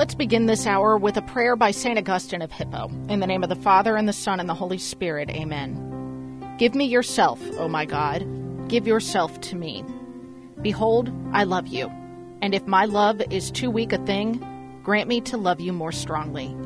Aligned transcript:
Let's 0.00 0.14
begin 0.14 0.46
this 0.46 0.66
hour 0.66 0.96
with 0.96 1.18
a 1.18 1.22
prayer 1.22 1.56
by 1.56 1.72
St. 1.72 1.98
Augustine 1.98 2.40
of 2.40 2.50
Hippo. 2.50 2.88
In 3.10 3.20
the 3.20 3.26
name 3.26 3.42
of 3.42 3.50
the 3.50 3.54
Father, 3.54 3.96
and 3.96 4.08
the 4.08 4.14
Son, 4.14 4.40
and 4.40 4.48
the 4.48 4.54
Holy 4.54 4.78
Spirit, 4.78 5.28
amen. 5.28 6.56
Give 6.58 6.74
me 6.74 6.86
yourself, 6.86 7.38
O 7.58 7.68
my 7.68 7.84
God. 7.84 8.26
Give 8.66 8.86
yourself 8.86 9.38
to 9.42 9.56
me. 9.56 9.84
Behold, 10.62 11.12
I 11.34 11.44
love 11.44 11.66
you. 11.66 11.88
And 12.40 12.54
if 12.54 12.66
my 12.66 12.86
love 12.86 13.20
is 13.30 13.50
too 13.50 13.70
weak 13.70 13.92
a 13.92 13.98
thing, 14.06 14.42
grant 14.82 15.06
me 15.06 15.20
to 15.20 15.36
love 15.36 15.60
you 15.60 15.70
more 15.70 15.92
strongly. 15.92 16.56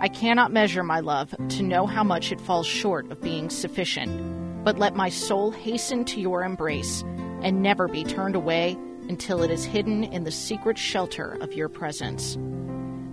I 0.00 0.08
cannot 0.08 0.50
measure 0.52 0.82
my 0.82 0.98
love 0.98 1.32
to 1.50 1.62
know 1.62 1.86
how 1.86 2.02
much 2.02 2.32
it 2.32 2.40
falls 2.40 2.66
short 2.66 3.12
of 3.12 3.20
being 3.20 3.48
sufficient, 3.48 4.64
but 4.64 4.80
let 4.80 4.96
my 4.96 5.08
soul 5.08 5.52
hasten 5.52 6.04
to 6.06 6.20
your 6.20 6.42
embrace 6.42 7.04
and 7.42 7.62
never 7.62 7.86
be 7.86 8.02
turned 8.02 8.34
away 8.34 8.76
until 9.08 9.44
it 9.44 9.52
is 9.52 9.64
hidden 9.64 10.02
in 10.02 10.24
the 10.24 10.32
secret 10.32 10.76
shelter 10.76 11.38
of 11.40 11.52
your 11.52 11.68
presence. 11.68 12.36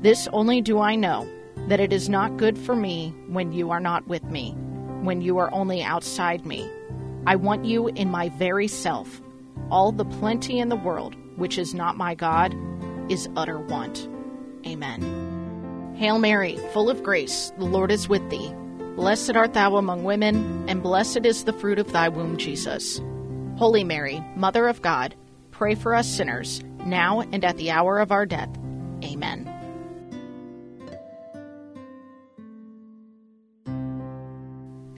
This 0.02 0.30
only 0.31 0.62
do 0.62 0.80
I 0.80 0.95
know 0.95 1.27
that 1.67 1.81
it 1.81 1.91
is 1.91 2.07
not 2.07 2.38
good 2.38 2.57
for 2.57 2.76
me 2.76 3.13
when 3.27 3.52
you 3.52 3.70
are 3.71 3.81
not 3.81 4.07
with 4.07 4.23
me, 4.23 4.52
when 5.02 5.21
you 5.21 5.38
are 5.38 5.53
only 5.53 5.84
outside 5.84 6.45
me. 6.45 6.70
I 7.27 7.35
want 7.35 7.66
you 7.66 7.88
in 7.90 8.09
my 8.09 8.30
very 8.30 8.67
self. 8.67 9.21
All 9.70 9.91
the 9.91 10.05
plenty 10.05 10.59
in 10.59 10.70
the 10.70 10.76
world, 10.77 11.15
which 11.35 11.57
is 11.57 11.74
not 11.74 11.98
my 11.98 12.15
God, 12.15 12.55
is 13.12 13.27
utter 13.35 13.59
want. 13.59 14.07
Amen. 14.65 15.96
Hail 15.98 16.18
Mary, 16.18 16.57
full 16.71 16.90
of 16.90 17.04
grace, 17.04 17.52
the 17.57 17.65
Lord 17.65 17.91
is 17.91 18.07
with 18.07 18.27
thee. 18.29 18.54
Blessed 18.96 19.35
art 19.35 19.54
thou 19.54 19.76
among 19.76 20.05
women, 20.05 20.65
and 20.70 20.81
blessed 20.81 21.26
is 21.26 21.43
the 21.43 21.54
fruit 21.54 21.77
of 21.77 21.91
thy 21.91 22.07
womb, 22.07 22.37
Jesus. 22.37 23.02
Holy 23.57 23.84
Mary, 23.84 24.24
Mother 24.37 24.68
of 24.68 24.81
God, 24.81 25.13
pray 25.52 25.76
for 25.76 25.93
us 25.93 26.07
sinners, 26.07 26.63
now 26.85 27.20
and 27.20 27.43
at 27.43 27.57
the 27.57 27.71
hour 27.71 27.99
of 27.99 28.13
our 28.13 28.26
death. 28.26 28.49
Amen. 29.04 29.59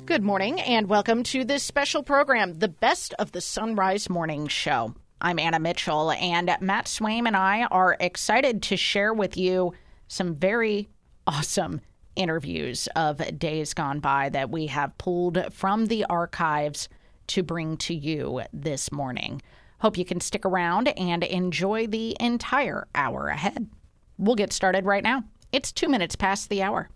Good 0.06 0.24
morning, 0.24 0.60
and 0.60 0.90
welcome 0.90 1.24
to 1.24 1.46
this 1.46 1.64
special 1.64 2.02
program, 2.02 2.56
the 2.56 2.68
Best 2.68 3.14
of 3.20 3.32
the 3.32 3.40
Sunrise 3.40 4.10
Morning 4.10 4.48
Show. 4.48 4.96
I'm 5.22 5.38
Anna 5.38 5.60
Mitchell, 5.60 6.12
and 6.12 6.54
Matt 6.60 6.88
Swaim 6.88 7.28
and 7.28 7.38
I 7.38 7.66
are 7.66 7.96
excited 8.00 8.64
to 8.64 8.78
share 8.78 9.14
with 9.14 9.38
you 9.38 9.74
some 10.08 10.36
very 10.36 10.90
awesome 11.28 11.82
interviews 12.16 12.88
of 12.96 13.40
days 13.40 13.74
gone 13.74 14.00
by 14.00 14.30
that 14.30 14.50
we 14.50 14.68
have 14.68 14.98
pulled 14.98 15.38
from 15.54 15.86
the 15.86 16.04
archives 16.06 16.90
to 17.28 17.44
bring 17.44 17.78
to 17.78 17.94
you 17.94 18.42
this 18.52 18.92
morning. 18.92 19.42
Hope 19.80 19.98
you 19.98 20.04
can 20.04 20.20
stick 20.20 20.46
around 20.46 20.90
and 20.90 21.24
enjoy 21.24 21.88
the 21.88 22.18
entire 22.20 22.88
hour 22.96 23.28
ahead. 23.28 23.70
We'll 24.18 24.36
get 24.36 24.52
started 24.52 24.86
right 24.86 25.04
now. 25.04 25.24
It's 25.52 25.72
two 25.72 25.88
minutes 25.88 26.16
past 26.16 26.50
the 26.50 26.64
hour. 26.64 26.90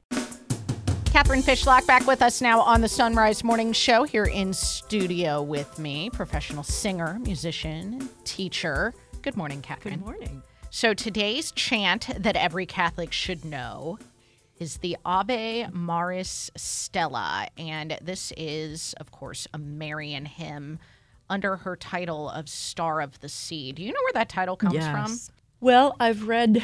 Catherine 1.16 1.44
Fishlock 1.44 1.88
back 1.88 2.06
with 2.08 2.22
us 2.22 2.42
now 2.42 2.60
on 2.60 2.82
the 2.82 2.90
Sunrise 2.90 3.42
Morning 3.42 3.72
Show 3.72 4.04
here 4.04 4.26
in 4.26 4.52
studio 4.52 5.42
with 5.42 5.80
me, 5.80 6.10
professional 6.10 6.62
singer, 6.62 7.20
musician, 7.24 8.10
teacher. 8.26 8.94
Good 9.22 9.38
morning, 9.38 9.62
Catherine. 9.62 10.00
Good 10.00 10.04
morning. 10.04 10.44
So 10.72 10.94
today's 10.94 11.54
chant 11.54 12.10
that 12.20 12.36
every 12.36 12.66
Catholic 12.66 13.14
should 13.14 13.46
know 13.46 13.98
is 14.60 14.80
the 14.80 14.98
Ave 15.06 15.70
Maris 15.72 16.52
Stella. 16.58 17.48
And 17.58 17.98
this 18.02 18.34
is, 18.36 18.94
of 19.00 19.12
course, 19.12 19.48
a 19.54 19.58
Marian 19.58 20.26
hymn 20.26 20.80
under 21.30 21.56
her 21.56 21.78
title 21.78 22.30
of 22.30 22.50
Star 22.50 23.00
of 23.00 23.22
the 23.22 23.30
Sea. 23.30 23.72
Do 23.72 23.84
you 23.84 23.94
know 23.94 24.02
where 24.04 24.14
that 24.16 24.28
title 24.28 24.58
comes 24.58 24.74
yes. 24.74 24.92
from? 24.92 25.35
Well, 25.66 25.96
I've 26.00 26.28
read 26.28 26.64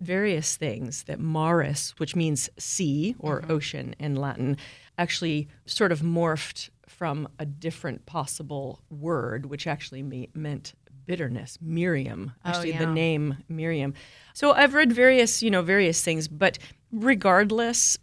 various 0.00 0.54
things 0.54 1.02
that 1.08 1.18
Maris, 1.18 1.94
which 1.98 2.14
means 2.14 2.48
sea 2.58 3.16
or 3.18 3.40
mm-hmm. 3.40 3.50
ocean 3.50 3.96
in 3.98 4.14
Latin, 4.14 4.56
actually 4.96 5.48
sort 5.66 5.90
of 5.90 6.02
morphed 6.02 6.70
from 6.86 7.28
a 7.40 7.44
different 7.44 8.06
possible 8.06 8.82
word, 8.88 9.46
which 9.46 9.66
actually 9.66 10.04
me- 10.04 10.28
meant 10.32 10.74
bitterness. 11.06 11.58
Miriam, 11.60 12.30
oh, 12.44 12.48
actually, 12.48 12.70
oh, 12.70 12.74
yeah. 12.74 12.84
the 12.84 12.92
name 12.92 13.36
Miriam. 13.48 13.94
So 14.32 14.52
I've 14.52 14.74
read 14.74 14.92
various, 14.92 15.42
you 15.42 15.50
know, 15.50 15.62
various 15.62 16.00
things, 16.04 16.28
but 16.28 16.56
regardless, 16.92 17.98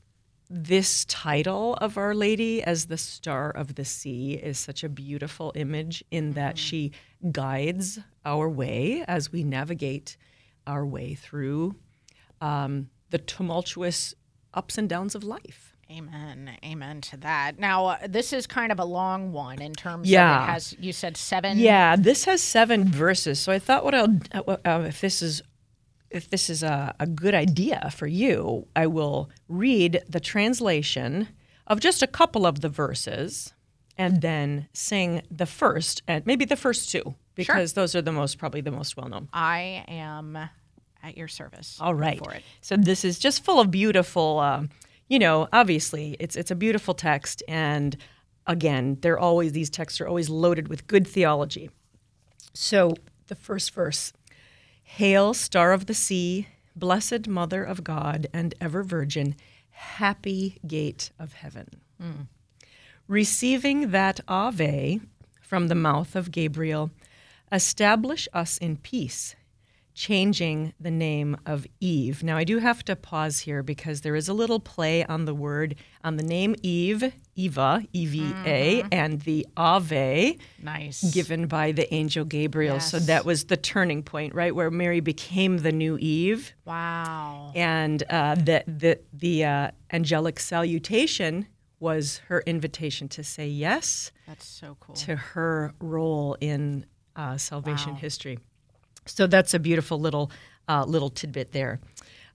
this 0.50 1.06
title 1.06 1.74
of 1.76 1.98
Our 1.98 2.16
Lady 2.16 2.64
as 2.64 2.86
the 2.86 2.98
Star 2.98 3.50
of 3.50 3.76
the 3.76 3.86
Sea 3.86 4.34
is 4.36 4.58
such 4.58 4.84
a 4.84 4.90
beautiful 4.90 5.52
image 5.56 6.04
in 6.12 6.34
that 6.34 6.56
mm-hmm. 6.56 6.64
she 6.64 6.92
guides 7.32 8.00
our 8.26 8.50
way 8.50 9.04
as 9.08 9.32
we 9.32 9.44
navigate 9.44 10.18
our 10.66 10.86
way 10.86 11.16
through 11.16 11.76
um, 12.42 12.90
the 13.10 13.18
tumultuous 13.18 14.14
ups 14.54 14.78
and 14.78 14.88
downs 14.88 15.16
of 15.16 15.24
life. 15.24 15.76
Amen. 15.90 16.52
Amen 16.66 17.00
to 17.02 17.18
that. 17.18 17.60
Now, 17.60 17.86
uh, 17.86 17.98
this 18.08 18.34
is 18.34 18.46
kind 18.46 18.74
of 18.74 18.80
a 18.80 18.86
long 18.86 19.32
one 19.32 19.62
in 19.62 19.74
terms 19.74 20.10
yeah. 20.10 20.44
of 20.44 20.50
it 20.50 20.52
has, 20.52 20.76
you 20.80 20.92
said 20.92 21.16
seven? 21.16 21.58
Yeah, 21.58 21.96
this 21.96 22.26
has 22.26 22.42
seven 22.42 22.84
verses. 22.86 23.40
So 23.40 23.54
I 23.54 23.60
thought 23.60 23.86
what 23.86 23.96
I'll, 23.96 24.20
uh, 24.34 24.58
uh 24.66 24.84
if 24.88 25.00
this 25.00 25.22
is 25.22 25.42
if 26.10 26.30
this 26.30 26.50
is 26.50 26.64
a, 26.64 26.96
a 27.00 27.08
good 27.08 27.34
idea 27.34 27.92
for 27.94 28.08
you, 28.08 28.68
I 28.76 28.88
will 28.88 29.30
read 29.48 30.04
the 30.08 30.20
translation 30.20 31.30
of 31.66 31.80
just 31.80 32.02
a 32.02 32.08
couple 32.08 32.46
of 32.46 32.62
the 32.62 32.70
verses 32.70 33.54
and 33.98 34.22
then 34.22 34.68
sing 34.74 35.22
the 35.30 35.46
first 35.46 36.02
and 36.08 36.26
maybe 36.26 36.46
the 36.46 36.56
first 36.56 36.90
two 36.90 37.16
because 37.36 37.72
sure. 37.72 37.82
those 37.82 37.96
are 37.96 38.02
the 38.02 38.12
most 38.12 38.38
probably 38.38 38.62
the 38.62 38.72
most 38.72 38.96
well 38.96 39.10
known. 39.10 39.28
I 39.34 39.84
am 39.88 40.38
at 41.04 41.18
your 41.18 41.28
service. 41.28 41.78
All 41.80 41.96
right. 41.96 42.20
For 42.20 42.34
it. 42.34 42.44
So 42.62 42.78
this 42.78 43.04
is 43.04 43.20
just 43.20 43.44
full 43.44 43.60
of 43.60 43.72
beautiful. 43.72 44.40
Um, 44.40 44.70
you 45.08 45.20
know, 45.20 45.48
obviously 45.54 46.16
it's 46.20 46.36
it's 46.36 46.52
a 46.52 46.56
beautiful 46.56 46.94
text, 46.94 47.44
and 47.48 47.96
again, 48.46 48.98
they're 49.02 49.20
always 49.20 49.52
these 49.54 49.70
texts 49.70 50.02
are 50.02 50.08
always 50.08 50.30
loaded 50.30 50.68
with 50.68 50.88
good 50.88 51.08
theology. 51.08 51.70
So 52.54 52.94
the 53.28 53.36
first 53.36 53.74
verse 53.74 54.14
Hail, 54.92 55.34
Star 55.34 55.74
of 55.74 55.86
the 55.86 55.94
Sea, 55.94 56.48
Blessed 56.76 57.28
Mother 57.28 57.64
of 57.64 57.84
God 57.84 58.28
and 58.34 58.56
ever 58.60 58.84
Virgin, 58.84 59.36
happy 59.70 60.58
gate 60.66 61.12
of 61.20 61.34
heaven. 61.34 61.82
Mm. 62.02 62.28
Receiving 63.08 63.92
that 63.92 64.22
Ave 64.28 65.02
from 65.42 65.68
the 65.68 65.76
mouth 65.76 66.16
of 66.16 66.32
Gabriel, 66.32 66.90
establish 67.52 68.28
us 68.34 68.58
in 68.58 68.78
peace 68.78 69.36
changing 69.98 70.74
the 70.80 70.92
name 70.92 71.36
of 71.48 71.66
Eve. 71.80 72.22
Now, 72.24 72.38
I 72.38 72.44
do 72.44 72.60
have 72.60 72.86
to 72.86 72.96
pause 72.96 73.40
here 73.40 73.64
because 73.64 74.02
there 74.02 74.16
is 74.16 74.30
a 74.30 74.34
little 74.34 74.60
play 74.60 75.04
on 75.06 75.26
the 75.26 75.34
word, 75.34 75.76
on 76.04 76.18
the 76.18 76.24
name 76.24 76.56
Eve, 76.62 77.12
Eva, 77.36 77.84
E 77.94 78.06
V 78.06 78.32
A, 78.46 78.82
mm-hmm. 78.82 78.88
and 78.92 79.22
the 79.22 79.48
Ave, 79.58 80.38
nice, 80.62 81.04
given 81.12 81.48
by 81.48 81.72
the 81.72 81.92
angel 81.92 82.26
Gabriel. 82.26 82.76
Yes. 82.76 82.92
So 82.92 83.00
that 83.00 83.26
was 83.26 83.46
the 83.46 83.58
turning 83.58 84.04
point, 84.04 84.36
right, 84.36 84.54
where 84.54 84.70
Mary 84.70 85.00
became 85.00 85.58
the 85.58 85.72
new 85.72 85.98
Eve. 85.98 86.54
Wow. 86.64 87.52
And 87.56 88.04
uh, 88.10 88.36
the 88.36 88.64
the 88.68 89.00
the 89.12 89.46
uh, 89.46 89.72
angelic 89.92 90.40
salutation 90.40 91.48
was 91.80 92.22
her 92.28 92.44
invitation 92.46 93.08
to 93.08 93.24
say 93.24 93.48
yes. 93.48 94.12
That's 94.28 94.46
so 94.46 94.78
cool. 94.80 94.96
To 94.96 95.16
her 95.16 95.74
role 95.80 96.38
in 96.40 96.86
uh, 97.16 97.38
salvation 97.38 97.94
wow. 97.94 98.00
history. 98.00 98.40
So 99.08 99.28
that's 99.28 99.54
a 99.54 99.60
beautiful 99.60 100.00
little 100.00 100.32
uh, 100.68 100.86
little 100.86 101.10
tidbit 101.10 101.52
there. 101.52 101.80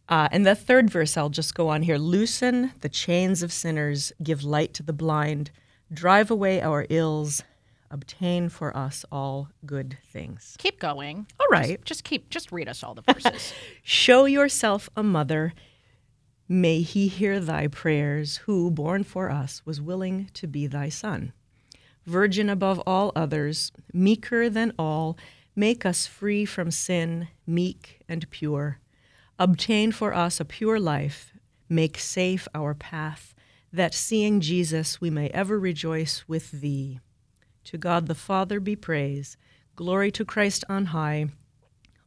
Uh, 0.09 0.29
and 0.33 0.45
the 0.45 0.55
third 0.55 0.91
verse, 0.91 1.17
I'll 1.17 1.29
just 1.29 1.55
go 1.55 1.69
on 1.69 1.83
here. 1.83 1.97
Loosen 1.97 2.73
the 2.81 2.89
chains 2.89 3.43
of 3.43 3.53
sinners, 3.53 4.13
give 4.23 4.45
light 4.45 4.75
to 4.75 4.83
the 4.83 4.93
blind, 4.93 5.51
drive 5.93 6.31
away 6.31 6.61
our 6.61 6.87
ills, 6.91 7.43
obtain 7.91 8.49
for 8.49 8.77
us 8.77 9.05
all 9.13 9.49
good 9.65 9.97
things. 10.11 10.57
Keep 10.59 10.81
going. 10.81 11.27
All 11.39 11.47
right. 11.51 11.79
Just, 11.79 11.87
just 11.87 12.05
keep, 12.05 12.31
just 12.31 12.51
read 12.51 12.69
us 12.69 12.83
all 12.83 12.95
the 12.95 13.03
verses. 13.03 13.55
Show 13.83 14.25
yourself 14.25 14.91
a 14.97 15.03
mother. 15.03 15.53
May 16.49 16.81
he 16.81 17.09
hear 17.09 17.39
thy 17.39 17.69
prayers, 17.69 18.39
who, 18.39 18.71
born 18.71 19.05
for 19.05 19.31
us, 19.31 19.63
was 19.65 19.81
willing 19.81 20.31
to 20.35 20.47
be 20.47 20.67
thy 20.67 20.89
son. 20.89 21.33
Virgin 22.05 22.51
above 22.51 22.83
all 22.87 23.13
others, 23.15 23.71
meeker 23.93 24.51
than 24.51 24.73
all, 24.79 25.17
Make 25.55 25.85
us 25.85 26.07
free 26.07 26.45
from 26.47 26.71
sin, 26.71 27.29
meek 27.47 28.01
and 28.09 28.29
pure. 28.31 28.79
Obtain 29.39 29.93
for 29.93 30.15
us 30.15 30.41
a 30.41 30.45
pure 30.47 30.81
life. 30.81 31.33
Make 31.69 31.99
safe 31.99 32.49
our 32.55 32.75
path, 32.75 33.35
that 33.73 33.95
seeing 33.95 34.41
Jesus 34.41 35.01
we 35.01 35.11
may 35.11 35.29
ever 35.29 35.59
rejoice 35.59 36.25
with 36.27 36.51
thee. 36.53 37.01
To 37.65 37.79
God 37.79 38.07
the 38.07 38.15
Father 38.15 38.61
be 38.61 38.77
praise. 38.77 39.37
Glory 39.77 40.11
to 40.13 40.25
Christ 40.25 40.65
on 40.69 40.87
high. 40.87 41.27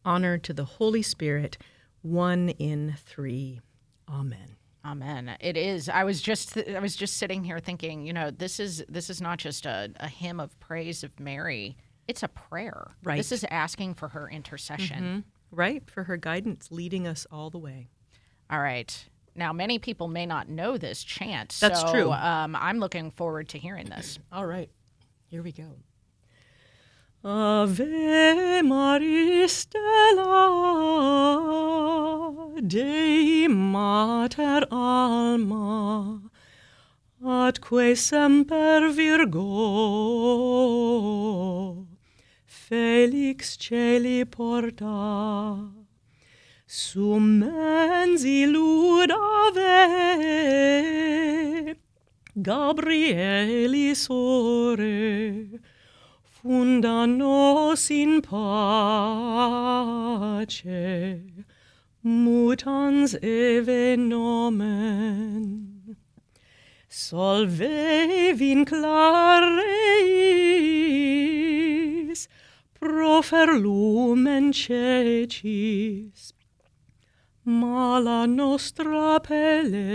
Honor 0.04 0.38
to 0.40 0.54
the 0.54 0.66
Holy 0.66 1.02
Spirit, 1.02 1.58
one 2.02 2.50
in 2.50 2.96
three. 3.06 3.62
Amen. 4.10 4.56
Amen. 4.84 5.36
It 5.40 5.58
is. 5.58 5.90
I 5.90 6.04
was 6.04 6.22
just 6.22 6.58
I 6.58 6.80
was 6.80 6.96
just 6.96 7.18
sitting 7.18 7.44
here 7.44 7.60
thinking, 7.60 8.06
you 8.06 8.14
know, 8.14 8.30
this 8.30 8.60
is 8.60 8.84
this 8.88 9.10
is 9.10 9.20
not 9.20 9.40
just 9.40 9.66
a, 9.66 9.92
a 10.00 10.08
hymn 10.08 10.40
of 10.40 10.60
praise 10.60 11.04
of 11.04 11.20
Mary 11.20 11.76
it's 12.08 12.24
a 12.24 12.28
prayer. 12.28 12.92
Right. 13.04 13.18
This 13.18 13.32
is 13.32 13.46
asking 13.50 13.96
for 13.96 14.10
her 14.10 14.30
intercession. 14.30 15.26
right? 15.52 15.84
For 15.90 16.04
her 16.04 16.18
guidance, 16.18 16.70
leading 16.72 17.08
us 17.08 17.26
all 17.32 17.50
the 17.50 17.58
way. 17.58 17.90
All 18.50 18.62
right. 18.62 19.06
Now, 19.36 19.52
many 19.52 19.80
people 19.80 20.08
may 20.08 20.26
not 20.26 20.48
know 20.48 20.78
this 20.78 21.04
chant. 21.04 21.58
That's 21.60 21.82
so, 21.82 21.92
true. 21.92 22.12
Um, 22.12 22.56
I'm 22.56 22.80
looking 22.80 23.12
forward 23.12 23.50
to 23.50 23.58
hearing 23.58 23.88
this. 23.88 24.18
All 24.32 24.46
right. 24.46 24.70
Here 25.28 25.44
we 25.44 25.52
go. 25.52 25.74
Ave 27.26 28.62
Maris 28.62 29.52
Stella 29.52 30.22
Dei 32.66 33.48
Mater 33.48 34.66
Alma 34.70 36.22
atque 37.24 37.98
semper 37.98 38.92
Virgo 38.92 39.42
Felix 42.68 43.58
celi 43.58 44.26
porta 44.26 45.70
sum 46.66 47.26
mensi 47.40 48.48
lud 48.54 49.12
ave 49.12 49.86
Gabrielis 52.48 54.04
ore 54.10 55.60
funda 56.24 57.06
nos 57.06 57.86
in 57.92 58.14
pace 58.24 58.42
mutans 62.04 63.12
eve 63.22 63.96
nomen. 63.96 65.46
Solve 66.90 68.34
vinclareis 68.40 70.06
profer 72.86 73.50
lumen 73.66 74.52
cecis, 74.54 76.34
mala 77.44 78.28
nostra 78.28 79.20
pelle 79.28 79.90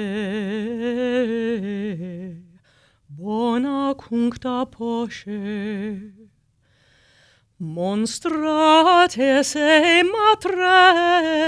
bona 3.08 3.94
cuncta 3.94 4.66
posce 4.66 5.40
monstrat 7.60 9.12
esse 9.18 10.02
matrem 10.14 11.40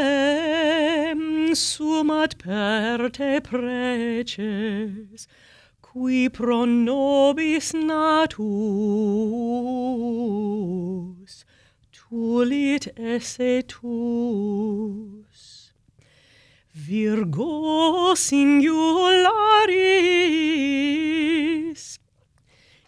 sumat 1.55 2.33
per 2.43 3.11
te 3.17 3.41
preces 3.41 5.21
qui 5.93 6.29
pro 6.31 6.65
nobis 6.65 7.75
natus 7.75 8.33
tulit 11.93 12.89
esse 12.97 13.63
tus. 13.69 15.41
Virgo 16.73 18.15
singularis 18.15 18.63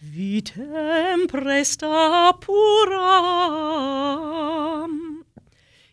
vitem 0.00 1.26
presta 1.28 2.32
puram, 2.40 2.88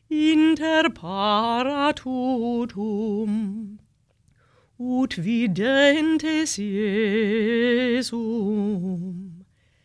inter 0.10 0.90
paratutum, 0.90 2.08
ut 4.80 5.14
videntes 5.16 6.58
Iesum, 6.58 8.14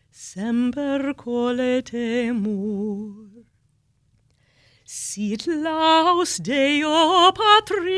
semper 0.09 1.13
coletemur, 1.15 3.20
sit 4.93 5.47
laus 5.47 6.35
Deo 6.35 7.31
Patri. 7.31 7.95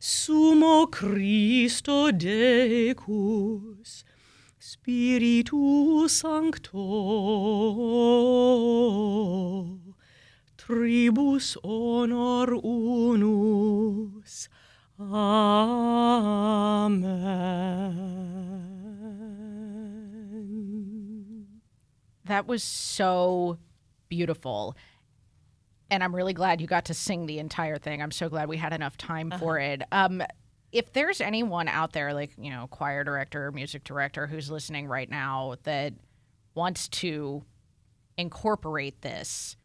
Sumo 0.00 0.90
Christo 0.90 2.10
decus 2.10 4.02
Spiritus 4.58 6.22
Sancto. 6.22 6.72
Tribus 10.58 11.56
honor 11.62 12.52
unus. 12.64 14.48
Amen. 14.98 15.52
That 22.24 22.48
was 22.48 22.64
so 22.64 23.58
beautiful. 24.12 24.76
And 25.90 26.04
I'm 26.04 26.14
really 26.14 26.34
glad 26.34 26.60
you 26.60 26.66
got 26.66 26.84
to 26.86 26.94
sing 26.94 27.24
the 27.24 27.38
entire 27.38 27.78
thing. 27.78 28.02
I'm 28.02 28.10
so 28.10 28.28
glad 28.28 28.46
we 28.46 28.58
had 28.58 28.74
enough 28.74 28.98
time 28.98 29.32
for 29.38 29.58
it. 29.58 29.80
Um, 29.90 30.22
if 30.70 30.92
there's 30.92 31.22
anyone 31.22 31.66
out 31.66 31.94
there, 31.94 32.12
like, 32.12 32.32
you 32.36 32.50
know, 32.50 32.66
choir 32.66 33.04
director, 33.04 33.50
music 33.52 33.84
director, 33.84 34.26
who's 34.26 34.50
listening 34.50 34.86
right 34.86 35.08
now 35.08 35.54
that 35.62 35.94
wants 36.54 36.88
to 36.88 37.42
incorporate 38.18 39.00
this, 39.00 39.56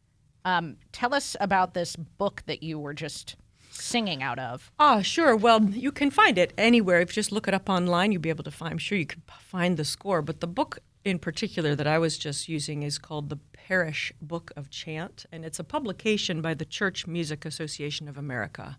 um, 0.46 0.76
tell 0.92 1.12
us 1.12 1.36
about 1.40 1.74
this 1.74 1.94
book 1.94 2.42
that 2.46 2.62
you 2.62 2.78
were 2.78 2.94
just 2.94 3.36
singing 3.70 4.22
out 4.22 4.38
of. 4.38 4.72
Ah, 4.78 5.02
sure. 5.02 5.36
Well, 5.36 5.62
you 5.62 5.92
can 5.92 6.10
find 6.10 6.38
it 6.38 6.54
anywhere. 6.56 7.00
If 7.00 7.10
you 7.10 7.14
just 7.14 7.32
look 7.32 7.48
it 7.48 7.54
up 7.54 7.68
online, 7.68 8.12
you'll 8.12 8.22
be 8.22 8.30
able 8.30 8.44
to 8.44 8.50
find. 8.50 8.72
I'm 8.72 8.78
sure 8.78 8.96
you 8.96 9.04
can 9.04 9.22
find 9.40 9.76
the 9.76 9.84
score. 9.84 10.22
But 10.22 10.40
the 10.40 10.46
book 10.46 10.78
in 11.04 11.18
particular 11.18 11.74
that 11.74 11.86
I 11.86 11.98
was 11.98 12.18
just 12.18 12.48
using 12.48 12.82
is 12.82 12.98
called 12.98 13.30
the 13.30 13.38
Parish 13.52 14.12
Book 14.20 14.50
of 14.56 14.70
Chant, 14.70 15.26
and 15.30 15.44
it's 15.44 15.58
a 15.58 15.64
publication 15.64 16.40
by 16.40 16.54
the 16.54 16.64
Church 16.64 17.06
Music 17.06 17.44
Association 17.44 18.08
of 18.08 18.16
America. 18.16 18.78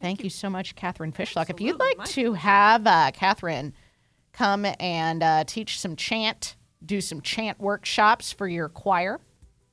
Thank 0.00 0.22
you 0.22 0.30
so 0.30 0.48
much, 0.50 0.74
Catherine 0.74 1.12
Fishlock. 1.12 1.48
If 1.50 1.60
you'd 1.60 1.78
like 1.78 1.98
My 1.98 2.04
to 2.06 2.32
have 2.34 2.84
uh, 2.86 3.10
Catherine 3.12 3.72
come 4.32 4.66
and 4.78 5.22
uh, 5.22 5.44
teach 5.44 5.80
some 5.80 5.96
chant, 5.96 6.56
do 6.84 7.00
some 7.00 7.22
chant 7.22 7.58
workshops 7.58 8.30
for 8.32 8.46
your 8.46 8.68
choir, 8.68 9.18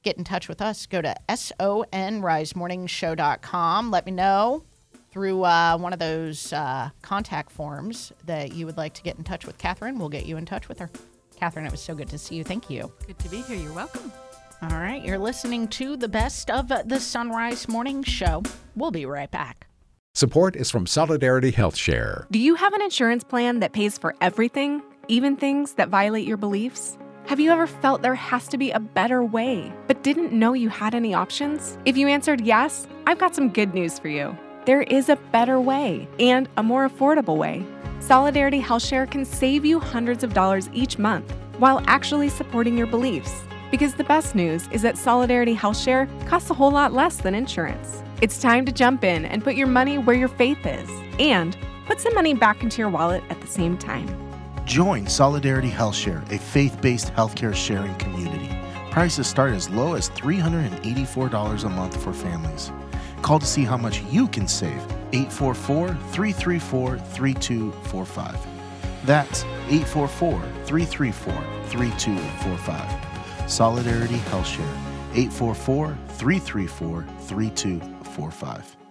get 0.01 0.17
in 0.17 0.23
touch 0.23 0.47
with 0.47 0.61
us. 0.61 0.85
Go 0.85 1.01
to 1.01 1.13
sonrisemorningshow.com. 1.29 3.91
Let 3.91 4.05
me 4.05 4.13
know 4.13 4.63
through 5.11 5.43
uh, 5.43 5.77
one 5.77 5.91
of 5.93 5.99
those 5.99 6.53
uh, 6.53 6.89
contact 7.01 7.51
forms 7.51 8.13
that 8.25 8.53
you 8.53 8.65
would 8.65 8.77
like 8.77 8.93
to 8.93 9.03
get 9.03 9.17
in 9.17 9.23
touch 9.23 9.45
with 9.45 9.57
Catherine. 9.57 9.99
We'll 9.99 10.09
get 10.09 10.25
you 10.25 10.37
in 10.37 10.45
touch 10.45 10.69
with 10.69 10.79
her. 10.79 10.89
Catherine, 11.35 11.65
it 11.65 11.71
was 11.71 11.81
so 11.81 11.95
good 11.95 12.09
to 12.09 12.17
see 12.17 12.35
you. 12.35 12.43
Thank 12.43 12.69
you. 12.69 12.91
Good 13.05 13.19
to 13.19 13.29
be 13.29 13.41
here. 13.41 13.57
You're 13.57 13.73
welcome. 13.73 14.11
All 14.61 14.69
right, 14.69 15.03
you're 15.03 15.17
listening 15.17 15.67
to 15.69 15.97
the 15.97 16.07
best 16.07 16.49
of 16.49 16.69
the 16.69 16.99
Sunrise 16.99 17.67
Morning 17.67 18.01
Show. 18.01 18.43
We'll 18.75 18.91
be 18.91 19.05
right 19.05 19.29
back. 19.29 19.67
Support 20.15 20.55
is 20.55 20.71
from 20.71 20.85
Solidarity 20.87 21.51
Health 21.51 21.75
Share. 21.75 22.27
Do 22.31 22.39
you 22.39 22.55
have 22.55 22.71
an 22.73 22.81
insurance 22.81 23.23
plan 23.23 23.59
that 23.59 23.73
pays 23.73 23.97
for 23.97 24.15
everything, 24.21 24.81
even 25.07 25.35
things 25.35 25.73
that 25.73 25.89
violate 25.89 26.25
your 26.25 26.37
beliefs? 26.37 26.97
Have 27.25 27.39
you 27.39 27.51
ever 27.51 27.67
felt 27.67 28.01
there 28.01 28.15
has 28.15 28.47
to 28.49 28.57
be 28.57 28.71
a 28.71 28.79
better 28.79 29.23
way, 29.23 29.73
but 29.87 30.03
didn't 30.03 30.31
know 30.31 30.53
you 30.53 30.69
had 30.69 30.93
any 30.93 31.13
options? 31.13 31.77
If 31.83 31.97
you 31.97 32.07
answered 32.07 32.41
yes, 32.41 32.87
I've 33.07 33.17
got 33.17 33.33
some 33.33 33.49
good 33.49 33.73
news 33.73 33.97
for 33.97 34.07
you. 34.07 34.37
There 34.65 34.83
is 34.83 35.09
a 35.09 35.17
better 35.17 35.59
way 35.59 36.07
and 36.19 36.47
a 36.55 36.63
more 36.63 36.87
affordable 36.87 37.35
way. 37.35 37.65
Solidarity 37.99 38.61
HealthShare 38.61 39.11
can 39.11 39.25
save 39.25 39.65
you 39.65 39.77
hundreds 39.77 40.23
of 40.23 40.33
dollars 40.33 40.69
each 40.71 40.97
month 40.97 41.29
while 41.57 41.83
actually 41.85 42.29
supporting 42.29 42.77
your 42.77 42.87
beliefs. 42.87 43.41
Because 43.71 43.93
the 43.93 44.05
best 44.05 44.35
news 44.35 44.69
is 44.71 44.81
that 44.83 44.97
Solidarity 44.97 45.53
HealthShare 45.53 46.07
costs 46.27 46.49
a 46.49 46.53
whole 46.53 46.71
lot 46.71 46.93
less 46.93 47.17
than 47.17 47.35
insurance. 47.35 48.03
It's 48.21 48.39
time 48.39 48.65
to 48.65 48.71
jump 48.71 49.03
in 49.03 49.25
and 49.25 49.43
put 49.43 49.55
your 49.55 49.67
money 49.67 49.97
where 49.97 50.15
your 50.15 50.29
faith 50.29 50.65
is 50.65 50.89
and 51.19 51.57
put 51.85 51.99
some 51.99 52.13
money 52.15 52.33
back 52.33 52.63
into 52.63 52.77
your 52.77 52.89
wallet 52.89 53.23
at 53.29 53.41
the 53.41 53.47
same 53.47 53.77
time. 53.77 54.07
Join 54.63 55.07
Solidarity 55.07 55.71
HealthShare, 55.71 56.31
a 56.31 56.37
faith 56.37 56.79
based 56.79 57.13
healthcare 57.15 57.53
sharing 57.53 57.95
community. 57.95 58.49
Prices 58.91 59.27
start 59.27 59.51
as 59.51 59.69
low 59.69 59.95
as 59.95 60.09
$384 60.11 61.65
a 61.65 61.69
month 61.69 62.01
for 62.01 62.13
families. 62.13 62.71
Call 63.23 63.39
to 63.39 63.45
see 63.45 63.63
how 63.63 63.77
much 63.77 64.01
you 64.11 64.27
can 64.27 64.49
save 64.49 64.81
844 65.13 65.87
334 66.11 66.97
3245. 66.99 68.37
That's 69.05 69.43
844 69.69 70.41
334 70.65 71.33
3245. 71.67 73.49
Solidarity 73.49 74.17
HealthShare 74.29 74.75
844 75.15 75.97
334 76.09 77.05
3245. 77.21 78.82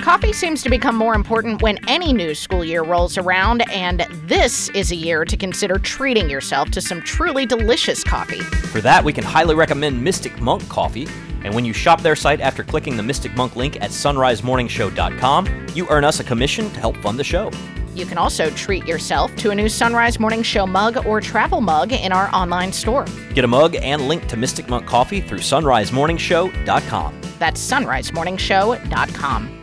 Coffee 0.00 0.32
seems 0.32 0.62
to 0.62 0.70
become 0.70 0.96
more 0.96 1.14
important 1.14 1.62
when 1.62 1.78
any 1.88 2.12
new 2.12 2.34
school 2.34 2.64
year 2.64 2.82
rolls 2.82 3.16
around, 3.16 3.68
and 3.70 4.06
this 4.26 4.68
is 4.70 4.92
a 4.92 4.96
year 4.96 5.24
to 5.24 5.36
consider 5.36 5.78
treating 5.78 6.28
yourself 6.28 6.70
to 6.72 6.80
some 6.80 7.00
truly 7.02 7.46
delicious 7.46 8.04
coffee. 8.04 8.40
For 8.40 8.80
that, 8.80 9.02
we 9.02 9.12
can 9.12 9.24
highly 9.24 9.54
recommend 9.54 10.02
Mystic 10.02 10.40
Monk 10.40 10.68
Coffee. 10.68 11.08
And 11.44 11.54
when 11.54 11.64
you 11.64 11.72
shop 11.72 12.00
their 12.02 12.16
site 12.16 12.40
after 12.40 12.62
clicking 12.64 12.96
the 12.96 13.02
Mystic 13.02 13.34
Monk 13.34 13.56
link 13.56 13.76
at 13.76 13.90
sonrisemorningshow.com, 13.90 15.66
you 15.74 15.86
earn 15.88 16.04
us 16.04 16.20
a 16.20 16.24
commission 16.24 16.70
to 16.70 16.80
help 16.80 16.96
fund 16.98 17.18
the 17.18 17.24
show. 17.24 17.50
You 17.94 18.06
can 18.06 18.18
also 18.18 18.50
treat 18.50 18.86
yourself 18.86 19.34
to 19.36 19.50
a 19.50 19.54
new 19.54 19.68
Sunrise 19.68 20.18
Morning 20.18 20.42
Show 20.42 20.66
mug 20.66 21.06
or 21.06 21.20
travel 21.20 21.60
mug 21.60 21.92
in 21.92 22.10
our 22.12 22.28
online 22.34 22.72
store. 22.72 23.04
Get 23.34 23.44
a 23.44 23.48
mug 23.48 23.76
and 23.76 24.08
link 24.08 24.26
to 24.28 24.36
Mystic 24.36 24.68
Monk 24.68 24.86
Coffee 24.86 25.20
through 25.20 25.38
sonrisemorningshow.com. 25.38 27.20
That's 27.38 27.70
sonrisemorningshow.com. 27.70 29.53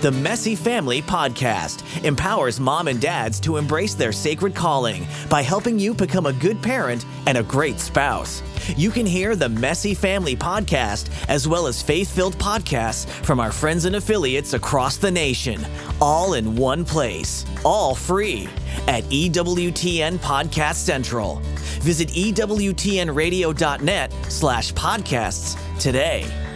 The 0.00 0.12
Messy 0.12 0.54
Family 0.54 1.02
Podcast 1.02 2.04
empowers 2.04 2.60
mom 2.60 2.86
and 2.86 3.00
dads 3.00 3.40
to 3.40 3.56
embrace 3.56 3.96
their 3.96 4.12
sacred 4.12 4.54
calling 4.54 5.04
by 5.28 5.42
helping 5.42 5.76
you 5.76 5.92
become 5.92 6.26
a 6.26 6.32
good 6.32 6.62
parent 6.62 7.04
and 7.26 7.36
a 7.36 7.42
great 7.42 7.80
spouse. 7.80 8.40
You 8.76 8.92
can 8.92 9.04
hear 9.04 9.34
the 9.34 9.48
Messy 9.48 9.94
Family 9.94 10.36
Podcast 10.36 11.10
as 11.28 11.48
well 11.48 11.66
as 11.66 11.82
faith 11.82 12.14
filled 12.14 12.38
podcasts 12.38 13.08
from 13.24 13.40
our 13.40 13.50
friends 13.50 13.86
and 13.86 13.96
affiliates 13.96 14.52
across 14.52 14.98
the 14.98 15.10
nation, 15.10 15.66
all 16.00 16.34
in 16.34 16.54
one 16.54 16.84
place, 16.84 17.44
all 17.64 17.96
free 17.96 18.48
at 18.86 19.02
EWTN 19.06 20.18
Podcast 20.18 20.76
Central. 20.76 21.40
Visit 21.80 22.10
EWTNradio.net 22.10 24.12
slash 24.28 24.72
podcasts 24.74 25.80
today. 25.80 26.47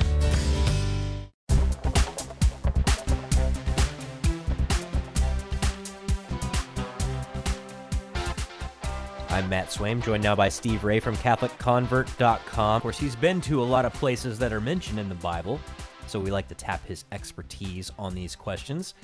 Matt 9.53 9.69
Swaim, 9.69 10.03
joined 10.03 10.23
now 10.23 10.35
by 10.35 10.49
Steve 10.49 10.83
Ray 10.83 10.99
from 10.99 11.15
CatholicConvert.com. 11.19 12.77
Of 12.77 12.81
course, 12.81 12.99
he's 12.99 13.15
been 13.15 13.39
to 13.43 13.63
a 13.63 13.63
lot 13.63 13.85
of 13.85 13.93
places 13.93 14.39
that 14.39 14.51
are 14.51 14.63
mentioned 14.63 14.99
in 14.99 15.11
the 15.11 15.15
Bible, 15.17 15.61
so 16.07 16.19
we 16.19 16.31
like 16.31 16.49
to 16.49 16.55
tap 16.55 16.83
his 16.87 17.05
expertise 17.13 17.93
on 17.99 18.15
these 18.15 18.35
questions. 18.35 18.95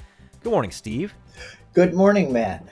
Good 0.43 0.49
morning, 0.49 0.71
Steve. 0.71 1.13
Good 1.75 1.93
morning, 1.93 2.33
Matt. 2.33 2.65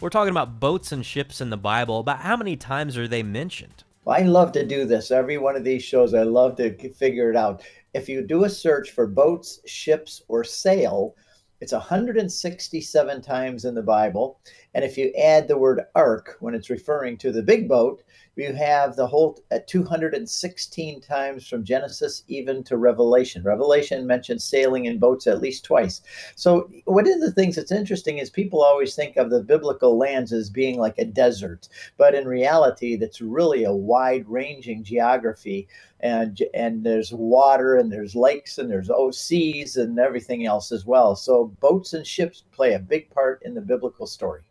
We're 0.00 0.08
talking 0.08 0.30
about 0.30 0.60
boats 0.60 0.92
and 0.92 1.04
ships 1.04 1.40
in 1.40 1.50
the 1.50 1.56
Bible. 1.56 1.98
About 1.98 2.20
how 2.20 2.36
many 2.36 2.54
times 2.54 2.96
are 2.96 3.08
they 3.08 3.24
mentioned? 3.24 3.82
Well, 4.04 4.16
I 4.16 4.22
love 4.22 4.52
to 4.52 4.64
do 4.64 4.84
this. 4.84 5.10
Every 5.10 5.36
one 5.36 5.56
of 5.56 5.64
these 5.64 5.82
shows, 5.82 6.14
I 6.14 6.22
love 6.22 6.54
to 6.58 6.76
figure 6.90 7.28
it 7.28 7.36
out. 7.36 7.64
If 7.92 8.08
you 8.08 8.22
do 8.22 8.44
a 8.44 8.48
search 8.48 8.92
for 8.92 9.08
boats, 9.08 9.58
ships, 9.66 10.22
or 10.28 10.44
sail, 10.44 11.16
it's 11.60 11.72
167 11.72 13.22
times 13.22 13.64
in 13.64 13.74
the 13.74 13.82
Bible. 13.82 14.38
And 14.76 14.84
if 14.84 14.98
you 14.98 15.10
add 15.18 15.48
the 15.48 15.56
word 15.56 15.80
ark 15.94 16.36
when 16.40 16.54
it's 16.54 16.68
referring 16.68 17.16
to 17.18 17.32
the 17.32 17.42
big 17.42 17.66
boat, 17.66 18.02
you 18.36 18.52
have 18.52 18.94
the 18.94 19.06
whole 19.06 19.40
uh, 19.50 19.54
at 19.54 19.68
216 19.68 21.00
times 21.00 21.48
from 21.48 21.64
Genesis 21.64 22.24
even 22.28 22.62
to 22.64 22.76
Revelation. 22.76 23.42
Revelation 23.42 24.06
mentions 24.06 24.44
sailing 24.44 24.84
in 24.84 24.98
boats 24.98 25.26
at 25.26 25.40
least 25.40 25.64
twice. 25.64 26.02
So, 26.34 26.70
one 26.84 27.10
of 27.10 27.22
the 27.22 27.32
things 27.32 27.56
that's 27.56 27.72
interesting 27.72 28.18
is 28.18 28.28
people 28.28 28.62
always 28.62 28.94
think 28.94 29.16
of 29.16 29.30
the 29.30 29.42
biblical 29.42 29.96
lands 29.96 30.30
as 30.30 30.50
being 30.50 30.78
like 30.78 30.98
a 30.98 31.06
desert, 31.06 31.70
but 31.96 32.14
in 32.14 32.28
reality, 32.28 32.96
that's 32.96 33.22
really 33.22 33.64
a 33.64 33.72
wide 33.72 34.28
ranging 34.28 34.84
geography. 34.84 35.68
And, 36.00 36.38
and 36.52 36.84
there's 36.84 37.14
water 37.14 37.76
and 37.76 37.90
there's 37.90 38.14
lakes 38.14 38.58
and 38.58 38.70
there's 38.70 38.90
seas 39.16 39.78
and 39.78 39.98
everything 39.98 40.44
else 40.44 40.70
as 40.70 40.84
well. 40.84 41.16
So 41.16 41.46
boats 41.60 41.94
and 41.94 42.06
ships 42.06 42.44
play 42.52 42.74
a 42.74 42.78
big 42.78 43.08
part 43.08 43.40
in 43.42 43.54
the 43.54 43.62
biblical 43.62 44.06
story. 44.06 44.42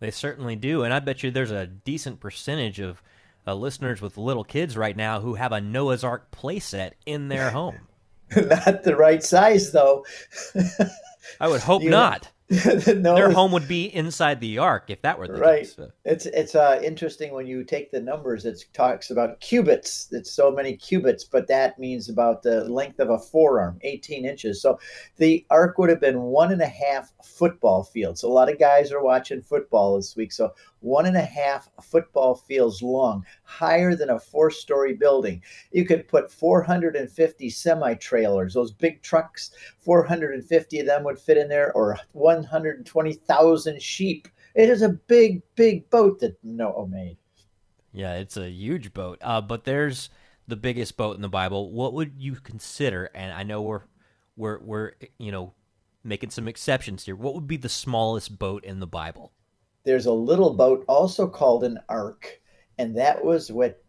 They 0.00 0.10
certainly 0.10 0.56
do, 0.56 0.84
and 0.84 0.94
I 0.94 1.00
bet 1.00 1.22
you 1.22 1.30
there's 1.30 1.50
a 1.50 1.66
decent 1.66 2.20
percentage 2.20 2.78
of 2.78 3.02
uh, 3.46 3.54
listeners 3.54 4.00
with 4.00 4.16
little 4.16 4.44
kids 4.44 4.76
right 4.76 4.96
now 4.96 5.20
who 5.20 5.34
have 5.34 5.52
a 5.52 5.60
Noah's 5.60 6.04
Ark 6.04 6.30
playset 6.30 6.92
in 7.06 7.28
their 7.28 7.50
home. 7.50 7.78
not 8.36 8.82
the 8.82 8.94
right 8.96 9.22
size, 9.22 9.72
though. 9.72 10.04
I 11.40 11.48
would 11.48 11.60
hope 11.60 11.82
you 11.82 11.90
not. 11.90 12.30
no, 12.86 13.14
Their 13.14 13.30
home 13.30 13.52
would 13.52 13.68
be 13.68 13.94
inside 13.94 14.40
the 14.40 14.56
ark 14.56 14.84
if 14.88 15.02
that 15.02 15.18
were 15.18 15.28
the 15.28 15.34
right. 15.34 15.60
case. 15.60 15.78
Right. 15.78 15.90
It's 16.06 16.24
it's 16.24 16.54
uh, 16.54 16.80
interesting 16.82 17.34
when 17.34 17.46
you 17.46 17.62
take 17.62 17.90
the 17.90 18.00
numbers. 18.00 18.46
It 18.46 18.64
talks 18.72 19.10
about 19.10 19.40
cubits. 19.40 20.08
It's 20.12 20.32
so 20.32 20.50
many 20.50 20.74
cubits, 20.74 21.24
but 21.24 21.46
that 21.48 21.78
means 21.78 22.08
about 22.08 22.42
the 22.42 22.64
length 22.64 23.00
of 23.00 23.10
a 23.10 23.18
forearm, 23.18 23.78
18 23.82 24.24
inches. 24.24 24.62
So 24.62 24.78
the 25.18 25.44
ark 25.50 25.76
would 25.76 25.90
have 25.90 26.00
been 26.00 26.22
one 26.22 26.50
and 26.50 26.62
a 26.62 26.66
half 26.66 27.12
football 27.22 27.84
fields. 27.84 28.22
A 28.22 28.28
lot 28.28 28.50
of 28.50 28.58
guys 28.58 28.92
are 28.92 29.02
watching 29.02 29.42
football 29.42 29.96
this 29.96 30.16
week. 30.16 30.32
So 30.32 30.54
one 30.80 31.06
and 31.06 31.16
a 31.16 31.22
half 31.22 31.68
football 31.82 32.34
fields 32.34 32.82
long, 32.82 33.24
higher 33.42 33.94
than 33.94 34.10
a 34.10 34.18
four 34.18 34.50
story 34.50 34.94
building. 34.94 35.42
You 35.72 35.84
could 35.84 36.08
put 36.08 36.30
450 36.30 37.50
semi 37.50 37.94
trailers, 37.94 38.54
those 38.54 38.72
big 38.72 39.02
trucks, 39.02 39.50
450 39.80 40.80
of 40.80 40.86
them 40.86 41.04
would 41.04 41.18
fit 41.18 41.36
in 41.36 41.48
there, 41.48 41.72
or 41.72 41.98
120,000 42.12 43.82
sheep. 43.82 44.28
It 44.54 44.68
is 44.68 44.82
a 44.82 44.88
big, 44.88 45.42
big 45.54 45.88
boat 45.90 46.20
that 46.20 46.36
Noah 46.42 46.88
made. 46.88 47.18
Yeah, 47.92 48.14
it's 48.14 48.36
a 48.36 48.50
huge 48.50 48.92
boat. 48.92 49.18
Uh, 49.22 49.40
but 49.40 49.64
there's 49.64 50.10
the 50.46 50.56
biggest 50.56 50.96
boat 50.96 51.16
in 51.16 51.22
the 51.22 51.28
Bible. 51.28 51.70
What 51.70 51.92
would 51.94 52.14
you 52.16 52.34
consider? 52.34 53.10
And 53.14 53.32
I 53.32 53.42
know 53.42 53.62
we're 53.62 53.82
we're 54.36 54.58
we're 54.60 54.92
you 55.18 55.32
know 55.32 55.54
making 56.04 56.30
some 56.30 56.48
exceptions 56.48 57.04
here. 57.04 57.16
What 57.16 57.34
would 57.34 57.46
be 57.46 57.56
the 57.56 57.68
smallest 57.68 58.38
boat 58.38 58.64
in 58.64 58.80
the 58.80 58.86
Bible? 58.86 59.32
There's 59.84 60.06
a 60.06 60.12
little 60.12 60.54
boat 60.54 60.84
also 60.88 61.26
called 61.26 61.64
an 61.64 61.78
ark, 61.88 62.40
and 62.78 62.96
that 62.96 63.24
was 63.24 63.50
what 63.50 63.82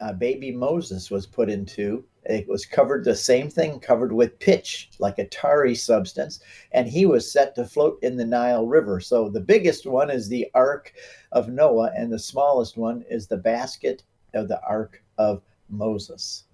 uh, 0.00 0.12
baby 0.12 0.52
Moses 0.52 1.10
was 1.10 1.26
put 1.26 1.50
into. 1.50 2.04
It 2.24 2.46
was 2.48 2.64
covered 2.64 3.04
the 3.04 3.16
same 3.16 3.50
thing, 3.50 3.80
covered 3.80 4.12
with 4.12 4.38
pitch, 4.38 4.90
like 4.98 5.18
a 5.18 5.26
tarry 5.26 5.74
substance, 5.74 6.40
and 6.70 6.86
he 6.86 7.04
was 7.04 7.30
set 7.30 7.54
to 7.56 7.64
float 7.64 7.98
in 8.02 8.16
the 8.16 8.24
Nile 8.24 8.66
River. 8.66 9.00
So 9.00 9.28
the 9.28 9.40
biggest 9.40 9.86
one 9.86 10.10
is 10.10 10.28
the 10.28 10.46
Ark 10.54 10.92
of 11.32 11.48
Noah, 11.48 11.90
and 11.96 12.12
the 12.12 12.18
smallest 12.18 12.76
one 12.76 13.04
is 13.10 13.26
the 13.26 13.36
basket 13.36 14.04
of 14.34 14.48
the 14.48 14.62
Ark 14.62 15.02
of 15.18 15.42
Moses. 15.68 16.44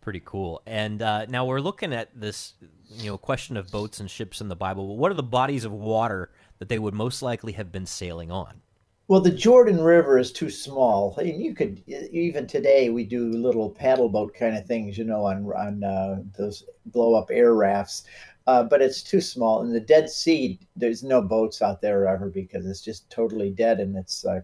Pretty 0.00 0.22
cool. 0.24 0.62
And 0.64 1.02
uh, 1.02 1.26
now 1.26 1.44
we're 1.44 1.60
looking 1.60 1.92
at 1.92 2.08
this, 2.18 2.54
you 2.90 3.10
know, 3.10 3.18
question 3.18 3.56
of 3.56 3.70
boats 3.70 4.00
and 4.00 4.10
ships 4.10 4.40
in 4.40 4.48
the 4.48 4.56
Bible. 4.56 4.96
What 4.96 5.10
are 5.10 5.14
the 5.14 5.22
bodies 5.22 5.64
of 5.64 5.72
water 5.72 6.30
that 6.60 6.68
they 6.68 6.78
would 6.78 6.94
most 6.94 7.22
likely 7.22 7.52
have 7.52 7.72
been 7.72 7.86
sailing 7.86 8.30
on? 8.30 8.60
Well, 9.08 9.20
the 9.20 9.32
Jordan 9.32 9.80
River 9.82 10.18
is 10.18 10.30
too 10.30 10.50
small. 10.50 11.16
I 11.18 11.24
mean, 11.24 11.40
you 11.40 11.52
could 11.52 11.82
even 11.88 12.46
today 12.46 12.90
we 12.90 13.02
do 13.02 13.32
little 13.32 13.68
paddle 13.68 14.08
boat 14.08 14.32
kind 14.34 14.56
of 14.56 14.66
things, 14.66 14.96
you 14.96 15.02
know, 15.02 15.24
on 15.24 15.46
on 15.46 15.82
uh, 15.82 16.22
those 16.38 16.62
blow 16.86 17.14
up 17.14 17.28
air 17.32 17.54
rafts, 17.54 18.04
uh, 18.46 18.62
but 18.62 18.80
it's 18.80 19.02
too 19.02 19.20
small. 19.20 19.62
In 19.62 19.72
the 19.72 19.80
Dead 19.80 20.08
Sea, 20.08 20.60
there's 20.76 21.02
no 21.02 21.20
boats 21.20 21.60
out 21.60 21.80
there 21.82 22.06
ever 22.06 22.30
because 22.30 22.66
it's 22.66 22.82
just 22.82 23.10
totally 23.10 23.50
dead 23.50 23.80
and 23.80 23.96
it's 23.96 24.24
uh, 24.24 24.42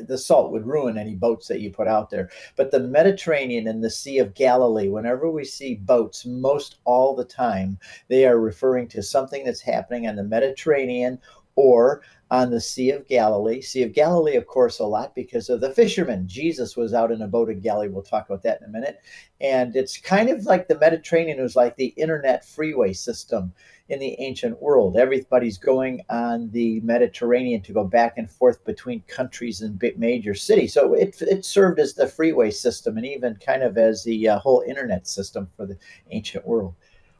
the 0.00 0.18
salt 0.18 0.52
would 0.52 0.66
ruin 0.66 0.98
any 0.98 1.14
boats 1.14 1.48
that 1.48 1.60
you 1.60 1.70
put 1.70 1.88
out 1.88 2.10
there. 2.10 2.30
But 2.56 2.70
the 2.70 2.80
Mediterranean 2.80 3.66
and 3.66 3.82
the 3.82 3.90
Sea 3.90 4.18
of 4.18 4.34
Galilee, 4.34 4.88
whenever 4.88 5.30
we 5.30 5.44
see 5.44 5.74
boats, 5.74 6.26
most 6.26 6.76
all 6.84 7.14
the 7.14 7.24
time, 7.24 7.78
they 8.08 8.26
are 8.26 8.38
referring 8.38 8.88
to 8.88 9.02
something 9.02 9.44
that's 9.44 9.60
happening 9.60 10.06
on 10.06 10.16
the 10.16 10.24
Mediterranean 10.24 11.18
or 11.56 12.02
on 12.30 12.50
the 12.50 12.60
Sea 12.60 12.90
of 12.90 13.08
Galilee. 13.08 13.60
Sea 13.60 13.82
of 13.82 13.92
Galilee, 13.92 14.36
of 14.36 14.46
course, 14.46 14.78
a 14.78 14.84
lot 14.84 15.14
because 15.14 15.48
of 15.48 15.60
the 15.60 15.72
fishermen. 15.72 16.28
Jesus 16.28 16.76
was 16.76 16.94
out 16.94 17.10
in 17.10 17.22
a 17.22 17.26
boat 17.26 17.50
in 17.50 17.60
Galilee. 17.60 17.88
We'll 17.88 18.02
talk 18.02 18.28
about 18.28 18.42
that 18.42 18.60
in 18.60 18.68
a 18.68 18.72
minute. 18.72 19.00
And 19.40 19.74
it's 19.74 19.98
kind 19.98 20.28
of 20.28 20.44
like 20.44 20.68
the 20.68 20.78
Mediterranean 20.78 21.42
was 21.42 21.56
like 21.56 21.76
the 21.76 21.94
internet 21.96 22.44
freeway 22.44 22.92
system 22.92 23.52
in 23.88 23.98
the 23.98 24.20
ancient 24.20 24.60
world. 24.60 24.96
Everybody's 24.96 25.56
going 25.56 26.02
on 26.10 26.50
the 26.50 26.80
Mediterranean 26.80 27.62
to 27.62 27.72
go 27.72 27.84
back 27.84 28.18
and 28.18 28.30
forth 28.30 28.62
between 28.64 29.02
countries 29.02 29.62
and 29.62 29.82
major 29.96 30.34
cities. 30.34 30.74
So 30.74 30.92
it, 30.94 31.20
it 31.22 31.44
served 31.44 31.78
as 31.80 31.94
the 31.94 32.06
freeway 32.06 32.50
system 32.50 32.98
and 32.98 33.06
even 33.06 33.36
kind 33.36 33.62
of 33.62 33.78
as 33.78 34.04
the 34.04 34.28
uh, 34.28 34.38
whole 34.40 34.62
internet 34.66 35.06
system 35.06 35.48
for 35.56 35.66
the 35.66 35.78
ancient 36.10 36.46
world. 36.46 36.74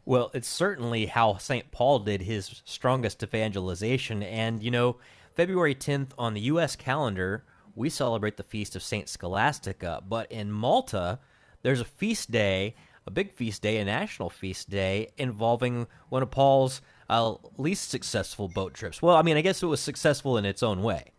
Well, 0.05 0.31
it's 0.35 0.49
certainly 0.49 1.07
how 1.07 1.37
St. 1.37 1.71
Paul 1.71 2.01
did 2.01 2.23
his 2.23 2.63
strongest 2.65 3.23
evangelization. 3.23 4.23
And, 4.23 4.63
you 4.63 4.71
know, 4.71 4.97
February 5.35 5.75
10th 5.75 6.11
on 6.19 6.35
the 6.35 6.41
U.S. 6.43 6.77
calendar, 6.77 7.45
we 7.75 7.91
celebrate 7.91 8.37
the 8.37 8.43
feast 8.43 8.75
of 8.75 8.83
St. 8.83 9.09
Scholastica. 9.09 10.03
But 10.07 10.31
in 10.33 10.51
Malta, 10.51 11.19
there's 11.63 11.81
a 11.81 11.85
feast 11.85 12.31
day, 12.31 12.75
a 13.09 13.11
big 13.11 13.33
feast 13.33 13.63
day, 13.63 13.79
a 13.79 13.85
national 13.87 14.29
feast 14.29 14.69
day 14.69 15.09
involving 15.17 15.87
one 16.11 16.23
of 16.23 16.31
Paul's 16.31 16.83
uh, 17.09 17.35
least 17.57 17.89
successful 17.91 18.49
boat 18.49 18.75
trips. 18.75 19.01
Well, 19.01 19.17
I 19.17 19.23
mean, 19.23 19.39
I 19.39 19.41
guess 19.41 19.63
it 19.63 19.67
was 19.67 19.81
successful 19.81 20.37
in 20.37 20.45
its 20.45 20.63
own 20.63 20.83
way. 20.83 21.13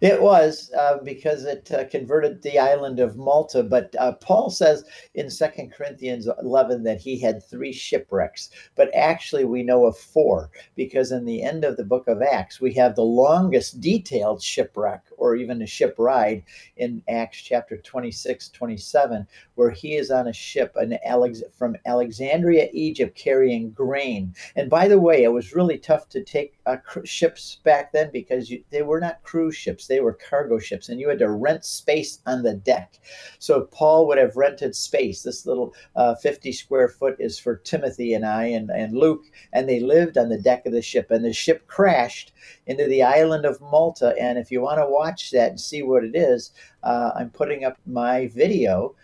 It 0.00 0.20
was 0.20 0.70
uh, 0.76 0.98
because 1.02 1.44
it 1.44 1.70
uh, 1.70 1.84
converted 1.84 2.42
the 2.42 2.58
island 2.58 2.98
of 3.00 3.16
Malta. 3.16 3.62
But 3.62 3.94
uh, 3.98 4.12
Paul 4.12 4.50
says 4.50 4.84
in 5.14 5.30
Second 5.30 5.72
Corinthians 5.72 6.28
11 6.40 6.82
that 6.84 7.00
he 7.00 7.18
had 7.18 7.42
three 7.42 7.72
shipwrecks. 7.72 8.50
But 8.74 8.94
actually, 8.94 9.44
we 9.44 9.62
know 9.62 9.86
of 9.86 9.96
four 9.96 10.50
because 10.74 11.12
in 11.12 11.24
the 11.24 11.42
end 11.42 11.64
of 11.64 11.76
the 11.76 11.84
book 11.84 12.08
of 12.08 12.20
Acts, 12.22 12.60
we 12.60 12.74
have 12.74 12.94
the 12.96 13.02
longest 13.04 13.80
detailed 13.80 14.42
shipwreck 14.42 15.04
or 15.16 15.36
even 15.36 15.62
a 15.62 15.66
ship 15.66 15.94
ride 15.98 16.42
in 16.76 17.02
Acts 17.08 17.38
chapter 17.38 17.76
26, 17.76 18.48
27, 18.48 19.26
where 19.54 19.70
he 19.70 19.94
is 19.96 20.10
on 20.10 20.26
a 20.28 20.32
ship 20.32 20.72
an 20.76 20.98
Alex- 21.04 21.42
from 21.56 21.76
Alexandria, 21.86 22.68
Egypt, 22.72 23.16
carrying 23.16 23.70
grain. 23.70 24.34
And 24.56 24.68
by 24.68 24.88
the 24.88 24.98
way, 24.98 25.22
it 25.22 25.32
was 25.32 25.54
really 25.54 25.78
tough 25.78 26.08
to 26.10 26.22
take 26.22 26.58
uh, 26.66 26.76
cr- 26.76 27.04
ships 27.04 27.58
back 27.64 27.92
then 27.92 28.10
because 28.12 28.50
you, 28.50 28.64
they 28.70 28.82
were 28.82 29.00
not 29.00 29.22
cruise 29.22 29.51
ships, 29.52 29.86
they 29.86 30.00
were 30.00 30.18
cargo 30.28 30.58
ships, 30.58 30.88
and 30.88 31.00
you 31.00 31.08
had 31.08 31.18
to 31.20 31.30
rent 31.30 31.64
space 31.64 32.18
on 32.26 32.42
the 32.42 32.54
deck. 32.54 32.98
So 33.38 33.68
Paul 33.72 34.06
would 34.08 34.18
have 34.18 34.36
rented 34.36 34.74
space. 34.74 35.22
This 35.22 35.46
little 35.46 35.74
uh, 35.94 36.14
50 36.16 36.52
square 36.52 36.88
foot 36.88 37.16
is 37.18 37.38
for 37.38 37.56
Timothy 37.56 38.14
and 38.14 38.26
I 38.26 38.46
and, 38.46 38.70
and 38.70 38.96
Luke, 38.96 39.24
and 39.52 39.68
they 39.68 39.80
lived 39.80 40.18
on 40.18 40.28
the 40.28 40.40
deck 40.40 40.66
of 40.66 40.72
the 40.72 40.82
ship. 40.82 41.10
And 41.10 41.24
the 41.24 41.32
ship 41.32 41.66
crashed 41.66 42.32
into 42.66 42.86
the 42.86 43.02
island 43.02 43.44
of 43.44 43.60
Malta. 43.60 44.14
And 44.18 44.38
if 44.38 44.50
you 44.50 44.60
want 44.60 44.78
to 44.78 44.88
watch 44.88 45.30
that 45.30 45.50
and 45.50 45.60
see 45.60 45.82
what 45.82 46.04
it 46.04 46.16
is, 46.16 46.52
uh, 46.82 47.12
I'm 47.14 47.30
putting 47.30 47.64
up 47.64 47.78
my 47.86 48.28
video 48.28 48.94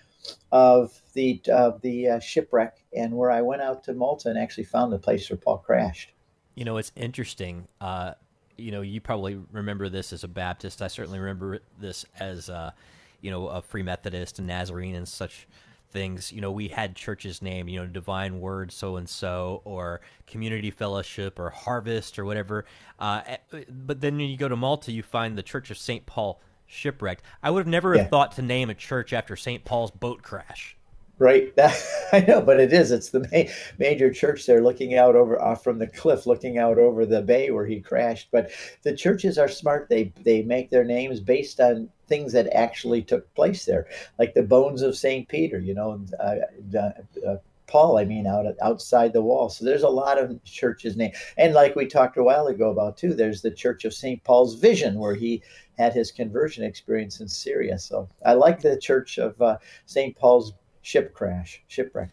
of 0.52 1.00
the 1.14 1.40
of 1.52 1.80
the 1.82 2.08
uh, 2.08 2.20
shipwreck 2.20 2.84
and 2.94 3.14
where 3.14 3.30
I 3.30 3.40
went 3.42 3.62
out 3.62 3.84
to 3.84 3.92
Malta 3.92 4.28
and 4.28 4.38
actually 4.38 4.64
found 4.64 4.92
the 4.92 4.98
place 4.98 5.30
where 5.30 5.36
Paul 5.36 5.58
crashed. 5.58 6.12
You 6.54 6.64
know, 6.64 6.76
it's 6.76 6.92
interesting. 6.96 7.68
Uh, 7.80 8.14
you 8.58 8.72
know, 8.72 8.82
you 8.82 9.00
probably 9.00 9.38
remember 9.52 9.88
this 9.88 10.12
as 10.12 10.24
a 10.24 10.28
Baptist. 10.28 10.82
I 10.82 10.88
certainly 10.88 11.18
remember 11.18 11.60
this 11.80 12.04
as, 12.18 12.50
uh, 12.50 12.72
you 13.20 13.30
know, 13.30 13.48
a 13.48 13.62
Free 13.62 13.82
Methodist 13.82 14.38
and 14.38 14.48
Nazarene 14.48 14.94
and 14.94 15.08
such 15.08 15.46
things. 15.90 16.32
You 16.32 16.40
know, 16.40 16.50
we 16.52 16.68
had 16.68 16.94
churches 16.94 17.40
named, 17.40 17.70
you 17.70 17.80
know, 17.80 17.86
Divine 17.86 18.40
Word 18.40 18.72
so 18.72 18.96
and 18.96 19.08
so, 19.08 19.62
or 19.64 20.00
Community 20.26 20.70
Fellowship, 20.70 21.38
or 21.38 21.50
Harvest, 21.50 22.18
or 22.18 22.24
whatever. 22.24 22.64
Uh, 22.98 23.22
eh, 23.26 23.64
but 23.70 24.00
then 24.00 24.16
when 24.16 24.28
you 24.28 24.36
go 24.36 24.48
to 24.48 24.56
Malta, 24.56 24.92
you 24.92 25.02
find 25.02 25.38
the 25.38 25.42
Church 25.42 25.70
of 25.70 25.78
St. 25.78 26.04
Paul 26.04 26.40
shipwrecked. 26.66 27.22
I 27.42 27.50
would 27.50 27.60
have 27.60 27.66
never 27.66 27.94
yeah. 27.94 28.06
thought 28.06 28.32
to 28.32 28.42
name 28.42 28.70
a 28.70 28.74
church 28.74 29.12
after 29.12 29.36
St. 29.36 29.64
Paul's 29.64 29.90
boat 29.90 30.22
crash. 30.22 30.76
Right, 31.18 31.54
that, 31.56 31.76
I 32.12 32.20
know, 32.20 32.40
but 32.40 32.60
it 32.60 32.72
is. 32.72 32.92
It's 32.92 33.10
the 33.10 33.20
ma- 33.32 33.50
major 33.78 34.12
church 34.12 34.46
there, 34.46 34.62
looking 34.62 34.94
out 34.94 35.16
over 35.16 35.40
off 35.40 35.64
from 35.64 35.78
the 35.78 35.86
cliff, 35.88 36.26
looking 36.26 36.58
out 36.58 36.78
over 36.78 37.04
the 37.04 37.22
bay 37.22 37.50
where 37.50 37.66
he 37.66 37.80
crashed. 37.80 38.28
But 38.30 38.50
the 38.82 38.94
churches 38.94 39.36
are 39.38 39.48
smart. 39.48 39.88
They 39.88 40.12
they 40.22 40.42
make 40.42 40.70
their 40.70 40.84
names 40.84 41.20
based 41.20 41.60
on 41.60 41.88
things 42.06 42.32
that 42.32 42.52
actually 42.54 43.02
took 43.02 43.32
place 43.34 43.64
there, 43.64 43.86
like 44.18 44.34
the 44.34 44.42
bones 44.42 44.82
of 44.82 44.96
Saint 44.96 45.28
Peter. 45.28 45.58
You 45.58 45.74
know, 45.74 46.04
uh, 46.20 46.78
uh, 46.78 47.36
Paul, 47.66 47.98
I 47.98 48.04
mean, 48.04 48.26
out 48.26 48.46
outside 48.62 49.12
the 49.12 49.22
wall. 49.22 49.48
So 49.48 49.64
there's 49.64 49.82
a 49.82 49.88
lot 49.88 50.18
of 50.18 50.42
churches 50.44 50.96
named, 50.96 51.14
and 51.36 51.52
like 51.52 51.74
we 51.74 51.86
talked 51.86 52.16
a 52.16 52.22
while 52.22 52.46
ago 52.46 52.70
about 52.70 52.96
too, 52.96 53.14
there's 53.14 53.42
the 53.42 53.50
Church 53.50 53.84
of 53.84 53.92
St. 53.92 54.22
Paul's 54.24 54.54
Vision, 54.54 54.98
where 54.98 55.14
he 55.14 55.42
had 55.76 55.92
his 55.92 56.12
conversion 56.12 56.64
experience 56.64 57.20
in 57.20 57.28
Syria. 57.28 57.78
So 57.78 58.08
I 58.24 58.34
like 58.34 58.60
the 58.60 58.78
Church 58.78 59.18
of 59.18 59.40
uh, 59.42 59.58
St. 59.86 60.16
Paul's 60.16 60.54
ship 60.82 61.14
crash, 61.14 61.62
shipwreck. 61.68 62.10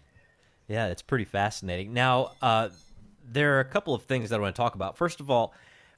Yeah, 0.68 0.88
it's 0.88 1.02
pretty 1.02 1.26
fascinating. 1.26 1.94
Now, 1.94 2.32
uh, 2.42 2.70
there 3.24 3.58
are 3.58 3.60
a 3.60 3.66
couple 3.66 3.94
of 3.94 4.04
things 4.04 4.30
that 4.30 4.38
I 4.38 4.40
want 4.40 4.56
to 4.56 4.62
talk 4.62 4.76
about. 4.76 4.98
First 4.98 5.20
of 5.20 5.30
all, 5.30 5.54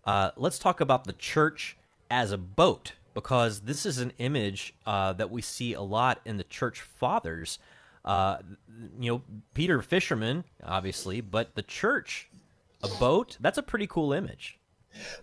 uh, 0.06 0.32
let's 0.36 0.60
talk 0.60 0.82
about 0.82 1.06
the 1.06 1.14
church 1.14 1.78
as 2.10 2.32
a 2.32 2.38
boat 2.38 2.94
because 3.14 3.62
this 3.62 3.86
is 3.86 3.98
an 3.98 4.14
image 4.20 4.74
uh, 4.86 5.14
that 5.14 5.32
we 5.32 5.42
see 5.42 5.74
a 5.74 5.82
lot 5.82 6.22
in 6.26 6.38
the 6.38 6.44
church 6.44 6.82
fathers. 6.82 7.60
Uh, 8.06 8.38
you 9.00 9.12
know, 9.12 9.22
Peter 9.54 9.82
fisherman, 9.82 10.44
obviously, 10.64 11.20
but 11.20 11.56
the 11.56 11.64
church, 11.64 12.30
a 12.84 12.88
boat, 13.00 13.38
that's 13.42 13.58
a 13.58 13.64
pretty 13.64 13.88
cool 13.88 14.14
image. 14.14 14.57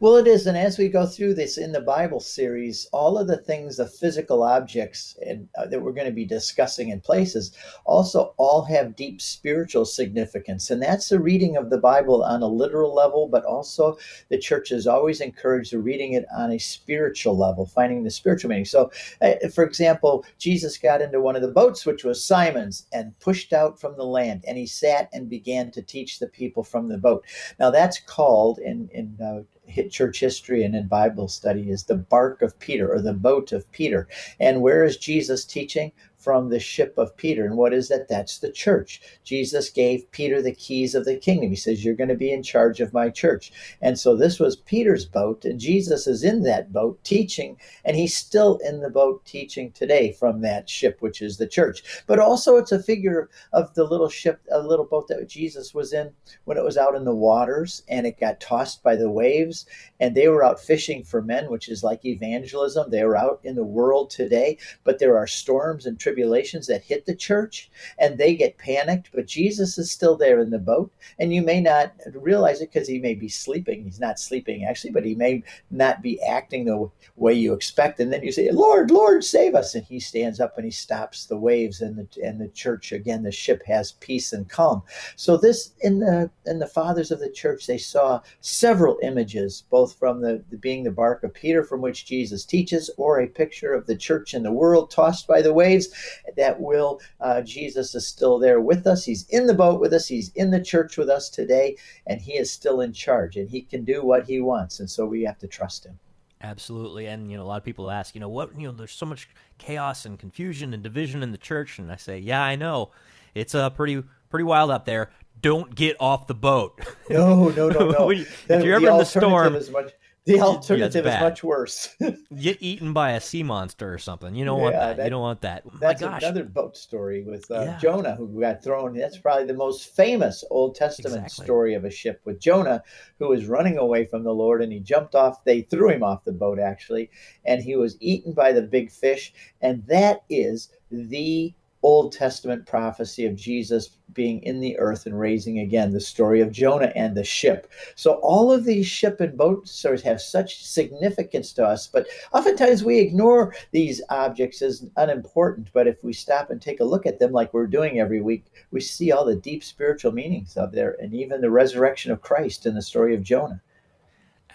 Well, 0.00 0.16
it 0.16 0.26
is. 0.26 0.46
And 0.46 0.56
as 0.56 0.78
we 0.78 0.88
go 0.88 1.06
through 1.06 1.34
this 1.34 1.58
in 1.58 1.72
the 1.72 1.80
Bible 1.80 2.20
series, 2.20 2.88
all 2.92 3.18
of 3.18 3.26
the 3.26 3.36
things, 3.36 3.76
the 3.76 3.86
physical 3.86 4.42
objects 4.42 5.16
and, 5.26 5.48
uh, 5.56 5.66
that 5.66 5.80
we're 5.80 5.92
going 5.92 6.06
to 6.06 6.12
be 6.12 6.24
discussing 6.24 6.88
in 6.88 7.00
places, 7.00 7.52
also 7.84 8.34
all 8.36 8.64
have 8.64 8.96
deep 8.96 9.20
spiritual 9.20 9.84
significance. 9.84 10.70
And 10.70 10.82
that's 10.82 11.08
the 11.08 11.18
reading 11.18 11.56
of 11.56 11.70
the 11.70 11.78
Bible 11.78 12.24
on 12.24 12.42
a 12.42 12.46
literal 12.46 12.94
level, 12.94 13.28
but 13.28 13.44
also 13.44 13.96
the 14.28 14.38
church 14.38 14.72
is 14.72 14.86
always 14.86 15.20
encouraged 15.20 15.72
reading 15.72 16.12
it 16.14 16.26
on 16.36 16.52
a 16.52 16.58
spiritual 16.58 17.36
level, 17.36 17.66
finding 17.66 18.02
the 18.02 18.10
spiritual 18.10 18.50
meaning. 18.50 18.64
So, 18.64 18.90
uh, 19.20 19.48
for 19.54 19.64
example, 19.64 20.24
Jesus 20.38 20.78
got 20.78 21.02
into 21.02 21.20
one 21.20 21.36
of 21.36 21.42
the 21.42 21.48
boats, 21.48 21.86
which 21.86 22.04
was 22.04 22.24
Simon's, 22.24 22.86
and 22.92 23.18
pushed 23.20 23.52
out 23.52 23.80
from 23.80 23.96
the 23.96 24.04
land. 24.04 24.44
And 24.46 24.56
he 24.58 24.66
sat 24.66 25.08
and 25.12 25.28
began 25.28 25.70
to 25.72 25.82
teach 25.82 26.18
the 26.18 26.28
people 26.28 26.62
from 26.62 26.88
the 26.88 26.98
boat. 26.98 27.24
Now, 27.58 27.70
that's 27.70 28.00
called 28.00 28.58
in, 28.58 28.88
in 28.92 29.18
uh, 29.22 29.42
hit 29.66 29.90
church 29.90 30.20
history 30.20 30.64
and 30.64 30.74
in 30.74 30.86
Bible 30.86 31.28
study 31.28 31.70
is 31.70 31.84
the 31.84 31.96
bark 31.96 32.42
of 32.42 32.58
Peter 32.58 32.92
or 32.92 33.00
the 33.00 33.12
boat 33.12 33.52
of 33.52 33.70
Peter. 33.72 34.08
And 34.38 34.62
where 34.62 34.84
is 34.84 34.96
Jesus 34.96 35.44
teaching? 35.44 35.92
From 36.24 36.48
the 36.48 36.58
ship 36.58 36.96
of 36.96 37.14
Peter. 37.18 37.44
And 37.44 37.58
what 37.58 37.74
is 37.74 37.88
that? 37.88 38.08
That's 38.08 38.38
the 38.38 38.50
church. 38.50 39.02
Jesus 39.24 39.68
gave 39.68 40.10
Peter 40.10 40.40
the 40.40 40.54
keys 40.54 40.94
of 40.94 41.04
the 41.04 41.16
kingdom. 41.16 41.50
He 41.50 41.56
says, 41.56 41.84
You're 41.84 41.94
going 41.94 42.08
to 42.08 42.14
be 42.14 42.32
in 42.32 42.42
charge 42.42 42.80
of 42.80 42.94
my 42.94 43.10
church. 43.10 43.52
And 43.82 43.98
so 43.98 44.16
this 44.16 44.40
was 44.40 44.56
Peter's 44.56 45.04
boat, 45.04 45.44
and 45.44 45.60
Jesus 45.60 46.06
is 46.06 46.24
in 46.24 46.42
that 46.44 46.72
boat 46.72 47.02
teaching, 47.04 47.58
and 47.84 47.94
he's 47.94 48.16
still 48.16 48.58
in 48.64 48.80
the 48.80 48.88
boat 48.88 49.22
teaching 49.26 49.70
today 49.72 50.12
from 50.12 50.40
that 50.40 50.70
ship, 50.70 50.96
which 51.00 51.20
is 51.20 51.36
the 51.36 51.46
church. 51.46 51.82
But 52.06 52.18
also, 52.18 52.56
it's 52.56 52.72
a 52.72 52.82
figure 52.82 53.28
of 53.52 53.74
the 53.74 53.84
little 53.84 54.08
ship, 54.08 54.40
a 54.50 54.60
little 54.60 54.86
boat 54.86 55.08
that 55.08 55.28
Jesus 55.28 55.74
was 55.74 55.92
in 55.92 56.10
when 56.44 56.56
it 56.56 56.64
was 56.64 56.78
out 56.78 56.94
in 56.94 57.04
the 57.04 57.14
waters 57.14 57.82
and 57.88 58.06
it 58.06 58.18
got 58.18 58.40
tossed 58.40 58.82
by 58.82 58.96
the 58.96 59.10
waves. 59.10 59.66
And 60.00 60.14
they 60.14 60.28
were 60.28 60.44
out 60.44 60.60
fishing 60.60 61.04
for 61.04 61.20
men, 61.20 61.50
which 61.50 61.68
is 61.68 61.84
like 61.84 62.04
evangelism. 62.04 62.90
They 62.90 63.04
were 63.04 63.16
out 63.16 63.40
in 63.44 63.54
the 63.54 63.64
world 63.64 64.10
today, 64.10 64.58
but 64.84 64.98
there 64.98 65.18
are 65.18 65.26
storms 65.26 65.84
and 65.86 65.98
tribulations 65.98 66.13
tribulations 66.14 66.66
that 66.68 66.82
hit 66.82 67.06
the 67.06 67.14
church 67.14 67.70
and 67.98 68.16
they 68.16 68.34
get 68.34 68.58
panicked, 68.58 69.10
but 69.12 69.26
Jesus 69.26 69.78
is 69.78 69.90
still 69.90 70.16
there 70.16 70.40
in 70.40 70.50
the 70.50 70.58
boat. 70.58 70.92
And 71.18 71.34
you 71.34 71.42
may 71.42 71.60
not 71.60 71.92
realize 72.14 72.60
it 72.60 72.72
because 72.72 72.88
he 72.88 72.98
may 72.98 73.14
be 73.14 73.28
sleeping. 73.28 73.84
He's 73.84 74.00
not 74.00 74.18
sleeping 74.18 74.64
actually, 74.64 74.92
but 74.92 75.04
he 75.04 75.14
may 75.14 75.42
not 75.70 76.02
be 76.02 76.22
acting 76.22 76.64
the 76.64 76.90
way 77.16 77.34
you 77.34 77.52
expect. 77.52 78.00
And 78.00 78.12
then 78.12 78.22
you 78.22 78.32
say, 78.32 78.50
Lord, 78.50 78.90
Lord, 78.90 79.24
save 79.24 79.54
us. 79.54 79.74
And 79.74 79.84
he 79.84 79.98
stands 79.98 80.40
up 80.40 80.56
and 80.56 80.64
he 80.64 80.70
stops 80.70 81.26
the 81.26 81.36
waves 81.36 81.80
and 81.80 81.96
the 81.96 82.22
and 82.22 82.40
the 82.40 82.48
church 82.48 82.92
again, 82.92 83.22
the 83.22 83.32
ship 83.32 83.62
has 83.66 83.92
peace 83.92 84.32
and 84.32 84.48
calm. 84.48 84.82
So 85.16 85.36
this 85.36 85.72
in 85.80 85.98
the 85.98 86.30
in 86.46 86.58
the 86.58 86.66
fathers 86.66 87.10
of 87.10 87.18
the 87.18 87.30
church, 87.30 87.66
they 87.66 87.78
saw 87.78 88.20
several 88.40 88.98
images, 89.02 89.64
both 89.70 89.98
from 89.98 90.20
the, 90.20 90.44
the 90.50 90.56
being 90.56 90.84
the 90.84 90.90
bark 90.90 91.24
of 91.24 91.34
Peter 91.34 91.64
from 91.64 91.80
which 91.80 92.06
Jesus 92.06 92.44
teaches, 92.44 92.90
or 92.96 93.20
a 93.20 93.26
picture 93.26 93.72
of 93.72 93.86
the 93.86 93.96
church 93.96 94.34
in 94.34 94.42
the 94.42 94.52
world 94.52 94.90
tossed 94.90 95.26
by 95.26 95.42
the 95.42 95.52
waves, 95.52 95.88
that 96.36 96.60
will, 96.60 97.00
uh, 97.20 97.40
Jesus 97.42 97.94
is 97.94 98.06
still 98.06 98.38
there 98.38 98.60
with 98.60 98.86
us. 98.86 99.04
He's 99.04 99.28
in 99.28 99.46
the 99.46 99.54
boat 99.54 99.80
with 99.80 99.92
us. 99.92 100.06
He's 100.06 100.30
in 100.34 100.50
the 100.50 100.62
church 100.62 100.96
with 100.96 101.08
us 101.08 101.28
today, 101.28 101.76
and 102.06 102.20
he 102.20 102.32
is 102.32 102.50
still 102.50 102.80
in 102.80 102.92
charge, 102.92 103.36
and 103.36 103.48
he 103.48 103.62
can 103.62 103.84
do 103.84 104.02
what 104.04 104.24
he 104.24 104.40
wants. 104.40 104.80
And 104.80 104.90
so 104.90 105.06
we 105.06 105.22
have 105.22 105.38
to 105.38 105.46
trust 105.46 105.86
him. 105.86 105.98
Absolutely. 106.44 107.06
And, 107.06 107.30
you 107.30 107.38
know, 107.38 107.42
a 107.42 107.46
lot 107.46 107.56
of 107.56 107.64
people 107.64 107.90
ask, 107.90 108.14
you 108.14 108.20
know, 108.20 108.28
what, 108.28 108.58
you 108.58 108.66
know, 108.66 108.72
there's 108.72 108.92
so 108.92 109.06
much 109.06 109.28
chaos 109.56 110.04
and 110.04 110.18
confusion 110.18 110.74
and 110.74 110.82
division 110.82 111.22
in 111.22 111.32
the 111.32 111.38
church. 111.38 111.78
And 111.78 111.90
I 111.90 111.96
say, 111.96 112.18
yeah, 112.18 112.42
I 112.42 112.54
know. 112.54 112.90
It's 113.34 113.54
uh, 113.54 113.70
pretty, 113.70 114.02
pretty 114.28 114.44
wild 114.44 114.70
out 114.70 114.84
there. 114.84 115.10
Don't 115.40 115.74
get 115.74 115.96
off 116.00 116.26
the 116.26 116.34
boat. 116.34 116.80
No, 117.08 117.48
no, 117.48 117.68
no, 117.68 117.90
no. 117.90 118.10
if 118.10 118.48
you're 118.48 118.76
ever 118.76 118.90
in 118.90 118.98
the 118.98 119.04
storm, 119.04 119.54
much, 119.72 119.92
the 120.26 120.40
alternative 120.40 121.06
is 121.06 121.20
much 121.20 121.44
worse. 121.44 121.94
Get 122.40 122.62
eaten 122.62 122.92
by 122.94 123.12
a 123.12 123.20
sea 123.20 123.42
monster 123.42 123.92
or 123.92 123.98
something. 123.98 124.34
You 124.34 124.44
don't 124.46 124.58
yeah, 124.58 124.62
want 124.62 124.74
that. 124.74 124.96
that. 124.96 125.04
You 125.04 125.10
don't 125.10 125.20
want 125.20 125.40
that. 125.42 125.64
That's 125.80 126.02
another 126.02 126.44
boat 126.44 126.76
story 126.76 127.24
with 127.24 127.50
uh, 127.50 127.62
yeah. 127.62 127.78
Jonah 127.78 128.14
who 128.14 128.40
got 128.40 128.62
thrown. 128.62 128.94
That's 128.94 129.18
probably 129.18 129.46
the 129.46 129.54
most 129.54 129.94
famous 129.94 130.42
Old 130.50 130.76
Testament 130.76 131.24
exactly. 131.24 131.44
story 131.44 131.74
of 131.74 131.84
a 131.84 131.90
ship 131.90 132.22
with 132.24 132.40
Jonah 132.40 132.82
who 133.18 133.28
was 133.28 133.46
running 133.46 133.76
away 133.76 134.06
from 134.06 134.24
the 134.24 134.34
Lord 134.34 134.62
and 134.62 134.72
he 134.72 134.80
jumped 134.80 135.14
off. 135.14 135.44
They 135.44 135.60
threw 135.62 135.90
him 135.90 136.02
off 136.02 136.24
the 136.24 136.32
boat 136.32 136.58
actually, 136.58 137.10
and 137.44 137.62
he 137.62 137.76
was 137.76 137.98
eaten 138.00 138.32
by 138.32 138.52
the 138.52 138.62
big 138.62 138.90
fish. 138.90 139.32
And 139.60 139.86
that 139.88 140.24
is 140.30 140.70
the 140.90 141.52
Old 141.84 142.12
Testament 142.12 142.66
prophecy 142.66 143.26
of 143.26 143.36
Jesus 143.36 143.90
being 144.14 144.42
in 144.42 144.58
the 144.58 144.78
earth 144.78 145.04
and 145.04 145.20
raising 145.20 145.58
again, 145.58 145.92
the 145.92 146.00
story 146.00 146.40
of 146.40 146.50
Jonah 146.50 146.90
and 146.96 147.14
the 147.14 147.22
ship. 147.22 147.70
So, 147.94 148.14
all 148.22 148.50
of 148.50 148.64
these 148.64 148.86
ship 148.86 149.20
and 149.20 149.36
boat 149.36 149.68
stories 149.68 150.00
have 150.02 150.20
such 150.22 150.64
significance 150.64 151.52
to 151.52 151.66
us, 151.66 151.86
but 151.86 152.06
oftentimes 152.32 152.84
we 152.84 152.98
ignore 153.00 153.54
these 153.70 154.00
objects 154.08 154.62
as 154.62 154.86
unimportant. 154.96 155.68
But 155.74 155.86
if 155.86 156.02
we 156.02 156.14
stop 156.14 156.48
and 156.48 156.60
take 156.60 156.80
a 156.80 156.84
look 156.84 157.04
at 157.04 157.18
them, 157.18 157.32
like 157.32 157.52
we're 157.52 157.66
doing 157.66 158.00
every 158.00 158.22
week, 158.22 158.46
we 158.70 158.80
see 158.80 159.12
all 159.12 159.26
the 159.26 159.36
deep 159.36 159.62
spiritual 159.62 160.12
meanings 160.12 160.56
of 160.56 160.72
there 160.72 160.96
and 161.00 161.12
even 161.12 161.42
the 161.42 161.50
resurrection 161.50 162.10
of 162.12 162.22
Christ 162.22 162.64
in 162.64 162.74
the 162.74 162.82
story 162.82 163.14
of 163.14 163.22
Jonah. 163.22 163.60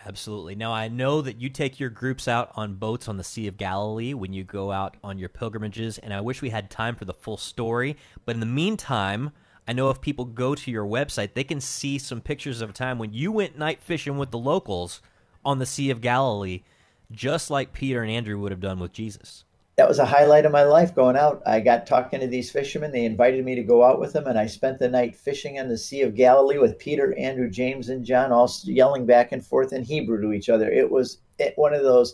Absolutely. 0.05 0.55
Now, 0.55 0.71
I 0.71 0.87
know 0.87 1.21
that 1.21 1.41
you 1.41 1.49
take 1.49 1.79
your 1.79 1.89
groups 1.89 2.27
out 2.27 2.51
on 2.55 2.75
boats 2.75 3.07
on 3.07 3.17
the 3.17 3.23
Sea 3.23 3.47
of 3.47 3.57
Galilee 3.57 4.13
when 4.13 4.31
you 4.31 4.43
go 4.43 4.71
out 4.71 4.95
on 5.03 5.17
your 5.17 5.29
pilgrimages, 5.29 5.97
and 5.97 6.13
I 6.13 6.21
wish 6.21 6.41
we 6.41 6.49
had 6.49 6.69
time 6.69 6.95
for 6.95 7.05
the 7.05 7.13
full 7.13 7.37
story. 7.37 7.97
But 8.25 8.35
in 8.35 8.39
the 8.39 8.45
meantime, 8.45 9.31
I 9.67 9.73
know 9.73 9.89
if 9.89 9.99
people 9.99 10.25
go 10.25 10.55
to 10.55 10.71
your 10.71 10.85
website, 10.85 11.33
they 11.33 11.43
can 11.43 11.59
see 11.59 11.97
some 11.97 12.21
pictures 12.21 12.61
of 12.61 12.69
a 12.69 12.73
time 12.73 12.97
when 12.97 13.13
you 13.13 13.31
went 13.31 13.57
night 13.57 13.81
fishing 13.81 14.17
with 14.17 14.31
the 14.31 14.37
locals 14.37 15.01
on 15.43 15.59
the 15.59 15.65
Sea 15.65 15.89
of 15.89 16.01
Galilee, 16.01 16.63
just 17.11 17.49
like 17.49 17.73
Peter 17.73 18.01
and 18.01 18.11
Andrew 18.11 18.39
would 18.39 18.51
have 18.51 18.61
done 18.61 18.79
with 18.79 18.93
Jesus 18.93 19.43
that 19.79 19.87
was 19.87 19.99
a 19.99 20.05
highlight 20.05 20.45
of 20.45 20.51
my 20.51 20.63
life 20.63 20.93
going 20.93 21.15
out. 21.15 21.41
I 21.45 21.61
got 21.61 21.87
talking 21.87 22.19
to 22.19 22.27
these 22.27 22.51
fishermen. 22.51 22.91
They 22.91 23.05
invited 23.05 23.45
me 23.45 23.55
to 23.55 23.63
go 23.63 23.81
out 23.81 23.97
with 23.97 24.11
them, 24.11 24.27
and 24.27 24.37
I 24.37 24.45
spent 24.45 24.77
the 24.77 24.89
night 24.89 25.15
fishing 25.15 25.55
in 25.55 25.69
the 25.69 25.77
Sea 25.77 26.01
of 26.01 26.15
Galilee 26.15 26.57
with 26.57 26.77
Peter, 26.77 27.17
Andrew, 27.17 27.49
James, 27.49 27.87
and 27.87 28.03
John, 28.03 28.33
all 28.33 28.51
yelling 28.63 29.05
back 29.05 29.31
and 29.31 29.43
forth 29.43 29.71
in 29.71 29.83
Hebrew 29.83 30.21
to 30.21 30.33
each 30.33 30.49
other. 30.49 30.69
It 30.69 30.91
was 30.91 31.19
one 31.55 31.73
of 31.73 31.83
those 31.83 32.13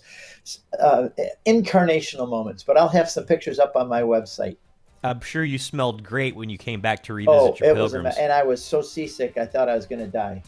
uh, 0.79 1.07
incarnational 1.47 2.29
moments. 2.29 2.63
But 2.63 2.77
I'll 2.77 2.87
have 2.89 3.09
some 3.09 3.25
pictures 3.25 3.57
up 3.57 3.75
on 3.75 3.89
my 3.89 4.03
website. 4.03 4.57
I'm 5.05 5.21
sure 5.21 5.43
you 5.43 5.59
smelled 5.59 6.03
great 6.03 6.35
when 6.35 6.49
you 6.49 6.57
came 6.57 6.81
back 6.81 7.03
to 7.03 7.13
revisit 7.13 7.39
oh, 7.39 7.55
your 7.59 7.69
it 7.69 7.75
pilgrims. 7.75 8.05
Was, 8.05 8.17
and 8.17 8.33
I 8.33 8.41
was 8.41 8.63
so 8.63 8.81
seasick, 8.81 9.37
I 9.37 9.45
thought 9.45 9.69
I 9.69 9.75
was 9.75 9.85
going 9.85 9.99
to 9.99 10.07
die. 10.07 10.41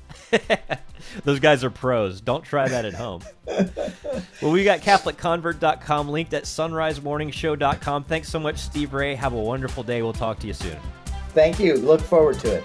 Those 1.23 1.39
guys 1.39 1.63
are 1.63 1.69
pros. 1.69 2.21
Don't 2.21 2.43
try 2.43 2.67
that 2.67 2.83
at 2.83 2.95
home. 2.95 3.21
well, 4.41 4.51
we 4.51 4.63
got 4.63 4.79
CatholicConvert.com 4.79 6.09
linked 6.09 6.33
at 6.33 6.45
SonriseMorningshow.com. 6.45 8.05
Thanks 8.05 8.29
so 8.29 8.39
much, 8.39 8.57
Steve 8.57 8.93
Ray. 8.93 9.13
Have 9.13 9.33
a 9.33 9.39
wonderful 9.39 9.83
day. 9.83 10.01
We'll 10.01 10.13
talk 10.13 10.39
to 10.39 10.47
you 10.47 10.53
soon. 10.53 10.77
Thank 11.29 11.59
you. 11.59 11.75
Look 11.75 12.01
forward 12.01 12.39
to 12.39 12.55
it. 12.55 12.63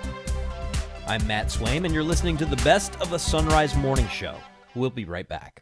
I'm 1.07 1.27
Matt 1.27 1.49
Swaim, 1.49 1.85
and 1.85 1.93
you're 1.93 2.03
listening 2.03 2.39
to 2.39 2.47
the 2.47 2.57
best 2.57 2.99
of 3.03 3.11
the 3.11 3.19
Sunrise 3.19 3.77
Morning 3.77 4.09
Show. 4.09 4.37
We'll 4.75 4.89
be 4.89 5.05
right 5.05 5.29
back. 5.29 5.62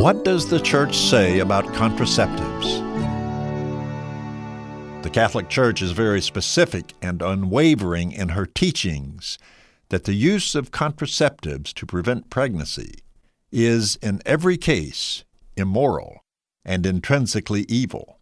What 0.00 0.24
does 0.24 0.48
the 0.48 0.58
church 0.58 0.96
say 0.96 1.40
about 1.40 1.66
contraceptives? 1.74 2.80
The 5.02 5.10
Catholic 5.10 5.50
Church 5.50 5.82
is 5.82 5.92
very 5.92 6.22
specific 6.22 6.94
and 7.02 7.20
unwavering 7.20 8.10
in 8.12 8.30
her 8.30 8.46
teachings 8.46 9.36
that 9.90 10.04
the 10.04 10.14
use 10.14 10.54
of 10.54 10.70
contraceptives 10.70 11.74
to 11.74 11.84
prevent 11.84 12.30
pregnancy 12.30 13.00
is, 13.52 13.96
in 13.96 14.22
every 14.24 14.56
case, 14.56 15.24
immoral 15.54 16.24
and 16.64 16.86
intrinsically 16.86 17.66
evil, 17.68 18.20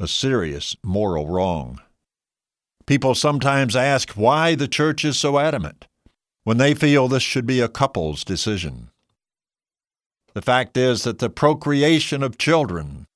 a 0.00 0.08
serious 0.08 0.74
moral 0.82 1.28
wrong. 1.28 1.80
People 2.86 3.14
sometimes 3.14 3.76
ask 3.76 4.10
why 4.14 4.56
the 4.56 4.66
Church 4.66 5.04
is 5.04 5.16
so 5.16 5.38
adamant 5.38 5.86
when 6.42 6.56
they 6.56 6.74
feel 6.74 7.06
this 7.06 7.22
should 7.22 7.46
be 7.46 7.60
a 7.60 7.68
couple's 7.68 8.24
decision. 8.24 8.90
The 10.34 10.42
fact 10.42 10.76
is 10.76 11.04
that 11.04 11.20
the 11.20 11.30
procreation 11.30 12.22
of 12.22 12.38
children 12.38 13.06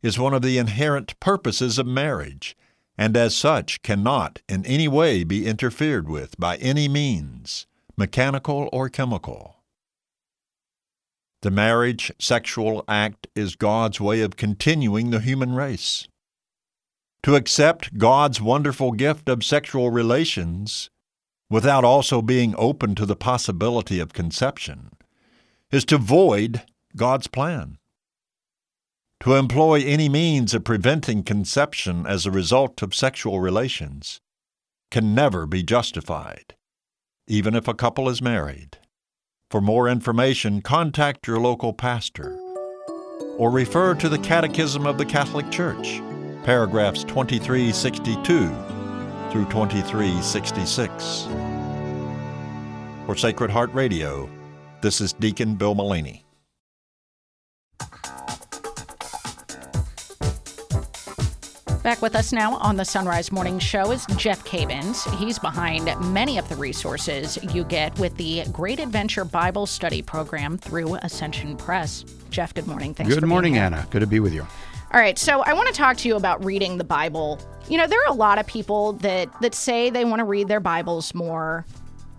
is 0.00 0.18
one 0.18 0.32
of 0.32 0.42
the 0.42 0.58
inherent 0.58 1.18
purposes 1.18 1.76
of 1.76 1.86
marriage, 1.86 2.56
and 2.96 3.16
as 3.16 3.36
such 3.36 3.82
cannot 3.82 4.40
in 4.48 4.64
any 4.64 4.86
way 4.86 5.24
be 5.24 5.46
interfered 5.46 6.08
with 6.08 6.38
by 6.38 6.56
any 6.58 6.88
means, 6.88 7.66
mechanical 7.96 8.68
or 8.72 8.88
chemical. 8.88 9.56
The 11.42 11.50
marriage 11.50 12.12
sexual 12.20 12.84
act 12.86 13.26
is 13.34 13.56
God's 13.56 14.00
way 14.00 14.20
of 14.20 14.36
continuing 14.36 15.10
the 15.10 15.20
human 15.20 15.54
race. 15.54 16.06
To 17.24 17.34
accept 17.34 17.98
God's 17.98 18.40
wonderful 18.40 18.92
gift 18.92 19.28
of 19.28 19.44
sexual 19.44 19.90
relations 19.90 20.90
without 21.50 21.84
also 21.84 22.22
being 22.22 22.54
open 22.56 22.94
to 22.94 23.06
the 23.06 23.16
possibility 23.16 23.98
of 23.98 24.12
conception 24.12 24.90
is 25.70 25.84
to 25.86 25.98
void 25.98 26.62
God's 26.96 27.26
plan. 27.26 27.78
To 29.20 29.34
employ 29.34 29.82
any 29.84 30.08
means 30.08 30.54
of 30.54 30.64
preventing 30.64 31.22
conception 31.24 32.06
as 32.06 32.24
a 32.24 32.30
result 32.30 32.82
of 32.82 32.94
sexual 32.94 33.40
relations 33.40 34.20
can 34.90 35.14
never 35.14 35.46
be 35.46 35.62
justified, 35.62 36.54
even 37.26 37.54
if 37.54 37.68
a 37.68 37.74
couple 37.74 38.08
is 38.08 38.22
married. 38.22 38.78
For 39.50 39.60
more 39.60 39.88
information, 39.88 40.62
contact 40.62 41.26
your 41.26 41.40
local 41.40 41.72
pastor 41.72 42.38
or 43.36 43.50
refer 43.50 43.94
to 43.94 44.08
the 44.08 44.18
Catechism 44.18 44.86
of 44.86 44.98
the 44.98 45.06
Catholic 45.06 45.50
Church, 45.50 46.00
paragraphs 46.44 47.04
2362 47.04 48.48
through 49.30 49.44
2366. 49.46 51.28
For 53.06 53.16
Sacred 53.16 53.50
Heart 53.50 53.72
Radio, 53.74 54.28
this 54.80 55.00
is 55.00 55.12
Deacon 55.12 55.54
Bill 55.54 55.74
Mullaney. 55.74 56.24
Back 61.82 62.02
with 62.02 62.16
us 62.16 62.32
now 62.32 62.56
on 62.56 62.76
the 62.76 62.84
Sunrise 62.84 63.32
Morning 63.32 63.58
Show 63.58 63.92
is 63.92 64.04
Jeff 64.16 64.44
Cavins. 64.44 65.08
He's 65.16 65.38
behind 65.38 65.88
many 66.12 66.36
of 66.36 66.46
the 66.50 66.56
resources 66.56 67.38
you 67.54 67.64
get 67.64 67.98
with 67.98 68.14
the 68.16 68.44
Great 68.52 68.78
Adventure 68.78 69.24
Bible 69.24 69.64
Study 69.64 70.02
Program 70.02 70.58
through 70.58 70.96
Ascension 70.96 71.56
Press. 71.56 72.04
Jeff, 72.28 72.52
good 72.52 72.66
morning. 72.66 72.92
Thanks 72.92 73.14
good 73.14 73.24
morning, 73.24 73.56
Anna. 73.56 73.86
Good 73.90 74.00
to 74.00 74.06
be 74.06 74.20
with 74.20 74.34
you. 74.34 74.42
All 74.92 75.00
right, 75.00 75.18
so 75.18 75.40
I 75.40 75.54
want 75.54 75.68
to 75.68 75.72
talk 75.72 75.96
to 75.98 76.08
you 76.08 76.16
about 76.16 76.44
reading 76.44 76.76
the 76.76 76.84
Bible. 76.84 77.40
You 77.68 77.78
know, 77.78 77.86
there 77.86 78.00
are 78.02 78.10
a 78.10 78.14
lot 78.16 78.38
of 78.38 78.46
people 78.46 78.92
that 78.94 79.28
that 79.40 79.54
say 79.54 79.88
they 79.88 80.04
want 80.04 80.20
to 80.20 80.24
read 80.24 80.48
their 80.48 80.60
Bibles 80.60 81.14
more, 81.14 81.64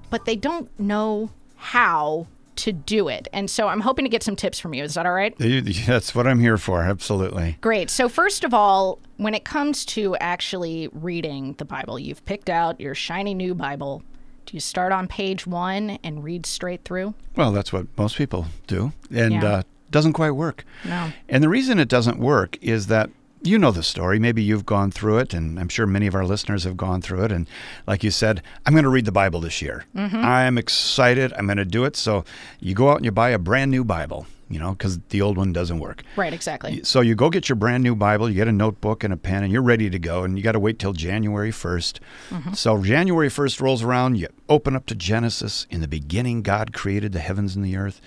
but 0.10 0.26
they 0.26 0.36
don't 0.36 0.67
know 0.80 1.30
how 1.58 2.26
to 2.60 2.72
do 2.72 3.08
it. 3.08 3.28
And 3.34 3.50
so 3.50 3.67
I'm 3.67 3.82
hoping 3.82 4.06
to 4.06 4.10
get 4.10 4.24
some 4.24 4.36
tips 4.36 4.60
from 4.60 4.74
you. 4.74 4.84
Is 4.84 4.93
that 4.93 5.06
all 5.06 5.13
right? 5.13 5.36
That's 5.38 6.13
what 6.13 6.28
I'm 6.28 6.39
here 6.39 6.58
for. 6.58 6.84
Absolutely. 6.84 7.58
Great. 7.62 7.89
So, 7.89 8.10
first 8.10 8.43
of 8.43 8.54
all, 8.54 9.00
when 9.17 9.34
it 9.34 9.45
comes 9.45 9.86
to 9.86 10.15
actually 10.17 10.89
reading 10.93 11.56
the 11.58 11.65
Bible, 11.65 12.00
you've 12.00 12.24
picked 12.26 12.50
out 12.50 12.80
your 12.80 12.95
shiny 12.95 13.34
new 13.34 13.56
Bible. 13.56 14.04
Do 14.45 14.56
you 14.56 14.60
start 14.60 14.91
on 14.91 15.08
page 15.08 15.45
one 15.45 16.00
and 16.04 16.24
read 16.24 16.45
straight 16.45 16.84
through? 16.84 17.13
Well, 17.36 17.52
that's 17.52 17.72
what 17.72 17.86
most 17.98 18.17
people 18.17 18.48
do. 18.67 18.91
And 19.12 19.34
yeah. 19.34 19.45
uh, 19.45 19.63
doesn't 19.91 20.13
quite 20.13 20.32
work. 20.32 20.65
No. 20.86 21.12
And 21.28 21.43
the 21.43 21.50
reason 21.50 21.80
it 21.80 21.88
doesn't 21.88 22.19
work 22.19 22.58
is 22.62 22.88
that 22.88 23.10
you 23.41 23.58
know 23.58 23.71
the 23.71 23.84
story. 23.84 24.19
Maybe 24.19 24.43
you've 24.43 24.65
gone 24.65 24.91
through 24.91 25.19
it, 25.19 25.34
and 25.34 25.60
I'm 25.60 25.69
sure 25.69 25.86
many 25.86 26.08
of 26.08 26.15
our 26.15 26.25
listeners 26.25 26.63
have 26.63 26.78
gone 26.78 27.02
through 27.02 27.23
it. 27.25 27.32
And 27.32 27.47
like 27.88 28.04
you 28.04 28.12
said, 28.12 28.41
I'm 28.65 28.73
going 28.73 28.84
to 28.84 28.89
read 28.89 29.06
the 29.06 29.12
Bible 29.12 29.39
this 29.39 29.62
year. 29.62 29.86
Mm-hmm. 29.95 30.17
I'm 30.17 30.58
excited. 30.58 31.34
I'm 31.34 31.45
going 31.45 31.58
to 31.58 31.65
do 31.65 31.86
it. 31.86 31.95
So 31.95 32.25
you 32.60 32.73
go 32.75 32.89
out 32.89 32.97
and 32.97 33.06
you 33.06 33.12
buy 33.12 33.30
a 33.30 33.39
brand 33.39 33.71
new 33.71 33.84
Bible, 33.84 34.28
you 34.49 34.60
know, 34.60 34.71
because 34.71 34.99
the 35.10 35.21
old 35.21 35.38
one 35.38 35.54
doesn't 35.54 35.80
work. 35.80 36.04
Right, 36.15 36.34
exactly. 36.34 36.84
So 36.84 37.02
you 37.02 37.15
go 37.15 37.30
get 37.30 37.47
your 37.47 37.56
brand 37.56 37.84
new 37.84 37.95
Bible, 37.95 38.30
you 38.30 38.36
get 38.36 38.47
a 38.47 38.54
notebook 38.54 39.04
and 39.04 39.13
a 39.13 39.17
pen, 39.17 39.43
and 39.43 39.54
you're 39.54 39.62
ready 39.62 39.89
to 39.89 39.99
go. 39.99 40.23
And 40.23 40.38
you 40.38 40.43
got 40.43 40.54
to 40.54 40.60
wait 40.60 40.80
till 40.80 40.93
January 40.93 41.52
1st. 41.52 41.99
Mm-hmm. 42.30 42.54
So 42.54 42.84
January 42.84 43.30
1st 43.30 43.62
rolls 43.62 43.84
around, 43.84 44.15
you 44.17 44.28
open 44.49 44.75
up 44.75 44.86
to 44.88 44.95
Genesis. 44.95 45.65
In 45.69 45.82
the 45.82 45.88
beginning, 45.88 46.41
God 46.41 46.73
created 46.73 47.13
the 47.13 47.19
heavens 47.19 47.56
and 47.56 47.63
the 47.63 47.78
earth. 47.78 48.02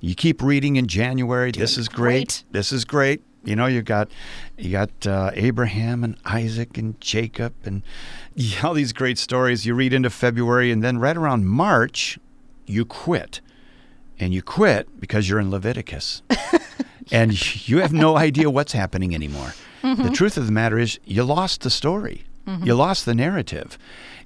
You 0.00 0.14
keep 0.14 0.42
reading 0.42 0.76
in 0.76 0.86
January. 0.86 1.50
this 1.50 1.76
is 1.76 1.88
great. 1.88 2.44
great. 2.44 2.44
This 2.52 2.72
is 2.72 2.84
great. 2.84 3.22
You 3.46 3.56
know, 3.56 3.66
you 3.66 3.80
got 3.80 4.10
you 4.58 4.72
got 4.72 5.06
uh, 5.06 5.30
Abraham 5.34 6.02
and 6.04 6.16
Isaac 6.24 6.76
and 6.76 7.00
Jacob 7.00 7.54
and 7.64 7.82
all 8.62 8.74
these 8.74 8.92
great 8.92 9.18
stories. 9.18 9.64
You 9.64 9.74
read 9.74 9.92
into 9.92 10.10
February, 10.10 10.70
and 10.70 10.82
then 10.82 10.98
right 10.98 11.16
around 11.16 11.46
March, 11.46 12.18
you 12.66 12.84
quit, 12.84 13.40
and 14.18 14.34
you 14.34 14.42
quit 14.42 15.00
because 15.00 15.28
you're 15.28 15.40
in 15.40 15.50
Leviticus, 15.50 16.22
and 17.12 17.68
you 17.68 17.78
have 17.78 17.92
no 17.92 18.16
idea 18.16 18.50
what's 18.50 18.72
happening 18.72 19.14
anymore. 19.14 19.54
Mm-hmm. 19.82 20.02
The 20.02 20.10
truth 20.10 20.36
of 20.36 20.46
the 20.46 20.52
matter 20.52 20.78
is, 20.78 20.98
you 21.04 21.22
lost 21.22 21.60
the 21.60 21.70
story. 21.70 22.24
Mm-hmm. 22.46 22.66
You 22.66 22.74
lost 22.74 23.06
the 23.06 23.14
narrative. 23.14 23.78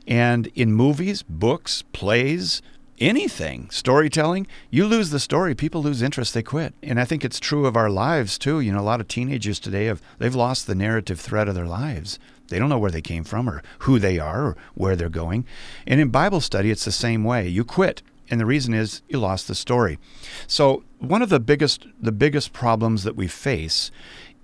And 0.07 0.47
in 0.55 0.73
movies, 0.73 1.23
books, 1.23 1.85
plays, 1.93 2.63
anything, 3.01 3.69
storytelling, 3.71 4.47
you 4.71 4.87
lose 4.87 5.11
the 5.11 5.19
story, 5.19 5.55
people 5.55 5.83
lose 5.83 6.03
interest, 6.03 6.35
they 6.35 6.43
quit. 6.43 6.75
And 6.83 7.01
I 7.01 7.05
think 7.05 7.25
it's 7.25 7.41
true 7.41 7.67
of 7.67 7.77
our 7.77 7.91
lives 7.91 8.39
too. 8.39 8.61
You 8.61 8.73
know, 8.73 8.81
a 8.81 8.83
lot 8.83 9.01
of 9.01 9.09
teenagers 9.09 9.59
today 9.59 9.87
have 9.87 10.03
they've 10.19 10.35
lost 10.35 10.67
the 10.67 10.75
narrative 10.75 11.19
thread 11.19 11.49
of 11.49 11.55
their 11.55 11.67
lives. 11.67 12.19
They 12.49 12.59
don't 12.59 12.69
know 12.69 12.79
where 12.79 12.91
they 12.91 13.01
came 13.01 13.25
from 13.25 13.49
or 13.49 13.63
who 13.81 13.99
they 13.99 14.19
are 14.19 14.49
or 14.49 14.57
where 14.75 14.97
they're 14.97 15.09
going. 15.09 15.47
And 15.87 16.01
in 16.01 16.09
Bible 16.09 16.41
study, 16.41 16.71
it's 16.71 16.85
the 16.85 16.93
same 16.93 17.25
way. 17.25 17.49
You 17.49 17.65
quit 17.65 18.03
And 18.31 18.41
the 18.41 18.47
reason 18.47 18.73
is 18.73 19.03
you 19.09 19.19
lost 19.19 19.49
the 19.49 19.55
story. 19.55 19.99
So 20.47 20.85
one 20.99 21.23
of 21.23 21.29
the 21.29 21.41
biggest 21.41 21.87
the 22.01 22.13
biggest 22.13 22.53
problems 22.53 23.03
that 23.03 23.17
we 23.17 23.27
face 23.27 23.91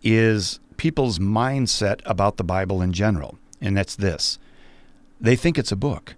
is 0.02 0.58
people's 0.76 1.18
mindset 1.18 2.00
about 2.04 2.36
the 2.36 2.44
Bible 2.44 2.82
in 2.82 2.92
general. 2.92 3.38
And 3.60 3.76
that's 3.76 3.96
this. 3.96 4.38
They 5.20 5.36
think 5.36 5.56
it's 5.56 5.72
a 5.72 5.76
book. 5.76 6.16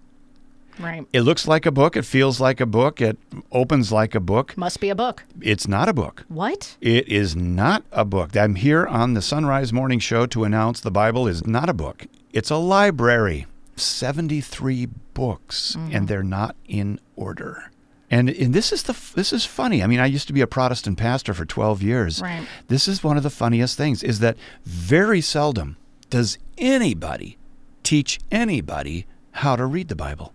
Right. 0.79 1.05
It 1.11 1.21
looks 1.21 1.47
like 1.47 1.65
a 1.65 1.71
book, 1.71 1.97
it 1.97 2.05
feels 2.05 2.39
like 2.39 2.59
a 2.61 2.65
book, 2.65 3.01
it 3.01 3.17
opens 3.51 3.91
like 3.91 4.15
a 4.15 4.19
book. 4.19 4.55
Must 4.57 4.79
be 4.79 4.89
a 4.89 4.95
book. 4.95 5.23
It's 5.41 5.67
not 5.67 5.89
a 5.89 5.93
book. 5.93 6.25
What? 6.27 6.77
It 6.81 7.07
is 7.07 7.35
not 7.35 7.83
a 7.91 8.05
book. 8.05 8.35
I'm 8.37 8.55
here 8.55 8.87
on 8.87 9.13
the 9.13 9.21
Sunrise 9.21 9.73
Morning 9.73 9.99
Show 9.99 10.25
to 10.27 10.43
announce 10.43 10.79
the 10.79 10.91
Bible 10.91 11.27
is 11.27 11.45
not 11.45 11.69
a 11.69 11.73
book. 11.73 12.07
It's 12.31 12.49
a 12.49 12.57
library. 12.57 13.45
73 13.75 14.87
books 15.13 15.75
mm-hmm. 15.75 15.95
and 15.95 16.07
they're 16.07 16.23
not 16.23 16.55
in 16.67 16.99
order. 17.15 17.71
And, 18.11 18.29
and 18.29 18.53
this 18.53 18.71
is 18.71 18.83
the 18.83 18.97
this 19.13 19.31
is 19.31 19.45
funny. 19.45 19.83
I 19.83 19.87
mean, 19.87 19.99
I 19.99 20.07
used 20.07 20.27
to 20.27 20.33
be 20.33 20.41
a 20.41 20.47
Protestant 20.47 20.97
pastor 20.97 21.33
for 21.33 21.45
12 21.45 21.83
years. 21.83 22.21
Right. 22.21 22.45
This 22.67 22.87
is 22.87 23.03
one 23.03 23.17
of 23.17 23.23
the 23.23 23.29
funniest 23.29 23.77
things 23.77 24.01
is 24.01 24.19
that 24.19 24.37
very 24.65 25.21
seldom 25.21 25.77
does 26.09 26.39
anybody 26.57 27.37
teach 27.83 28.19
anybody 28.31 29.05
how 29.31 29.55
to 29.55 29.65
read 29.65 29.89
the 29.89 29.95
Bible. 29.95 30.33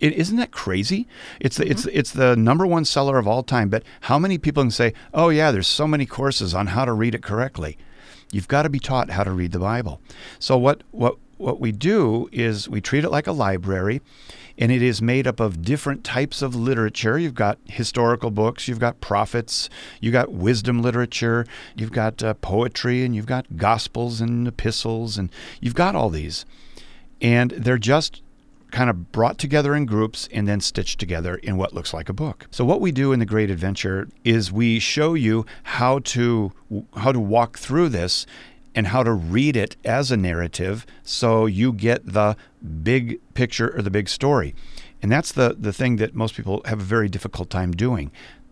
It, 0.00 0.14
isn't 0.14 0.36
that 0.36 0.50
crazy? 0.50 1.06
It's 1.38 1.58
the, 1.58 1.70
it's 1.70 1.86
it's 1.86 2.10
the 2.10 2.34
number 2.34 2.66
one 2.66 2.84
seller 2.84 3.18
of 3.18 3.28
all 3.28 3.44
time. 3.44 3.68
But 3.68 3.84
how 4.02 4.18
many 4.18 4.36
people 4.36 4.62
can 4.64 4.70
say, 4.72 4.94
"Oh 5.14 5.28
yeah, 5.28 5.52
there's 5.52 5.68
so 5.68 5.86
many 5.86 6.06
courses 6.06 6.54
on 6.54 6.68
how 6.68 6.84
to 6.84 6.92
read 6.92 7.14
it 7.14 7.22
correctly"? 7.22 7.78
You've 8.32 8.48
got 8.48 8.62
to 8.62 8.70
be 8.70 8.80
taught 8.80 9.10
how 9.10 9.22
to 9.22 9.30
read 9.30 9.52
the 9.52 9.60
Bible. 9.60 10.00
So 10.40 10.58
what 10.58 10.82
what 10.90 11.18
what 11.36 11.60
we 11.60 11.70
do 11.70 12.28
is 12.32 12.68
we 12.68 12.80
treat 12.80 13.04
it 13.04 13.10
like 13.10 13.26
a 13.26 13.32
library, 13.32 14.00
and 14.58 14.72
it 14.72 14.82
is 14.82 15.00
made 15.00 15.26
up 15.26 15.38
of 15.38 15.62
different 15.62 16.02
types 16.02 16.42
of 16.42 16.56
literature. 16.56 17.18
You've 17.18 17.34
got 17.34 17.58
historical 17.66 18.30
books, 18.30 18.66
you've 18.66 18.78
got 18.78 19.00
prophets, 19.00 19.68
you've 20.00 20.12
got 20.12 20.32
wisdom 20.32 20.82
literature, 20.82 21.46
you've 21.76 21.92
got 21.92 22.22
uh, 22.22 22.34
poetry, 22.34 23.04
and 23.04 23.14
you've 23.14 23.26
got 23.26 23.56
gospels 23.56 24.20
and 24.20 24.48
epistles, 24.48 25.18
and 25.18 25.30
you've 25.60 25.74
got 25.74 25.94
all 25.94 26.10
these, 26.10 26.44
and 27.20 27.50
they're 27.52 27.78
just 27.78 28.22
kind 28.72 28.90
of 28.90 29.12
brought 29.12 29.38
together 29.38 29.74
in 29.74 29.86
groups 29.86 30.28
and 30.32 30.48
then 30.48 30.60
stitched 30.60 30.98
together 30.98 31.36
in 31.36 31.56
what 31.56 31.74
looks 31.74 31.94
like 31.94 32.08
a 32.08 32.12
book. 32.12 32.48
So 32.50 32.64
what 32.64 32.80
we 32.80 32.90
do 32.90 33.12
in 33.12 33.20
the 33.20 33.26
Great 33.26 33.50
Adventure 33.50 34.08
is 34.24 34.50
we 34.50 34.80
show 34.80 35.14
you 35.14 35.46
how 35.62 36.00
to 36.00 36.52
how 36.96 37.12
to 37.12 37.20
walk 37.20 37.58
through 37.58 37.90
this 37.90 38.26
and 38.74 38.88
how 38.88 39.02
to 39.02 39.12
read 39.12 39.56
it 39.56 39.76
as 39.84 40.10
a 40.10 40.16
narrative 40.16 40.86
so 41.04 41.44
you 41.44 41.72
get 41.72 42.04
the 42.14 42.34
big 42.82 43.20
picture 43.34 43.76
or 43.76 43.82
the 43.82 43.90
big 43.90 44.08
story. 44.08 44.54
And 45.02 45.12
that's 45.12 45.32
the 45.32 45.54
the 45.58 45.72
thing 45.72 45.96
that 45.96 46.14
most 46.14 46.34
people 46.34 46.62
have 46.64 46.80
a 46.80 46.84
very 46.84 47.08
difficult 47.08 47.50
time 47.50 47.72
doing. 47.72 48.10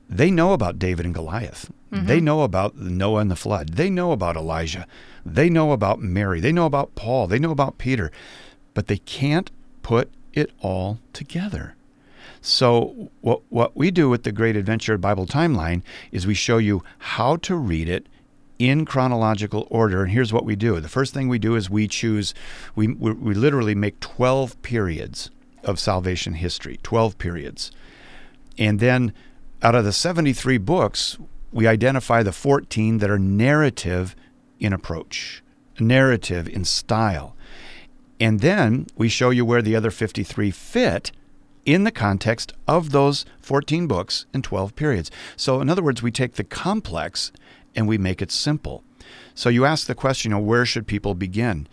They 0.08 0.30
know 0.30 0.52
about 0.52 0.78
David 0.78 1.06
and 1.06 1.14
Goliath. 1.14 1.70
Mm-hmm. 1.92 2.06
They 2.06 2.20
know 2.20 2.42
about 2.42 2.76
Noah 2.76 3.20
and 3.20 3.30
the 3.30 3.36
flood. 3.36 3.70
They 3.70 3.88
know 3.88 4.12
about 4.12 4.36
Elijah. 4.36 4.86
They 5.24 5.48
know 5.48 5.72
about 5.72 6.00
Mary. 6.00 6.40
They 6.40 6.52
know 6.52 6.66
about 6.66 6.94
Paul. 6.94 7.26
They 7.26 7.38
know 7.38 7.52
about 7.52 7.78
Peter. 7.78 8.10
But 8.74 8.88
they 8.88 8.98
can't 8.98 9.50
put 9.82 10.10
it 10.32 10.50
all 10.60 10.98
together. 11.12 11.74
So 12.40 13.10
what 13.20 13.42
what 13.50 13.76
we 13.76 13.90
do 13.90 14.08
with 14.08 14.22
the 14.22 14.32
Great 14.32 14.56
Adventure 14.56 14.96
Bible 14.96 15.26
Timeline 15.26 15.82
is 16.10 16.26
we 16.26 16.34
show 16.34 16.58
you 16.58 16.82
how 16.98 17.36
to 17.36 17.54
read 17.54 17.88
it 17.88 18.06
in 18.58 18.84
chronological 18.84 19.66
order. 19.70 20.02
And 20.02 20.12
here's 20.12 20.32
what 20.32 20.44
we 20.44 20.56
do. 20.56 20.80
The 20.80 20.88
first 20.88 21.12
thing 21.14 21.28
we 21.28 21.38
do 21.38 21.54
is 21.54 21.68
we 21.68 21.86
choose 21.88 22.34
we 22.74 22.88
we, 22.88 23.12
we 23.12 23.34
literally 23.34 23.74
make 23.74 24.00
12 24.00 24.60
periods 24.62 25.30
of 25.64 25.78
salvation 25.78 26.34
history, 26.34 26.78
12 26.82 27.18
periods. 27.18 27.70
And 28.58 28.80
then 28.80 29.12
out 29.62 29.74
of 29.74 29.84
the 29.84 29.92
73 29.92 30.58
books, 30.58 31.18
we 31.52 31.66
identify 31.66 32.22
the 32.22 32.32
14 32.32 32.98
that 32.98 33.10
are 33.10 33.18
narrative 33.18 34.16
in 34.58 34.72
approach, 34.72 35.42
narrative 35.78 36.48
in 36.48 36.64
style. 36.64 37.34
And 38.20 38.40
then 38.40 38.86
we 38.96 39.08
show 39.08 39.30
you 39.30 39.46
where 39.46 39.62
the 39.62 39.74
other 39.74 39.90
53 39.90 40.50
fit 40.50 41.10
in 41.64 41.84
the 41.84 41.90
context 41.90 42.52
of 42.68 42.90
those 42.90 43.24
14 43.40 43.86
books 43.86 44.26
and 44.34 44.44
12 44.44 44.76
periods. 44.76 45.10
So, 45.36 45.60
in 45.60 45.70
other 45.70 45.82
words, 45.82 46.02
we 46.02 46.10
take 46.10 46.34
the 46.34 46.44
complex 46.44 47.32
and 47.74 47.88
we 47.88 47.98
make 47.98 48.20
it 48.20 48.30
simple. 48.30 48.84
So, 49.34 49.48
you 49.48 49.64
ask 49.64 49.86
the 49.86 49.94
question, 49.94 50.30
you 50.30 50.36
know, 50.36 50.42
where 50.42 50.66
should 50.66 50.86
people 50.86 51.14
begin? 51.14 51.66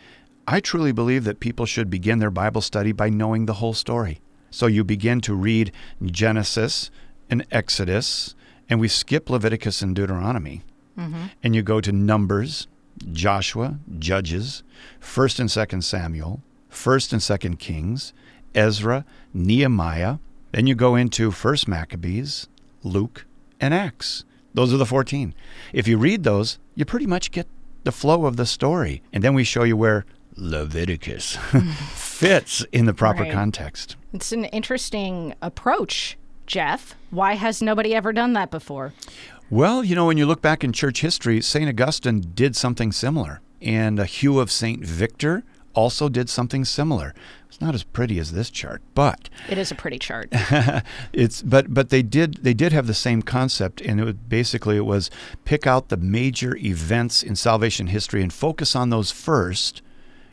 I 0.48 0.62
truly 0.62 0.94
believe 0.94 1.26
that 1.26 1.42
people 1.42 1.66
should 1.66 1.90
begin 1.90 2.20
their 2.20 2.32
Bible 2.32 2.62
study 2.62 2.94
by 2.94 3.10
knowing 3.10 3.46
the 3.46 3.56
whole 3.56 3.74
story. 3.74 4.20
So, 4.50 4.68
you 4.68 4.84
begin 4.84 5.20
to 5.22 5.34
read 5.34 5.74
Genesis 6.04 6.90
and 7.30 7.46
Exodus, 7.52 8.36
and 8.70 8.80
we 8.80 8.88
skip 8.88 9.30
Leviticus 9.30 9.82
and 9.82 9.94
Deuteronomy, 9.96 10.64
mm-hmm. 10.98 11.26
and 11.44 11.56
you 11.56 11.62
go 11.62 11.82
to 11.82 11.92
Numbers, 11.92 12.68
Joshua, 13.12 13.80
Judges, 14.00 14.64
1st 15.02 15.40
and 15.40 15.50
2nd 15.50 15.84
Samuel, 15.84 16.42
1st 16.72 17.14
and 17.14 17.22
2nd 17.22 17.60
Kings, 17.60 18.14
Ezra, 18.56 19.06
Nehemiah. 19.34 20.18
Then 20.52 20.68
you 20.68 20.76
go 20.76 20.96
into 20.96 21.30
1st 21.32 21.68
Maccabees, 21.68 22.48
Luke, 22.84 23.26
and 23.60 23.74
Acts. 23.74 24.24
Those 24.54 24.74
are 24.74 24.78
the 24.78 24.86
14. 24.86 25.34
If 25.74 25.88
you 25.88 25.98
read 25.98 26.24
those, 26.24 26.58
you 26.76 26.86
pretty 26.86 27.06
much 27.06 27.32
get 27.32 27.48
the 27.84 27.92
flow 27.92 28.26
of 28.26 28.38
the 28.38 28.46
story. 28.46 29.02
And 29.14 29.24
then 29.24 29.34
we 29.34 29.44
show 29.44 29.64
you 29.64 29.78
where 29.78 30.06
Leviticus 30.36 31.36
fits 31.94 32.66
in 32.72 32.86
the 32.86 32.94
proper 32.94 33.24
Right. 33.24 33.32
context. 33.32 33.96
It's 34.14 34.32
an 34.32 34.46
interesting 34.46 35.34
approach, 35.42 36.18
Jeff. 36.46 36.96
Why 37.12 37.34
has 37.34 37.62
nobody 37.62 37.94
ever 37.94 38.14
done 38.14 38.34
that 38.34 38.50
before? 38.52 38.94
Well, 39.50 39.82
you 39.82 39.96
know, 39.96 40.06
when 40.06 40.18
you 40.18 40.26
look 40.26 40.42
back 40.42 40.66
in 40.66 40.74
church 40.74 41.00
history, 41.00 41.40
St. 41.42 41.70
Augustine 41.70 42.20
did 42.34 42.54
something 42.54 42.92
similar. 42.92 43.40
And 43.62 43.98
Hugh 44.02 44.40
of 44.40 44.52
St. 44.52 44.86
Victor 44.86 45.46
also 45.74 46.10
did 46.10 46.28
something 46.28 46.66
similar. 46.66 47.14
It's 47.48 47.62
not 47.62 47.74
as 47.74 47.84
pretty 47.84 48.20
as 48.20 48.34
this 48.34 48.50
chart, 48.50 48.82
but 48.94 49.30
It 49.48 49.58
is 49.58 49.72
a 49.72 49.76
pretty 49.76 50.00
chart. 50.00 50.28
it's 51.14 51.42
but 51.42 51.74
but 51.74 51.90
they 51.90 52.02
did 52.02 52.40
they 52.44 52.54
did 52.54 52.74
have 52.74 52.88
the 52.88 52.94
same 52.94 53.22
concept 53.22 53.80
and 53.80 54.02
it 54.02 54.04
was 54.04 54.16
basically 54.16 54.76
it 54.76 54.86
was 54.86 55.10
pick 55.46 55.66
out 55.66 55.88
the 55.88 55.98
major 55.98 56.58
events 56.58 57.24
in 57.24 57.36
salvation 57.38 57.88
history 57.88 58.22
and 58.22 58.34
focus 58.34 58.76
on 58.76 58.90
those 58.90 59.12
first 59.12 59.82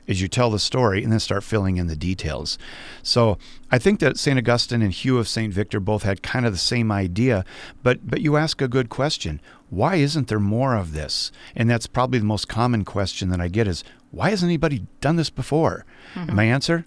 as 0.07 0.21
you 0.21 0.29
tell 0.29 0.51
the 0.51 0.59
story 0.59 1.03
and 1.03 1.13
then 1.13 1.21
start 1.21 1.43
filling 1.43 1.77
in 1.77 1.87
the 1.87 1.97
details. 1.97 2.59
So 3.03 3.39
I 3.71 3.79
think 3.79 4.01
that 4.01 4.19
St. 4.19 4.39
Augustine 4.39 4.83
and 4.83 4.93
Hugh 4.93 5.19
of 5.19 5.29
St. 5.29 5.53
Victor 5.53 5.81
both 5.81 6.03
had 6.03 6.23
kind 6.23 6.47
of 6.47 6.53
the 6.53 6.59
same 6.59 6.93
idea, 6.93 7.45
but 7.83 8.09
but 8.09 8.21
you 8.21 8.37
ask 8.37 8.61
a 8.61 8.69
good 8.69 8.89
question. 8.89 9.41
Why 9.71 9.97
isn't 9.97 10.29
there 10.29 10.41
more 10.41 10.77
of 10.77 10.93
this? 10.93 11.33
And 11.57 11.69
that's 11.69 11.87
probably 11.87 12.19
the 12.19 12.25
most 12.25 12.49
common 12.49 12.85
question 12.85 13.31
that 13.31 13.41
I 13.41 13.49
get 13.49 13.67
is 13.67 13.83
why 14.11 14.31
hasn't 14.31 14.49
anybody 14.49 14.87
done 15.01 15.17
this 15.17 15.31
before? 15.31 15.85
And 16.15 16.29
mm-hmm. 16.29 16.37
my 16.37 16.45
answer, 16.45 16.87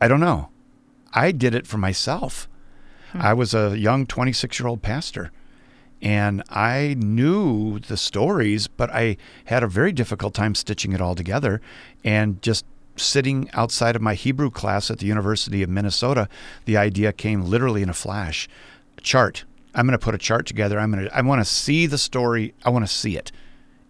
I 0.00 0.08
don't 0.08 0.20
know. 0.20 0.48
I 1.12 1.30
did 1.30 1.54
it 1.54 1.66
for 1.66 1.78
myself. 1.78 2.48
Hmm. 3.12 3.22
I 3.22 3.34
was 3.34 3.54
a 3.54 3.78
young 3.78 4.06
26 4.06 4.58
year 4.58 4.66
old 4.66 4.82
pastor 4.82 5.30
and 6.04 6.42
I 6.50 6.96
knew 6.98 7.78
the 7.78 7.96
stories, 7.96 8.66
but 8.68 8.90
I 8.90 9.16
had 9.46 9.62
a 9.62 9.66
very 9.66 9.90
difficult 9.90 10.34
time 10.34 10.54
stitching 10.54 10.92
it 10.92 11.00
all 11.00 11.14
together. 11.14 11.62
And 12.04 12.42
just 12.42 12.66
sitting 12.96 13.48
outside 13.54 13.96
of 13.96 14.02
my 14.02 14.14
Hebrew 14.14 14.50
class 14.50 14.90
at 14.90 14.98
the 14.98 15.06
University 15.06 15.62
of 15.62 15.70
Minnesota, 15.70 16.28
the 16.66 16.76
idea 16.76 17.10
came 17.14 17.46
literally 17.46 17.82
in 17.82 17.88
a 17.88 17.94
flash. 17.94 18.46
A 18.98 19.00
chart. 19.00 19.44
I'm 19.74 19.86
going 19.86 19.98
to 19.98 20.04
put 20.04 20.14
a 20.14 20.18
chart 20.18 20.44
together. 20.46 20.78
I'm 20.78 20.92
going 20.92 21.06
to. 21.06 21.16
I 21.16 21.22
want 21.22 21.40
to 21.40 21.44
see 21.46 21.86
the 21.86 21.98
story. 21.98 22.52
I 22.66 22.70
want 22.70 22.86
to 22.86 22.92
see 22.92 23.16
it. 23.16 23.32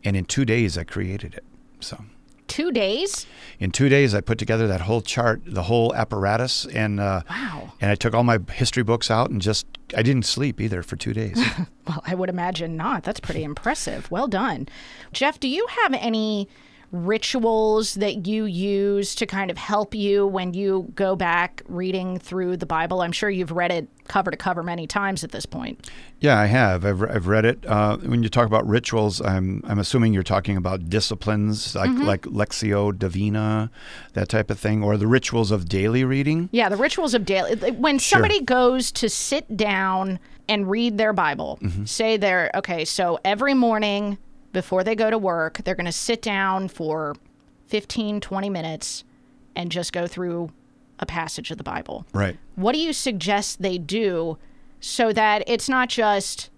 And 0.05 0.17
in 0.17 0.25
two 0.25 0.45
days, 0.45 0.79
I 0.79 0.85
created 0.85 1.35
it. 1.35 1.45
So 1.81 2.05
Two 2.47 2.71
days? 2.73 3.27
in 3.61 3.71
two 3.71 3.89
days, 3.89 4.15
I 4.15 4.21
put 4.21 4.37
together 4.39 4.67
that 4.69 4.83
whole 4.83 5.01
chart, 5.01 5.41
the 5.47 5.63
whole 5.63 5.95
apparatus, 5.95 6.67
and 6.67 7.01
uh, 7.01 7.23
Wow. 7.31 7.73
and 7.81 7.91
I 7.91 7.95
took 7.95 8.15
all 8.15 8.25
my 8.25 8.39
history 8.53 8.83
books 8.83 9.11
out 9.11 9.31
and 9.31 9.41
just 9.41 9.67
I 9.97 10.03
didn't 10.03 10.25
sleep 10.27 10.61
either 10.61 10.83
for 10.83 10.97
two 10.97 11.13
days. 11.15 11.43
Well, 11.87 12.03
I 12.07 12.15
would 12.15 12.31
imagine 12.31 12.79
not. 12.79 13.03
That's 13.03 13.21
pretty 13.21 13.45
impressive. 13.45 14.11
Well 14.11 14.27
done. 14.27 14.69
Jeff, 15.13 15.39
do 15.39 15.47
you 15.49 15.67
have 15.83 15.93
any 15.93 16.49
rituals 16.95 17.95
that 17.95 18.27
you 18.27 18.45
use 18.45 19.15
to 19.17 19.27
kind 19.27 19.51
of 19.51 19.59
help 19.59 19.95
you 19.95 20.27
when 20.27 20.55
you 20.55 20.93
go 20.95 21.17
back 21.17 21.63
reading 21.67 22.19
through 22.19 22.57
the 22.57 22.67
Bible? 22.67 23.03
I'm 23.03 23.13
sure 23.13 23.29
you've 23.29 23.53
read 23.53 23.73
it 23.73 23.89
cover 24.07 24.31
to 24.31 24.37
cover 24.37 24.63
many 24.63 24.87
times 24.87 25.25
at 25.25 25.33
this 25.33 25.47
point. 25.47 25.91
yeah, 26.21 26.39
I 26.39 26.47
have. 26.47 26.85
I've, 26.85 27.03
I've 27.03 27.27
read 27.27 27.45
it. 27.45 27.65
Uh, 27.67 27.97
when 27.99 28.23
you 28.23 28.29
talk 28.29 28.47
about 28.47 28.67
rituals, 28.67 29.21
I'm 29.21 29.63
I'm 29.67 29.79
assuming 29.79 30.13
you're 30.15 30.23
talking 30.23 30.57
about 30.57 30.89
disciplines 30.89 31.75
like 31.75 31.91
like 31.91 32.23
Lectio 32.23 32.97
Divina, 32.97 33.71
that 34.13 34.29
type 34.29 34.51
of 34.51 34.59
thing, 34.59 34.83
or 34.83 34.97
the 34.97 35.07
rituals 35.07 35.51
of 35.51 35.69
daily 35.69 36.05
reading. 36.05 36.49
Yeah, 36.53 36.69
the 36.69 36.77
rituals 36.77 37.15
of 37.15 37.25
daily. 37.25 37.71
When 37.73 37.99
somebody 37.99 38.41
goes 38.41 38.93
to 38.93 39.09
sit 39.09 39.57
down 39.57 40.19
and 40.49 40.71
read 40.71 40.99
their 40.99 41.13
Bible, 41.15 41.59
say 41.87 42.17
they're 42.19 42.51
okay, 42.55 42.85
so 42.85 43.19
every 43.25 43.55
morning 43.55 44.19
before 44.55 44.83
they 44.83 44.95
go 44.95 45.11
to 45.11 45.19
work, 45.19 45.61
they're 45.65 45.75
going 45.75 45.85
to 45.85 45.93
sit 45.93 46.23
down 46.23 46.69
for 46.69 47.15
15, 47.67 48.23
20 48.23 48.49
minutes 48.49 49.05
and 49.55 49.71
just 49.71 49.93
go 49.93 50.07
through 50.07 50.51
a 50.99 51.05
passage 51.05 51.51
of 51.51 51.59
the 51.59 51.65
Bible. 51.65 52.07
Right. 52.15 52.39
What 52.55 52.73
do 52.73 52.79
you 52.79 52.95
suggest 52.95 53.61
they 53.61 53.77
do 53.77 54.39
so 54.81 55.13
that 55.13 55.43
it's 55.47 55.69
not 55.69 55.91
just, 55.91 56.51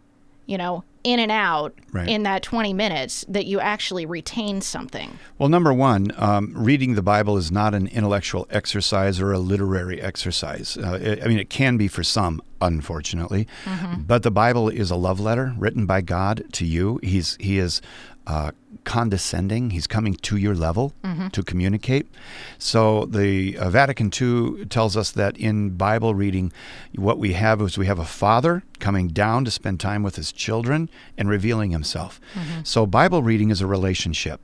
you 0.46 0.56
know, 0.58 0.84
in 1.04 1.20
and 1.20 1.30
out 1.30 1.72
Right. 1.92 2.08
in 2.08 2.24
that 2.24 2.42
20 2.42 2.72
minutes, 2.72 3.24
that 3.28 3.46
you 3.46 3.60
actually 3.60 4.04
retain 4.06 4.60
something. 4.60 5.18
Well, 5.38 5.48
number 5.48 5.72
one, 5.72 6.10
um, 6.16 6.52
reading 6.56 6.94
the 6.96 7.02
Bible 7.02 7.36
is 7.36 7.52
not 7.52 7.74
an 7.74 7.86
intellectual 7.86 8.46
exercise 8.50 9.20
or 9.20 9.32
a 9.32 9.38
literary 9.38 10.00
exercise. 10.02 10.76
Uh, 10.76 10.98
it- 11.00 11.22
I 11.24 11.28
mean, 11.28 11.38
it 11.38 11.48
can 11.50 11.76
be 11.76 11.86
for 11.86 12.02
some, 12.02 12.42
unfortunately, 12.60 13.46
but 14.06 14.22
the 14.24 14.30
Bible 14.32 14.68
is 14.68 14.90
a 14.90 14.96
love 14.96 15.20
letter 15.20 15.54
written 15.58 15.86
by 15.86 16.00
God 16.00 16.44
to 16.52 16.64
you. 16.66 16.98
He's 17.02 17.36
He 17.40 17.58
is 17.58 17.80
uh, 18.26 18.50
condescending. 18.86 19.70
He's 19.70 19.86
coming 19.86 20.14
to 20.28 20.36
your 20.36 20.54
level 20.54 20.92
to 21.32 21.42
communicate. 21.42 22.06
So 22.58 23.04
the 23.06 23.58
uh, 23.58 23.68
Vatican 23.68 24.10
II 24.20 24.64
tells 24.66 24.96
us 24.96 25.10
that 25.12 25.36
in 25.36 25.76
Bible 25.76 26.14
reading, 26.14 26.52
what 26.94 27.18
we 27.18 27.34
have 27.34 27.60
is 27.60 27.76
we 27.76 27.86
have 27.86 27.98
a 27.98 28.04
father 28.06 28.62
coming 28.78 29.08
down 29.08 29.44
to 29.44 29.50
spend 29.50 29.80
time 29.80 30.02
with 30.02 30.16
his 30.16 30.32
children 30.32 30.88
and 31.18 31.28
revealing 31.28 31.72
himself. 31.72 32.20
So 32.64 32.86
Bible 32.86 33.22
reading 33.22 33.50
is 33.50 33.60
a 33.60 33.66
relationship. 33.66 34.40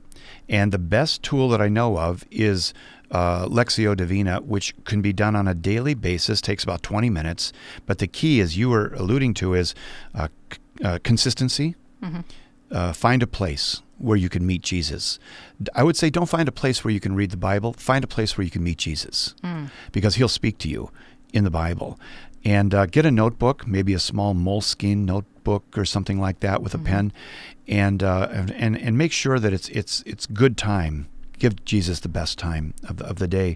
And 0.49 0.71
the 0.71 0.77
best 0.97 1.23
tool 1.23 1.49
that 1.49 1.61
I 1.61 1.69
know 1.69 1.97
of 1.97 2.23
is 2.29 2.73
uh, 3.11 3.45
Lectio 3.47 3.95
Divina, 3.95 4.41
which 4.41 4.73
can 4.85 5.01
be 5.01 5.13
done 5.13 5.35
on 5.35 5.47
a 5.47 5.53
daily 5.53 5.93
basis, 5.93 6.41
takes 6.41 6.63
about 6.63 6.83
20 6.83 7.09
minutes. 7.09 7.53
But 7.85 7.97
the 7.99 8.07
key, 8.07 8.41
as 8.41 8.57
you 8.57 8.69
were 8.69 8.87
alluding 8.95 9.33
to, 9.35 9.53
is 9.53 9.73
uh, 10.13 10.27
c- 10.51 10.59
uh, 10.83 10.99
consistency. 11.03 11.75
Uh, 12.73 12.91
find 12.91 13.21
a 13.21 13.27
place 13.27 13.81
where 13.99 14.17
you 14.17 14.27
can 14.27 14.45
meet 14.45 14.61
Jesus. 14.61 15.19
I 15.75 15.83
would 15.83 15.95
say 15.95 16.09
don't 16.09 16.27
find 16.27 16.49
a 16.49 16.51
place 16.51 16.83
where 16.83 16.93
you 16.93 16.99
can 16.99 17.15
read 17.15 17.31
the 17.31 17.37
Bible. 17.37 17.73
Find 17.73 18.03
a 18.03 18.07
place 18.07 18.37
where 18.37 18.43
you 18.43 18.51
can 18.51 18.63
meet 18.63 18.77
Jesus 18.77 19.35
because 19.91 20.15
he'll 20.15 20.27
speak 20.27 20.57
to 20.59 20.67
you 20.67 20.91
in 21.33 21.43
the 21.43 21.51
Bible. 21.51 21.99
And 22.43 22.73
uh, 22.73 22.85
get 22.87 23.05
a 23.05 23.11
notebook, 23.11 23.65
maybe 23.65 23.93
a 23.93 23.99
small 23.99 24.33
moleskin 24.33 25.05
notebook 25.05 25.77
or 25.77 25.85
something 25.85 26.19
like 26.19 26.41
that 26.41 26.61
with 26.61 26.73
a 26.73 26.77
pen, 26.79 27.13
and, 27.67 28.03
uh, 28.03 28.27
and 28.31 28.51
and 28.51 28.77
and 28.77 28.97
make 28.97 29.13
sure 29.13 29.39
that 29.39 29.53
it's 29.53 29.69
it's 29.69 30.03
it's 30.05 30.25
good 30.25 30.57
time. 30.57 31.07
Give 31.39 31.63
Jesus 31.65 32.01
the 32.01 32.09
best 32.09 32.37
time 32.37 32.73
of 32.87 32.97
the, 32.97 33.05
of 33.05 33.15
the 33.17 33.27
day, 33.27 33.55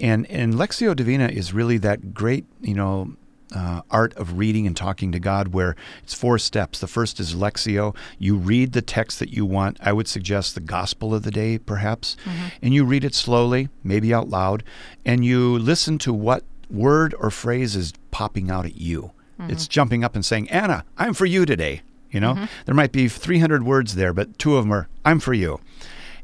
and 0.00 0.26
and 0.30 0.54
Lectio 0.54 0.96
Divina 0.96 1.26
is 1.26 1.52
really 1.52 1.76
that 1.78 2.14
great 2.14 2.46
you 2.60 2.74
know 2.74 3.16
uh, 3.54 3.82
art 3.90 4.14
of 4.14 4.38
reading 4.38 4.66
and 4.66 4.76
talking 4.76 5.12
to 5.12 5.20
God, 5.20 5.48
where 5.48 5.76
it's 6.02 6.14
four 6.14 6.38
steps. 6.38 6.78
The 6.78 6.86
first 6.86 7.20
is 7.20 7.34
Lectio. 7.34 7.94
You 8.18 8.36
read 8.36 8.72
the 8.72 8.82
text 8.82 9.18
that 9.18 9.30
you 9.30 9.44
want. 9.44 9.78
I 9.80 9.92
would 9.92 10.08
suggest 10.08 10.54
the 10.54 10.60
Gospel 10.60 11.14
of 11.14 11.22
the 11.22 11.30
day, 11.30 11.58
perhaps, 11.58 12.16
mm-hmm. 12.24 12.48
and 12.62 12.74
you 12.74 12.84
read 12.84 13.04
it 13.04 13.14
slowly, 13.14 13.68
maybe 13.84 14.12
out 14.12 14.28
loud, 14.28 14.62
and 15.04 15.24
you 15.24 15.58
listen 15.58 15.98
to 15.98 16.12
what 16.12 16.44
word 16.70 17.14
or 17.18 17.30
phrase 17.30 17.76
is 17.76 17.92
popping 18.10 18.50
out 18.50 18.64
at 18.64 18.76
you. 18.76 19.12
Mm-hmm. 19.38 19.50
It's 19.50 19.68
jumping 19.68 20.04
up 20.04 20.14
and 20.14 20.24
saying, 20.24 20.50
Anna, 20.50 20.84
I'm 20.96 21.14
for 21.14 21.26
you 21.26 21.44
today. 21.44 21.82
You 22.10 22.20
know, 22.20 22.34
mm-hmm. 22.34 22.44
there 22.66 22.74
might 22.74 22.92
be 22.92 23.08
300 23.08 23.64
words 23.64 23.94
there, 23.94 24.12
but 24.12 24.38
two 24.38 24.56
of 24.56 24.64
them 24.64 24.72
are, 24.72 24.88
I'm 25.04 25.18
for 25.18 25.32
you. 25.32 25.60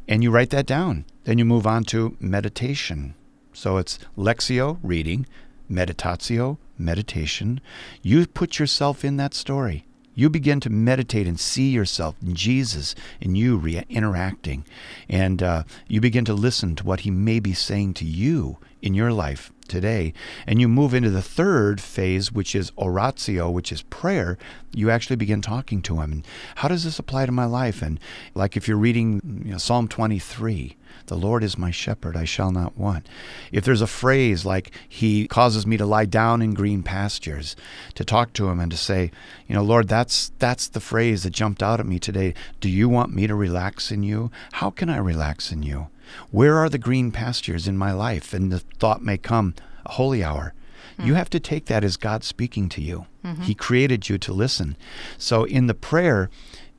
And 0.06 0.22
you 0.22 0.30
write 0.30 0.50
that 0.50 0.66
down. 0.66 1.04
Then 1.24 1.38
you 1.38 1.44
move 1.44 1.66
on 1.66 1.84
to 1.84 2.16
meditation. 2.20 3.14
So 3.52 3.76
it's 3.78 3.98
Lectio, 4.16 4.78
reading, 4.82 5.26
meditatio, 5.70 6.58
meditation. 6.78 7.60
You 8.02 8.26
put 8.26 8.58
yourself 8.58 9.04
in 9.04 9.16
that 9.16 9.34
story. 9.34 9.84
You 10.14 10.28
begin 10.28 10.58
to 10.60 10.70
meditate 10.70 11.28
and 11.28 11.38
see 11.38 11.70
yourself 11.70 12.16
in 12.20 12.34
Jesus 12.34 12.94
and 13.20 13.38
you 13.38 13.56
re- 13.56 13.84
interacting. 13.88 14.64
And 15.08 15.42
uh, 15.42 15.62
you 15.86 16.00
begin 16.00 16.24
to 16.24 16.34
listen 16.34 16.74
to 16.76 16.84
what 16.84 17.00
he 17.00 17.10
may 17.10 17.38
be 17.38 17.52
saying 17.52 17.94
to 17.94 18.04
you 18.04 18.58
in 18.82 18.94
your 18.94 19.12
life 19.12 19.52
today. 19.68 20.12
And 20.46 20.60
you 20.60 20.68
move 20.68 20.94
into 20.94 21.10
the 21.10 21.22
third 21.22 21.80
phase, 21.80 22.32
which 22.32 22.54
is 22.54 22.72
oratio, 22.76 23.50
which 23.50 23.70
is 23.72 23.82
prayer. 23.82 24.38
You 24.72 24.90
actually 24.90 25.16
begin 25.16 25.42
talking 25.42 25.82
to 25.82 26.00
him. 26.00 26.12
And 26.12 26.26
how 26.56 26.68
does 26.68 26.84
this 26.84 26.98
apply 26.98 27.26
to 27.26 27.32
my 27.32 27.44
life? 27.44 27.82
And 27.82 28.00
like 28.34 28.56
if 28.56 28.66
you're 28.66 28.76
reading 28.76 29.42
you 29.44 29.52
know, 29.52 29.58
Psalm 29.58 29.88
23, 29.88 30.76
the 31.06 31.16
Lord 31.16 31.42
is 31.42 31.58
my 31.58 31.70
shepherd, 31.70 32.16
I 32.16 32.24
shall 32.24 32.50
not 32.50 32.76
want. 32.76 33.08
If 33.52 33.64
there's 33.64 33.80
a 33.80 33.86
phrase 33.86 34.44
like, 34.44 34.70
He 34.88 35.26
causes 35.26 35.66
me 35.66 35.76
to 35.76 35.86
lie 35.86 36.04
down 36.04 36.42
in 36.42 36.54
green 36.54 36.82
pastures, 36.82 37.56
to 37.94 38.04
talk 38.04 38.32
to 38.34 38.48
Him 38.48 38.60
and 38.60 38.70
to 38.70 38.76
say, 38.76 39.10
you 39.46 39.54
know, 39.54 39.62
Lord, 39.62 39.88
that's, 39.88 40.32
that's 40.38 40.68
the 40.68 40.80
phrase 40.80 41.22
that 41.22 41.30
jumped 41.30 41.62
out 41.62 41.80
at 41.80 41.86
me 41.86 41.98
today. 41.98 42.34
Do 42.60 42.68
you 42.68 42.88
want 42.88 43.14
me 43.14 43.26
to 43.26 43.34
relax 43.34 43.90
in 43.90 44.02
you? 44.02 44.30
How 44.52 44.70
can 44.70 44.88
I 44.90 44.98
relax 44.98 45.50
in 45.52 45.62
you? 45.62 45.88
Where 46.30 46.56
are 46.56 46.68
the 46.68 46.78
green 46.78 47.10
pastures 47.10 47.68
in 47.68 47.76
my 47.78 47.92
life? 47.92 48.32
And 48.32 48.50
the 48.52 48.60
thought 48.60 49.02
may 49.02 49.18
come, 49.18 49.54
a 49.86 49.92
holy 49.92 50.22
hour. 50.24 50.54
You 51.00 51.14
have 51.14 51.30
to 51.30 51.38
take 51.38 51.66
that 51.66 51.84
as 51.84 51.96
God 51.96 52.24
speaking 52.24 52.68
to 52.70 52.80
you. 52.80 53.06
He 53.42 53.54
created 53.54 54.08
you 54.08 54.18
to 54.18 54.32
listen. 54.32 54.76
So 55.16 55.44
in 55.44 55.66
the 55.68 55.74
prayer, 55.74 56.28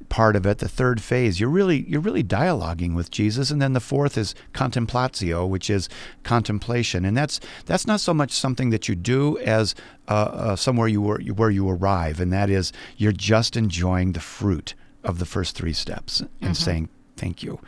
part 0.09 0.35
of 0.35 0.45
it, 0.45 0.57
the 0.57 0.67
third 0.67 1.01
phase, 1.01 1.39
you're 1.39 1.49
really 1.49 1.85
you're 1.87 2.01
really 2.01 2.23
dialoguing 2.23 2.95
with 2.95 3.11
Jesus, 3.11 3.51
and 3.51 3.61
then 3.61 3.73
the 3.73 3.79
fourth 3.79 4.17
is 4.17 4.35
contemplatio, 4.53 5.47
which 5.47 5.69
is 5.69 5.87
contemplation, 6.23 7.05
and 7.05 7.15
that's 7.15 7.39
that's 7.65 7.87
not 7.87 8.01
so 8.01 8.13
much 8.13 8.31
something 8.31 8.71
that 8.71 8.89
you 8.89 8.95
do 8.95 9.37
as 9.39 9.75
uh, 10.07 10.11
uh, 10.11 10.55
somewhere 10.55 10.87
you 10.87 11.01
were 11.01 11.21
where 11.35 11.51
you 11.51 11.69
arrive, 11.69 12.19
and 12.19 12.33
that 12.33 12.49
is 12.49 12.73
you're 12.97 13.11
just 13.11 13.55
enjoying 13.55 14.13
the 14.13 14.19
fruit 14.19 14.73
of 15.03 15.19
the 15.19 15.25
first 15.25 15.55
three 15.55 15.73
steps 15.73 16.23
and 16.41 16.57
saying 16.57 16.89
thank 17.19 17.43
you, 17.43 17.59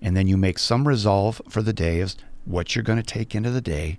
and 0.00 0.16
then 0.16 0.28
you 0.28 0.36
make 0.36 0.58
some 0.58 0.86
resolve 0.86 1.40
for 1.48 1.62
the 1.62 1.72
day 1.72 2.00
of 2.00 2.14
what 2.44 2.74
you're 2.74 2.82
going 2.84 2.98
to 2.98 3.02
take 3.02 3.34
into 3.34 3.50
the 3.50 3.60
day, 3.60 3.98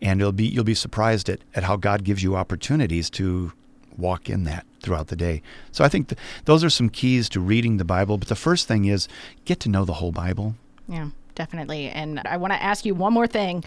and 0.00 0.20
it'll 0.20 0.32
be 0.32 0.46
you'll 0.46 0.64
be 0.64 0.74
surprised 0.74 1.28
at, 1.28 1.40
at 1.54 1.64
how 1.64 1.76
God 1.76 2.04
gives 2.04 2.22
you 2.22 2.36
opportunities 2.36 3.10
to 3.10 3.52
walk 3.96 4.28
in 4.28 4.44
that 4.44 4.66
throughout 4.80 5.08
the 5.08 5.16
day. 5.16 5.42
So 5.70 5.84
I 5.84 5.88
think 5.88 6.08
th- 6.08 6.18
those 6.44 6.64
are 6.64 6.70
some 6.70 6.88
keys 6.88 7.28
to 7.30 7.40
reading 7.40 7.76
the 7.76 7.84
Bible. 7.84 8.18
But 8.18 8.28
the 8.28 8.34
first 8.34 8.66
thing 8.68 8.86
is 8.86 9.08
get 9.44 9.60
to 9.60 9.68
know 9.68 9.84
the 9.84 9.94
whole 9.94 10.12
Bible. 10.12 10.54
Yeah, 10.88 11.10
definitely. 11.34 11.88
And 11.88 12.20
I 12.24 12.36
want 12.36 12.52
to 12.52 12.62
ask 12.62 12.84
you 12.84 12.94
one 12.94 13.12
more 13.12 13.26
thing 13.26 13.64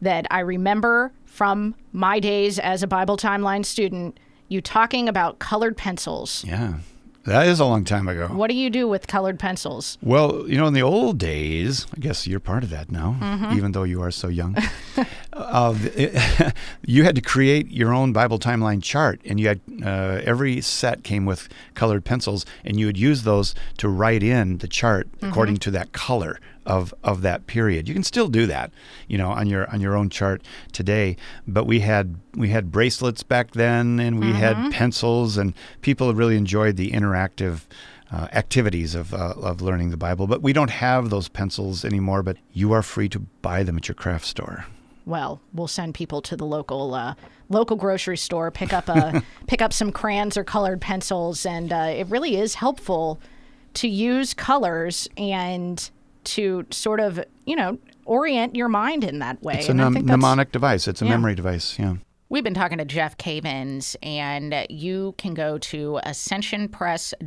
that 0.00 0.26
I 0.30 0.40
remember 0.40 1.12
from 1.26 1.74
my 1.92 2.20
days 2.20 2.58
as 2.58 2.82
a 2.82 2.86
Bible 2.86 3.16
Timeline 3.16 3.64
student 3.64 4.18
you 4.48 4.60
talking 4.60 5.08
about 5.08 5.38
colored 5.38 5.76
pencils. 5.76 6.44
Yeah, 6.46 6.78
that 7.28 7.46
is 7.46 7.60
a 7.60 7.64
long 7.64 7.84
time 7.84 8.08
ago. 8.08 8.28
What 8.28 8.50
do 8.50 8.56
you 8.56 8.70
do 8.70 8.88
with 8.88 9.06
colored 9.06 9.38
pencils? 9.38 9.98
Well, 10.02 10.48
you 10.48 10.56
know, 10.58 10.66
in 10.66 10.74
the 10.74 10.82
old 10.82 11.18
days, 11.18 11.86
I 11.96 12.00
guess 12.00 12.26
you're 12.26 12.40
part 12.40 12.64
of 12.64 12.70
that 12.70 12.90
now, 12.90 13.16
even 13.54 13.72
though 13.72 13.84
you 13.84 14.02
are 14.02 14.10
so 14.10 14.28
young. 14.28 14.56
uh, 15.32 15.74
it- 15.94 16.54
you 16.86 17.04
had 17.04 17.14
to 17.14 17.20
create 17.20 17.70
your 17.70 17.92
own 17.92 18.12
Bible 18.12 18.38
timeline 18.38 18.82
chart, 18.82 19.20
and 19.24 19.38
you 19.38 19.48
had 19.48 19.60
uh, 19.84 20.20
every 20.24 20.60
set 20.60 21.04
came 21.04 21.24
with 21.26 21.48
colored 21.74 22.04
pencils, 22.04 22.44
and 22.64 22.78
you 22.80 22.86
would 22.86 22.98
use 22.98 23.22
those 23.22 23.54
to 23.78 23.88
write 23.88 24.22
in 24.22 24.58
the 24.58 24.68
chart 24.68 25.08
according 25.22 25.56
to 25.58 25.70
that 25.70 25.92
color 25.92 26.38
of 26.68 26.94
of 27.02 27.22
that 27.22 27.46
period. 27.48 27.88
You 27.88 27.94
can 27.94 28.04
still 28.04 28.28
do 28.28 28.46
that, 28.46 28.70
you 29.08 29.18
know, 29.18 29.30
on 29.30 29.48
your 29.48 29.68
on 29.70 29.80
your 29.80 29.96
own 29.96 30.10
chart 30.10 30.42
today. 30.72 31.16
But 31.48 31.64
we 31.64 31.80
had 31.80 32.20
we 32.36 32.50
had 32.50 32.70
bracelets 32.70 33.24
back 33.24 33.52
then, 33.52 33.98
and 33.98 34.20
we 34.20 34.32
had 34.32 34.70
pencils, 34.72 35.36
and 35.36 35.54
people 35.80 36.14
really 36.14 36.36
enjoyed 36.36 36.76
the 36.76 36.92
interactive 36.92 37.62
uh, 38.12 38.28
activities 38.32 38.94
of, 38.94 39.12
uh, 39.12 39.34
of 39.36 39.60
learning 39.60 39.90
the 39.90 39.96
Bible. 39.96 40.26
But 40.26 40.42
we 40.42 40.52
don't 40.52 40.70
have 40.70 41.10
those 41.10 41.28
pencils 41.28 41.84
anymore, 41.84 42.22
but 42.22 42.36
you 42.52 42.72
are 42.72 42.82
free 42.82 43.08
to 43.10 43.18
buy 43.18 43.62
them 43.62 43.76
at 43.76 43.88
your 43.88 43.94
craft 43.94 44.24
store. 44.24 44.66
Well, 45.04 45.40
we'll 45.52 45.68
send 45.68 45.94
people 45.94 46.20
to 46.22 46.36
the 46.36 46.44
local 46.44 46.94
uh, 46.94 47.14
local 47.48 47.76
grocery 47.76 48.18
store, 48.18 48.50
pick 48.50 48.74
up 48.74 48.88
a 48.88 49.22
pick 49.46 49.62
up 49.62 49.72
some 49.72 49.90
crayons 49.90 50.36
or 50.36 50.44
colored 50.44 50.82
pencils, 50.82 51.46
and 51.46 51.72
uh, 51.72 51.92
it 51.96 52.06
really 52.08 52.36
is 52.36 52.54
helpful 52.54 53.18
to 53.74 53.88
use 53.88 54.34
colors 54.34 55.08
and 55.16 55.90
to 56.34 56.66
sort 56.70 57.00
of 57.00 57.20
you 57.46 57.56
know 57.56 57.78
orient 58.04 58.56
your 58.56 58.68
mind 58.68 59.04
in 59.04 59.18
that 59.20 59.42
way. 59.42 59.54
It's 59.58 59.68
a 59.68 59.72
And 59.72 59.82
I 59.82 59.84
mnem- 59.88 59.92
think 59.94 60.06
mnemonic 60.06 60.52
device. 60.52 60.88
It's 60.88 61.02
a 61.02 61.04
Yeah. 61.04 61.10
memory 61.12 61.34
device. 61.34 61.78
Yeah. 61.78 61.94
We've 62.30 62.44
been 62.44 62.54
talking 62.54 62.76
to 62.78 62.84
Jeff 62.84 63.16
Cavins, 63.16 63.96
and 64.02 64.66
you 64.68 65.14
can 65.16 65.32
go 65.34 65.56
to 65.58 65.98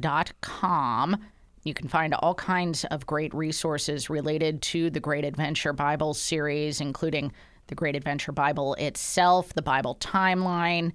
ascensionpress.com. 0.01 1.17
You 1.63 1.73
can 1.73 1.87
find 1.87 2.13
all 2.15 2.33
kinds 2.35 2.83
of 2.85 3.05
great 3.05 3.33
resources 3.33 4.09
related 4.09 4.61
to 4.63 4.89
the 4.89 4.99
Great 4.99 5.23
Adventure 5.25 5.73
Bible 5.73 6.13
series, 6.13 6.81
including 6.81 7.31
the 7.67 7.75
Great 7.75 7.95
Adventure 7.95 8.31
Bible 8.31 8.73
itself, 8.75 9.53
the 9.53 9.61
Bible 9.61 9.95
timeline, 9.99 10.91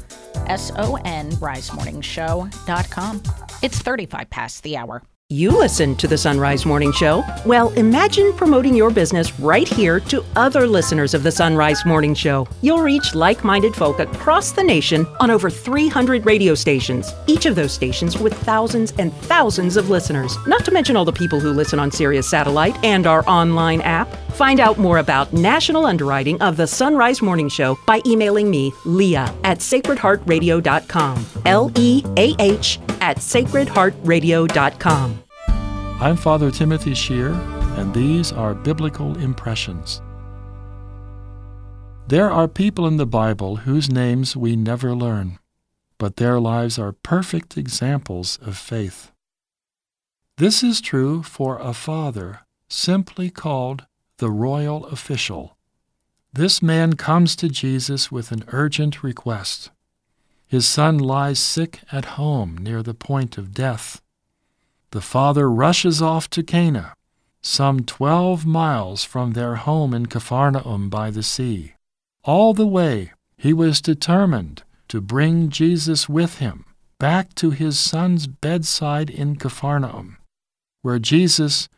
sonrisemorningshow.com. 0.48 3.22
It's 3.62 3.78
35 3.78 4.28
past 4.28 4.62
the 4.64 4.76
hour. 4.76 5.02
You 5.30 5.50
listen 5.50 5.94
to 5.96 6.08
the 6.08 6.14
Sonrise 6.14 6.64
Morning 6.64 6.90
Show? 6.90 7.22
Well, 7.44 7.68
imagine 7.74 8.32
promoting 8.32 8.74
your 8.74 8.90
business 8.90 9.38
right 9.38 9.68
here 9.68 10.00
to 10.00 10.24
other 10.36 10.66
listeners 10.66 11.12
of 11.12 11.22
the 11.22 11.28
Sonrise 11.28 11.84
Morning 11.84 12.14
Show. 12.14 12.48
You'll 12.62 12.80
reach 12.80 13.14
like 13.14 13.44
minded 13.44 13.74
folk 13.74 13.98
across 13.98 14.52
the 14.52 14.64
nation 14.64 15.06
on 15.20 15.30
over 15.30 15.50
300 15.50 16.24
radio 16.24 16.54
stations, 16.54 17.12
each 17.26 17.44
of 17.44 17.56
those 17.56 17.72
stations 17.72 18.16
with 18.16 18.32
thousands 18.32 18.92
and 18.92 19.12
thousands 19.12 19.76
of 19.76 19.90
listeners, 19.90 20.38
not 20.46 20.64
to 20.64 20.70
mention 20.70 20.96
all 20.96 21.04
the 21.04 21.12
people 21.12 21.38
who 21.38 21.52
listen 21.52 21.78
on 21.78 21.90
Sirius 21.90 22.26
Satellite 22.26 22.82
and 22.82 23.06
our 23.06 23.22
online 23.28 23.82
app. 23.82 24.10
Find 24.30 24.60
out 24.60 24.78
more 24.78 24.96
about 24.96 25.34
national 25.34 25.84
underwriting 25.84 26.40
of 26.40 26.56
the 26.56 26.62
Sonrise 26.62 27.20
Morning 27.20 27.50
Show 27.50 27.78
by 27.86 28.00
emailing 28.06 28.48
me, 28.48 28.72
Leah, 28.86 29.34
at 29.44 29.58
sacredheartradio.com. 29.58 31.26
L 31.44 31.70
E 31.76 32.02
A 32.16 32.34
H 32.38 32.78
at 33.02 33.18
sacredheartradio.com. 33.18 35.17
I'm 36.00 36.16
Father 36.16 36.52
Timothy 36.52 36.92
Schehr, 36.92 37.32
and 37.76 37.92
these 37.92 38.30
are 38.30 38.54
Biblical 38.54 39.18
Impressions. 39.18 40.00
There 42.06 42.30
are 42.30 42.46
people 42.46 42.86
in 42.86 42.98
the 42.98 43.04
Bible 43.04 43.56
whose 43.56 43.90
names 43.90 44.36
we 44.36 44.54
never 44.54 44.94
learn, 44.94 45.40
but 45.98 46.14
their 46.14 46.38
lives 46.38 46.78
are 46.78 46.92
perfect 46.92 47.56
examples 47.56 48.38
of 48.40 48.56
faith. 48.56 49.10
This 50.36 50.62
is 50.62 50.80
true 50.80 51.24
for 51.24 51.58
a 51.58 51.74
father 51.74 52.42
simply 52.68 53.28
called 53.28 53.84
the 54.18 54.30
royal 54.30 54.86
official. 54.86 55.56
This 56.32 56.62
man 56.62 56.92
comes 56.92 57.34
to 57.34 57.48
Jesus 57.48 58.12
with 58.12 58.30
an 58.30 58.44
urgent 58.52 59.02
request. 59.02 59.72
His 60.46 60.64
son 60.64 60.96
lies 60.96 61.40
sick 61.40 61.80
at 61.90 62.14
home 62.14 62.56
near 62.56 62.84
the 62.84 62.94
point 62.94 63.36
of 63.36 63.52
death. 63.52 64.00
The 64.90 65.02
father 65.02 65.50
rushes 65.50 66.00
off 66.00 66.30
to 66.30 66.42
Cana, 66.42 66.94
some 67.42 67.84
twelve 67.84 68.46
miles 68.46 69.04
from 69.04 69.32
their 69.32 69.56
home 69.56 69.92
in 69.92 70.06
Capharnaum 70.06 70.88
by 70.88 71.10
the 71.10 71.22
sea. 71.22 71.74
All 72.24 72.54
the 72.54 72.66
way, 72.66 73.12
he 73.36 73.52
was 73.52 73.82
determined 73.82 74.62
to 74.88 75.02
bring 75.02 75.50
Jesus 75.50 76.08
with 76.08 76.38
him 76.38 76.64
back 76.98 77.34
to 77.34 77.50
his 77.50 77.78
son's 77.78 78.26
bedside 78.26 79.10
in 79.10 79.36
Capharnaum, 79.36 80.16
where 80.80 80.98
Jesus 80.98 81.68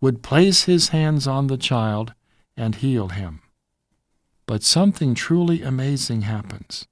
would 0.00 0.24
place 0.24 0.64
his 0.64 0.88
hands 0.88 1.28
on 1.28 1.46
the 1.46 1.56
child 1.56 2.14
and 2.56 2.74
heal 2.74 3.08
him. 3.08 3.42
But 4.44 4.64
something 4.64 5.14
truly 5.14 5.62
amazing 5.62 6.22
happens. 6.22 6.88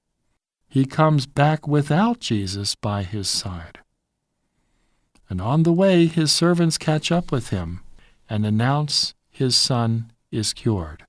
He 0.69 0.87
comes 0.87 1.27
back 1.27 1.67
without 1.67 2.21
Jesus 2.21 2.77
by 2.77 3.03
his 3.03 3.29
side 3.29 3.81
and 5.35 5.41
on 5.41 5.65
the 5.65 5.73
way 5.73 6.07
his 6.07 6.31
servants 6.31 6.79
catch 6.79 7.11
up 7.11 7.33
with 7.33 7.49
him 7.49 7.81
and 8.31 8.47
announce 8.47 9.15
his 9.29 9.57
son 9.57 10.13
is 10.31 10.53
cured. 10.53 11.05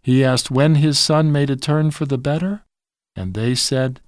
He 0.00 0.22
asked 0.22 0.52
when 0.52 0.76
his 0.76 1.00
son 1.00 1.32
made 1.32 1.50
a 1.50 1.56
turn 1.56 1.90
for 1.90 2.04
the 2.04 2.16
better, 2.16 2.62
and 3.16 3.34
they 3.34 3.56
said, 3.56 4.00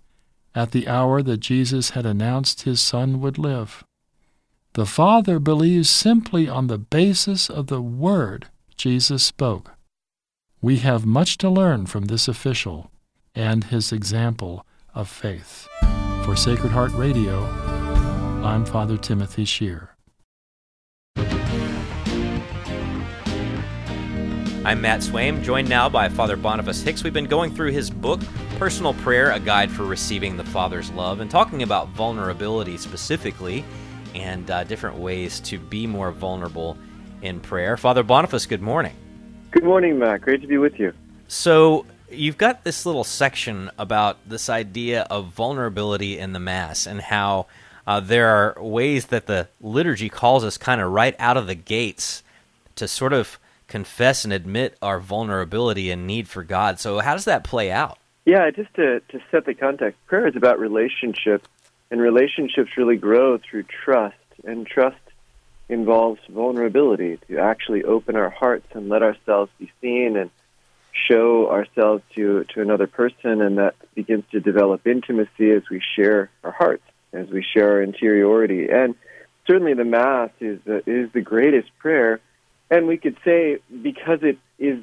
at 0.55 0.71
the 0.71 0.87
hour 0.87 1.23
that 1.23 1.39
Jesus 1.39 1.91
had 1.91 2.07
announced 2.07 2.63
his 2.63 2.81
son 2.81 3.21
would 3.21 3.37
live. 3.37 3.83
The 4.75 4.87
Father 4.87 5.41
believes 5.41 5.91
simply 5.91 6.49
on 6.49 6.69
the 6.69 6.79
basis 6.79 7.51
of 7.51 7.67
the 7.67 7.83
word 7.83 8.47
Jesus 8.77 9.25
spoke. 9.25 9.73
We 10.61 10.77
have 10.77 11.05
much 11.05 11.37
to 11.39 11.51
learn 11.51 11.87
from 11.87 12.05
this 12.05 12.29
official 12.29 12.93
and 13.35 13.65
his 13.65 13.91
example 13.91 14.65
of 14.95 15.09
faith. 15.09 15.69
For 16.25 16.37
Sacred 16.37 16.71
Heart 16.71 16.93
Radio, 16.93 17.62
I'm 18.43 18.65
Father 18.65 18.97
Timothy 18.97 19.45
Schehr. 19.45 19.91
I'm 24.65 24.81
Matt 24.81 25.01
Swaim, 25.01 25.45
joined 25.45 25.69
now 25.69 25.89
by 25.89 26.09
Father 26.09 26.37
Boniface 26.37 26.83
Hicks. 26.83 27.05
We've 27.05 27.13
been 27.13 27.27
going 27.27 27.55
through 27.55 27.71
his 27.71 27.89
book, 27.89 28.21
Personal 28.59 28.95
Prayer 28.95 29.31
A 29.31 29.39
Guide 29.39 29.71
for 29.71 29.85
Receiving 29.85 30.37
the 30.37 30.43
Father's 30.43 30.91
Love, 30.91 31.21
and 31.21 31.31
talking 31.31 31.63
about 31.63 31.91
vulnerability 31.91 32.77
specifically 32.79 33.65
and 34.13 34.51
uh, 34.51 34.65
different 34.65 34.97
ways 34.97 35.39
to 35.41 35.61
be 35.61 35.87
more 35.87 36.11
vulnerable 36.11 36.77
in 37.23 37.39
prayer. 37.39 37.77
Father 37.77 38.03
Boniface, 38.03 38.47
good 38.47 38.61
morning. 38.61 38.97
Good 39.53 39.65
morning, 39.65 40.01
Matt. 40.01 40.21
Great 40.23 40.41
to 40.41 40.49
be 40.49 40.59
with 40.59 40.81
you. 40.81 40.93
So, 41.29 41.87
you've 42.11 42.39
got 42.39 42.65
this 42.65 42.85
little 42.87 43.05
section 43.05 43.71
about 43.79 44.19
this 44.29 44.49
idea 44.49 45.03
of 45.03 45.27
vulnerability 45.27 46.19
in 46.19 46.33
the 46.33 46.41
Mass 46.41 46.87
and 46.89 47.01
how 47.01 47.47
uh, 47.87 48.01
there 48.01 48.29
are 48.29 48.63
ways 48.63 49.07
that 49.07 49.27
the 49.27 49.49
liturgy 49.61 50.09
calls 50.09 50.45
us 50.45 50.57
kind 50.57 50.81
of 50.81 50.91
right 50.91 51.17
out 51.19 51.37
of 51.37 51.47
the 51.47 51.55
gates 51.55 52.23
to 52.77 52.87
sort 52.87 53.13
of 53.13 53.39
confess 53.67 54.25
and 54.25 54.33
admit 54.33 54.77
our 54.83 55.01
vulnerability 55.01 55.91
and 55.91 56.07
need 56.07 56.29
for 56.29 56.45
God. 56.45 56.79
So, 56.79 57.01
how 57.01 57.15
does 57.15 57.25
that 57.25 57.45
play 57.45 57.71
out? 57.71 57.99
Yeah, 58.25 58.51
just 58.51 58.73
to, 58.75 59.01
to 59.01 59.21
set 59.31 59.47
the 59.47 59.55
context, 59.55 59.99
prayer 60.07 60.29
is 60.29 60.37
about 60.37 60.61
relationship, 60.61 61.47
and 61.91 62.01
relationships 62.01 62.77
really 62.77 62.97
grow 62.97 63.39
through 63.39 63.65
trust, 63.65 64.17
and 64.45 64.67
trust 64.67 64.97
involves 65.69 66.21
vulnerability 66.29 67.19
to 67.29 67.39
actually 67.39 67.83
open 67.83 68.15
our 68.15 68.31
hearts 68.31 68.67
and 68.75 68.89
let 68.89 69.03
ourselves 69.03 69.51
be 69.59 69.73
seen 69.81 70.17
and 70.17 70.31
show 71.09 71.51
ourselves 71.51 72.03
to, 72.15 72.45
to 72.55 72.61
another 72.61 72.87
person, 72.87 73.41
and 73.41 73.59
that 73.59 73.75
begins 73.95 74.25
to 74.31 74.39
develop 74.39 74.87
intimacy 74.87 75.51
as 75.51 75.63
we 75.71 75.81
share 75.97 76.31
our 76.45 76.53
hearts 76.53 76.85
as 77.13 77.29
we 77.29 77.43
share 77.43 77.73
our 77.73 77.83
interiority. 77.83 78.69
And 78.71 78.95
certainly 79.47 79.75
the 79.75 79.85
Mass 79.85 80.31
is 80.41 80.61
the, 80.65 80.83
is 80.87 81.13
the 81.13 81.21
greatest 81.21 81.69
prayer. 81.79 82.21
And 82.71 82.87
we 82.87 82.97
could 82.97 83.17
say 83.25 83.59
because 83.83 84.21
it 84.23 84.39
is 84.59 84.83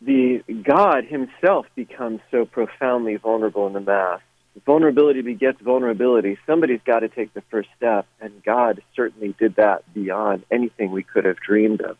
the 0.00 0.42
God 0.62 1.04
Himself 1.04 1.66
becomes 1.74 2.20
so 2.30 2.44
profoundly 2.44 3.16
vulnerable 3.16 3.66
in 3.66 3.72
the 3.72 3.80
Mass. 3.80 4.20
Vulnerability 4.66 5.22
begets 5.22 5.60
vulnerability. 5.60 6.38
Somebody's 6.46 6.80
got 6.84 7.00
to 7.00 7.08
take 7.08 7.34
the 7.34 7.42
first 7.50 7.68
step, 7.76 8.06
and 8.20 8.42
God 8.44 8.82
certainly 8.94 9.34
did 9.38 9.56
that 9.56 9.82
beyond 9.92 10.44
anything 10.50 10.92
we 10.92 11.02
could 11.02 11.24
have 11.24 11.38
dreamed 11.38 11.80
of 11.80 11.96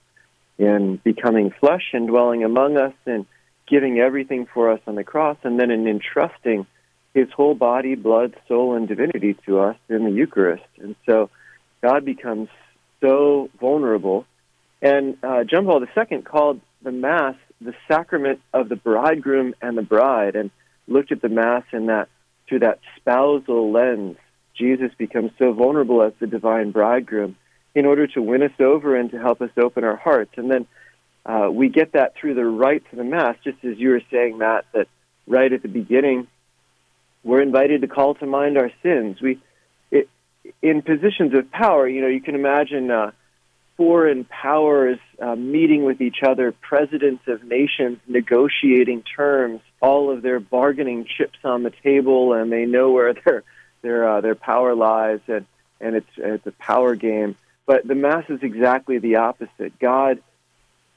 in 0.57 1.01
becoming 1.03 1.51
flesh 1.51 1.90
and 1.92 2.07
dwelling 2.07 2.45
among 2.45 2.76
us 2.76 2.95
and 3.07 3.26
giving 3.66 3.99
everything 3.99 4.47
for 4.47 4.70
us 4.70 4.80
on 4.86 4.95
the 4.95 5.03
cross, 5.03 5.36
and 5.42 5.59
then 5.59 5.70
in 5.70 5.88
entrusting 5.88 6.66
his 7.14 7.30
whole 7.30 7.54
body, 7.54 7.94
blood, 7.94 8.34
soul, 8.48 8.74
and 8.74 8.88
divinity 8.88 9.36
to 9.46 9.60
us 9.60 9.76
in 9.88 10.04
the 10.04 10.10
Eucharist. 10.10 10.64
And 10.78 10.96
so 11.06 11.30
God 11.80 12.04
becomes 12.04 12.48
so 13.00 13.48
vulnerable. 13.60 14.26
And 14.82 15.16
uh, 15.22 15.44
John 15.44 15.64
Paul 15.64 15.84
II 15.84 16.22
called 16.22 16.60
the 16.82 16.92
Mass 16.92 17.36
the 17.60 17.74
sacrament 17.88 18.40
of 18.52 18.68
the 18.68 18.76
bridegroom 18.76 19.54
and 19.62 19.78
the 19.78 19.82
bride 19.82 20.36
and 20.36 20.50
looked 20.88 21.12
at 21.12 21.22
the 21.22 21.28
Mass 21.28 21.62
in 21.72 21.86
that 21.86 22.08
through 22.48 22.58
that 22.60 22.80
spousal 22.96 23.72
lens. 23.72 24.16
Jesus 24.54 24.90
becomes 24.98 25.30
so 25.38 25.52
vulnerable 25.52 26.02
as 26.02 26.12
the 26.18 26.26
divine 26.26 26.72
bridegroom 26.72 27.36
in 27.74 27.86
order 27.86 28.06
to 28.08 28.22
win 28.22 28.42
us 28.42 28.52
over 28.60 28.96
and 28.96 29.10
to 29.10 29.18
help 29.18 29.40
us 29.40 29.50
open 29.56 29.82
our 29.82 29.96
hearts. 29.96 30.32
And 30.36 30.50
then 30.50 30.66
uh, 31.26 31.48
we 31.50 31.68
get 31.68 31.92
that 31.92 32.14
through 32.16 32.34
the 32.34 32.44
rites 32.44 32.86
of 32.92 32.98
the 32.98 33.04
Mass, 33.04 33.36
just 33.42 33.64
as 33.64 33.78
you 33.78 33.90
were 33.90 34.02
saying, 34.10 34.38
Matt, 34.38 34.66
that 34.74 34.88
right 35.26 35.52
at 35.52 35.62
the 35.62 35.68
beginning, 35.68 36.26
we're 37.24 37.40
invited 37.40 37.80
to 37.80 37.88
call 37.88 38.14
to 38.16 38.26
mind 38.26 38.58
our 38.58 38.70
sins. 38.82 39.20
We, 39.20 39.40
it, 39.90 40.08
in 40.62 40.82
positions 40.82 41.34
of 41.34 41.50
power, 41.50 41.88
you 41.88 42.02
know, 42.02 42.08
you 42.08 42.20
can 42.20 42.34
imagine 42.34 42.90
uh, 42.90 43.10
foreign 43.76 44.24
powers 44.24 44.98
uh, 45.20 45.34
meeting 45.34 45.84
with 45.84 46.00
each 46.00 46.22
other, 46.22 46.52
presidents 46.52 47.22
of 47.26 47.42
nations 47.42 47.98
negotiating 48.06 49.02
terms, 49.02 49.60
all 49.80 50.10
of 50.10 50.22
their 50.22 50.38
bargaining 50.38 51.06
chips 51.06 51.38
on 51.44 51.62
the 51.62 51.72
table, 51.82 52.34
and 52.34 52.52
they 52.52 52.66
know 52.66 52.92
where 52.92 53.14
their 53.14 53.42
their 53.82 54.08
uh, 54.08 54.20
their 54.20 54.34
power 54.34 54.74
lies, 54.74 55.20
and 55.26 55.46
and 55.80 55.96
it's 55.96 56.10
it's 56.16 56.46
a 56.46 56.52
power 56.52 56.94
game. 56.94 57.36
But 57.66 57.86
the 57.86 57.94
mass 57.94 58.24
is 58.28 58.40
exactly 58.42 58.98
the 58.98 59.16
opposite. 59.16 59.78
God 59.78 60.22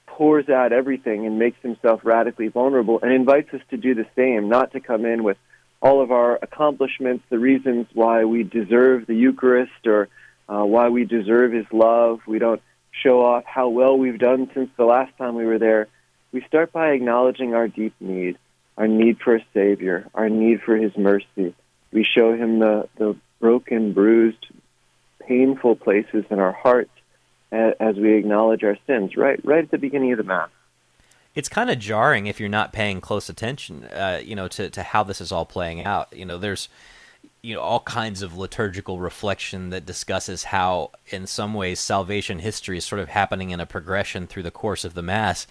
pours 0.06 0.50
out 0.50 0.74
everything 0.74 1.26
and 1.26 1.40
makes 1.40 1.62
himself 1.62 2.02
radically 2.04 2.48
vulnerable 2.48 3.00
and 3.02 3.14
invites 3.14 3.54
us 3.54 3.62
to 3.70 3.78
do 3.78 3.94
the 3.94 4.06
same, 4.16 4.50
not 4.50 4.72
to 4.74 4.80
come 4.80 5.06
in 5.06 5.24
with 5.24 5.38
all 5.82 6.02
of 6.02 6.12
our 6.12 6.40
accomplishments, 6.42 7.24
the 7.30 7.40
reasons 7.40 7.88
why 7.94 8.26
we 8.26 8.44
deserve 8.44 9.06
the 9.06 9.16
Eucharist 9.16 9.86
or 9.86 10.10
uh, 10.50 10.64
why 10.64 10.90
we 10.90 11.06
deserve 11.06 11.52
His 11.52 11.66
love. 11.72 12.22
We 12.28 12.40
don't 12.40 12.62
show 12.92 13.24
off 13.24 13.44
how 13.46 13.70
well 13.70 13.98
we've 13.98 14.20
done 14.20 14.50
since 14.54 14.70
the 14.78 14.86
last 14.86 15.16
time 15.18 15.36
we 15.36 15.46
were 15.46 15.60
there. 15.60 15.88
We 16.32 16.42
start 16.48 16.72
by 16.72 16.90
acknowledging 16.90 17.54
our 17.54 17.68
deep 17.68 17.94
need, 18.00 18.38
our 18.78 18.88
need 18.88 19.20
for 19.20 19.36
a 19.36 19.46
Savior, 19.54 20.08
our 20.14 20.30
need 20.30 20.62
for 20.62 20.76
His 20.76 20.96
mercy. 20.98 21.54
We 21.92 22.04
show 22.04 22.34
Him 22.34 22.60
the, 22.60 22.90
the 22.98 23.16
broken, 23.40 23.94
bruised, 23.94 24.46
painful 25.20 25.76
places 25.76 26.26
in 26.30 26.40
our 26.40 26.54
hearts 26.54 26.92
as 27.52 27.96
we 27.96 28.16
acknowledge 28.16 28.64
our 28.64 28.78
sins, 28.88 29.16
right, 29.16 29.40
right 29.46 29.64
at 29.64 29.72
the 29.72 29.78
beginning 29.78 30.12
of 30.12 30.18
the 30.18 30.24
Mass. 30.24 30.50
It's 31.38 31.50
kind 31.50 31.70
of 31.70 31.78
jarring 31.78 32.26
if 32.26 32.40
you're 32.40 32.50
not 32.50 32.74
paying 32.74 33.00
close 33.00 33.30
attention, 33.30 33.84
uh, 33.86 34.20
you 34.24 34.36
know, 34.36 34.48
to, 34.48 34.72
to 34.72 34.82
how 34.82 35.04
this 35.04 35.22
is 35.22 35.32
all 35.32 35.46
playing 35.46 35.84
out. 35.86 36.12
You 36.12 36.26
know, 36.26 36.40
there's 36.40 36.68
you 37.44 37.54
know 37.54 37.62
all 37.62 37.82
kinds 37.82 38.24
of 38.24 38.36
liturgical 38.36 39.00
reflection 39.00 39.70
that 39.70 39.86
discusses 39.86 40.46
how 40.46 40.90
in 41.10 41.28
some 41.28 41.54
ways 41.54 41.80
salvation 41.80 42.40
history 42.40 42.80
is 42.80 42.86
sort 42.86 43.00
of 43.02 43.10
happening 43.10 43.52
in 43.52 43.60
a 43.60 43.68
progression 43.68 44.26
through 44.26 44.42
the 44.42 44.52
course 44.52 44.84
of 44.84 44.96
the 44.96 45.04
mass. 45.04 45.46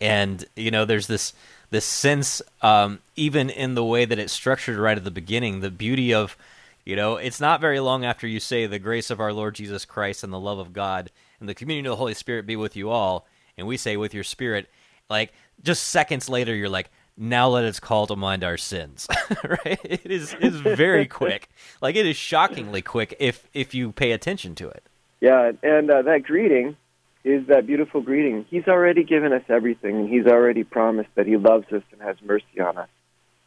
And 0.00 0.44
you 0.56 0.72
know 0.72 0.84
there's 0.84 1.06
this 1.06 1.32
this 1.70 1.84
sense 1.84 2.42
um, 2.60 2.98
even 3.14 3.50
in 3.50 3.74
the 3.74 3.84
way 3.84 4.04
that 4.04 4.18
it's 4.18 4.32
structured 4.32 4.78
right 4.78 4.98
at 4.98 5.04
the 5.04 5.12
beginning 5.12 5.60
the 5.60 5.70
beauty 5.70 6.12
of 6.12 6.36
you 6.84 6.96
know 6.96 7.16
it's 7.16 7.40
not 7.40 7.60
very 7.60 7.78
long 7.78 8.04
after 8.04 8.26
you 8.26 8.40
say 8.40 8.66
the 8.66 8.80
grace 8.80 9.10
of 9.10 9.20
our 9.20 9.32
lord 9.32 9.54
jesus 9.54 9.84
christ 9.84 10.24
and 10.24 10.32
the 10.32 10.40
love 10.40 10.58
of 10.58 10.72
god 10.72 11.10
and 11.38 11.48
the 11.48 11.54
communion 11.54 11.86
of 11.86 11.90
the 11.90 11.96
holy 11.96 12.14
spirit 12.14 12.46
be 12.46 12.56
with 12.56 12.76
you 12.76 12.90
all. 12.90 13.26
And 13.56 13.66
we 13.66 13.76
say 13.76 13.96
with 13.96 14.14
your 14.14 14.24
spirit 14.24 14.68
like 15.10 15.32
just 15.62 15.88
seconds 15.88 16.28
later 16.28 16.54
you're 16.54 16.68
like 16.68 16.90
now 17.16 17.48
let 17.48 17.64
us 17.64 17.78
call 17.78 18.06
to 18.06 18.16
mind 18.16 18.42
our 18.42 18.56
sins. 18.56 19.06
Right? 19.44 19.78
It 19.84 20.10
is 20.10 20.34
is 20.40 20.56
very 20.60 21.06
quick. 21.20 21.48
Like 21.80 21.94
it 21.96 22.06
is 22.06 22.16
shockingly 22.16 22.82
quick 22.82 23.16
if 23.20 23.46
if 23.52 23.74
you 23.74 23.92
pay 23.92 24.12
attention 24.12 24.54
to 24.56 24.68
it. 24.68 24.82
Yeah 25.20 25.52
and 25.62 25.90
uh, 25.90 26.02
that 26.02 26.22
greeting 26.22 26.76
is 27.24 27.46
that 27.48 27.66
beautiful 27.66 28.00
greeting. 28.00 28.46
He's 28.48 28.66
already 28.66 29.04
given 29.04 29.32
us 29.32 29.42
everything 29.48 29.96
and 29.96 30.08
he's 30.08 30.26
already 30.26 30.64
promised 30.64 31.10
that 31.14 31.26
he 31.26 31.36
loves 31.36 31.66
us 31.72 31.82
and 31.92 32.00
has 32.00 32.16
mercy 32.22 32.60
on 32.60 32.78
us. 32.78 32.88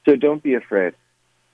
So 0.06 0.16
don't 0.16 0.44
be 0.44 0.54
afraid. 0.54 0.94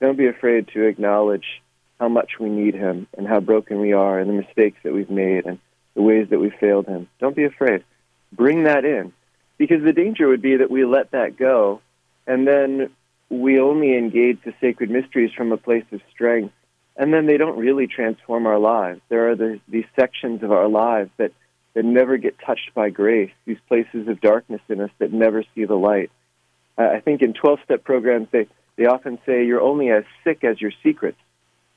Don't 0.01 0.17
be 0.17 0.27
afraid 0.27 0.67
to 0.69 0.83
acknowledge 0.85 1.61
how 1.99 2.09
much 2.09 2.39
we 2.39 2.49
need 2.49 2.73
him 2.73 3.07
and 3.17 3.27
how 3.27 3.39
broken 3.39 3.79
we 3.79 3.93
are 3.93 4.19
and 4.19 4.29
the 4.29 4.33
mistakes 4.33 4.77
that 4.83 4.93
we've 4.93 5.09
made 5.09 5.45
and 5.45 5.59
the 5.95 6.01
ways 6.01 6.29
that 6.29 6.39
we 6.39 6.49
failed 6.49 6.87
him. 6.87 7.07
Don't 7.19 7.35
be 7.35 7.43
afraid. 7.43 7.83
Bring 8.31 8.63
that 8.63 8.85
in 8.85 9.11
because 9.59 9.83
the 9.83 9.93
danger 9.93 10.27
would 10.27 10.41
be 10.41 10.57
that 10.57 10.71
we 10.71 10.83
let 10.83 11.11
that 11.11 11.37
go 11.37 11.81
and 12.25 12.47
then 12.47 12.89
we 13.29 13.59
only 13.59 13.95
engage 13.95 14.39
the 14.43 14.53
sacred 14.59 14.89
mysteries 14.89 15.31
from 15.35 15.51
a 15.51 15.57
place 15.57 15.85
of 15.91 16.01
strength. 16.11 16.53
And 16.95 17.13
then 17.13 17.27
they 17.27 17.37
don't 17.37 17.57
really 17.57 17.87
transform 17.87 18.47
our 18.47 18.59
lives. 18.59 19.01
There 19.09 19.29
are 19.29 19.35
the, 19.35 19.59
these 19.67 19.85
sections 19.97 20.43
of 20.43 20.51
our 20.51 20.67
lives 20.67 21.11
that, 21.17 21.31
that 21.73 21.85
never 21.85 22.17
get 22.17 22.37
touched 22.39 22.73
by 22.73 22.89
grace, 22.89 23.31
these 23.45 23.59
places 23.67 24.07
of 24.07 24.19
darkness 24.19 24.61
in 24.67 24.81
us 24.81 24.89
that 24.97 25.13
never 25.13 25.43
see 25.55 25.65
the 25.65 25.75
light. 25.75 26.11
Uh, 26.77 26.89
I 26.93 26.99
think 26.99 27.21
in 27.21 27.33
12 27.33 27.59
step 27.63 27.83
programs, 27.83 28.27
they, 28.31 28.47
they 28.75 28.85
often 28.85 29.19
say 29.25 29.45
you're 29.45 29.61
only 29.61 29.89
as 29.89 30.03
sick 30.23 30.43
as 30.43 30.59
your 30.59 30.71
secrets. 30.83 31.19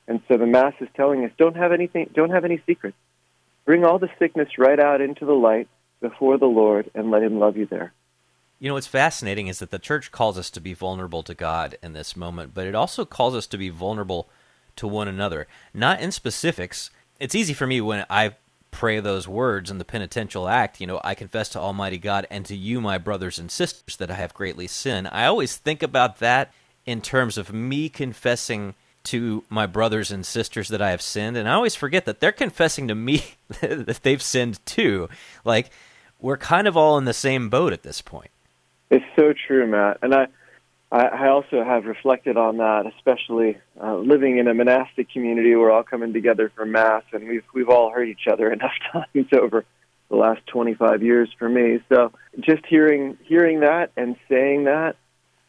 And 0.08 0.20
so 0.28 0.36
the 0.36 0.46
Mass 0.46 0.74
is 0.80 0.88
telling 0.96 1.24
us 1.24 1.30
don't 1.38 1.56
have 1.56 1.72
anything, 1.72 2.10
don't 2.14 2.30
have 2.30 2.44
any 2.44 2.60
secrets. 2.66 2.96
Bring 3.64 3.84
all 3.84 3.98
the 3.98 4.10
sickness 4.18 4.58
right 4.58 4.80
out 4.80 5.00
into 5.00 5.24
the 5.24 5.32
light 5.32 5.68
before 6.02 6.36
the 6.36 6.44
Lord 6.44 6.90
and 6.94 7.10
let 7.10 7.22
Him 7.22 7.38
love 7.38 7.56
you 7.56 7.64
there. 7.64 7.94
You 8.58 8.68
know, 8.68 8.74
what's 8.74 8.86
fascinating 8.86 9.46
is 9.46 9.58
that 9.58 9.70
the 9.70 9.78
church 9.78 10.12
calls 10.12 10.36
us 10.38 10.50
to 10.50 10.60
be 10.60 10.74
vulnerable 10.74 11.22
to 11.22 11.34
God 11.34 11.78
in 11.82 11.94
this 11.94 12.14
moment, 12.14 12.52
but 12.54 12.66
it 12.66 12.74
also 12.74 13.04
calls 13.04 13.34
us 13.34 13.46
to 13.48 13.58
be 13.58 13.70
vulnerable 13.70 14.28
to 14.76 14.86
one 14.86 15.08
another. 15.08 15.48
Not 15.72 16.00
in 16.00 16.12
specifics. 16.12 16.90
It's 17.18 17.34
easy 17.34 17.54
for 17.54 17.66
me 17.66 17.80
when 17.80 18.04
I 18.10 18.34
pray 18.70 19.00
those 19.00 19.28
words 19.28 19.70
in 19.70 19.78
the 19.78 19.84
penitential 19.84 20.48
act, 20.48 20.80
you 20.80 20.86
know, 20.86 21.00
I 21.04 21.14
confess 21.14 21.48
to 21.50 21.60
Almighty 21.60 21.98
God 21.98 22.26
and 22.30 22.44
to 22.46 22.56
you, 22.56 22.80
my 22.80 22.98
brothers 22.98 23.38
and 23.38 23.50
sisters, 23.50 23.96
that 23.96 24.10
I 24.10 24.14
have 24.14 24.34
greatly 24.34 24.66
sinned. 24.66 25.08
I 25.12 25.26
always 25.26 25.56
think 25.56 25.82
about 25.82 26.18
that 26.18 26.52
in 26.86 27.00
terms 27.00 27.38
of 27.38 27.52
me 27.52 27.88
confessing 27.88 28.74
to 29.04 29.44
my 29.48 29.66
brothers 29.66 30.10
and 30.10 30.24
sisters 30.24 30.68
that 30.68 30.82
I 30.82 30.90
have 30.90 31.02
sinned, 31.02 31.36
and 31.36 31.48
I 31.48 31.54
always 31.54 31.74
forget 31.74 32.04
that 32.06 32.20
they're 32.20 32.32
confessing 32.32 32.88
to 32.88 32.94
me 32.94 33.24
that 33.60 34.00
they've 34.02 34.22
sinned 34.22 34.64
too. 34.64 35.08
Like, 35.44 35.70
we're 36.22 36.38
kind 36.38 36.66
of 36.66 36.76
all 36.76 36.96
in 36.96 37.04
the 37.04 37.12
same 37.12 37.50
boat 37.50 37.72
at 37.72 37.82
this 37.82 38.00
point. 38.00 38.30
It's 38.90 39.04
so 39.16 39.34
true, 39.46 39.66
Matt. 39.66 39.98
And 40.02 40.14
I, 40.14 40.28
I 40.90 41.28
also 41.28 41.64
have 41.64 41.84
reflected 41.84 42.36
on 42.36 42.58
that, 42.58 42.86
especially 42.96 43.58
uh, 43.82 43.96
living 43.96 44.38
in 44.38 44.46
a 44.46 44.54
monastic 44.54 45.10
community. 45.10 45.54
We're 45.56 45.72
all 45.72 45.82
coming 45.82 46.12
together 46.12 46.50
for 46.54 46.64
mass, 46.64 47.02
and 47.12 47.28
we've 47.28 47.44
we've 47.52 47.68
all 47.68 47.90
heard 47.90 48.08
each 48.08 48.28
other 48.30 48.52
enough 48.52 48.72
times 48.92 49.26
over 49.32 49.64
the 50.08 50.16
last 50.16 50.46
25 50.46 51.02
years 51.02 51.30
for 51.38 51.48
me. 51.48 51.80
So 51.88 52.12
just 52.40 52.64
hearing 52.66 53.18
hearing 53.24 53.60
that 53.60 53.90
and 53.96 54.16
saying 54.28 54.64
that, 54.64 54.96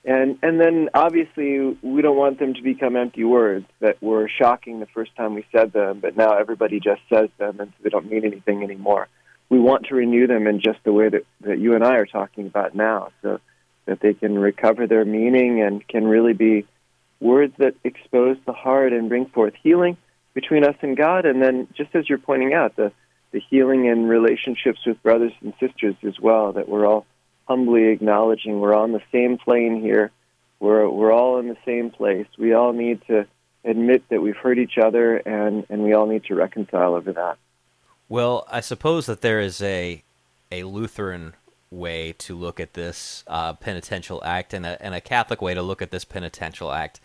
and 0.05 0.39
and 0.41 0.59
then 0.59 0.89
obviously 0.93 1.77
we 1.81 2.01
don't 2.01 2.17
want 2.17 2.39
them 2.39 2.53
to 2.53 2.61
become 2.61 2.95
empty 2.95 3.25
words 3.25 3.67
that 3.79 4.01
were 4.01 4.29
shocking 4.29 4.79
the 4.79 4.87
first 4.87 5.13
time 5.17 5.35
we 5.35 5.45
said 5.51 5.73
them, 5.73 5.99
but 5.99 6.17
now 6.17 6.37
everybody 6.37 6.79
just 6.79 7.01
says 7.13 7.29
them, 7.37 7.59
and 7.59 7.71
so 7.71 7.83
they 7.83 7.89
don't 7.89 8.09
mean 8.09 8.25
anything 8.25 8.63
anymore 8.63 9.07
we 9.53 9.59
want 9.59 9.85
to 9.85 9.93
renew 9.93 10.25
them 10.25 10.47
in 10.47 10.59
just 10.59 10.79
the 10.83 10.91
way 10.91 11.09
that, 11.09 11.25
that 11.41 11.59
you 11.59 11.75
and 11.75 11.83
I 11.83 11.97
are 11.97 12.07
talking 12.07 12.47
about 12.47 12.73
now, 12.73 13.11
so 13.21 13.39
that 13.85 13.99
they 13.99 14.15
can 14.15 14.39
recover 14.39 14.87
their 14.87 15.05
meaning 15.05 15.61
and 15.61 15.87
can 15.87 16.07
really 16.07 16.33
be 16.33 16.65
words 17.19 17.53
that 17.59 17.75
expose 17.83 18.37
the 18.47 18.53
heart 18.53 18.93
and 18.93 19.09
bring 19.09 19.27
forth 19.27 19.53
healing 19.61 19.95
between 20.33 20.63
us 20.63 20.75
and 20.81 20.97
God. 20.97 21.27
And 21.27 21.39
then, 21.39 21.67
just 21.77 21.93
as 21.93 22.09
you're 22.09 22.17
pointing 22.17 22.55
out, 22.55 22.75
the, 22.75 22.91
the 23.31 23.39
healing 23.39 23.85
in 23.85 24.07
relationships 24.07 24.79
with 24.87 25.03
brothers 25.03 25.33
and 25.41 25.53
sisters 25.59 25.95
as 26.01 26.19
well, 26.19 26.53
that 26.53 26.67
we're 26.67 26.87
all 26.87 27.05
humbly 27.47 27.89
acknowledging 27.89 28.59
we're 28.59 28.75
on 28.75 28.91
the 28.91 29.03
same 29.11 29.37
plane 29.37 29.79
here. 29.79 30.09
We're, 30.59 30.89
we're 30.89 31.13
all 31.13 31.37
in 31.37 31.47
the 31.47 31.57
same 31.63 31.91
place. 31.91 32.25
We 32.39 32.53
all 32.53 32.73
need 32.73 33.01
to 33.05 33.27
admit 33.63 34.01
that 34.09 34.19
we've 34.19 34.35
hurt 34.35 34.57
each 34.57 34.79
other 34.79 35.17
and, 35.17 35.67
and 35.69 35.83
we 35.83 35.93
all 35.93 36.07
need 36.07 36.23
to 36.25 36.33
reconcile 36.33 36.95
over 36.95 37.13
that. 37.13 37.37
Well, 38.13 38.45
I 38.47 38.59
suppose 38.59 39.07
that 39.07 39.21
there 39.21 39.39
is 39.39 39.59
a 39.59 40.03
a 40.51 40.65
Lutheran 40.65 41.33
way 41.71 42.13
to 42.19 42.37
look 42.37 42.59
at 42.59 42.75
this 42.75 43.23
uh, 43.25 43.53
penitential 43.53 44.21
act 44.23 44.53
and 44.53 44.67
a, 44.67 44.79
and 44.79 44.93
a 44.93 45.01
Catholic 45.01 45.41
way 45.41 45.55
to 45.55 45.63
look 45.63 45.81
at 45.81 45.89
this 45.89 46.05
penitential 46.05 46.71
act. 46.71 46.99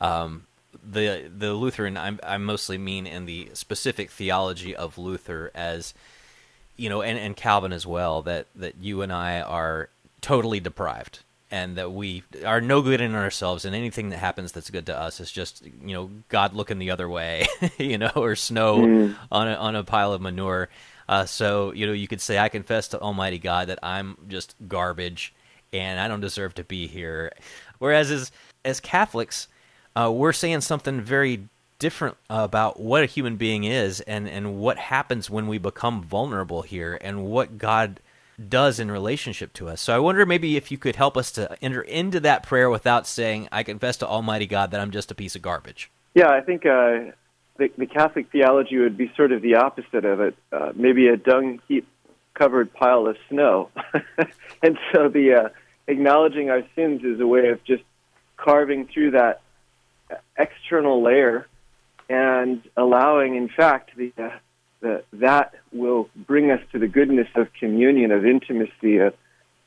Um, 0.00 0.46
the 0.88 1.28
the 1.36 1.54
Lutheran 1.54 1.96
I'm, 1.96 2.20
I 2.22 2.36
mostly 2.36 2.78
mean 2.78 3.08
in 3.08 3.26
the 3.26 3.50
specific 3.54 4.12
theology 4.12 4.72
of 4.76 4.98
Luther 4.98 5.50
as 5.52 5.94
you 6.76 6.88
know 6.88 7.02
and, 7.02 7.18
and 7.18 7.36
Calvin 7.36 7.72
as 7.72 7.84
well 7.84 8.22
that 8.22 8.46
that 8.54 8.76
you 8.80 9.02
and 9.02 9.12
I 9.12 9.40
are 9.40 9.88
totally 10.20 10.60
deprived 10.60 11.24
and 11.52 11.76
that 11.76 11.92
we 11.92 12.24
are 12.46 12.62
no 12.62 12.80
good 12.80 13.02
in 13.02 13.14
ourselves 13.14 13.66
and 13.66 13.76
anything 13.76 14.08
that 14.08 14.16
happens 14.16 14.50
that's 14.50 14.70
good 14.70 14.86
to 14.86 14.98
us 14.98 15.20
is 15.20 15.30
just 15.30 15.62
you 15.64 15.94
know 15.94 16.10
god 16.28 16.54
looking 16.54 16.78
the 16.78 16.90
other 16.90 17.08
way 17.08 17.46
you 17.78 17.98
know 17.98 18.10
or 18.16 18.34
snow 18.34 18.78
mm. 18.78 19.16
on 19.30 19.46
a, 19.46 19.54
on 19.54 19.76
a 19.76 19.84
pile 19.84 20.12
of 20.12 20.20
manure 20.20 20.68
uh, 21.08 21.26
so 21.26 21.72
you 21.72 21.86
know 21.86 21.92
you 21.92 22.08
could 22.08 22.20
say 22.20 22.38
i 22.38 22.48
confess 22.48 22.88
to 22.88 22.98
almighty 23.00 23.38
god 23.38 23.68
that 23.68 23.78
i'm 23.82 24.16
just 24.28 24.56
garbage 24.66 25.34
and 25.72 26.00
i 26.00 26.08
don't 26.08 26.20
deserve 26.20 26.54
to 26.54 26.64
be 26.64 26.86
here 26.88 27.30
whereas 27.78 28.10
as 28.10 28.32
as 28.64 28.80
catholics 28.80 29.46
uh, 29.94 30.10
we're 30.10 30.32
saying 30.32 30.62
something 30.62 31.02
very 31.02 31.48
different 31.78 32.16
about 32.30 32.80
what 32.80 33.02
a 33.02 33.06
human 33.06 33.36
being 33.36 33.64
is 33.64 34.00
and 34.02 34.26
and 34.26 34.58
what 34.58 34.78
happens 34.78 35.28
when 35.28 35.46
we 35.48 35.58
become 35.58 36.02
vulnerable 36.02 36.62
here 36.62 36.96
and 37.02 37.24
what 37.26 37.58
god 37.58 38.00
does 38.48 38.80
in 38.80 38.90
relationship 38.90 39.52
to 39.54 39.68
us. 39.68 39.80
So 39.80 39.94
I 39.94 39.98
wonder 39.98 40.24
maybe 40.26 40.56
if 40.56 40.70
you 40.70 40.78
could 40.78 40.96
help 40.96 41.16
us 41.16 41.30
to 41.32 41.56
enter 41.62 41.82
into 41.82 42.20
that 42.20 42.42
prayer 42.42 42.70
without 42.70 43.06
saying, 43.06 43.48
I 43.52 43.62
confess 43.62 43.96
to 43.98 44.06
Almighty 44.06 44.46
God 44.46 44.70
that 44.70 44.80
I'm 44.80 44.90
just 44.90 45.10
a 45.10 45.14
piece 45.14 45.36
of 45.36 45.42
garbage. 45.42 45.90
Yeah, 46.14 46.30
I 46.30 46.40
think 46.40 46.66
uh, 46.66 47.12
the, 47.56 47.70
the, 47.78 47.86
Catholic 47.86 48.30
theology 48.30 48.78
would 48.78 48.96
be 48.96 49.12
sort 49.16 49.32
of 49.32 49.42
the 49.42 49.56
opposite 49.56 50.04
of 50.04 50.20
it. 50.20 50.36
Uh, 50.52 50.72
maybe 50.74 51.08
a 51.08 51.16
dung 51.16 51.60
heap 51.68 51.86
covered 52.34 52.72
pile 52.72 53.06
of 53.06 53.16
snow. 53.28 53.70
and 54.62 54.78
so 54.92 55.08
the 55.08 55.34
uh, 55.34 55.48
acknowledging 55.86 56.50
our 56.50 56.62
sins 56.74 57.02
is 57.04 57.20
a 57.20 57.26
way 57.26 57.48
of 57.48 57.62
just 57.64 57.82
carving 58.36 58.86
through 58.86 59.12
that 59.12 59.42
external 60.36 61.02
layer 61.02 61.46
and 62.08 62.62
allowing, 62.76 63.36
in 63.36 63.48
fact, 63.48 63.96
the 63.96 64.12
uh, 64.18 64.30
that 64.82 65.04
that 65.14 65.54
will 65.72 66.08
bring 66.14 66.50
us 66.50 66.60
to 66.72 66.78
the 66.78 66.88
goodness 66.88 67.28
of 67.34 67.48
communion, 67.54 68.10
of 68.10 68.26
intimacy 68.26 69.00
uh, 69.00 69.10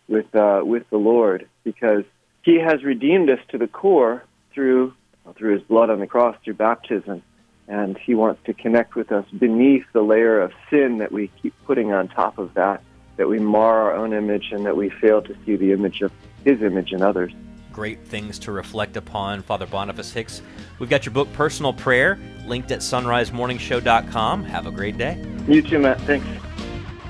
with 0.08 0.34
uh, 0.36 0.62
with 0.64 0.88
the 0.90 0.98
Lord, 0.98 1.48
because 1.64 2.04
He 2.44 2.60
has 2.60 2.84
redeemed 2.84 3.30
us 3.30 3.40
to 3.50 3.58
the 3.58 3.68
core 3.68 4.24
through 4.54 4.94
through 5.36 5.54
His 5.54 5.64
blood 5.64 5.90
on 5.90 6.00
the 6.00 6.08
cross, 6.08 6.38
through 6.44 6.54
baptism, 6.56 7.24
and 7.68 7.98
He 7.98 8.14
wants 8.14 8.42
to 8.46 8.54
connect 8.54 8.96
with 8.96 9.12
us 9.12 9.26
beneath 9.30 9.86
the 9.94 10.04
layer 10.04 10.40
of 10.40 10.52
sin 10.70 11.00
that 11.00 11.12
we 11.12 11.32
keep 11.42 11.54
putting 11.66 11.92
on 11.92 12.08
top 12.08 12.38
of 12.38 12.54
that, 12.54 12.84
that 13.18 13.28
we 13.28 13.40
mar 13.40 13.84
our 13.84 13.96
own 13.96 14.14
image, 14.14 14.52
and 14.52 14.66
that 14.66 14.78
we 14.78 14.90
fail 14.90 15.22
to 15.24 15.36
see 15.46 15.56
the 15.56 15.72
image 15.72 16.02
of 16.02 16.12
His 16.44 16.62
image 16.62 16.92
in 16.92 17.02
others 17.02 17.34
great 17.76 18.08
things 18.08 18.40
to 18.40 18.54
reflect 18.54 18.96
upon, 18.96 19.42
Father 19.42 19.68
Boniface 19.68 20.14
Hicks. 20.14 20.42
We've 20.80 20.90
got 20.90 21.06
your 21.06 21.12
book, 21.12 21.32
Personal 21.34 21.74
Prayer, 21.74 22.18
linked 22.46 22.72
at 22.72 22.80
sonrisemorningshow.com. 22.80 24.46
Have 24.46 24.66
a 24.66 24.72
great 24.72 24.98
day. 24.98 25.22
You 25.46 25.62
too, 25.62 25.80
Matt. 25.80 26.00
Thanks. 26.02 26.26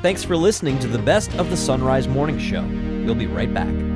Thanks 0.02 0.24
for 0.24 0.36
listening 0.36 0.80
to 0.80 0.88
the 0.88 0.98
best 0.98 1.32
of 1.36 1.52
the 1.52 1.56
Sonrise 1.56 2.08
Morning 2.08 2.40
Show. 2.40 2.64
We'll 3.06 3.14
be 3.14 3.28
right 3.28 3.54
back. 3.54 3.95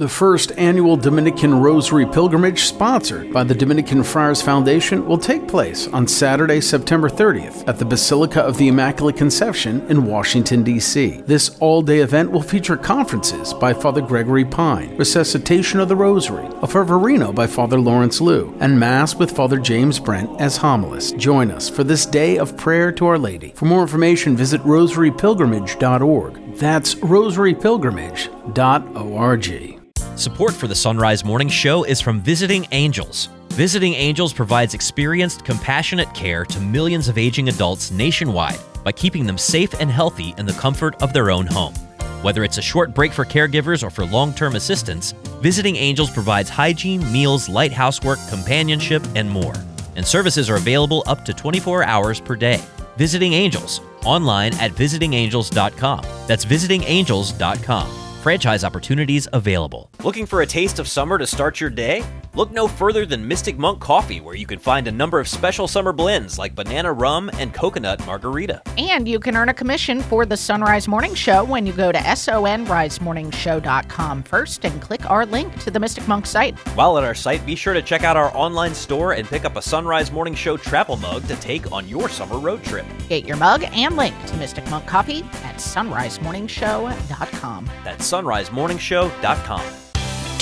The 0.00 0.08
first 0.08 0.52
annual 0.56 0.96
Dominican 0.96 1.60
Rosary 1.60 2.06
Pilgrimage, 2.06 2.62
sponsored 2.62 3.34
by 3.34 3.44
the 3.44 3.54
Dominican 3.54 4.02
Friars 4.02 4.40
Foundation, 4.40 5.04
will 5.04 5.18
take 5.18 5.46
place 5.46 5.88
on 5.88 6.08
Saturday, 6.08 6.62
September 6.62 7.10
30th 7.10 7.68
at 7.68 7.78
the 7.78 7.84
Basilica 7.84 8.40
of 8.40 8.56
the 8.56 8.68
Immaculate 8.68 9.18
Conception 9.18 9.86
in 9.90 10.06
Washington, 10.06 10.62
D.C. 10.62 11.20
This 11.26 11.58
all 11.58 11.82
day 11.82 11.98
event 11.98 12.30
will 12.30 12.40
feature 12.40 12.78
conferences 12.78 13.52
by 13.52 13.74
Father 13.74 14.00
Gregory 14.00 14.46
Pine, 14.46 14.96
Resuscitation 14.96 15.80
of 15.80 15.90
the 15.90 15.96
Rosary, 15.96 16.46
a 16.46 16.66
Fervorino 16.66 17.34
by 17.34 17.46
Father 17.46 17.78
Lawrence 17.78 18.22
Lew, 18.22 18.56
and 18.58 18.80
Mass 18.80 19.16
with 19.16 19.36
Father 19.36 19.58
James 19.58 20.00
Brent 20.00 20.40
as 20.40 20.56
homilist. 20.56 21.18
Join 21.18 21.50
us 21.50 21.68
for 21.68 21.84
this 21.84 22.06
day 22.06 22.38
of 22.38 22.56
prayer 22.56 22.90
to 22.92 23.04
Our 23.04 23.18
Lady. 23.18 23.52
For 23.54 23.66
more 23.66 23.82
information, 23.82 24.34
visit 24.34 24.62
rosarypilgrimage.org. 24.62 26.56
That's 26.56 26.94
rosarypilgrimage.org. 26.94 29.80
Support 30.16 30.54
for 30.54 30.66
the 30.66 30.74
Sonrise 30.74 31.24
Morning 31.24 31.48
Show 31.48 31.84
is 31.84 32.00
from 32.00 32.20
Visiting 32.20 32.66
Angels. 32.72 33.28
Visiting 33.50 33.94
Angels 33.94 34.32
provides 34.32 34.74
experienced, 34.74 35.44
compassionate 35.44 36.12
care 36.14 36.44
to 36.44 36.60
millions 36.60 37.08
of 37.08 37.16
aging 37.16 37.48
adults 37.48 37.90
nationwide 37.90 38.58
by 38.84 38.92
keeping 38.92 39.24
them 39.24 39.38
safe 39.38 39.72
and 39.80 39.90
healthy 39.90 40.34
in 40.36 40.44
the 40.44 40.52
comfort 40.54 41.00
of 41.02 41.12
their 41.12 41.30
own 41.30 41.46
home. 41.46 41.74
Whether 42.22 42.44
it's 42.44 42.58
a 42.58 42.62
short 42.62 42.94
break 42.94 43.12
for 43.12 43.24
caregivers 43.24 43.82
or 43.82 43.88
for 43.88 44.04
long 44.04 44.34
term 44.34 44.56
assistance, 44.56 45.12
Visiting 45.40 45.76
Angels 45.76 46.10
provides 46.10 46.50
hygiene, 46.50 47.10
meals, 47.10 47.48
light 47.48 47.72
housework, 47.72 48.18
companionship, 48.28 49.02
and 49.16 49.28
more. 49.28 49.54
And 49.96 50.06
services 50.06 50.50
are 50.50 50.56
available 50.56 51.02
up 51.06 51.24
to 51.24 51.32
24 51.32 51.84
hours 51.84 52.20
per 52.20 52.36
day. 52.36 52.62
Visiting 52.98 53.32
Angels, 53.32 53.80
online 54.04 54.52
at 54.54 54.72
visitingangels.com. 54.72 56.04
That's 56.26 56.44
visitingangels.com. 56.44 58.09
Franchise 58.20 58.64
opportunities 58.64 59.26
available. 59.32 59.90
Looking 60.04 60.26
for 60.26 60.42
a 60.42 60.46
taste 60.46 60.78
of 60.78 60.86
summer 60.86 61.16
to 61.16 61.26
start 61.26 61.58
your 61.58 61.70
day? 61.70 62.04
Look 62.34 62.52
no 62.52 62.68
further 62.68 63.04
than 63.04 63.26
Mystic 63.26 63.58
Monk 63.58 63.80
Coffee, 63.80 64.20
where 64.20 64.36
you 64.36 64.46
can 64.46 64.60
find 64.60 64.86
a 64.86 64.92
number 64.92 65.18
of 65.18 65.26
special 65.26 65.66
summer 65.66 65.92
blends 65.92 66.38
like 66.38 66.54
banana 66.54 66.92
rum 66.92 67.28
and 67.34 67.52
coconut 67.52 68.06
margarita. 68.06 68.62
And 68.78 69.08
you 69.08 69.18
can 69.18 69.36
earn 69.36 69.48
a 69.48 69.54
commission 69.54 70.00
for 70.00 70.24
the 70.24 70.36
Sonrise 70.36 70.86
Morning 70.86 71.12
Show 71.14 71.42
when 71.42 71.66
you 71.66 71.72
go 71.72 71.90
to 71.90 71.98
sonrisemorningshow.com 71.98 74.22
first 74.22 74.64
and 74.64 74.80
click 74.80 75.10
our 75.10 75.26
link 75.26 75.58
to 75.60 75.72
the 75.72 75.80
Mystic 75.80 76.06
Monk 76.06 76.24
site. 76.24 76.56
While 76.76 76.98
at 76.98 77.04
our 77.04 77.16
site, 77.16 77.44
be 77.44 77.56
sure 77.56 77.74
to 77.74 77.82
check 77.82 78.04
out 78.04 78.16
our 78.16 78.30
online 78.36 78.74
store 78.74 79.14
and 79.14 79.26
pick 79.26 79.44
up 79.44 79.56
a 79.56 79.60
Sonrise 79.60 80.12
Morning 80.12 80.36
Show 80.36 80.56
travel 80.56 80.96
mug 80.96 81.26
to 81.26 81.34
take 81.36 81.72
on 81.72 81.88
your 81.88 82.08
summer 82.08 82.38
road 82.38 82.62
trip. 82.62 82.86
Get 83.08 83.26
your 83.26 83.38
mug 83.38 83.64
and 83.72 83.96
link 83.96 84.14
to 84.26 84.36
Mystic 84.36 84.70
Monk 84.70 84.86
Coffee 84.86 85.24
at 85.42 85.56
sonrisemorningshow.com. 85.56 87.70
That's 87.82 88.08
sonrisemorningshow.com. 88.08 89.89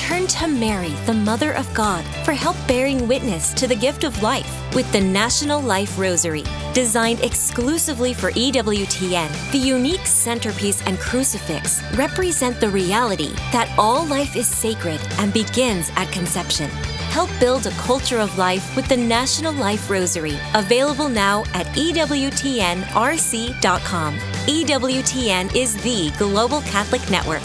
Turn 0.09 0.27
to 0.29 0.47
Mary, 0.49 0.95
the 1.05 1.13
Mother 1.13 1.53
of 1.53 1.69
God, 1.75 2.03
for 2.25 2.33
help 2.33 2.57
bearing 2.67 3.07
witness 3.07 3.53
to 3.53 3.67
the 3.67 3.77
gift 3.77 4.05
of 4.05 4.23
life 4.23 4.51
with 4.75 4.91
the 4.91 5.01
National 5.03 5.61
Life 5.61 5.99
Rosary. 5.99 6.45
Designed 6.73 7.21
exclusively 7.21 8.15
for 8.15 8.31
EWTN, 8.31 9.53
the 9.53 9.59
unique 9.59 10.07
centerpiece 10.07 10.81
and 10.87 10.99
crucifix 10.99 11.83
represent 11.93 12.59
the 12.59 12.71
reality 12.71 13.35
that 13.53 13.71
all 13.77 14.07
life 14.07 14.35
is 14.35 14.49
sacred 14.49 14.99
and 15.19 15.31
begins 15.35 15.91
at 15.97 16.11
conception. 16.11 16.71
Help 17.11 17.29
build 17.39 17.67
a 17.67 17.71
culture 17.73 18.19
of 18.19 18.39
life 18.39 18.75
with 18.77 18.89
the 18.89 18.97
National 18.97 19.53
Life 19.53 19.91
Rosary, 19.91 20.39
available 20.55 21.11
now 21.11 21.45
at 21.53 21.67
EWTNRC.com. 21.77 22.15
EWTN 24.47 25.55
is 25.55 25.77
the 25.83 26.11
global 26.17 26.63
Catholic 26.63 27.11
network. 27.11 27.43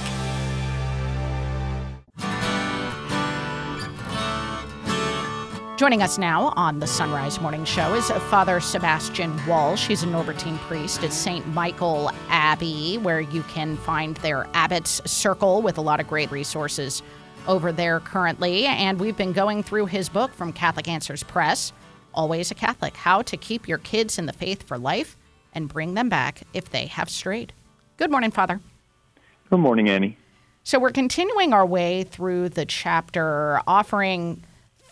Joining 5.75 6.03
us 6.03 6.19
now 6.19 6.53
on 6.55 6.77
the 6.77 6.85
Sonrise 6.85 7.41
Morning 7.41 7.65
Show 7.65 7.95
is 7.95 8.07
Father 8.29 8.59
Sebastian 8.59 9.35
Walsh. 9.47 9.87
He's 9.87 10.03
a 10.03 10.05
Norbertine 10.05 10.59
priest 10.59 11.03
at 11.03 11.11
St. 11.11 11.47
Michael 11.47 12.11
Abbey, 12.29 12.99
where 12.99 13.21
you 13.21 13.41
can 13.43 13.75
find 13.77 14.15
their 14.17 14.47
Abbot's 14.53 15.01
Circle 15.09 15.63
with 15.63 15.79
a 15.79 15.81
lot 15.81 15.99
of 15.99 16.07
great 16.07 16.29
resources 16.29 17.01
over 17.47 17.71
there 17.71 17.99
currently. 18.01 18.65
And 18.65 18.99
we've 18.99 19.17
been 19.17 19.33
going 19.33 19.63
through 19.63 19.87
his 19.87 20.09
book 20.09 20.31
from 20.35 20.53
Catholic 20.53 20.87
Answers 20.87 21.23
Press, 21.23 21.73
Always 22.13 22.51
a 22.51 22.55
Catholic 22.55 22.95
How 22.95 23.23
to 23.23 23.35
Keep 23.35 23.67
Your 23.67 23.79
Kids 23.79 24.19
in 24.19 24.27
the 24.27 24.33
Faith 24.33 24.61
for 24.61 24.77
Life 24.77 25.17
and 25.53 25.67
Bring 25.67 25.95
Them 25.95 26.07
Back 26.07 26.43
if 26.53 26.69
They 26.69 26.85
Have 26.85 27.09
Strayed. 27.09 27.51
Good 27.97 28.11
morning, 28.11 28.29
Father. 28.29 28.61
Good 29.49 29.59
morning, 29.59 29.89
Annie. 29.89 30.17
So, 30.63 30.77
we're 30.77 30.91
continuing 30.91 31.51
our 31.51 31.65
way 31.65 32.03
through 32.03 32.49
the 32.49 32.65
chapter, 32.65 33.59
offering 33.65 34.43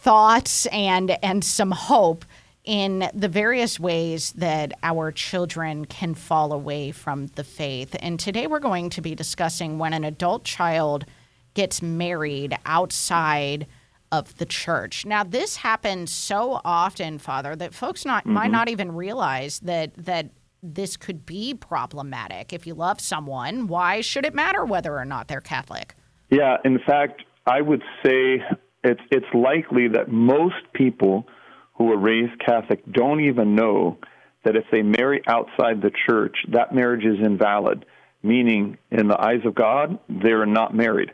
thoughts 0.02 0.66
and 0.68 1.12
and 1.24 1.44
some 1.44 1.72
hope 1.72 2.26
in 2.64 3.10
the 3.14 3.28
various 3.28 3.80
ways 3.80 4.34
that 4.34 4.74
our 4.84 5.12
children 5.12 5.86
can 5.86 6.14
fall 6.14 6.54
away 6.54 6.92
from 6.92 7.28
the 7.36 7.44
faith. 7.44 7.96
And 8.00 8.20
today 8.20 8.46
we're 8.46 8.60
going 8.60 8.90
to 8.92 9.02
be 9.02 9.16
discussing 9.16 9.80
when 9.80 9.94
an 9.94 10.04
adult 10.04 10.44
child 10.44 11.06
gets 11.54 11.82
married 11.82 12.58
outside 12.66 13.66
of 14.12 14.38
the 14.38 14.46
church. 14.46 15.06
Now 15.06 15.24
this 15.24 15.58
happens 15.58 16.12
so 16.12 16.62
often, 16.66 17.18
Father, 17.18 17.56
that 17.56 17.74
folks 17.74 18.06
not 18.06 18.24
mm-hmm. 18.24 18.34
might 18.34 18.52
not 18.52 18.70
even 18.70 18.94
realize 18.94 19.60
that 19.62 19.94
that 19.96 20.30
this 20.64 20.98
could 20.98 21.26
be 21.26 21.56
problematic. 21.56 22.54
If 22.54 22.68
you 22.68 22.76
love 22.76 23.02
someone, 23.02 23.68
why 23.68 24.02
should 24.02 24.26
it 24.26 24.36
matter 24.36 24.64
whether 24.64 24.96
or 24.96 25.06
not 25.06 25.28
they're 25.28 25.42
Catholic? 25.42 25.96
Yeah, 26.30 26.58
in 26.64 26.78
fact, 26.80 27.24
I 27.48 27.62
would 27.62 27.82
say 28.06 28.44
it's 28.84 29.02
it's 29.12 29.34
likely 29.34 29.90
that 29.90 30.12
most 30.12 30.56
people 30.74 31.28
who 31.76 31.92
are 31.92 31.98
raised 31.98 32.40
Catholic 32.40 32.84
don't 32.92 33.22
even 33.22 33.56
know 33.56 33.98
that 34.44 34.56
if 34.56 34.66
they 34.72 34.82
marry 34.82 35.22
outside 35.28 35.82
the 35.82 35.92
church, 36.08 36.36
that 36.50 36.74
marriage 36.74 37.06
is 37.06 37.20
invalid, 37.24 37.86
meaning 38.24 38.78
in 38.90 39.08
the 39.08 39.20
eyes 39.20 39.46
of 39.46 39.54
God, 39.54 40.00
they're 40.10 40.46
not 40.46 40.76
married. 40.76 41.12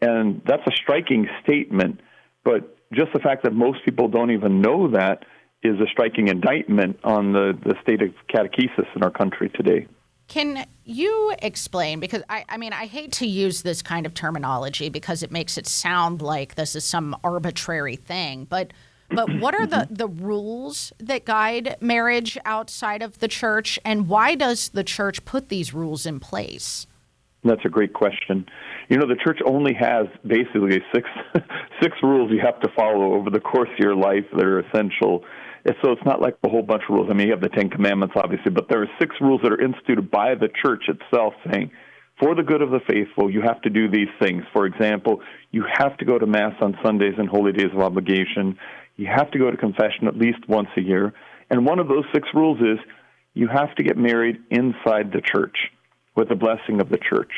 And 0.00 0.42
that's 0.46 0.66
a 0.66 0.72
striking 0.76 1.28
statement, 1.42 2.00
but 2.44 2.76
just 2.92 3.12
the 3.12 3.20
fact 3.20 3.44
that 3.44 3.52
most 3.52 3.84
people 3.84 4.08
don't 4.08 4.30
even 4.30 4.60
know 4.60 4.90
that 4.90 5.24
is 5.62 5.78
a 5.80 5.86
striking 5.90 6.28
indictment 6.28 6.98
on 7.04 7.32
the, 7.32 7.52
the 7.62 7.74
state 7.82 8.02
of 8.02 8.10
catechesis 8.32 8.86
in 8.96 9.02
our 9.02 9.10
country 9.10 9.50
today. 9.54 9.86
Can 10.30 10.64
you 10.84 11.34
explain? 11.42 11.98
Because 11.98 12.22
I, 12.30 12.44
I 12.48 12.56
mean, 12.56 12.72
I 12.72 12.86
hate 12.86 13.10
to 13.14 13.26
use 13.26 13.62
this 13.62 13.82
kind 13.82 14.06
of 14.06 14.14
terminology 14.14 14.88
because 14.88 15.24
it 15.24 15.32
makes 15.32 15.58
it 15.58 15.66
sound 15.66 16.22
like 16.22 16.54
this 16.54 16.76
is 16.76 16.84
some 16.84 17.16
arbitrary 17.24 17.96
thing. 17.96 18.46
But 18.48 18.72
but 19.10 19.28
what 19.40 19.56
are 19.56 19.66
the, 19.66 19.78
mm-hmm. 19.78 19.94
the 19.94 20.06
rules 20.06 20.92
that 21.00 21.24
guide 21.24 21.76
marriage 21.80 22.38
outside 22.44 23.02
of 23.02 23.18
the 23.18 23.26
church, 23.26 23.76
and 23.84 24.06
why 24.06 24.36
does 24.36 24.68
the 24.68 24.84
church 24.84 25.24
put 25.24 25.48
these 25.48 25.74
rules 25.74 26.06
in 26.06 26.20
place? 26.20 26.86
That's 27.42 27.64
a 27.64 27.68
great 27.68 27.92
question. 27.92 28.46
You 28.88 28.98
know, 28.98 29.08
the 29.08 29.16
church 29.16 29.40
only 29.44 29.74
has 29.74 30.06
basically 30.24 30.80
six 30.94 31.08
six 31.82 31.96
rules 32.04 32.30
you 32.30 32.40
have 32.40 32.60
to 32.60 32.68
follow 32.76 33.14
over 33.14 33.30
the 33.30 33.40
course 33.40 33.68
of 33.72 33.78
your 33.80 33.96
life 33.96 34.26
that 34.36 34.44
are 34.44 34.60
essential 34.60 35.24
so 35.82 35.92
it's 35.92 36.04
not 36.04 36.20
like 36.20 36.36
a 36.42 36.48
whole 36.48 36.62
bunch 36.62 36.82
of 36.88 36.94
rules. 36.94 37.08
I 37.10 37.14
mean, 37.14 37.28
you 37.28 37.32
have 37.32 37.42
the 37.42 37.48
Ten 37.48 37.70
Commandments, 37.70 38.14
obviously, 38.16 38.50
but 38.50 38.68
there 38.68 38.82
are 38.82 38.88
six 38.98 39.14
rules 39.20 39.40
that 39.42 39.52
are 39.52 39.60
instituted 39.60 40.10
by 40.10 40.34
the 40.34 40.48
church 40.62 40.84
itself 40.88 41.34
saying, 41.50 41.70
for 42.18 42.34
the 42.34 42.42
good 42.42 42.60
of 42.60 42.70
the 42.70 42.80
faithful, 42.86 43.30
you 43.30 43.40
have 43.40 43.62
to 43.62 43.70
do 43.70 43.88
these 43.88 44.08
things. 44.20 44.44
For 44.52 44.66
example, 44.66 45.22
you 45.50 45.64
have 45.72 45.96
to 45.98 46.04
go 46.04 46.18
to 46.18 46.26
Mass 46.26 46.54
on 46.60 46.76
Sundays 46.82 47.14
and 47.16 47.28
holy 47.28 47.52
days 47.52 47.72
of 47.72 47.80
obligation. 47.80 48.58
You 48.96 49.06
have 49.06 49.30
to 49.30 49.38
go 49.38 49.50
to 49.50 49.56
confession 49.56 50.06
at 50.06 50.16
least 50.16 50.46
once 50.46 50.68
a 50.76 50.82
year. 50.82 51.14
And 51.48 51.64
one 51.64 51.78
of 51.78 51.88
those 51.88 52.04
six 52.12 52.28
rules 52.34 52.58
is 52.60 52.78
you 53.32 53.48
have 53.48 53.74
to 53.76 53.82
get 53.82 53.96
married 53.96 54.36
inside 54.50 55.12
the 55.12 55.22
church 55.22 55.56
with 56.14 56.28
the 56.28 56.34
blessing 56.34 56.80
of 56.80 56.90
the 56.90 56.98
church. 56.98 57.32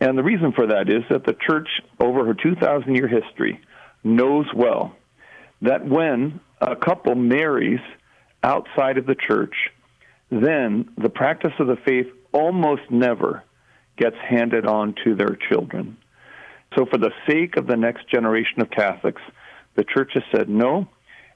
And 0.00 0.16
the 0.16 0.22
reason 0.22 0.52
for 0.52 0.68
that 0.68 0.88
is 0.88 1.02
that 1.10 1.24
the 1.24 1.34
church, 1.34 1.68
over 1.98 2.24
her 2.24 2.34
2,000 2.34 2.94
year 2.94 3.08
history, 3.08 3.60
knows 4.04 4.46
well 4.54 4.94
that 5.62 5.84
when 5.84 6.40
a 6.70 6.76
couple 6.76 7.14
marries 7.14 7.80
outside 8.42 8.98
of 8.98 9.06
the 9.06 9.14
church, 9.14 9.54
then 10.30 10.88
the 10.96 11.08
practice 11.08 11.52
of 11.58 11.66
the 11.66 11.78
faith 11.84 12.06
almost 12.32 12.82
never 12.90 13.42
gets 13.96 14.16
handed 14.28 14.66
on 14.66 14.94
to 15.04 15.14
their 15.14 15.36
children. 15.48 15.96
So, 16.76 16.86
for 16.86 16.98
the 16.98 17.12
sake 17.28 17.56
of 17.56 17.66
the 17.66 17.76
next 17.76 18.08
generation 18.08 18.60
of 18.60 18.70
Catholics, 18.70 19.22
the 19.76 19.84
church 19.84 20.12
has 20.14 20.24
said 20.34 20.48
no, 20.48 20.88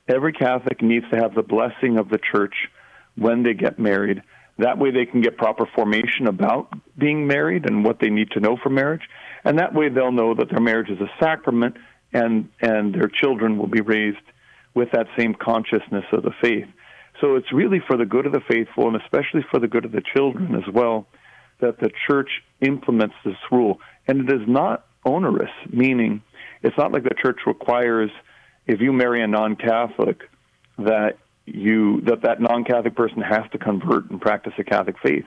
every 0.09 0.33
Catholic 0.33 0.83
needs 0.83 1.09
to 1.11 1.17
have 1.17 1.35
the 1.35 1.43
blessing 1.43 1.99
of 1.99 2.09
the 2.09 2.19
church 2.19 2.55
when 3.15 3.43
they 3.43 3.55
get 3.55 3.79
married. 3.79 4.23
That 4.59 4.79
way, 4.79 4.91
they 4.91 5.07
can 5.07 5.21
get 5.21 5.37
proper 5.37 5.67
formation 5.67 6.27
about 6.27 6.73
being 6.99 7.29
married 7.29 7.67
and 7.67 7.85
what 7.85 8.01
they 8.01 8.11
need 8.11 8.33
to 8.33 8.41
know 8.41 8.57
for 8.57 8.71
marriage. 8.71 9.09
And 9.45 9.61
that 9.61 9.73
way, 9.73 9.89
they'll 9.89 10.11
know 10.11 10.35
that 10.35 10.51
their 10.51 10.61
marriage 10.61 10.91
is 10.91 11.01
a 11.01 11.11
sacrament 11.21 11.77
and, 12.13 12.49
and 12.61 12.93
their 12.93 13.09
children 13.09 13.59
will 13.59 13.69
be 13.69 13.81
raised 13.81 14.19
with 14.79 14.93
that 14.93 15.09
same 15.19 15.35
consciousness 15.35 16.05
of 16.13 16.23
the 16.23 16.31
faith. 16.41 16.69
So 17.21 17.35
it's 17.35 17.53
really 17.53 17.81
for 17.85 17.97
the 17.97 18.07
good 18.07 18.27
of 18.27 18.33
the 18.33 18.41
faithful 18.49 18.87
and 18.87 18.97
especially 18.97 19.45
for 19.51 19.59
the 19.59 19.67
good 19.67 19.85
of 19.85 19.91
the 19.91 20.03
children 20.15 20.55
as 20.55 20.73
well 20.73 21.07
that 21.61 21.81
the 21.81 21.91
church 22.07 22.31
implements 22.61 23.17
this 23.25 23.37
rule. 23.51 23.81
And 24.07 24.21
it 24.21 24.33
is 24.33 24.47
not 24.47 24.87
onerous, 25.05 25.51
meaning 25.69 26.23
it's 26.63 26.79
not 26.79 26.93
like 26.93 27.03
the 27.03 27.17
church 27.21 27.41
requires 27.45 28.11
if 28.69 28.81
you 28.81 28.93
marry 28.93 29.21
a 29.21 29.27
non-Catholic 29.27 30.21
that 30.79 31.19
you 31.45 32.01
that 32.03 32.23
that 32.23 32.41
non-Catholic 32.41 32.95
person 32.95 33.21
has 33.21 33.51
to 33.51 33.59
convert 33.59 34.11
and 34.11 34.21
practice 34.21 34.53
a 34.59 34.65
Catholic 34.65 34.97
faith. 35.03 35.25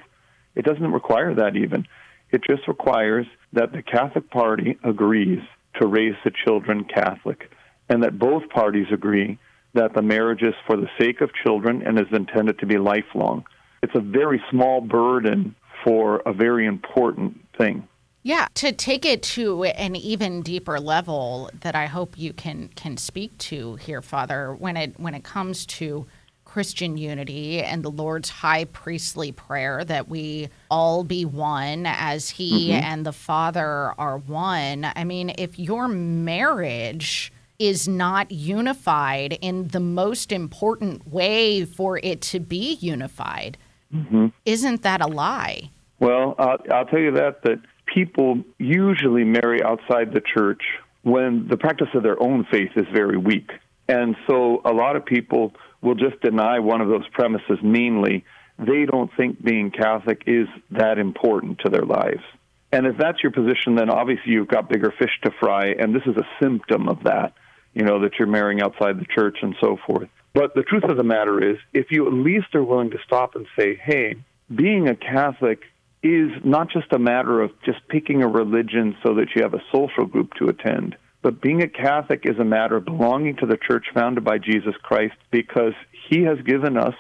It 0.55 0.63
doesn't 0.63 0.91
require 0.93 1.35
that 1.35 1.57
even. 1.57 1.87
It 2.31 2.41
just 2.49 2.67
requires 2.69 3.25
that 3.51 3.73
the 3.73 3.81
Catholic 3.81 4.29
party 4.29 4.77
agrees 4.83 5.41
to 5.81 5.87
raise 5.87 6.15
the 6.23 6.31
children 6.45 6.85
Catholic 6.85 7.49
and 7.91 8.01
that 8.03 8.17
both 8.17 8.49
parties 8.49 8.87
agree 8.91 9.37
that 9.73 9.93
the 9.93 10.01
marriage 10.01 10.41
is 10.41 10.53
for 10.65 10.77
the 10.77 10.87
sake 10.97 11.19
of 11.19 11.29
children 11.43 11.83
and 11.85 11.99
is 11.99 12.07
intended 12.13 12.57
to 12.59 12.65
be 12.65 12.77
lifelong. 12.77 13.43
It's 13.83 13.95
a 13.95 13.99
very 13.99 14.41
small 14.49 14.79
burden 14.79 15.55
for 15.83 16.21
a 16.25 16.31
very 16.31 16.65
important 16.65 17.37
thing. 17.57 17.87
Yeah, 18.23 18.47
to 18.55 18.71
take 18.71 19.05
it 19.05 19.23
to 19.23 19.63
an 19.63 19.95
even 19.95 20.41
deeper 20.41 20.79
level 20.79 21.49
that 21.61 21.75
I 21.75 21.87
hope 21.87 22.17
you 22.17 22.33
can 22.33 22.69
can 22.75 22.95
speak 22.95 23.37
to 23.49 23.75
here, 23.75 24.01
Father, 24.01 24.53
when 24.53 24.77
it 24.77 24.97
when 24.99 25.13
it 25.13 25.23
comes 25.23 25.65
to 25.65 26.05
Christian 26.45 26.97
unity 26.97 27.63
and 27.63 27.83
the 27.83 27.89
Lord's 27.89 28.29
high 28.29 28.65
priestly 28.65 29.31
prayer 29.31 29.83
that 29.85 30.07
we 30.07 30.49
all 30.69 31.03
be 31.03 31.25
one 31.25 31.85
as 31.87 32.29
He 32.29 32.69
mm-hmm. 32.69 32.83
and 32.83 33.05
the 33.05 33.13
Father 33.13 33.93
are 33.97 34.17
one. 34.17 34.85
I 34.95 35.03
mean, 35.03 35.33
if 35.37 35.57
your 35.57 35.87
marriage 35.87 37.33
is 37.61 37.87
not 37.87 38.31
unified 38.31 39.37
in 39.39 39.67
the 39.67 39.79
most 39.79 40.31
important 40.31 41.07
way 41.07 41.63
for 41.63 41.99
it 42.01 42.19
to 42.19 42.39
be 42.39 42.73
unified, 42.81 43.57
mm-hmm. 43.93 44.27
isn't 44.45 44.81
that 44.81 44.99
a 44.99 45.07
lie? 45.07 45.69
Well, 45.99 46.33
I'll, 46.39 46.57
I'll 46.73 46.85
tell 46.85 46.99
you 46.99 47.11
that 47.11 47.43
that 47.43 47.59
people 47.85 48.43
usually 48.57 49.23
marry 49.23 49.61
outside 49.61 50.11
the 50.11 50.21
church 50.21 50.63
when 51.03 51.47
the 51.47 51.57
practice 51.57 51.89
of 51.93 52.01
their 52.01 52.21
own 52.21 52.47
faith 52.51 52.71
is 52.75 52.87
very 52.91 53.17
weak. 53.17 53.51
And 53.87 54.15
so 54.27 54.61
a 54.65 54.71
lot 54.71 54.95
of 54.95 55.05
people 55.05 55.53
will 55.81 55.95
just 55.95 56.19
deny 56.21 56.57
one 56.59 56.81
of 56.81 56.87
those 56.87 57.07
premises 57.09 57.59
meanly. 57.61 58.25
They 58.57 58.85
don't 58.85 59.11
think 59.15 59.43
being 59.43 59.69
Catholic 59.69 60.23
is 60.25 60.47
that 60.71 60.97
important 60.97 61.59
to 61.59 61.69
their 61.69 61.85
lives. 61.85 62.23
And 62.71 62.87
if 62.87 62.97
that's 62.97 63.21
your 63.21 63.31
position, 63.31 63.75
then 63.75 63.89
obviously 63.89 64.31
you've 64.31 64.47
got 64.47 64.69
bigger 64.69 64.93
fish 64.97 65.19
to 65.23 65.31
fry, 65.39 65.73
and 65.77 65.93
this 65.93 66.03
is 66.05 66.15
a 66.15 66.27
symptom 66.41 66.87
of 66.87 67.03
that, 67.03 67.33
you 67.73 67.83
know, 67.83 68.01
that 68.01 68.13
you're 68.19 68.27
marrying 68.27 68.61
outside 68.61 68.99
the 68.99 69.05
church 69.05 69.37
and 69.41 69.55
so 69.61 69.77
forth. 69.85 70.09
But 70.33 70.55
the 70.55 70.63
truth 70.63 70.83
of 70.83 70.97
the 70.97 71.03
matter 71.03 71.51
is, 71.51 71.57
if 71.73 71.87
you 71.91 72.07
at 72.07 72.13
least 72.13 72.55
are 72.55 72.63
willing 72.63 72.91
to 72.91 72.97
stop 73.05 73.35
and 73.35 73.45
say, 73.57 73.75
hey, 73.75 74.15
being 74.53 74.87
a 74.87 74.95
Catholic 74.95 75.61
is 76.03 76.31
not 76.43 76.69
just 76.71 76.91
a 76.91 76.99
matter 76.99 77.41
of 77.41 77.51
just 77.63 77.79
picking 77.89 78.23
a 78.23 78.27
religion 78.27 78.95
so 79.03 79.15
that 79.15 79.27
you 79.35 79.43
have 79.43 79.53
a 79.53 79.63
social 79.71 80.05
group 80.05 80.33
to 80.35 80.47
attend, 80.47 80.95
but 81.21 81.41
being 81.41 81.61
a 81.61 81.67
Catholic 81.67 82.21
is 82.23 82.39
a 82.39 82.45
matter 82.45 82.77
of 82.77 82.85
belonging 82.85 83.35
to 83.37 83.45
the 83.45 83.57
church 83.57 83.85
founded 83.93 84.23
by 84.23 84.37
Jesus 84.39 84.73
Christ 84.81 85.15
because 85.29 85.73
he 86.09 86.23
has 86.23 86.39
given 86.39 86.77
us 86.77 86.95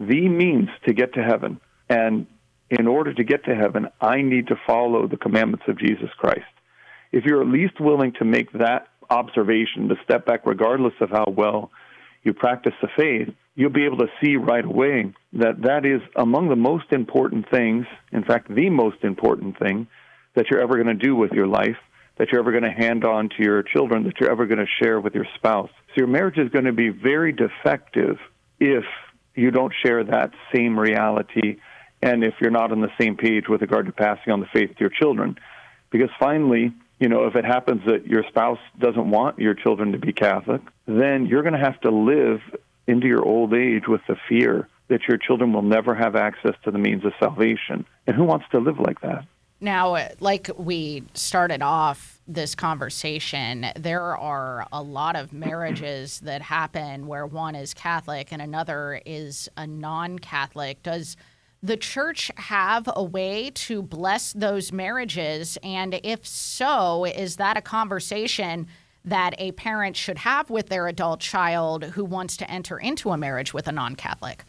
the 0.00 0.28
means 0.28 0.68
to 0.86 0.94
get 0.94 1.14
to 1.14 1.22
heaven. 1.22 1.60
And 1.88 2.26
in 2.70 2.86
order 2.86 3.12
to 3.14 3.24
get 3.24 3.44
to 3.44 3.54
heaven, 3.54 3.88
I 4.00 4.22
need 4.22 4.48
to 4.48 4.56
follow 4.66 5.06
the 5.06 5.16
commandments 5.16 5.66
of 5.68 5.78
Jesus 5.78 6.10
Christ. 6.16 6.46
If 7.12 7.24
you're 7.24 7.42
at 7.42 7.48
least 7.48 7.80
willing 7.80 8.12
to 8.18 8.24
make 8.24 8.52
that 8.52 8.88
observation, 9.10 9.88
to 9.88 9.96
step 10.04 10.24
back 10.24 10.46
regardless 10.46 10.94
of 11.00 11.10
how 11.10 11.26
well 11.26 11.70
you 12.22 12.32
practice 12.32 12.74
the 12.80 12.88
faith, 12.96 13.34
you'll 13.54 13.70
be 13.70 13.84
able 13.84 13.98
to 13.98 14.08
see 14.22 14.36
right 14.36 14.64
away 14.64 15.12
that 15.32 15.62
that 15.62 15.84
is 15.84 16.00
among 16.16 16.48
the 16.48 16.56
most 16.56 16.92
important 16.92 17.50
things, 17.50 17.86
in 18.12 18.24
fact, 18.24 18.54
the 18.54 18.70
most 18.70 19.02
important 19.02 19.58
thing 19.58 19.86
that 20.34 20.46
you're 20.50 20.60
ever 20.60 20.82
going 20.82 20.98
to 20.98 21.06
do 21.06 21.16
with 21.16 21.32
your 21.32 21.46
life, 21.46 21.76
that 22.16 22.28
you're 22.30 22.40
ever 22.40 22.52
going 22.52 22.62
to 22.62 22.70
hand 22.70 23.04
on 23.04 23.28
to 23.30 23.42
your 23.42 23.62
children, 23.62 24.04
that 24.04 24.20
you're 24.20 24.30
ever 24.30 24.46
going 24.46 24.58
to 24.58 24.84
share 24.84 25.00
with 25.00 25.14
your 25.14 25.26
spouse. 25.34 25.70
So 25.88 25.94
your 25.96 26.06
marriage 26.06 26.38
is 26.38 26.50
going 26.50 26.66
to 26.66 26.72
be 26.72 26.90
very 26.90 27.32
defective 27.32 28.18
if 28.58 28.84
you 29.34 29.50
don't 29.50 29.72
share 29.84 30.04
that 30.04 30.32
same 30.54 30.78
reality 30.78 31.56
and 32.02 32.24
if 32.24 32.34
you're 32.40 32.50
not 32.50 32.72
on 32.72 32.80
the 32.80 32.90
same 33.00 33.16
page 33.16 33.48
with 33.48 33.60
regard 33.60 33.86
to 33.86 33.92
passing 33.92 34.32
on 34.32 34.40
the 34.40 34.46
faith 34.52 34.70
to 34.70 34.80
your 34.80 34.90
children. 34.90 35.38
Because 35.90 36.10
finally, 36.18 36.72
you 37.00 37.08
know, 37.08 37.26
if 37.26 37.34
it 37.34 37.46
happens 37.46 37.82
that 37.86 38.06
your 38.06 38.22
spouse 38.28 38.58
doesn't 38.78 39.10
want 39.10 39.38
your 39.38 39.54
children 39.54 39.92
to 39.92 39.98
be 39.98 40.12
Catholic, 40.12 40.60
then 40.86 41.26
you're 41.26 41.42
going 41.42 41.54
to 41.54 41.58
have 41.58 41.80
to 41.80 41.90
live 41.90 42.40
into 42.86 43.06
your 43.06 43.24
old 43.24 43.54
age 43.54 43.88
with 43.88 44.02
the 44.06 44.16
fear 44.28 44.68
that 44.88 45.08
your 45.08 45.16
children 45.16 45.52
will 45.52 45.62
never 45.62 45.94
have 45.94 46.14
access 46.14 46.54
to 46.64 46.70
the 46.70 46.78
means 46.78 47.04
of 47.04 47.12
salvation. 47.18 47.86
And 48.06 48.14
who 48.14 48.24
wants 48.24 48.46
to 48.50 48.58
live 48.58 48.78
like 48.78 49.00
that? 49.00 49.24
Now, 49.62 49.94
uh, 49.94 50.08
like 50.20 50.50
we 50.56 51.04
started 51.14 51.62
off 51.62 52.20
this 52.26 52.54
conversation, 52.54 53.66
there 53.76 54.16
are 54.16 54.66
a 54.72 54.82
lot 54.82 55.16
of 55.16 55.32
marriages 55.32 56.20
that 56.20 56.42
happen 56.42 57.06
where 57.06 57.26
one 57.26 57.54
is 57.54 57.74
Catholic 57.74 58.32
and 58.32 58.40
another 58.40 59.00
is 59.04 59.48
a 59.56 59.66
non 59.66 60.18
Catholic. 60.18 60.82
Does 60.82 61.16
the 61.62 61.76
church 61.76 62.30
have 62.36 62.88
a 62.94 63.02
way 63.02 63.50
to 63.50 63.82
bless 63.82 64.32
those 64.32 64.72
marriages? 64.72 65.58
And 65.62 66.00
if 66.02 66.26
so, 66.26 67.04
is 67.04 67.36
that 67.36 67.56
a 67.56 67.62
conversation 67.62 68.66
that 69.04 69.34
a 69.38 69.52
parent 69.52 69.96
should 69.96 70.18
have 70.18 70.50
with 70.50 70.68
their 70.68 70.86
adult 70.86 71.20
child 71.20 71.84
who 71.84 72.04
wants 72.04 72.36
to 72.38 72.50
enter 72.50 72.78
into 72.78 73.10
a 73.10 73.16
marriage 73.16 73.54
with 73.54 73.66
a 73.68 73.72
non 73.72 73.96
Catholic? 73.96 74.44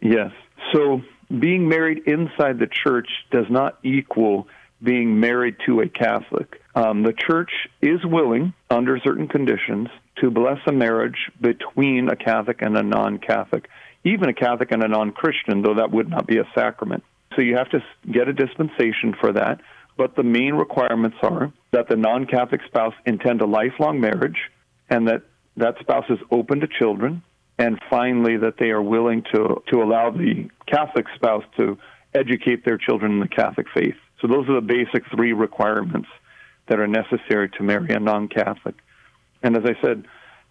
Yes. 0.00 0.30
So 0.72 1.02
being 1.40 1.68
married 1.68 2.02
inside 2.06 2.58
the 2.58 2.68
church 2.68 3.08
does 3.30 3.46
not 3.50 3.78
equal 3.82 4.48
being 4.82 5.18
married 5.18 5.56
to 5.66 5.80
a 5.80 5.88
Catholic. 5.88 6.62
Um, 6.74 7.02
the 7.02 7.12
church 7.12 7.50
is 7.82 7.98
willing, 8.04 8.52
under 8.70 8.98
certain 9.04 9.26
conditions, 9.26 9.88
to 10.20 10.30
bless 10.30 10.58
a 10.66 10.72
marriage 10.72 11.30
between 11.40 12.08
a 12.08 12.16
Catholic 12.16 12.62
and 12.62 12.76
a 12.76 12.82
non 12.82 13.18
Catholic 13.18 13.68
even 14.08 14.28
a 14.28 14.34
Catholic 14.34 14.72
and 14.72 14.82
a 14.82 14.88
non 14.88 15.12
Christian, 15.12 15.62
though 15.62 15.74
that 15.74 15.90
would 15.90 16.08
not 16.08 16.26
be 16.26 16.38
a 16.38 16.44
sacrament. 16.54 17.04
So 17.36 17.42
you 17.42 17.56
have 17.56 17.70
to 17.70 17.82
get 18.10 18.28
a 18.28 18.32
dispensation 18.32 19.14
for 19.20 19.32
that. 19.32 19.60
But 19.96 20.14
the 20.14 20.22
main 20.22 20.54
requirements 20.54 21.16
are 21.22 21.52
that 21.72 21.88
the 21.88 21.96
non 21.96 22.26
Catholic 22.26 22.60
spouse 22.66 22.94
intend 23.04 23.40
a 23.40 23.46
lifelong 23.46 24.00
marriage 24.00 24.38
and 24.88 25.08
that 25.08 25.22
that 25.56 25.74
spouse 25.80 26.06
is 26.08 26.18
open 26.30 26.60
to 26.60 26.68
children. 26.68 27.22
And 27.60 27.80
finally, 27.90 28.36
that 28.36 28.54
they 28.58 28.70
are 28.70 28.82
willing 28.82 29.24
to, 29.34 29.62
to 29.72 29.82
allow 29.82 30.10
the 30.10 30.48
Catholic 30.66 31.06
spouse 31.16 31.42
to 31.56 31.76
educate 32.14 32.64
their 32.64 32.78
children 32.78 33.12
in 33.12 33.20
the 33.20 33.28
Catholic 33.28 33.66
faith. 33.74 33.96
So 34.20 34.28
those 34.28 34.48
are 34.48 34.54
the 34.54 34.60
basic 34.60 35.02
three 35.12 35.32
requirements 35.32 36.08
that 36.68 36.78
are 36.78 36.86
necessary 36.86 37.48
to 37.50 37.62
marry 37.64 37.92
a 37.92 37.98
non 37.98 38.28
Catholic. 38.28 38.76
And 39.42 39.56
as 39.56 39.64
I 39.64 39.80
said, 39.82 40.04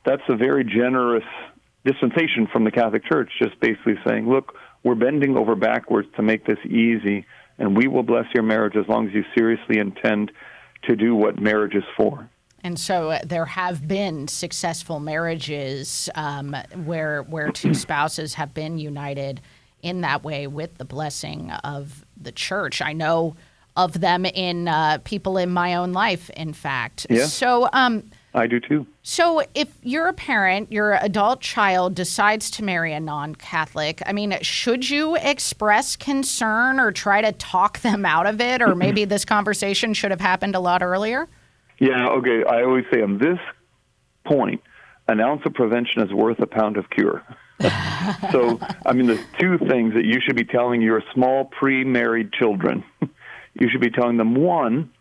that's 0.06 0.24
a 0.28 0.36
very 0.36 0.66
generous 0.66 1.24
dispensation 1.88 2.48
from 2.52 2.64
the 2.64 2.72
Catholic 2.72 3.04
Church, 3.06 3.32
just 3.42 3.60
basically 3.60 3.96
saying, 4.06 4.30
look, 4.30 4.56
we're 4.84 4.96
bending 4.96 5.38
over 5.38 5.56
backwards 5.56 6.08
to 6.16 6.22
make 6.22 6.46
this 6.46 6.60
easy, 6.66 7.26
and 7.58 7.76
we 7.76 7.88
will 7.88 8.04
bless 8.04 8.26
your 8.34 8.44
marriage 8.44 8.76
as 8.76 8.88
long 8.88 9.08
as 9.08 9.14
you 9.14 9.24
seriously 9.36 9.80
intend 9.80 10.32
to 10.84 10.96
do 10.96 11.16
what 11.16 11.40
marriage 11.40 11.76
is 11.76 11.84
for. 11.96 12.30
And 12.64 12.80
so 12.80 13.12
uh, 13.12 13.20
there 13.24 13.46
have 13.46 13.88
been 13.88 14.28
successful 14.28 15.00
marriages 15.00 16.10
um, 16.16 16.56
where 16.86 17.24
where 17.24 17.52
two 17.52 17.74
spouses 17.86 18.34
have 18.34 18.54
been 18.54 18.78
united 18.78 19.42
in 19.82 20.02
that 20.02 20.24
way 20.24 20.48
with 20.48 20.78
the 20.78 20.86
blessing 20.86 21.52
of 21.64 22.04
the 22.20 22.32
church. 22.32 22.82
I 22.82 22.94
know 22.94 23.36
of 23.76 24.02
them 24.02 24.26
in 24.26 24.68
uh, 24.68 24.98
people 25.04 25.38
in 25.38 25.52
my 25.52 25.76
own 25.76 25.94
life, 25.94 26.30
in 26.32 26.52
fact. 26.52 27.06
Yeah. 27.10 27.28
So, 27.28 27.70
um, 27.74 28.10
I 28.38 28.46
do 28.46 28.60
too. 28.60 28.86
So, 29.02 29.42
if 29.56 29.68
you're 29.82 30.08
a 30.08 30.14
parent, 30.14 30.72
your 30.72 30.94
adult 30.94 31.42
child 31.42 31.96
decides 31.96 32.52
to 32.52 32.64
marry 32.64 32.94
a 32.94 33.00
non 33.00 33.34
Catholic, 33.34 34.02
I 34.06 34.14
mean, 34.14 34.38
should 34.42 34.88
you 34.88 35.16
express 35.16 35.96
concern 35.96 36.80
or 36.80 36.92
try 36.92 37.22
to 37.22 37.32
talk 37.32 37.80
them 37.82 38.06
out 38.06 38.28
of 38.28 38.40
it? 38.40 38.62
Or 38.62 38.76
maybe 38.86 39.06
this 39.06 39.26
conversation 39.26 39.94
should 39.94 40.12
have 40.12 40.22
happened 40.22 40.56
a 40.56 40.60
lot 40.60 40.84
earlier? 40.84 41.28
Yeah, 41.80 42.08
okay. 42.10 42.44
I 42.44 42.64
always 42.64 42.86
say 42.94 43.02
on 43.02 43.18
this 43.18 43.40
point, 44.26 44.62
an 45.08 45.20
ounce 45.20 45.42
of 45.46 45.54
prevention 45.54 46.04
is 46.04 46.14
worth 46.14 46.40
a 46.40 46.48
pound 46.48 46.78
of 46.78 46.90
cure. 46.90 47.24
so, 48.32 48.60
I 48.86 48.94
mean, 48.94 49.08
there's 49.08 49.26
two 49.40 49.58
things 49.58 49.96
that 49.96 50.06
you 50.06 50.20
should 50.22 50.36
be 50.36 50.44
telling 50.44 50.82
your 50.82 51.02
small 51.14 51.46
pre 51.46 51.84
married 51.84 52.34
children. 52.34 52.84
you 53.56 53.70
should 53.70 53.82
be 53.82 53.90
telling 53.90 54.18
them 54.18 54.36
one, 54.36 54.92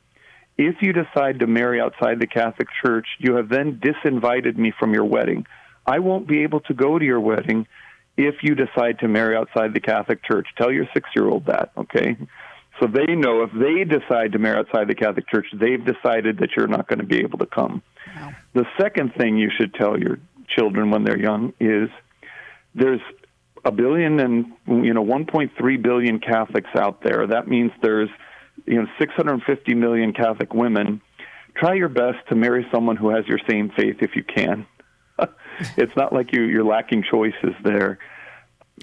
if 0.58 0.76
you 0.80 0.92
decide 0.92 1.40
to 1.40 1.46
marry 1.46 1.80
outside 1.80 2.18
the 2.18 2.26
Catholic 2.26 2.68
Church, 2.82 3.06
you 3.18 3.36
have 3.36 3.48
then 3.48 3.80
disinvited 3.80 4.56
me 4.56 4.72
from 4.78 4.94
your 4.94 5.04
wedding. 5.04 5.46
I 5.86 5.98
won't 5.98 6.26
be 6.26 6.42
able 6.42 6.60
to 6.60 6.74
go 6.74 6.98
to 6.98 7.04
your 7.04 7.20
wedding 7.20 7.66
if 8.16 8.36
you 8.42 8.54
decide 8.54 8.98
to 9.00 9.08
marry 9.08 9.36
outside 9.36 9.74
the 9.74 9.80
Catholic 9.80 10.24
Church. 10.24 10.48
Tell 10.56 10.72
your 10.72 10.86
six 10.94 11.10
year 11.14 11.28
old 11.28 11.46
that, 11.46 11.70
okay? 11.76 12.16
So 12.80 12.86
they 12.86 13.14
know 13.14 13.42
if 13.42 13.50
they 13.52 13.84
decide 13.84 14.32
to 14.32 14.38
marry 14.38 14.58
outside 14.58 14.88
the 14.88 14.94
Catholic 14.94 15.28
Church, 15.28 15.46
they've 15.52 15.84
decided 15.84 16.38
that 16.38 16.50
you're 16.56 16.66
not 16.66 16.88
going 16.88 16.98
to 16.98 17.06
be 17.06 17.18
able 17.18 17.38
to 17.38 17.46
come. 17.46 17.82
Wow. 18.14 18.34
The 18.54 18.64
second 18.80 19.14
thing 19.14 19.36
you 19.36 19.50
should 19.56 19.74
tell 19.74 19.98
your 19.98 20.18
children 20.48 20.90
when 20.90 21.04
they're 21.04 21.18
young 21.18 21.52
is 21.60 21.88
there's 22.74 23.00
a 23.64 23.72
billion 23.72 24.20
and 24.20 24.52
you 24.66 24.94
know 24.94 25.04
1.3 25.04 25.82
billion 25.82 26.20
Catholics 26.20 26.70
out 26.76 27.02
there. 27.02 27.26
That 27.26 27.48
means 27.48 27.72
there's 27.82 28.10
you 28.64 28.76
know 28.76 28.86
650 28.98 29.74
million 29.74 30.12
Catholic 30.12 30.54
women. 30.54 31.00
Try 31.56 31.74
your 31.74 31.88
best 31.88 32.18
to 32.28 32.34
marry 32.34 32.66
someone 32.72 32.96
who 32.96 33.08
has 33.10 33.26
your 33.26 33.38
same 33.48 33.70
faith 33.70 33.96
if 34.00 34.14
you 34.14 34.22
can. 34.22 34.66
it's 35.76 35.96
not 35.96 36.12
like 36.12 36.32
you 36.32 36.42
you're 36.42 36.64
lacking 36.64 37.04
choices 37.10 37.54
there 37.64 37.98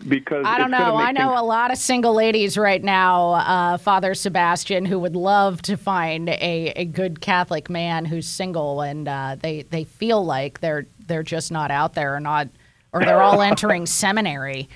because 0.07 0.45
I 0.45 0.57
don't 0.57 0.71
know. 0.71 0.95
I 0.95 1.11
know 1.11 1.29
things... 1.29 1.41
a 1.41 1.43
lot 1.43 1.71
of 1.71 1.77
single 1.77 2.13
ladies 2.13 2.57
right 2.57 2.83
now, 2.83 3.33
uh, 3.33 3.77
Father 3.77 4.13
Sebastian, 4.13 4.85
who 4.85 4.99
would 4.99 5.15
love 5.15 5.61
to 5.63 5.77
find 5.77 6.29
a, 6.29 6.73
a 6.75 6.85
good 6.85 7.21
Catholic 7.21 7.69
man 7.69 8.05
who's 8.05 8.27
single, 8.27 8.81
and 8.81 9.07
uh, 9.07 9.35
they 9.39 9.63
they 9.63 9.83
feel 9.83 10.23
like 10.25 10.59
they're 10.61 10.87
they're 11.07 11.23
just 11.23 11.51
not 11.51 11.69
out 11.69 11.93
there, 11.93 12.15
or 12.15 12.19
not, 12.19 12.47
or 12.91 13.01
they're 13.01 13.21
all 13.21 13.41
entering 13.41 13.85
seminary. 13.85 14.67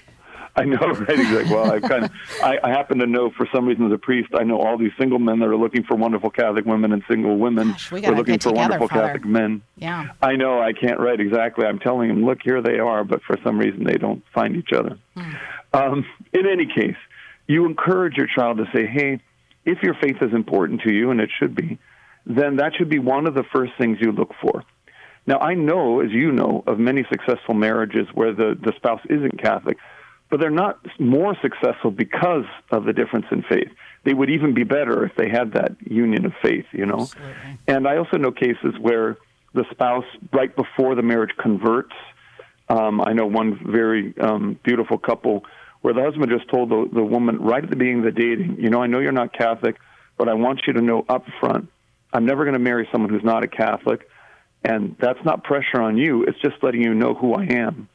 I 0.58 0.66
know, 0.66 0.78
right? 0.80 1.20
Exactly. 1.20 1.54
Well, 1.54 1.72
I 1.72 1.80
kind 1.80 2.06
of, 2.06 2.12
I, 2.42 2.58
I 2.64 2.70
happen 2.70 2.98
to 3.00 3.06
know 3.06 3.30
for 3.30 3.48
some 3.54 3.68
reason 3.68 3.86
as 3.86 3.92
a 3.92 3.98
priest, 3.98 4.30
I 4.34 4.44
know 4.44 4.60
all 4.60 4.78
these 4.78 4.92
single 5.00 5.20
men 5.20 5.40
that 5.40 5.48
are 5.48 5.56
looking 5.56 5.84
for 5.84 5.96
wonderful 5.96 6.30
Catholic 6.30 6.66
women 6.66 6.92
and 6.92 7.04
single 7.08 7.38
women 7.38 7.70
Gosh, 7.70 7.92
we 7.92 8.06
are 8.06 8.16
looking 8.16 8.40
for 8.40 8.50
together, 8.50 8.56
wonderful 8.56 8.88
Father. 8.88 9.08
Catholic 9.08 9.26
men. 9.26 9.62
Yeah. 9.78 10.10
I 10.22 10.36
know, 10.36 10.60
I 10.60 10.74
can't 10.74 11.00
write 11.00 11.20
exactly. 11.20 11.66
I'm 11.66 11.80
telling 11.80 12.10
them, 12.10 12.26
look, 12.26 12.40
here 12.44 12.62
they 12.62 12.80
are, 12.80 13.04
but 13.04 13.22
for 13.24 13.38
some 13.44 13.58
reason 13.60 13.84
they 13.84 13.98
don't 13.98 14.24
find 14.34 14.56
each 14.56 14.74
other. 14.74 14.98
Um, 15.74 16.06
in 16.34 16.48
any 16.48 16.66
case, 16.66 16.98
you 17.48 17.66
encourage 17.66 18.18
your 18.18 18.28
child 18.28 18.58
to 18.58 18.66
say, 18.74 18.86
hey, 18.86 19.20
if 19.66 19.84
your 19.84 19.94
faith 19.96 20.18
is 20.22 20.34
important 20.34 20.82
to 20.82 20.94
you, 20.94 21.12
and 21.12 21.20
it 21.20 21.30
should 21.38 21.54
be, 21.56 21.78
then 22.26 22.58
that 22.58 22.74
should 22.76 22.90
be 22.90 23.00
one 23.00 23.28
of 23.28 23.34
the 23.34 23.44
first 23.44 23.74
things 23.78 23.98
you 24.02 24.12
look 24.12 24.34
for. 24.42 24.64
Now, 25.26 25.40
I 25.40 25.56
know, 25.56 26.00
as 26.00 26.12
you 26.12 26.32
know, 26.32 26.64
of 26.66 26.80
many 26.80 27.06
successful 27.10 27.54
marriages 27.54 28.08
where 28.14 28.34
the, 28.34 28.58
the 28.60 28.74
spouse 28.78 29.02
isn't 29.10 29.42
Catholic, 29.42 29.78
but 30.30 30.40
they're 30.40 30.50
not 30.50 30.80
more 31.00 31.36
successful 31.42 31.92
because 31.92 32.46
of 32.72 32.86
the 32.86 32.94
difference 32.94 33.26
in 33.32 33.44
faith. 33.44 33.70
They 34.04 34.14
would 34.14 34.30
even 34.30 34.54
be 34.54 34.64
better 34.64 35.06
if 35.06 35.16
they 35.16 35.30
had 35.30 35.54
that 35.54 35.76
union 35.90 36.26
of 36.26 36.34
faith, 36.42 36.66
you 36.72 36.86
know? 36.86 37.08
And 37.68 37.88
I 37.88 37.98
also 37.98 38.18
know 38.18 38.32
cases 38.32 38.74
where 38.80 39.18
the 39.54 39.66
spouse, 39.72 40.06
right 40.34 40.54
before 40.56 40.96
the 40.96 41.02
marriage, 41.02 41.32
converts. 41.38 41.94
Um, 42.70 43.02
I 43.02 43.14
know 43.14 43.26
one 43.26 43.60
very 43.66 44.14
um, 44.20 44.60
beautiful 44.64 44.98
couple 44.98 45.46
where 45.82 45.94
the 45.94 46.02
husband 46.04 46.30
just 46.30 46.50
told 46.50 46.70
the, 46.70 46.90
the 46.94 47.04
woman 47.04 47.40
right 47.40 47.64
at 47.64 47.70
the 47.70 47.76
beginning 47.76 48.00
of 48.00 48.14
the 48.14 48.20
dating, 48.20 48.58
you 48.60 48.70
know, 48.70 48.82
I 48.82 48.88
know 48.88 49.00
you're 49.00 49.12
not 49.12 49.32
Catholic, 49.34 49.78
but 50.18 50.28
I 50.28 50.34
want 50.34 50.62
you 50.68 50.74
to 50.74 50.82
know 50.82 51.06
up 51.08 51.26
front, 51.40 51.70
I'm 52.12 52.26
never 52.26 52.44
going 52.44 52.54
to 52.54 52.60
marry 52.60 52.88
someone 52.92 53.10
who's 53.10 53.24
not 53.24 53.44
a 53.44 53.48
Catholic. 53.48 54.10
And 54.64 54.96
that's 55.00 55.24
not 55.24 55.44
pressure 55.44 55.82
on 55.82 55.98
you. 55.98 56.24
It's 56.24 56.40
just 56.40 56.56
letting 56.62 56.82
you 56.82 56.94
know 56.94 57.14
who 57.14 57.34
I 57.36 57.46
am. 57.46 57.88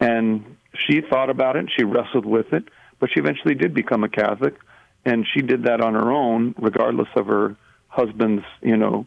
And 0.00 0.56
she 0.86 1.00
thought 1.00 1.30
about 1.30 1.56
it. 1.56 1.66
She 1.76 1.84
wrestled 1.84 2.26
with 2.26 2.52
it, 2.52 2.64
but 2.98 3.10
she 3.12 3.20
eventually 3.20 3.54
did 3.54 3.74
become 3.74 4.04
a 4.04 4.08
Catholic, 4.08 4.54
and 5.04 5.26
she 5.32 5.42
did 5.42 5.64
that 5.64 5.80
on 5.80 5.94
her 5.94 6.12
own, 6.12 6.54
regardless 6.58 7.08
of 7.16 7.26
her 7.26 7.56
husband's, 7.88 8.44
you 8.62 8.76
know, 8.76 9.06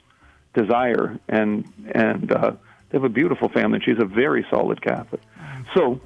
desire. 0.53 1.19
And 1.27 1.65
and 1.93 2.31
uh, 2.31 2.51
they 2.89 2.97
have 2.97 3.03
a 3.03 3.09
beautiful 3.09 3.49
family. 3.49 3.79
She's 3.83 3.99
a 3.99 4.05
very 4.05 4.45
solid 4.49 4.81
Catholic. 4.81 5.21
So, 5.73 5.99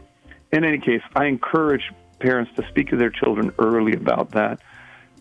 in 0.51 0.63
any 0.63 0.79
case, 0.79 1.01
I 1.15 1.25
encourage 1.25 1.91
parents 2.19 2.51
to 2.55 2.67
speak 2.69 2.89
to 2.89 2.97
their 2.97 3.09
children 3.09 3.51
early 3.59 3.93
about 3.93 4.31
that. 4.31 4.59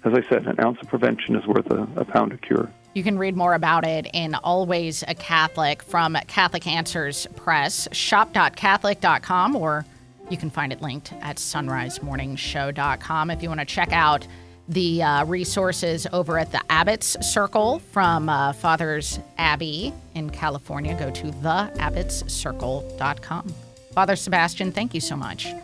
As 0.05 0.15
I 0.15 0.23
said, 0.29 0.47
an 0.47 0.61
ounce 0.61 0.79
of 0.81 0.89
prevention 0.89 1.35
is 1.35 1.47
worth 1.47 1.71
a, 1.71 1.83
a 1.97 2.05
pound 2.05 2.33
of 2.33 2.41
cure. 2.41 2.71
You 2.95 3.03
can 3.03 3.19
read 3.19 3.37
more 3.37 3.55
about 3.55 3.85
it 3.85 4.07
in 4.15 4.35
Always 4.37 5.05
a 5.07 5.15
Catholic 5.15 5.83
from 5.83 6.17
Catholic 6.29 6.67
Answers 6.67 7.27
Press, 7.37 7.89
shop.catholic.com, 7.93 9.57
or 9.57 9.85
you 10.31 10.37
can 10.37 10.51
find 10.51 10.73
it 10.73 10.83
linked 10.83 11.13
at 11.21 11.37
sonrisemorningshow.com. 11.37 13.31
If 13.31 13.43
you 13.43 13.49
want 13.49 13.61
to 13.61 13.67
check 13.67 13.93
out 13.93 14.27
the 14.69 15.03
uh, 15.03 15.25
resources 15.25 16.07
over 16.13 16.39
at 16.39 16.53
the 16.53 16.61
Abbot's 16.71 17.17
Circle 17.27 17.79
from 17.79 18.29
uh, 18.29 18.53
Father's 18.53 19.19
Abbey 19.39 19.95
in 20.15 20.29
California, 20.31 20.95
go 20.99 21.11
to 21.11 21.29
theabbotscircle.com. 21.29 23.55
Father 23.93 24.17
Sebastian, 24.17 24.73
thank 24.73 24.93
you 24.93 25.01
so 25.01 25.17
much. 25.17 25.55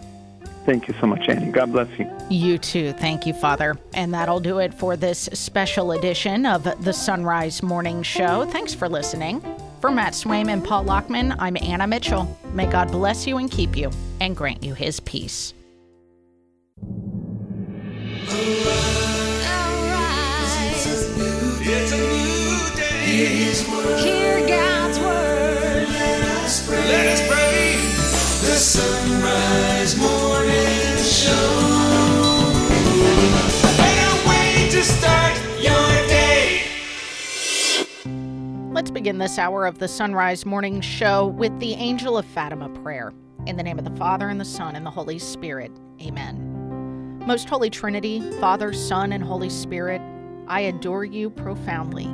Thank 0.65 0.87
you 0.87 0.95
so 1.01 1.09
much, 1.09 1.29
Annie. 1.29 1.51
God 1.51 1.73
bless 1.73 1.89
you. 1.99 2.09
You 2.31 2.57
too. 2.57 2.93
Thank 2.93 3.27
you, 3.27 3.35
Father. 3.35 3.77
And 3.95 4.15
that'll 4.15 4.41
do 4.41 4.61
it 4.61 4.73
for 4.73 4.97
this 4.97 5.29
special 5.33 5.91
edition 5.93 6.47
of 6.47 6.63
the 6.63 6.93
Sonrise 6.93 7.63
Morning 7.63 8.05
Show. 8.05 8.47
Thanks 8.47 8.73
for 8.73 8.89
listening. 8.89 9.43
For 9.83 9.91
Matt 9.91 10.13
Swaim 10.13 10.49
and 10.49 10.65
Paul 10.65 10.85
Lockman, 10.85 11.35
I'm 11.41 11.57
Anna 11.61 11.89
Mitchell. 11.89 12.39
May 12.55 12.67
God 12.67 12.93
bless 12.93 13.27
you 13.27 13.39
and 13.39 13.51
keep 13.51 13.77
you 13.77 13.91
and 14.21 14.37
grant 14.37 14.63
you 14.63 14.75
his 14.75 15.01
peace. 15.01 15.55
It's 23.05 23.69
a 23.69 23.82
begin 39.03 39.19
this 39.19 39.37
hour 39.37 39.67
of 39.67 39.81
the 39.81 39.87
Sonrise 39.87 40.47
Morning 40.47 40.81
Show 40.81 41.27
with 41.27 41.59
the 41.59 41.73
Angel 41.73 42.17
of 42.17 42.25
Fatima 42.25 42.69
prayer. 42.69 43.13
In 43.47 43.57
the 43.57 43.63
name 43.65 43.77
of 43.77 43.85
the 43.85 43.97
Father, 43.97 44.29
and 44.29 44.41
the 44.41 44.45
Son, 44.45 44.77
and 44.77 44.87
the 44.87 44.93
Holy 44.93 45.19
Spirit. 45.19 45.73
Amen. 46.01 47.19
Most 47.27 47.49
Holy 47.49 47.69
Trinity, 47.69 48.21
Father, 48.39 48.73
Son, 48.73 49.13
and 49.13 49.25
Holy 49.25 49.51
Spirit, 49.51 50.01
I 50.47 50.61
adore 50.61 51.05
you 51.05 51.31
profoundly. 51.31 52.09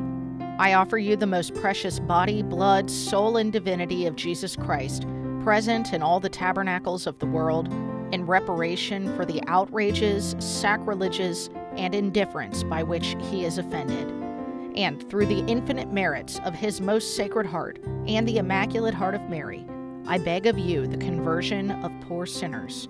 I 0.58 0.72
offer 0.72 0.96
you 0.96 1.14
the 1.14 1.26
most 1.26 1.54
precious 1.56 2.00
body, 2.00 2.42
blood, 2.42 2.90
soul, 2.90 3.36
and 3.36 3.52
divinity 3.52 4.06
of 4.06 4.16
Jesus 4.16 4.56
Christ, 4.56 5.04
present 5.42 5.92
in 5.92 6.00
all 6.00 6.20
the 6.20 6.30
tabernacles 6.30 7.06
of 7.06 7.18
the 7.18 7.26
world, 7.26 7.70
in 8.14 8.24
reparation 8.24 9.14
for 9.14 9.26
the 9.26 9.42
outrages, 9.46 10.34
sacrileges, 10.38 11.50
and 11.76 11.94
indifference 11.94 12.62
by 12.62 12.82
which 12.82 13.14
he 13.30 13.44
is 13.44 13.58
offended 13.58 14.17
and 14.76 15.08
through 15.08 15.26
the 15.26 15.44
infinite 15.46 15.92
merits 15.92 16.40
of 16.44 16.54
his 16.54 16.80
most 16.80 17.16
sacred 17.16 17.46
heart 17.46 17.78
and 18.06 18.26
the 18.26 18.38
Immaculate 18.38 18.94
Heart 18.94 19.14
of 19.14 19.28
Mary, 19.28 19.66
I 20.06 20.18
beg 20.18 20.46
of 20.46 20.58
you 20.58 20.86
the 20.86 20.96
conversion 20.96 21.70
of 21.70 21.92
poor 22.08 22.26
sinners. 22.26 22.88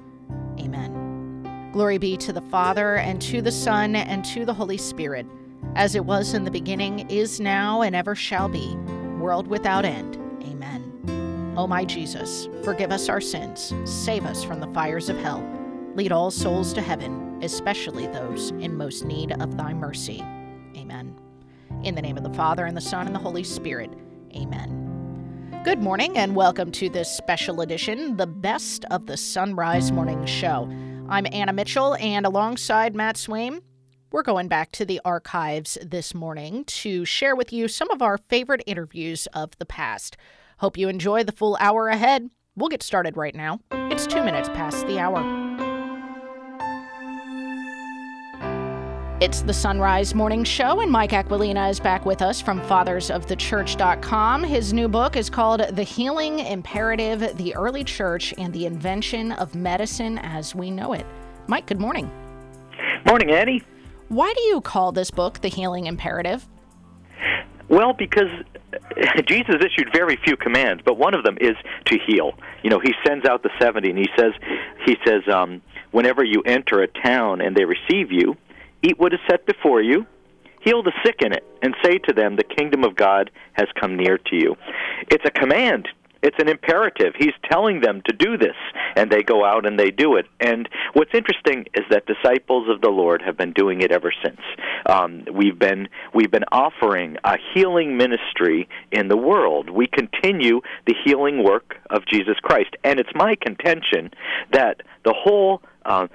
Amen. 0.61 1.71
Glory 1.73 1.99
be 1.99 2.17
to 2.17 2.33
the 2.33 2.41
Father, 2.41 2.97
and 2.97 3.21
to 3.23 3.43
the 3.43 3.53
Son, 3.53 3.95
and 3.95 4.25
to 4.25 4.45
the 4.45 4.55
Holy 4.55 4.77
Spirit, 4.79 5.27
as 5.75 5.95
it 5.95 6.05
was 6.05 6.35
in 6.35 6.45
the 6.45 6.51
beginning, 6.51 7.09
is 7.11 7.41
now, 7.41 7.83
and 7.83 7.95
ever 7.95 8.15
shall 8.15 8.49
be, 8.49 8.75
world 9.19 9.47
without 9.47 9.85
end. 9.85 10.17
Amen. 10.43 11.55
O 11.57 11.67
my 11.67 11.85
Jesus, 11.85 12.49
forgive 12.65 12.91
us 12.91 13.09
our 13.09 13.21
sins, 13.21 13.75
save 13.85 14.25
us 14.25 14.43
from 14.43 14.61
the 14.61 14.69
fires 14.69 15.09
of 15.09 15.19
hell, 15.19 15.43
lead 15.95 16.13
all 16.13 16.31
souls 16.31 16.73
to 16.73 16.81
heaven, 16.81 17.39
especially 17.43 18.07
those 18.07 18.51
in 18.53 18.77
most 18.77 19.05
need 19.05 19.33
of 19.41 19.57
thy 19.57 19.75
mercy. 19.75 20.25
In 21.85 21.95
the 21.95 22.03
name 22.03 22.17
of 22.17 22.25
the 22.25 22.35
Father, 22.35 22.67
and 22.67 22.77
the 22.77 22.81
Son, 22.81 23.07
and 23.07 23.15
the 23.15 23.21
Holy 23.21 23.45
Spirit. 23.45 23.91
Amen. 24.35 25.61
Good 25.65 25.81
morning, 25.81 26.19
and 26.19 26.35
welcome 26.35 26.73
to 26.73 26.89
this 26.89 27.09
special 27.09 27.61
edition, 27.61 28.17
the 28.17 28.27
best 28.27 28.85
of 28.91 29.07
the 29.07 29.13
Sonrise 29.15 29.93
Morning 29.93 30.27
Show. 30.27 30.69
I'm 31.09 31.27
Anna 31.33 31.53
Mitchell, 31.53 31.95
and 32.01 32.27
alongside 32.27 32.97
Matt 32.97 33.15
Swaim, 33.15 33.63
we're 34.11 34.25
going 34.25 34.49
back 34.49 34.73
to 34.73 34.85
the 34.85 35.01
archives 35.05 35.79
this 35.81 36.15
morning 36.15 36.65
to 36.65 37.05
share 37.05 37.37
with 37.37 37.53
you 37.53 37.69
some 37.69 37.91
of 37.93 38.03
our 38.03 38.19
favorite 38.19 38.65
interviews 38.67 39.29
of 39.33 39.57
the 39.59 39.67
past. 39.67 40.17
Hope 40.59 40.77
you 40.77 40.89
enjoy 40.89 41.23
the 41.23 41.33
full 41.33 41.57
hour 41.61 41.89
ahead. 41.89 42.29
We'll 42.57 42.71
get 42.71 42.83
started 42.83 43.17
right 43.17 43.37
now. 43.37 43.61
It's 43.71 44.07
two 44.07 44.25
minutes 44.25 44.49
past 44.49 44.85
the 44.89 44.99
hour. 44.99 45.48
It's 49.21 49.43
the 49.43 49.53
Sonrise 49.53 50.15
Morning 50.15 50.45
Show, 50.45 50.81
and 50.81 50.93
Mike 50.93 51.13
Aquilina 51.13 51.69
is 51.69 51.81
back 51.81 52.07
with 52.07 52.23
us 52.23 52.41
from 52.41 52.61
fathersofthechurch.com. 52.61 54.45
His 54.45 54.73
new 54.73 54.87
book 54.87 55.17
is 55.17 55.29
called 55.29 55.61
The 55.61 55.83
Healing 55.83 56.39
Imperative 56.39 57.37
The 57.37 57.53
Early 57.57 57.83
Church 57.83 58.33
and 58.39 58.53
the 58.53 58.65
Invention 58.65 59.33
of 59.33 59.57
Medicine 59.57 60.19
as 60.19 60.55
We 60.55 60.71
Know 60.71 60.93
It. 60.93 61.05
Mike, 61.49 61.67
good 61.67 61.81
morning. 61.81 62.09
Morning, 63.07 63.33
Annie. 63.33 63.65
Why 64.09 64.33
do 64.37 64.43
you 64.43 64.61
call 64.61 64.93
this 64.93 65.11
book 65.11 65.41
The 65.41 65.49
Healing 65.49 65.87
Imperative? 65.87 66.47
Well, 67.69 67.95
because 67.95 68.31
Jesus 69.27 69.57
issued 69.57 69.91
very 69.93 70.17
few 70.25 70.37
commands, 70.37 70.83
but 70.85 70.97
one 70.97 71.15
of 71.15 71.25
them 71.25 71.37
is 71.41 71.57
to 71.87 71.99
heal. 72.07 72.35
You 72.63 72.71
know, 72.71 72.79
he 72.79 72.95
sends 73.05 73.27
out 73.27 73.43
the 73.43 73.51
70 73.61 73.91
and 73.91 73.99
he 73.99 74.09
says 74.17 74.33
he 74.87 74.97
says 75.05 75.23
um 75.27 75.61
whenever 75.91 76.23
you 76.23 76.43
enter 76.43 76.83
a 76.83 76.87
town 76.87 77.41
and 77.41 77.57
they 77.57 77.65
receive 77.65 78.13
you, 78.13 78.37
eat 78.83 78.99
what 78.99 79.13
is 79.13 79.21
set 79.29 79.47
before 79.47 79.83
you, 79.83 80.07
heal 80.61 80.83
the 80.83 80.93
sick 81.05 81.17
in 81.21 81.33
it, 81.33 81.45
and 81.63 81.75
say 81.85 81.99
to 81.99 82.13
them, 82.13 82.37
the 82.37 82.45
kingdom 82.45 82.85
of 82.85 82.97
God 82.97 83.31
has 83.53 83.69
come 83.81 83.97
near 83.97 84.19
to 84.19 84.37
you. 84.37 84.57
It's 85.11 85.25
a 85.25 85.31
command 85.31 85.89
it's 86.23 86.37
an 86.39 86.49
imperative. 86.49 87.15
He's 87.17 87.35
telling 87.49 87.81
them 87.81 88.03
to 88.07 88.13
do 88.13 88.37
this, 88.37 88.57
and 88.97 89.11
they 89.11 89.23
go 89.23 89.45
out 89.45 89.67
and 89.67 89.79
they 89.79 89.91
do 89.91 90.17
it. 90.17 90.27
And 90.41 90.69
what's 90.93 91.15
interesting 91.15 91.67
is 91.75 91.85
that 91.91 92.07
disciples 92.07 92.69
of 92.69 92.81
the 92.81 92.89
Lord 92.89 93.23
have 93.23 93.37
been 93.37 93.53
doing 93.53 93.83
it 93.83 93.93
ever 93.93 94.13
since. 94.25 94.41
Um, 94.87 95.25
we've 95.33 95.59
been 95.59 95.89
we've 96.15 96.31
been 96.31 96.45
offering 96.51 97.17
a 97.25 97.37
healing 97.55 97.97
ministry 97.97 98.69
in 98.91 99.09
the 99.09 99.17
world. 99.17 99.71
We 99.71 99.87
continue 99.87 100.61
the 100.87 100.95
healing 101.05 101.45
work 101.45 101.77
of 101.91 102.05
Jesus 102.07 102.37
Christ, 102.43 102.75
and 102.83 102.99
it's 102.99 103.15
my 103.15 103.37
contention 103.37 104.11
that 104.53 104.83
the 105.05 105.15
whole 105.17 105.63
uh, 105.89 106.07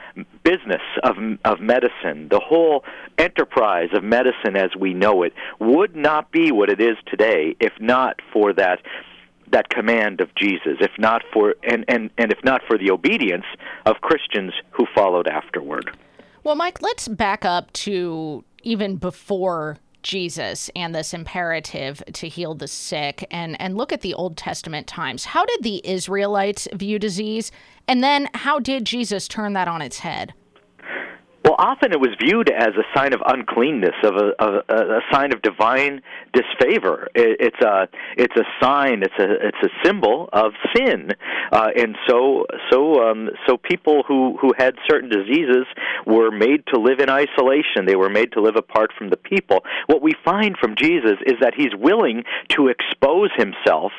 business 0.43 0.82
of 1.03 1.15
of 1.43 1.59
medicine, 1.59 2.30
the 2.30 2.39
whole 2.39 2.84
enterprise 3.17 3.89
of 3.93 4.03
medicine 4.03 4.55
as 4.55 4.69
we 4.80 4.93
know 4.93 5.24
it, 5.24 5.34
would 5.59 5.95
not 5.95 6.32
be 6.32 6.51
what 6.51 6.69
it 6.69 6.80
is 6.80 6.95
today 7.07 7.55
if 7.59 7.74
not 7.80 8.21
for 8.32 8.53
that 8.53 8.80
that 9.51 9.69
command 9.69 10.21
of 10.21 10.34
Jesus, 10.36 10.78
if 10.80 10.91
not 10.97 11.21
for 11.34 11.55
and, 11.63 11.86
and, 11.88 12.09
and 12.17 12.32
if 12.32 12.43
not 12.43 12.61
for 12.67 12.78
the 12.78 12.91
obedience 12.91 13.45
of 13.86 13.97
Christians 14.01 14.53
who 14.71 14.86
followed 14.95 15.28
afterward. 15.28 15.95
Well, 16.43 16.55
Mike, 16.55 16.82
let's 16.82 17.07
back 17.07 17.45
up 17.45 17.71
to 17.74 18.43
even 18.63 18.97
before 18.97 19.78
Jesus 20.03 20.69
and 20.76 20.93
this 20.93 21.13
imperative 21.13 22.03
to 22.11 22.28
heal 22.28 22.53
the 22.53 22.67
sick 22.67 23.26
and, 23.32 23.59
and 23.59 23.78
look 23.78 23.93
at 23.93 24.01
the 24.01 24.13
Old 24.13 24.38
Testament 24.38 24.86
times. 24.86 25.26
How 25.26 25.45
did 25.45 25.63
the 25.63 25.82
Israelites 25.88 26.67
view 26.74 26.99
disease? 26.99 27.51
And 27.88 28.04
then 28.04 28.30
how 28.34 28.60
did 28.60 28.86
Jesus 28.86 29.28
turn 29.28 29.54
that 29.54 29.68
on 29.68 29.82
its 29.82 30.00
head? 30.00 30.34
Well, 31.44 31.56
often 31.60 31.92
it 31.92 32.00
was 32.00 32.12
viewed 32.24 32.50
as 32.50 32.70
a 32.70 32.98
sign 32.98 33.12
of 33.12 33.22
uncleanness, 33.26 33.96
of 34.06 34.16
a, 34.16 34.32
a, 34.40 34.76
a 34.76 35.02
sign 35.12 35.34
of 35.34 35.42
divine 35.42 36.02
disfavor. 36.32 37.10
It, 37.16 37.38
it's 37.42 37.62
a 37.62 37.90
it's 38.16 38.36
a 38.38 38.46
sign, 38.62 39.04
it's 39.04 39.20
a 39.20 39.48
it's 39.48 39.58
a 39.62 39.68
symbol 39.86 40.30
of 40.32 40.54
sin, 40.74 41.12
uh, 41.52 41.68
and 41.76 41.98
so 42.08 42.46
so 42.72 43.04
um, 43.04 43.30
so 43.46 43.58
people 43.58 44.04
who 44.08 44.38
who 44.40 44.54
had 44.58 44.76
certain 44.90 45.10
diseases 45.10 45.66
were 46.06 46.32
made 46.32 46.66
to 46.68 46.80
live 46.80 47.00
in 47.00 47.10
isolation. 47.10 47.88
They 47.88 47.98
were 47.98 48.10
made 48.10 48.32
to 48.34 48.42
live 48.42 48.56
apart 48.56 48.92
from 48.98 49.10
the 49.10 49.18
people. 49.18 49.66
What 49.88 50.02
we 50.02 50.14
find 50.24 50.56
from 50.58 50.76
Jesus 50.78 51.18
is 51.26 51.34
that 51.42 51.56
he's 51.58 51.76
willing 51.78 52.24
to 52.56 52.70
expose 52.70 53.32
himself 53.36 53.92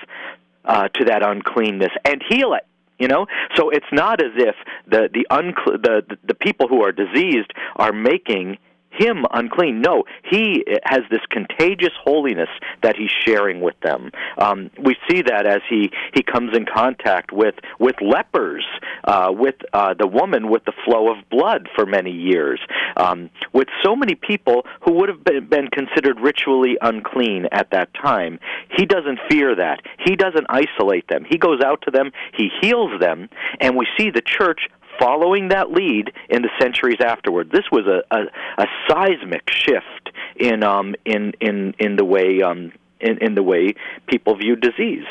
uh, 0.65 0.89
to 0.89 1.05
that 1.05 1.23
uncleanness 1.23 1.93
and 2.07 2.23
heal 2.27 2.55
it. 2.55 2.67
You 2.99 3.09
know, 3.09 3.27
so 3.57 3.71
it's 3.71 3.87
not 3.93 4.23
as 4.23 4.31
if 4.37 4.55
the 4.87 5.09
the, 5.13 5.27
uncl- 5.31 5.83
the 5.83 6.17
the 6.27 6.35
people 6.35 6.69
who 6.69 6.83
are 6.85 6.93
diseased 6.93 7.53
are 7.77 7.93
making 7.93 8.59
him 8.97 9.25
unclean. 9.33 9.81
No, 9.81 10.05
he 10.31 10.65
has 10.85 11.01
this 11.11 11.21
contagious 11.31 11.93
holiness 12.03 12.49
that 12.83 12.97
he's 12.97 13.11
sharing 13.11 13.61
with 13.61 13.79
them. 13.81 14.11
Um, 14.39 14.71
we 14.83 14.97
see 15.09 15.23
that 15.23 15.47
as 15.47 15.61
he 15.69 15.91
he 16.15 16.23
comes 16.23 16.57
in 16.57 16.67
contact 16.67 17.33
with 17.33 17.55
with 17.79 17.97
lepers, 18.01 18.65
uh, 19.05 19.33
with 19.33 19.57
uh, 19.73 19.95
the 19.95 20.07
woman 20.07 20.49
with 20.49 20.65
the 20.65 20.73
flow 20.85 21.11
of 21.11 21.19
blood 21.31 21.69
for 21.75 21.87
many 21.87 22.11
years, 22.11 22.61
um, 22.97 23.31
with 23.53 23.69
so 23.83 23.97
many 23.97 24.15
people 24.15 24.67
who 24.85 24.93
would 24.93 25.09
have 25.09 25.25
been, 25.25 25.47
been 25.47 25.69
considered 25.69 26.21
ritually 26.21 26.77
unclean 26.81 27.47
at 27.53 27.71
that 27.71 27.93
time. 27.95 28.39
He 28.77 28.87
doesn't 28.87 29.19
fear 29.31 29.55
that. 29.57 29.81
He 30.05 30.17
doesn't 30.17 30.47
isolate 30.49 31.09
them. 31.09 31.25
He 31.29 31.39
goes 31.39 31.61
out 31.65 31.83
to 31.83 31.91
them. 31.91 32.13
He 32.37 32.51
heals 32.61 33.01
them, 33.01 33.29
and 33.61 33.77
we 33.77 33.87
see 33.99 34.11
the 34.11 34.23
church 34.23 34.69
following 34.99 35.49
that 35.49 35.71
lead 35.71 36.13
in 36.29 36.43
the 36.43 36.51
centuries 36.61 36.99
afterward. 37.05 37.51
This 37.51 37.65
was 37.71 37.87
a, 37.87 38.03
a, 38.15 38.63
a 38.63 38.67
seismic 38.89 39.51
shift 39.51 40.11
in 40.37 40.63
um, 40.63 40.95
in 41.05 41.33
in 41.41 41.75
in 41.79 41.97
the 41.97 42.05
way 42.05 42.43
um, 42.43 42.73
in, 43.01 43.19
in 43.21 43.35
the 43.35 43.43
way 43.43 43.75
people 44.07 44.37
view 44.37 44.57
disease. 44.57 45.07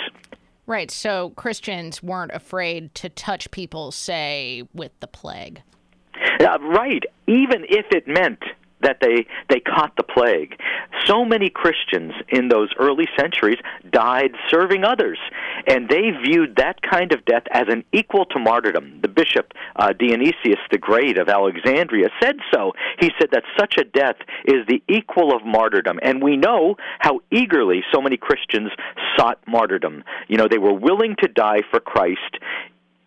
Right. 0.65 0.89
So 0.89 1.31
Christians 1.31 2.01
weren't 2.01 2.31
afraid 2.33 2.95
to 2.95 3.09
touch 3.09 3.51
people, 3.51 3.91
say, 3.91 4.63
with 4.73 4.97
the 5.01 5.07
plague. 5.07 5.61
Uh, 6.39 6.57
right. 6.61 7.03
Even 7.27 7.65
if 7.67 7.85
it 7.91 8.07
meant 8.07 8.39
that 8.83 8.97
they 9.01 9.25
they 9.49 9.59
caught 9.59 9.95
the 9.95 10.03
plague. 10.03 10.59
So 11.05 11.25
many 11.25 11.49
Christians 11.49 12.13
in 12.29 12.49
those 12.49 12.69
early 12.79 13.07
centuries 13.17 13.57
died 13.91 14.31
serving 14.49 14.83
others, 14.83 15.19
and 15.67 15.89
they 15.89 16.11
viewed 16.25 16.55
that 16.57 16.81
kind 16.81 17.11
of 17.11 17.25
death 17.25 17.43
as 17.51 17.65
an 17.67 17.83
equal 17.91 18.25
to 18.27 18.39
martyrdom. 18.39 18.99
The 19.01 19.07
bishop 19.07 19.53
uh, 19.75 19.93
Dionysius 19.93 20.59
the 20.71 20.77
Great 20.77 21.17
of 21.17 21.29
Alexandria 21.29 22.09
said 22.21 22.37
so. 22.53 22.73
He 22.99 23.11
said 23.19 23.29
that 23.31 23.43
such 23.59 23.77
a 23.77 23.83
death 23.83 24.17
is 24.45 24.65
the 24.67 24.81
equal 24.87 25.35
of 25.35 25.45
martyrdom, 25.45 25.99
and 26.01 26.21
we 26.21 26.37
know 26.37 26.75
how 26.99 27.21
eagerly 27.31 27.83
so 27.93 28.01
many 28.01 28.17
Christians 28.17 28.71
sought 29.17 29.39
martyrdom. 29.47 30.03
You 30.27 30.37
know, 30.37 30.47
they 30.49 30.57
were 30.57 30.73
willing 30.73 31.15
to 31.21 31.27
die 31.27 31.61
for 31.71 31.79
Christ 31.79 32.39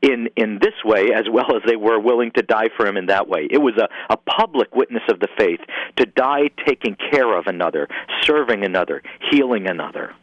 in 0.03 0.29
in 0.37 0.59
this 0.61 0.75
way 0.85 1.11
as 1.15 1.25
well 1.31 1.57
as 1.57 1.63
they 1.67 1.77
were 1.77 1.99
willing 1.99 2.31
to 2.33 2.43
die 2.43 2.69
for 2.77 2.87
him 2.87 2.97
in 2.97 3.07
that 3.07 3.29
way. 3.29 3.49
It 3.51 3.59
was 3.59 3.75
a, 3.79 3.89
a 4.13 4.17
public 4.17 4.75
witness 4.75 5.03
of 5.09 5.21
the 5.21 5.29
faith 5.39 5.61
to 5.97 6.07
die 6.07 6.51
taking 6.67 6.97
care 7.11 7.37
of 7.37 7.47
another, 7.47 7.89
serving 8.23 8.65
another, 8.65 9.03
healing 9.31 9.69
another. 9.69 10.15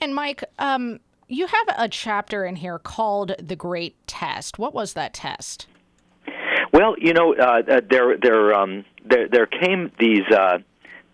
And 0.00 0.14
Mike, 0.14 0.44
um, 0.58 1.00
you 1.28 1.46
have 1.46 1.66
a 1.78 1.88
chapter 1.88 2.44
in 2.44 2.56
here 2.56 2.78
called 2.78 3.34
the 3.38 3.56
Great 3.56 3.94
Test. 4.06 4.58
What 4.58 4.74
was 4.74 4.92
that 4.94 5.14
test? 5.14 5.66
Well, 6.72 6.96
you 6.98 7.12
know, 7.12 7.34
uh, 7.34 7.62
uh 7.68 7.80
there 7.88 8.16
there 8.18 8.52
um, 8.54 8.84
there 9.04 9.28
there 9.28 9.46
came 9.46 9.92
these. 9.98 10.26
Uh, 10.30 10.58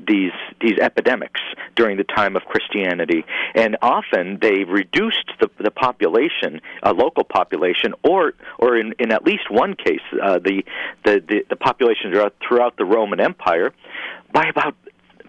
these 0.06 0.32
these 0.60 0.78
epidemics 0.78 1.40
during 1.76 1.96
the 1.96 2.04
time 2.04 2.36
of 2.36 2.42
Christianity, 2.44 3.24
and 3.54 3.76
often 3.82 4.38
they 4.40 4.64
reduced 4.64 5.32
the 5.40 5.48
the 5.58 5.70
population, 5.70 6.60
a 6.82 6.92
local 6.92 7.24
population, 7.24 7.94
or 8.02 8.34
or 8.58 8.76
in, 8.76 8.94
in 8.98 9.12
at 9.12 9.24
least 9.24 9.50
one 9.50 9.74
case, 9.74 10.00
uh, 10.22 10.38
the, 10.38 10.62
the 11.04 11.22
the 11.26 11.44
the 11.50 11.56
population 11.56 12.12
throughout, 12.12 12.34
throughout 12.46 12.76
the 12.76 12.84
Roman 12.84 13.20
Empire, 13.20 13.72
by 14.32 14.46
about 14.46 14.74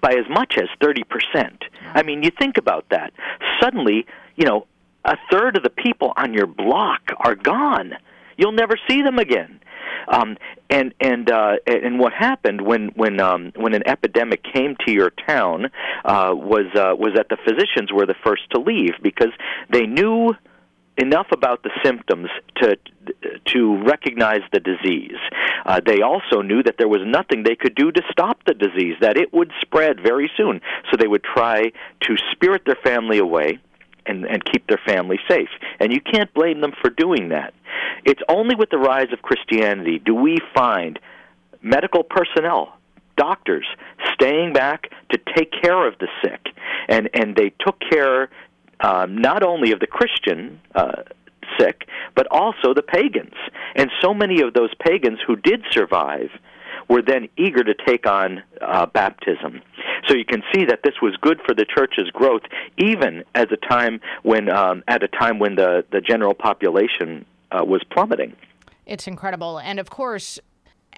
by 0.01 0.11
as 0.13 0.27
much 0.29 0.57
as 0.57 0.67
thirty 0.81 1.03
percent. 1.03 1.63
I 1.93 2.03
mean, 2.03 2.23
you 2.23 2.31
think 2.31 2.57
about 2.57 2.85
that. 2.89 3.13
Suddenly, 3.61 4.05
you 4.35 4.45
know, 4.45 4.67
a 5.05 5.17
third 5.31 5.57
of 5.57 5.63
the 5.63 5.69
people 5.69 6.13
on 6.17 6.33
your 6.33 6.47
block 6.47 7.01
are 7.17 7.35
gone. 7.35 7.93
You'll 8.37 8.51
never 8.53 8.77
see 8.87 9.01
them 9.01 9.19
again. 9.19 9.59
Um, 10.07 10.37
and 10.69 10.93
and 10.99 11.29
uh, 11.29 11.57
and 11.65 11.99
what 11.99 12.13
happened 12.13 12.61
when 12.61 12.89
when 12.95 13.19
um, 13.19 13.51
when 13.55 13.73
an 13.73 13.83
epidemic 13.85 14.43
came 14.43 14.75
to 14.85 14.91
your 14.91 15.11
town 15.27 15.65
uh, 16.05 16.31
was 16.33 16.67
uh, 16.75 16.95
was 16.95 17.13
that 17.15 17.27
the 17.29 17.37
physicians 17.37 17.91
were 17.91 18.05
the 18.05 18.15
first 18.23 18.49
to 18.51 18.59
leave 18.59 18.93
because 19.01 19.31
they 19.71 19.85
knew 19.85 20.33
enough 20.97 21.27
about 21.31 21.63
the 21.63 21.71
symptoms 21.83 22.29
to 22.57 22.77
to 23.45 23.83
recognize 23.83 24.41
the 24.53 24.59
disease. 24.59 25.17
Uh, 25.65 25.79
they 25.85 26.01
also 26.01 26.41
knew 26.41 26.61
that 26.63 26.75
there 26.77 26.87
was 26.87 27.01
nothing 27.05 27.43
they 27.43 27.55
could 27.55 27.75
do 27.75 27.91
to 27.91 28.01
stop 28.11 28.43
the 28.45 28.53
disease; 28.53 28.95
that 29.01 29.17
it 29.17 29.33
would 29.33 29.51
spread 29.61 29.99
very 30.01 30.29
soon. 30.37 30.61
So 30.89 30.97
they 30.97 31.07
would 31.07 31.23
try 31.23 31.71
to 32.01 32.17
spirit 32.31 32.63
their 32.65 32.77
family 32.83 33.17
away 33.17 33.59
and, 34.11 34.25
and 34.25 34.43
keep 34.45 34.67
their 34.67 34.79
family 34.85 35.19
safe. 35.27 35.49
And 35.79 35.91
you 35.91 36.01
can't 36.01 36.31
blame 36.33 36.61
them 36.61 36.73
for 36.81 36.89
doing 36.89 37.29
that. 37.29 37.53
It's 38.05 38.21
only 38.29 38.55
with 38.55 38.69
the 38.69 38.77
rise 38.77 39.11
of 39.11 39.21
Christianity 39.21 39.99
do 39.99 40.13
we 40.13 40.37
find 40.53 40.99
medical 41.61 42.03
personnel, 42.03 42.77
doctors, 43.17 43.65
staying 44.13 44.53
back 44.53 44.89
to 45.11 45.19
take 45.35 45.51
care 45.61 45.87
of 45.87 45.97
the 45.99 46.07
sick. 46.23 46.47
And, 46.87 47.09
and 47.13 47.35
they 47.35 47.53
took 47.59 47.79
care 47.79 48.29
um, 48.81 49.17
not 49.17 49.43
only 49.43 49.71
of 49.71 49.79
the 49.79 49.87
Christian 49.87 50.59
uh, 50.75 51.03
sick, 51.59 51.87
but 52.15 52.27
also 52.31 52.73
the 52.73 52.81
pagans. 52.81 53.35
And 53.75 53.91
so 54.01 54.13
many 54.13 54.41
of 54.41 54.53
those 54.53 54.71
pagans 54.79 55.19
who 55.25 55.35
did 55.35 55.63
survive 55.71 56.29
were 56.89 57.01
then 57.01 57.27
eager 57.37 57.63
to 57.63 57.73
take 57.85 58.05
on 58.07 58.43
uh, 58.61 58.85
baptism. 58.85 59.61
So 60.07 60.15
you 60.15 60.25
can 60.25 60.43
see 60.53 60.65
that 60.65 60.81
this 60.83 60.95
was 61.01 61.15
good 61.21 61.39
for 61.45 61.53
the 61.53 61.65
church's 61.65 62.09
growth, 62.11 62.41
even 62.77 63.23
as 63.35 63.47
a 63.51 63.57
time 63.67 63.99
when, 64.23 64.49
um, 64.49 64.83
at 64.87 65.03
a 65.03 65.07
time 65.07 65.39
when 65.39 65.55
the 65.55 65.85
the 65.91 66.01
general 66.01 66.33
population 66.33 67.25
uh, 67.51 67.63
was 67.63 67.83
plummeting. 67.91 68.35
It's 68.85 69.07
incredible, 69.07 69.59
and 69.59 69.79
of 69.79 69.89
course. 69.89 70.39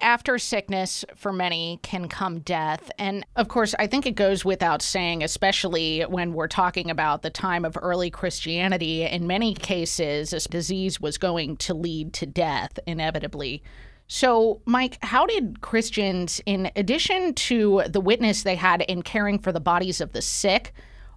After 0.00 0.38
sickness, 0.38 1.04
for 1.14 1.32
many, 1.32 1.78
can 1.84 2.08
come 2.08 2.40
death. 2.40 2.90
And 2.98 3.24
of 3.36 3.46
course, 3.46 3.76
I 3.78 3.86
think 3.86 4.06
it 4.06 4.16
goes 4.16 4.44
without 4.44 4.82
saying, 4.82 5.22
especially 5.22 6.00
when 6.02 6.32
we're 6.32 6.48
talking 6.48 6.90
about 6.90 7.22
the 7.22 7.30
time 7.30 7.64
of 7.64 7.78
early 7.80 8.10
Christianity, 8.10 9.04
in 9.04 9.28
many 9.28 9.54
cases, 9.54 10.30
this 10.30 10.48
disease 10.48 11.00
was 11.00 11.16
going 11.16 11.56
to 11.58 11.74
lead 11.74 12.12
to 12.14 12.26
death 12.26 12.76
inevitably. 12.88 13.62
So, 14.06 14.60
Mike, 14.66 14.98
how 15.02 15.26
did 15.26 15.60
Christians, 15.60 16.40
in 16.44 16.70
addition 16.76 17.34
to 17.34 17.82
the 17.88 18.00
witness 18.00 18.42
they 18.42 18.56
had 18.56 18.82
in 18.82 19.02
caring 19.02 19.38
for 19.38 19.50
the 19.50 19.60
bodies 19.60 20.00
of 20.00 20.12
the 20.12 20.22
sick, 20.22 20.74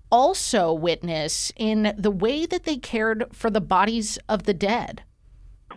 also 0.09 0.71
witness 0.71 1.51
in 1.57 1.93
the 1.97 2.11
way 2.11 2.45
that 2.45 2.63
they 2.63 2.77
cared 2.77 3.25
for 3.33 3.49
the 3.49 3.61
bodies 3.61 4.17
of 4.29 4.43
the 4.43 4.53
dead? 4.53 5.03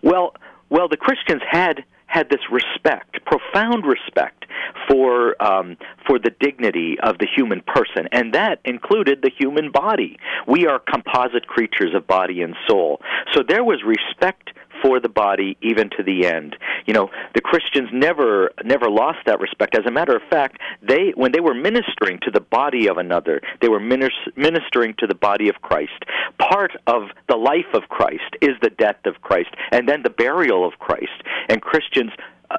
Well, 0.02 0.34
well, 0.68 0.88
the 0.88 0.96
Christians 0.96 1.42
had 1.50 1.84
had 2.06 2.28
this 2.28 2.40
respect, 2.50 3.24
profound 3.24 3.84
respect 3.86 4.44
for 4.88 5.40
um, 5.42 5.76
for 6.06 6.18
the 6.18 6.30
dignity 6.40 6.96
of 7.02 7.18
the 7.18 7.26
human 7.36 7.60
person, 7.62 8.08
and 8.12 8.34
that 8.34 8.58
included 8.64 9.20
the 9.22 9.30
human 9.36 9.70
body. 9.70 10.18
We 10.46 10.66
are 10.66 10.80
composite 10.80 11.46
creatures 11.46 11.94
of 11.94 12.06
body 12.06 12.42
and 12.42 12.56
soul. 12.68 13.00
So 13.32 13.42
there 13.46 13.62
was 13.62 13.82
respect 13.84 14.50
for 14.82 15.00
the 15.00 15.08
body 15.08 15.56
even 15.62 15.90
to 15.96 16.02
the 16.02 16.26
end. 16.26 16.56
You 16.86 16.94
know, 16.94 17.10
the 17.34 17.40
Christians 17.40 17.88
never 17.92 18.50
never 18.64 18.90
lost 18.90 19.18
that 19.26 19.40
respect. 19.40 19.76
As 19.76 19.86
a 19.86 19.90
matter 19.90 20.16
of 20.16 20.22
fact, 20.30 20.58
they 20.82 21.12
when 21.14 21.32
they 21.32 21.40
were 21.40 21.54
ministering 21.54 22.18
to 22.22 22.30
the 22.30 22.40
body 22.40 22.88
of 22.88 22.98
another, 22.98 23.40
they 23.60 23.68
were 23.68 23.80
minis- 23.80 24.36
ministering 24.36 24.94
to 24.98 25.06
the 25.06 25.14
body 25.14 25.48
of 25.48 25.56
Christ. 25.62 26.04
Part 26.38 26.72
of 26.86 27.02
the 27.28 27.36
life 27.36 27.72
of 27.74 27.88
Christ 27.88 28.36
is 28.40 28.50
the 28.62 28.70
death 28.70 29.04
of 29.06 29.20
Christ 29.22 29.50
and 29.72 29.88
then 29.88 30.02
the 30.02 30.10
burial 30.10 30.66
of 30.66 30.78
Christ. 30.78 31.22
And 31.48 31.60
Christians 31.60 32.10
uh, 32.50 32.58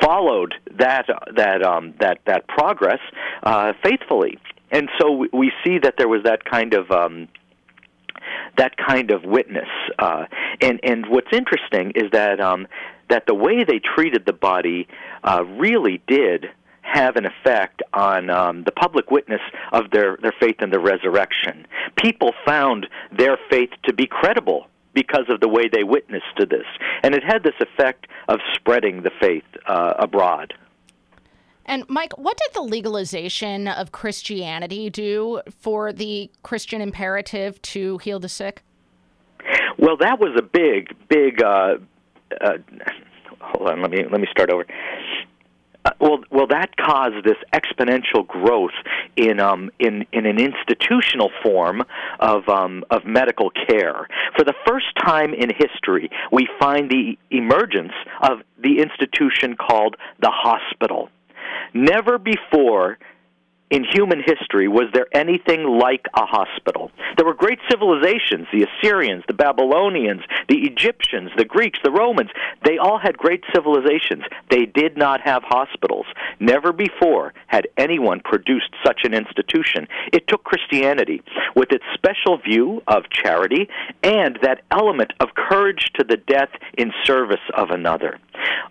followed 0.00 0.54
that 0.78 1.06
that 1.36 1.62
um, 1.62 1.94
that 2.00 2.18
that 2.26 2.46
progress 2.48 3.00
uh, 3.42 3.72
faithfully. 3.82 4.38
And 4.70 4.90
so 5.00 5.26
we 5.32 5.50
see 5.64 5.78
that 5.78 5.94
there 5.96 6.08
was 6.08 6.24
that 6.24 6.44
kind 6.44 6.74
of 6.74 6.90
um, 6.90 7.28
that 8.56 8.76
kind 8.76 9.10
of 9.10 9.24
witness. 9.24 9.68
Uh, 9.98 10.24
and 10.60 10.80
and 10.82 11.06
what's 11.08 11.32
interesting 11.32 11.92
is 11.94 12.10
that 12.12 12.40
um, 12.40 12.66
that 13.08 13.26
the 13.26 13.34
way 13.34 13.64
they 13.64 13.80
treated 13.80 14.26
the 14.26 14.32
body 14.32 14.86
uh, 15.24 15.44
really 15.44 16.02
did 16.06 16.46
have 16.82 17.16
an 17.16 17.26
effect 17.26 17.82
on 17.92 18.30
um, 18.30 18.64
the 18.64 18.72
public 18.72 19.10
witness 19.10 19.40
of 19.72 19.90
their, 19.90 20.16
their 20.22 20.32
faith 20.40 20.56
in 20.60 20.70
the 20.70 20.80
resurrection. 20.80 21.66
People 21.96 22.32
found 22.46 22.86
their 23.16 23.36
faith 23.50 23.70
to 23.84 23.92
be 23.92 24.06
credible 24.06 24.66
because 24.94 25.26
of 25.28 25.40
the 25.40 25.48
way 25.48 25.68
they 25.68 25.84
witnessed 25.84 26.36
to 26.38 26.46
this. 26.46 26.64
And 27.02 27.14
it 27.14 27.22
had 27.22 27.42
this 27.42 27.54
effect 27.60 28.06
of 28.28 28.40
spreading 28.54 29.02
the 29.02 29.10
faith 29.20 29.44
uh, 29.66 29.94
abroad. 29.98 30.54
And 31.68 31.84
Mike, 31.86 32.16
what 32.16 32.38
did 32.38 32.54
the 32.54 32.62
legalization 32.62 33.68
of 33.68 33.92
Christianity 33.92 34.88
do 34.88 35.42
for 35.60 35.92
the 35.92 36.30
Christian 36.42 36.80
imperative 36.80 37.60
to 37.62 37.98
heal 37.98 38.18
the 38.18 38.28
sick? 38.28 38.62
Well, 39.78 39.98
that 39.98 40.18
was 40.18 40.34
a 40.38 40.42
big, 40.42 40.96
big. 41.08 41.42
Uh, 41.42 41.76
uh, 42.40 42.58
hold 43.38 43.68
on, 43.68 43.82
let 43.82 43.90
me 43.90 43.98
let 44.10 44.18
me 44.18 44.26
start 44.30 44.50
over. 44.50 44.64
Uh, 45.84 45.90
well, 46.00 46.18
well, 46.30 46.46
that 46.46 46.74
caused 46.76 47.24
this 47.24 47.36
exponential 47.52 48.26
growth 48.26 48.72
in 49.16 49.38
um, 49.38 49.70
in 49.78 50.06
in 50.12 50.24
an 50.24 50.40
institutional 50.40 51.30
form 51.42 51.82
of 52.18 52.48
um, 52.48 52.82
of 52.90 53.04
medical 53.04 53.50
care. 53.50 54.08
For 54.36 54.44
the 54.44 54.54
first 54.66 54.86
time 54.98 55.34
in 55.34 55.50
history, 55.50 56.10
we 56.32 56.48
find 56.58 56.90
the 56.90 57.18
emergence 57.30 57.92
of 58.22 58.38
the 58.58 58.80
institution 58.80 59.54
called 59.54 59.96
the 60.20 60.30
hospital. 60.32 61.10
Never 61.74 62.18
before 62.18 62.98
in 63.70 63.84
human 63.84 64.22
history 64.24 64.68
was 64.68 64.86
there 64.92 65.06
anything 65.12 65.64
like 65.64 66.06
a 66.14 66.24
hospital. 66.24 66.90
There 67.16 67.26
were 67.26 67.34
great 67.34 67.58
civilizations, 67.70 68.46
the 68.52 68.66
Assyrians, 68.66 69.24
the 69.26 69.34
Babylonians, 69.34 70.22
the 70.48 70.60
Egyptians, 70.60 71.30
the 71.36 71.44
Greeks, 71.44 71.78
the 71.82 71.90
Romans. 71.90 72.30
They 72.64 72.78
all 72.78 72.98
had 72.98 73.18
great 73.18 73.44
civilizations. 73.54 74.24
They 74.50 74.64
did 74.64 74.96
not 74.96 75.20
have 75.20 75.42
hospitals. 75.44 76.06
Never 76.40 76.72
before 76.72 77.34
had 77.46 77.68
anyone 77.76 78.20
produced 78.24 78.70
such 78.84 79.00
an 79.04 79.14
institution. 79.14 79.86
It 80.12 80.28
took 80.28 80.44
Christianity, 80.44 81.22
with 81.54 81.72
its 81.72 81.84
special 81.94 82.38
view 82.38 82.82
of 82.86 83.10
charity 83.10 83.68
and 84.02 84.38
that 84.42 84.62
element 84.70 85.12
of 85.20 85.28
courage 85.34 85.90
to 85.94 86.04
the 86.04 86.16
death 86.16 86.50
in 86.76 86.92
service 87.04 87.36
of 87.56 87.70
another. 87.70 88.18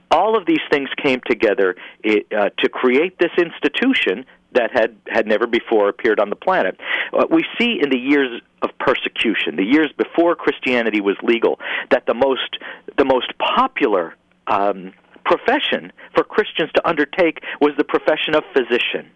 All 0.09 0.37
of 0.37 0.45
these 0.45 0.61
things 0.71 0.89
came 1.01 1.19
together 1.25 1.75
uh, 2.05 2.49
to 2.57 2.69
create 2.69 3.19
this 3.19 3.31
institution 3.37 4.25
that 4.53 4.71
had 4.71 4.95
had 5.07 5.27
never 5.27 5.47
before 5.47 5.89
appeared 5.89 6.19
on 6.19 6.29
the 6.29 6.35
planet. 6.35 6.79
Uh, 7.13 7.25
we 7.29 7.45
see 7.59 7.79
in 7.81 7.89
the 7.89 7.97
years 7.97 8.41
of 8.61 8.69
persecution, 8.79 9.55
the 9.55 9.63
years 9.63 9.91
before 9.97 10.35
Christianity 10.35 11.01
was 11.01 11.15
legal, 11.21 11.59
that 11.91 12.05
the 12.05 12.13
most 12.13 12.57
the 12.97 13.05
most 13.05 13.33
popular 13.37 14.15
um, 14.47 14.93
profession 15.25 15.91
for 16.15 16.23
Christians 16.23 16.71
to 16.75 16.87
undertake 16.87 17.43
was 17.59 17.71
the 17.77 17.83
profession 17.83 18.33
of 18.35 18.43
physician 18.53 19.11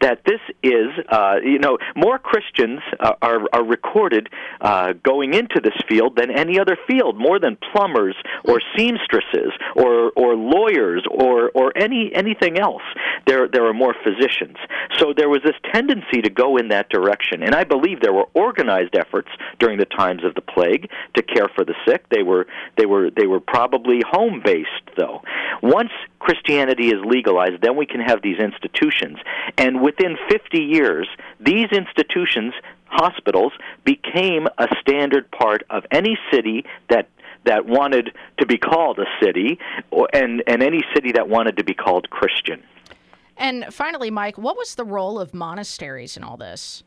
that 0.00 0.20
this 0.24 0.40
is, 0.62 0.88
uh, 1.08 1.36
you 1.42 1.58
know, 1.58 1.78
more 1.94 2.18
Christians 2.18 2.80
uh, 3.00 3.14
are, 3.22 3.40
are 3.52 3.64
recorded 3.64 4.28
uh, 4.60 4.92
going 5.02 5.34
into 5.34 5.60
this 5.62 5.74
field 5.88 6.16
than 6.16 6.30
any 6.30 6.58
other 6.58 6.76
field, 6.86 7.18
more 7.18 7.38
than 7.38 7.56
plumbers 7.72 8.16
or 8.44 8.60
seamstresses 8.76 9.52
or, 9.74 10.10
or 10.16 10.34
lawyers 10.34 11.04
or, 11.10 11.50
or 11.54 11.72
any 11.76 12.10
anything 12.14 12.58
else. 12.58 12.82
There, 13.26 13.48
there 13.48 13.66
are 13.66 13.74
more 13.74 13.94
physicians. 14.04 14.56
So 14.98 15.12
there 15.16 15.28
was 15.28 15.40
this 15.44 15.56
tendency 15.72 16.22
to 16.22 16.30
go 16.30 16.56
in 16.56 16.68
that 16.68 16.88
direction, 16.88 17.42
and 17.42 17.54
I 17.54 17.64
believe 17.64 18.00
there 18.00 18.12
were 18.12 18.28
organized 18.34 18.94
efforts 18.96 19.28
during 19.58 19.78
the 19.78 19.86
times 19.86 20.24
of 20.24 20.34
the 20.34 20.40
plague 20.40 20.90
to 21.14 21.22
care 21.22 21.48
for 21.54 21.64
the 21.64 21.74
sick. 21.86 22.08
They 22.10 22.22
were, 22.22 22.46
they 22.76 22.86
were, 22.86 23.10
they 23.10 23.26
were 23.26 23.40
probably 23.40 24.00
home 24.08 24.42
based, 24.44 24.68
though. 24.96 25.22
Once 25.62 25.90
Christianity 26.26 26.88
is 26.88 27.00
legalized, 27.04 27.62
then 27.62 27.76
we 27.76 27.86
can 27.86 28.00
have 28.00 28.20
these 28.20 28.38
institutions. 28.40 29.18
And 29.56 29.80
within 29.80 30.16
50 30.28 30.58
years, 30.58 31.06
these 31.38 31.68
institutions, 31.70 32.52
hospitals, 32.86 33.52
became 33.84 34.48
a 34.58 34.66
standard 34.80 35.30
part 35.30 35.62
of 35.70 35.84
any 35.92 36.18
city 36.32 36.64
that 36.90 37.08
that 37.44 37.64
wanted 37.64 38.12
to 38.40 38.46
be 38.46 38.58
called 38.58 38.98
a 38.98 39.04
city, 39.24 39.60
or, 39.92 40.08
and, 40.12 40.42
and 40.48 40.64
any 40.64 40.82
city 40.92 41.12
that 41.12 41.28
wanted 41.28 41.56
to 41.58 41.62
be 41.62 41.74
called 41.74 42.10
Christian. 42.10 42.60
And 43.36 43.66
finally, 43.72 44.10
Mike, 44.10 44.36
what 44.36 44.56
was 44.56 44.74
the 44.74 44.82
role 44.82 45.20
of 45.20 45.32
monasteries 45.32 46.16
in 46.16 46.24
all 46.24 46.36
this? 46.36 46.82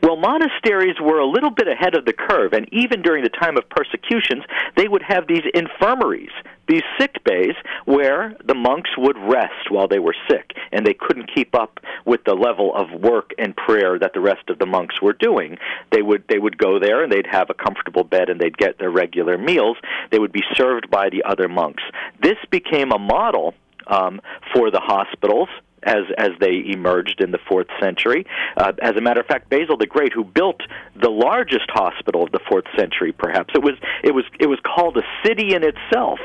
Well, 0.00 0.14
monasteries 0.14 0.94
were 1.00 1.18
a 1.18 1.26
little 1.26 1.50
bit 1.50 1.66
ahead 1.66 1.96
of 1.96 2.04
the 2.04 2.12
curve, 2.12 2.52
and 2.52 2.68
even 2.72 3.02
during 3.02 3.24
the 3.24 3.30
time 3.30 3.56
of 3.56 3.68
persecutions, 3.68 4.44
they 4.76 4.86
would 4.86 5.02
have 5.02 5.26
these 5.26 5.42
infirmaries, 5.54 6.30
these 6.68 6.82
sick 6.98 7.22
bays, 7.24 7.54
where 7.84 8.36
the 8.44 8.54
monks 8.54 8.90
would 8.96 9.16
rest 9.18 9.70
while 9.70 9.88
they 9.88 9.98
were 9.98 10.14
sick, 10.30 10.52
and 10.72 10.86
they 10.86 10.94
couldn't 10.94 11.30
keep 11.34 11.54
up 11.54 11.80
with 12.04 12.24
the 12.24 12.34
level 12.34 12.74
of 12.74 13.00
work 13.00 13.32
and 13.38 13.56
prayer 13.56 13.98
that 13.98 14.12
the 14.14 14.20
rest 14.20 14.48
of 14.48 14.58
the 14.58 14.66
monks 14.66 15.00
were 15.00 15.12
doing. 15.12 15.58
They 15.90 16.02
would 16.02 16.24
they 16.28 16.38
would 16.38 16.58
go 16.58 16.78
there 16.78 17.02
and 17.02 17.12
they'd 17.12 17.26
have 17.26 17.50
a 17.50 17.54
comfortable 17.54 18.04
bed 18.04 18.28
and 18.28 18.40
they'd 18.40 18.56
get 18.56 18.78
their 18.78 18.90
regular 18.90 19.38
meals. 19.38 19.76
They 20.10 20.18
would 20.18 20.32
be 20.32 20.44
served 20.54 20.90
by 20.90 21.10
the 21.10 21.22
other 21.24 21.48
monks. 21.48 21.82
This 22.22 22.38
became 22.50 22.92
a 22.92 22.98
model 22.98 23.54
um, 23.86 24.20
for 24.54 24.70
the 24.70 24.80
hospitals 24.80 25.48
as 25.84 26.04
as 26.18 26.30
they 26.40 26.62
emerged 26.66 27.20
in 27.20 27.30
the 27.30 27.38
fourth 27.48 27.66
century. 27.80 28.26
Uh, 28.56 28.72
as 28.82 28.96
a 28.96 29.00
matter 29.00 29.20
of 29.20 29.26
fact, 29.26 29.48
Basil 29.50 29.76
the 29.76 29.86
Great, 29.86 30.12
who 30.12 30.24
built 30.24 30.60
the 31.00 31.10
largest 31.10 31.68
hospital 31.68 32.24
of 32.24 32.32
the 32.32 32.40
fourth 32.48 32.64
century, 32.76 33.12
perhaps 33.12 33.54
it 33.54 33.62
was 33.62 33.74
it 34.02 34.14
was 34.14 34.24
it 34.40 34.46
was 34.46 34.58
called 34.64 34.96
a 34.96 35.02
city 35.26 35.54
in 35.54 35.62
itself, 35.62 36.18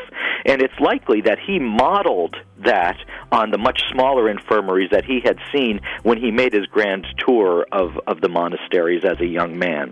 and 0.45 0.61
it's 0.61 0.79
likely 0.79 1.21
that 1.21 1.39
he 1.39 1.59
modeled 1.59 2.35
that 2.65 2.97
on 3.31 3.51
the 3.51 3.57
much 3.57 3.81
smaller 3.91 4.29
infirmaries 4.29 4.89
that 4.91 5.05
he 5.05 5.21
had 5.23 5.37
seen 5.53 5.79
when 6.03 6.17
he 6.17 6.31
made 6.31 6.53
his 6.53 6.65
grand 6.67 7.05
tour 7.17 7.65
of 7.71 7.99
of 8.07 8.21
the 8.21 8.29
monasteries 8.29 9.03
as 9.03 9.19
a 9.19 9.27
young 9.27 9.57
man. 9.57 9.91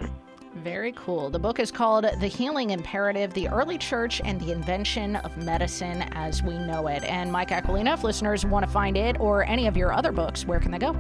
Very 0.64 0.94
cool. 0.94 1.30
The 1.30 1.38
book 1.40 1.60
is 1.60 1.72
called 1.72 2.06
The 2.20 2.28
Healing 2.28 2.72
Imperative 2.72 3.32
The 3.34 3.48
Early 3.50 3.78
Church 3.78 4.20
and 4.26 4.42
the 4.42 4.52
Invention 4.52 5.18
of 5.18 5.38
Medicine 5.38 6.02
as 6.14 6.42
We 6.42 6.58
Know 6.58 6.88
It. 6.88 7.04
And 7.04 7.32
Mike 7.32 7.52
Aquilina, 7.52 7.94
if 7.94 8.04
listeners 8.04 8.44
want 8.46 8.66
to 8.66 8.72
find 8.72 8.98
it 8.98 9.20
or 9.20 9.44
any 9.44 9.68
of 9.68 9.78
your 9.78 9.94
other 9.94 10.12
books, 10.12 10.46
where 10.46 10.60
can 10.60 10.72
they 10.72 10.80
go? 10.80 10.94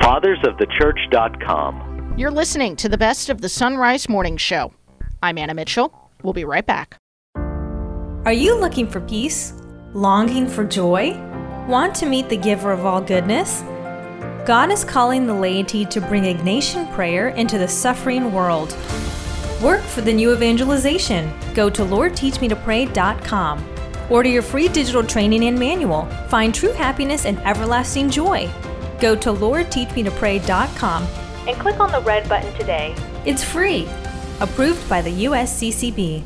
Fathersofthechurch.com. 0.00 2.14
You're 2.16 2.30
listening 2.30 2.76
to 2.76 2.88
the 2.88 2.96
best 2.98 3.28
of 3.28 3.42
the 3.42 3.48
Sonrise 3.48 4.08
Morning 4.08 4.38
Show. 4.38 4.72
I'm 5.22 5.36
Anna 5.38 5.54
Mitchell. 5.54 5.92
We'll 6.22 6.32
be 6.32 6.44
right 6.44 6.64
back. 6.64 6.96
Are 8.24 8.32
you 8.32 8.58
looking 8.58 8.88
for 8.88 9.00
peace? 9.00 9.52
Longing 9.92 10.48
for 10.48 10.64
joy? 10.64 11.18
Want 11.68 11.94
to 11.96 12.06
meet 12.06 12.28
the 12.30 12.36
giver 12.36 12.70
of 12.72 12.86
all 12.86 13.02
goodness? 13.02 13.62
God 14.44 14.72
is 14.72 14.84
calling 14.84 15.24
the 15.24 15.34
laity 15.34 15.84
to 15.84 16.00
bring 16.00 16.24
Ignatian 16.24 16.92
prayer 16.94 17.28
into 17.28 17.58
the 17.58 17.68
suffering 17.68 18.32
world. 18.32 18.76
Work 19.62 19.82
for 19.82 20.00
the 20.00 20.12
new 20.12 20.32
evangelization. 20.32 21.32
Go 21.54 21.70
to 21.70 21.82
LordTeachMeToPray.com. 21.82 23.64
Order 24.10 24.28
your 24.28 24.42
free 24.42 24.66
digital 24.66 25.04
training 25.04 25.44
and 25.44 25.56
manual. 25.56 26.06
Find 26.26 26.52
true 26.52 26.72
happiness 26.72 27.24
and 27.24 27.38
everlasting 27.46 28.10
joy. 28.10 28.50
Go 28.98 29.14
to 29.14 29.32
LordTeachMeToPray.com 29.32 31.06
and 31.46 31.56
click 31.60 31.78
on 31.78 31.92
the 31.92 32.00
red 32.00 32.28
button 32.28 32.52
today. 32.54 32.96
It's 33.24 33.44
free. 33.44 33.88
Approved 34.40 34.88
by 34.88 35.02
the 35.02 35.24
USCCB. 35.26 36.24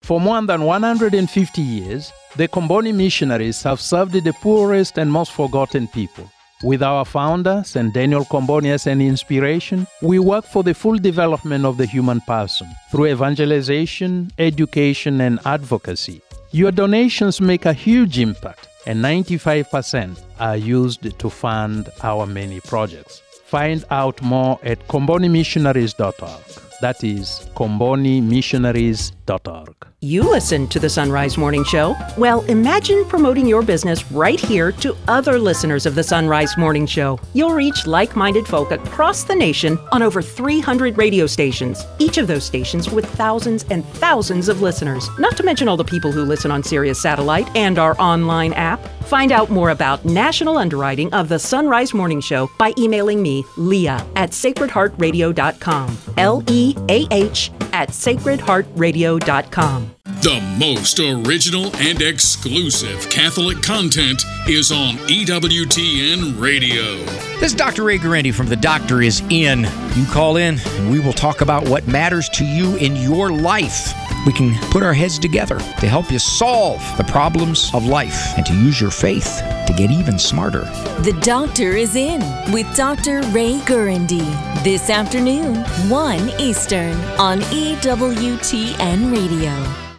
For 0.00 0.18
more 0.18 0.40
than 0.40 0.62
150 0.64 1.60
years, 1.60 2.14
the 2.36 2.48
Comboni 2.48 2.94
missionaries 2.94 3.62
have 3.64 3.78
served 3.78 4.14
the 4.14 4.32
poorest 4.32 4.96
and 4.96 5.12
most 5.12 5.32
forgotten 5.32 5.86
people. 5.86 6.30
With 6.62 6.82
our 6.82 7.04
founder, 7.04 7.62
St. 7.64 7.92
Daniel 7.94 8.24
Comboni 8.24 8.70
as 8.70 8.86
an 8.86 9.00
inspiration, 9.00 9.86
we 10.02 10.18
work 10.18 10.44
for 10.44 10.62
the 10.62 10.74
full 10.74 10.98
development 10.98 11.64
of 11.64 11.78
the 11.78 11.86
human 11.86 12.20
person 12.20 12.68
through 12.90 13.06
evangelization, 13.06 14.30
education, 14.38 15.20
and 15.20 15.38
advocacy. 15.46 16.20
Your 16.52 16.72
donations 16.72 17.40
make 17.40 17.64
a 17.64 17.72
huge 17.72 18.18
impact. 18.18 18.66
and 18.86 19.04
95% 19.04 20.18
are 20.38 20.56
used 20.56 21.18
to 21.18 21.30
fund 21.30 21.90
our 22.02 22.26
many 22.26 22.60
projects. 22.60 23.22
Find 23.44 23.84
out 23.90 24.22
more 24.22 24.58
at 24.62 24.86
combonimissionaries.org. 24.88 26.80
That 26.80 27.04
is 27.04 27.46
combonimissionaries.org. 27.54 29.89
You 30.02 30.22
listen 30.22 30.66
to 30.68 30.78
the 30.78 30.86
Sonrise 30.86 31.36
Morning 31.36 31.62
Show? 31.62 31.94
Well, 32.16 32.40
imagine 32.46 33.04
promoting 33.04 33.46
your 33.46 33.60
business 33.60 34.10
right 34.10 34.40
here 34.40 34.72
to 34.72 34.96
other 35.08 35.38
listeners 35.38 35.84
of 35.84 35.94
the 35.94 36.00
Sonrise 36.00 36.56
Morning 36.56 36.86
Show. 36.86 37.20
You'll 37.34 37.52
reach 37.52 37.86
like 37.86 38.16
minded 38.16 38.46
folk 38.46 38.70
across 38.70 39.24
the 39.24 39.34
nation 39.34 39.78
on 39.92 40.02
over 40.02 40.22
300 40.22 40.96
radio 40.96 41.26
stations, 41.26 41.84
each 41.98 42.16
of 42.16 42.28
those 42.28 42.44
stations 42.44 42.88
with 42.88 43.04
thousands 43.04 43.66
and 43.68 43.84
thousands 43.84 44.48
of 44.48 44.62
listeners, 44.62 45.06
not 45.18 45.36
to 45.36 45.42
mention 45.42 45.68
all 45.68 45.76
the 45.76 45.84
people 45.84 46.10
who 46.10 46.24
listen 46.24 46.50
on 46.50 46.62
Sirius 46.62 47.02
Satellite 47.02 47.54
and 47.54 47.78
our 47.78 47.94
online 48.00 48.54
app. 48.54 48.82
Find 49.02 49.32
out 49.32 49.50
more 49.50 49.68
about 49.68 50.06
national 50.06 50.56
underwriting 50.56 51.12
of 51.12 51.28
the 51.28 51.34
Sonrise 51.34 51.92
Morning 51.92 52.22
Show 52.22 52.50
by 52.58 52.72
emailing 52.78 53.20
me, 53.20 53.44
Leah, 53.58 54.02
at 54.16 54.30
sacredheartradio.com. 54.30 55.98
L 56.16 56.42
E 56.48 56.74
A 56.88 57.06
H 57.10 57.50
at 57.74 57.90
sacredheartradio.com. 57.90 59.89
The 60.04 60.40
most 60.58 60.98
original 61.00 61.74
and 61.76 62.02
exclusive 62.02 63.08
Catholic 63.08 63.62
content 63.62 64.22
is 64.46 64.70
on 64.70 64.96
EWTN 65.08 66.40
Radio. 66.40 67.04
This 67.40 67.52
is 67.52 67.54
Dr. 67.54 67.84
Ray 67.84 67.98
Guarendi 67.98 68.34
from 68.34 68.46
The 68.46 68.56
Doctor 68.56 69.02
is 69.02 69.22
In. 69.30 69.66
You 69.94 70.04
call 70.06 70.36
in 70.36 70.58
and 70.58 70.90
we 70.90 71.00
will 71.00 71.12
talk 71.12 71.40
about 71.40 71.68
what 71.68 71.86
matters 71.86 72.28
to 72.30 72.44
you 72.44 72.76
in 72.76 72.96
your 72.96 73.30
life. 73.30 73.92
We 74.26 74.32
can 74.32 74.54
put 74.70 74.82
our 74.82 74.92
heads 74.92 75.18
together 75.18 75.58
to 75.58 75.88
help 75.88 76.10
you 76.10 76.18
solve 76.18 76.82
the 76.96 77.04
problems 77.04 77.70
of 77.74 77.86
life 77.86 78.36
and 78.36 78.44
to 78.46 78.54
use 78.54 78.80
your 78.80 78.90
faith 78.90 79.42
to 79.66 79.74
get 79.76 79.90
even 79.90 80.18
smarter. 80.18 80.64
The 81.00 81.18
Doctor 81.22 81.70
is 81.70 81.96
in 81.96 82.20
with 82.52 82.74
Dr. 82.76 83.22
Ray 83.32 83.58
Guarendi 83.60 84.26
this 84.62 84.90
afternoon, 84.90 85.56
1 85.88 86.30
Eastern 86.38 86.96
on 87.18 87.40
EWTN 87.40 89.10
Radio. 89.10 89.89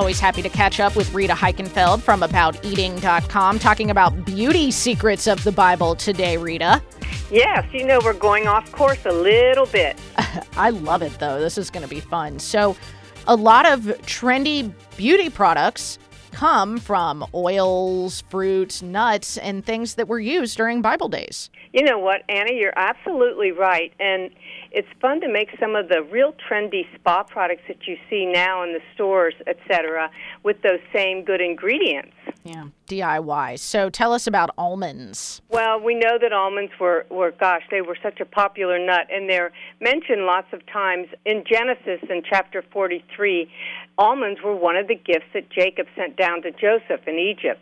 Always 0.00 0.18
happy 0.18 0.40
to 0.40 0.48
catch 0.48 0.80
up 0.80 0.96
with 0.96 1.12
Rita 1.12 1.34
Heikenfeld 1.34 2.00
from 2.00 2.22
AboutEating.com 2.22 3.58
talking 3.58 3.90
about 3.90 4.24
beauty 4.24 4.70
secrets 4.70 5.26
of 5.26 5.44
the 5.44 5.52
Bible 5.52 5.94
today, 5.94 6.38
Rita. 6.38 6.82
Yes, 7.30 7.70
you 7.70 7.84
know, 7.84 8.00
we're 8.02 8.14
going 8.14 8.46
off 8.46 8.72
course 8.72 9.04
a 9.04 9.12
little 9.12 9.66
bit. 9.66 9.98
I 10.56 10.70
love 10.70 11.02
it 11.02 11.12
though. 11.18 11.38
This 11.38 11.58
is 11.58 11.68
going 11.68 11.82
to 11.82 11.88
be 11.88 12.00
fun. 12.00 12.38
So, 12.38 12.78
a 13.26 13.36
lot 13.36 13.70
of 13.70 13.80
trendy 14.06 14.72
beauty 14.96 15.28
products 15.28 15.98
come 16.32 16.78
from 16.78 17.26
oils, 17.34 18.22
fruits, 18.30 18.80
nuts, 18.80 19.36
and 19.36 19.66
things 19.66 19.96
that 19.96 20.08
were 20.08 20.18
used 20.18 20.56
during 20.56 20.80
Bible 20.80 21.10
days. 21.10 21.50
You 21.74 21.82
know 21.82 21.98
what, 21.98 22.22
Anna, 22.30 22.52
you're 22.54 22.72
absolutely 22.74 23.52
right. 23.52 23.92
And 24.00 24.30
it's 24.72 24.88
fun 25.00 25.20
to 25.20 25.28
make 25.28 25.48
some 25.58 25.74
of 25.74 25.88
the 25.88 26.02
real 26.02 26.34
trendy 26.48 26.82
spa 26.94 27.22
products 27.22 27.62
that 27.68 27.86
you 27.86 27.96
see 28.08 28.26
now 28.26 28.62
in 28.62 28.72
the 28.72 28.80
stores, 28.94 29.34
etc., 29.46 30.10
with 30.42 30.62
those 30.62 30.80
same 30.94 31.24
good 31.24 31.40
ingredients. 31.40 32.14
Yeah, 32.44 32.68
DIY. 32.86 33.58
So, 33.58 33.90
tell 33.90 34.12
us 34.12 34.26
about 34.26 34.50
almonds. 34.56 35.42
Well, 35.50 35.80
we 35.80 35.94
know 35.94 36.18
that 36.20 36.32
almonds 36.32 36.72
were, 36.80 37.04
were, 37.10 37.32
gosh, 37.32 37.62
they 37.70 37.82
were 37.82 37.96
such 38.02 38.20
a 38.20 38.24
popular 38.24 38.78
nut, 38.78 39.06
and 39.12 39.28
they're 39.28 39.52
mentioned 39.80 40.22
lots 40.22 40.46
of 40.52 40.64
times 40.66 41.08
in 41.26 41.44
Genesis 41.50 42.00
in 42.08 42.22
chapter 42.28 42.64
43. 42.72 43.50
Almonds 43.98 44.40
were 44.42 44.56
one 44.56 44.76
of 44.76 44.88
the 44.88 44.94
gifts 44.94 45.26
that 45.34 45.50
Jacob 45.50 45.86
sent 45.96 46.16
down 46.16 46.42
to 46.42 46.50
Joseph 46.52 47.06
in 47.06 47.18
Egypt. 47.18 47.60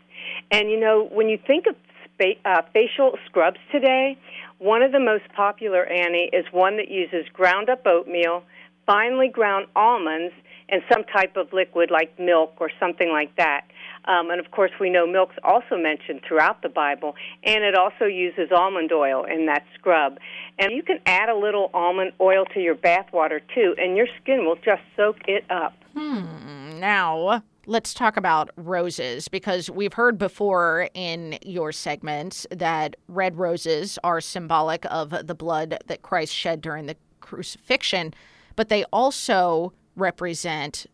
And 0.51 0.69
you 0.69 0.79
know, 0.79 1.09
when 1.11 1.27
you 1.27 1.37
think 1.45 1.65
of 1.67 1.75
spa- 2.13 2.39
uh, 2.45 2.61
facial 2.73 3.17
scrubs 3.25 3.59
today, 3.71 4.17
one 4.59 4.83
of 4.83 4.91
the 4.91 4.99
most 4.99 5.23
popular, 5.35 5.85
Annie, 5.85 6.29
is 6.31 6.45
one 6.51 6.77
that 6.77 6.89
uses 6.89 7.25
ground 7.33 7.69
up 7.69 7.85
oatmeal, 7.85 8.43
finely 8.85 9.27
ground 9.27 9.67
almonds, 9.75 10.33
and 10.71 10.83
some 10.91 11.03
type 11.05 11.35
of 11.35 11.51
liquid 11.51 11.89
like 11.89 12.17
milk 12.19 12.53
or 12.59 12.69
something 12.79 13.09
like 13.09 13.35
that. 13.37 13.65
Um, 14.05 14.29
and 14.29 14.39
of 14.39 14.51
course, 14.51 14.71
we 14.79 14.89
know 14.89 15.05
milk's 15.07 15.35
also 15.43 15.77
mentioned 15.77 16.21
throughout 16.27 16.61
the 16.61 16.69
Bible, 16.69 17.15
and 17.43 17.63
it 17.63 17.75
also 17.75 18.05
uses 18.05 18.51
almond 18.55 18.91
oil 18.91 19.23
in 19.23 19.45
that 19.47 19.65
scrub. 19.77 20.19
And 20.57 20.71
you 20.71 20.83
can 20.83 20.99
add 21.05 21.29
a 21.29 21.35
little 21.35 21.69
almond 21.73 22.13
oil 22.21 22.45
to 22.53 22.59
your 22.59 22.75
bath 22.75 23.07
water 23.11 23.41
too, 23.53 23.75
and 23.77 23.97
your 23.97 24.07
skin 24.21 24.45
will 24.45 24.55
just 24.55 24.81
soak 24.95 25.17
it 25.27 25.45
up. 25.49 25.73
Hmm. 25.95 26.79
Now, 26.79 27.43
let's 27.69 27.93
talk 27.93 28.17
about 28.17 28.49
roses 28.55 29.27
because 29.27 29.69
we've 29.69 29.93
heard 29.93 30.17
before 30.17 30.89
in 30.95 31.37
your 31.45 31.71
segments 31.71 32.47
that 32.49 32.95
red 33.07 33.37
roses 33.37 33.99
are 34.03 34.19
symbolic 34.19 34.85
of 34.89 35.27
the 35.27 35.35
blood 35.35 35.77
that 35.85 36.01
Christ 36.01 36.33
shed 36.33 36.61
during 36.61 36.87
the 36.87 36.95
crucifixion, 37.19 38.15
but 38.55 38.69
they 38.69 38.83
also 38.85 39.71
represent 39.95 40.87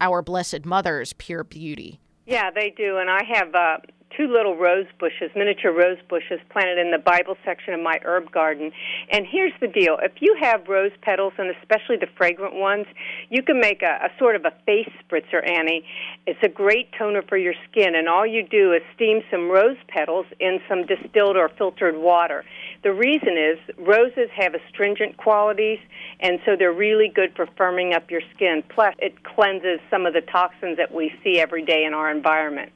our 0.00 0.22
Blessed 0.22 0.64
Mother's 0.64 1.12
pure 1.14 1.42
beauty. 1.42 1.98
Yeah, 2.24 2.52
they 2.52 2.70
do. 2.70 2.98
And 2.98 3.10
I 3.10 3.24
have 3.24 3.54
uh, 3.54 3.76
two 4.16 4.32
little 4.32 4.56
rose 4.56 4.86
bushes, 4.98 5.30
miniature 5.34 5.72
rose 5.72 5.98
bushes, 6.08 6.40
planted 6.50 6.78
in 6.78 6.90
the 6.90 6.98
Bible 6.98 7.36
section 7.44 7.74
of 7.74 7.80
my 7.80 7.98
herb 8.04 8.30
garden. 8.32 8.72
And 9.10 9.26
here's 9.30 9.52
the 9.60 9.68
deal 9.68 9.98
if 10.02 10.12
you 10.20 10.36
have 10.40 10.68
rose 10.68 10.92
petals, 11.02 11.32
and 11.38 11.54
especially 11.60 11.96
the 11.96 12.08
fragrant 12.16 12.54
ones, 12.54 12.86
you 13.30 13.42
can 13.42 13.60
make 13.60 13.82
a, 13.82 14.06
a 14.06 14.10
sort 14.18 14.36
of 14.36 14.44
a 14.44 14.52
face 14.66 14.90
spritzer, 15.02 15.46
Annie. 15.48 15.84
It's 16.26 16.42
a 16.42 16.48
great 16.48 16.90
toner 16.98 17.22
for 17.22 17.36
your 17.36 17.54
skin. 17.70 17.94
And 17.94 18.08
all 18.08 18.26
you 18.26 18.42
do 18.42 18.72
is 18.72 18.82
steam 18.94 19.22
some 19.30 19.50
rose 19.50 19.76
petals 19.88 20.26
in 20.40 20.60
some 20.68 20.86
distilled 20.86 21.36
or 21.36 21.48
filtered 21.48 21.96
water. 21.96 22.44
The 22.82 22.92
reason 22.92 23.36
is 23.38 23.58
roses 23.78 24.28
have 24.36 24.54
astringent 24.54 25.16
qualities, 25.16 25.78
and 26.20 26.40
so 26.44 26.56
they're 26.56 26.72
really 26.72 27.08
good 27.08 27.34
for 27.36 27.46
firming 27.46 27.94
up 27.94 28.10
your 28.10 28.22
skin. 28.34 28.62
Plus, 28.68 28.94
it 28.98 29.22
cleanses 29.22 29.80
some 29.90 30.06
of 30.06 30.14
the 30.14 30.20
toxins 30.20 30.76
that 30.76 30.92
we 30.92 31.12
see 31.22 31.38
every 31.38 31.64
day 31.64 31.84
in 31.84 31.94
our 31.94 32.10
environment. 32.10 32.72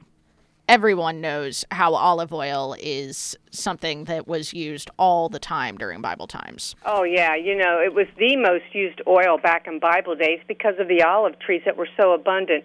Everyone 0.68 1.20
knows 1.20 1.64
how 1.70 1.94
olive 1.94 2.32
oil 2.32 2.74
is 2.80 3.36
something 3.52 4.04
that 4.04 4.26
was 4.26 4.52
used 4.52 4.90
all 4.98 5.28
the 5.28 5.38
time 5.38 5.78
during 5.78 6.00
Bible 6.00 6.26
times. 6.26 6.74
Oh, 6.84 7.04
yeah. 7.04 7.36
You 7.36 7.56
know, 7.56 7.80
it 7.80 7.94
was 7.94 8.06
the 8.18 8.36
most 8.36 8.64
used 8.72 9.00
oil 9.06 9.38
back 9.38 9.68
in 9.68 9.78
Bible 9.78 10.16
days 10.16 10.40
because 10.48 10.74
of 10.80 10.88
the 10.88 11.04
olive 11.04 11.38
trees 11.38 11.62
that 11.66 11.76
were 11.76 11.88
so 11.96 12.12
abundant. 12.12 12.64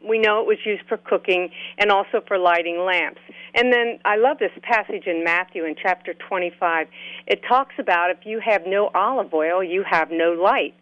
We 0.00 0.18
know 0.18 0.40
it 0.40 0.46
was 0.46 0.56
used 0.64 0.84
for 0.88 0.96
cooking 0.96 1.50
and 1.76 1.90
also 1.90 2.22
for 2.26 2.38
lighting 2.38 2.86
lamps. 2.86 3.20
And 3.54 3.70
then 3.70 3.98
I 4.06 4.16
love 4.16 4.38
this 4.38 4.52
passage 4.62 5.06
in 5.06 5.22
Matthew 5.22 5.66
in 5.66 5.74
chapter 5.80 6.14
25. 6.14 6.86
It 7.26 7.42
talks 7.46 7.74
about 7.78 8.10
if 8.10 8.24
you 8.24 8.40
have 8.42 8.62
no 8.66 8.90
olive 8.94 9.34
oil, 9.34 9.62
you 9.62 9.84
have 9.88 10.08
no 10.10 10.32
light 10.32 10.74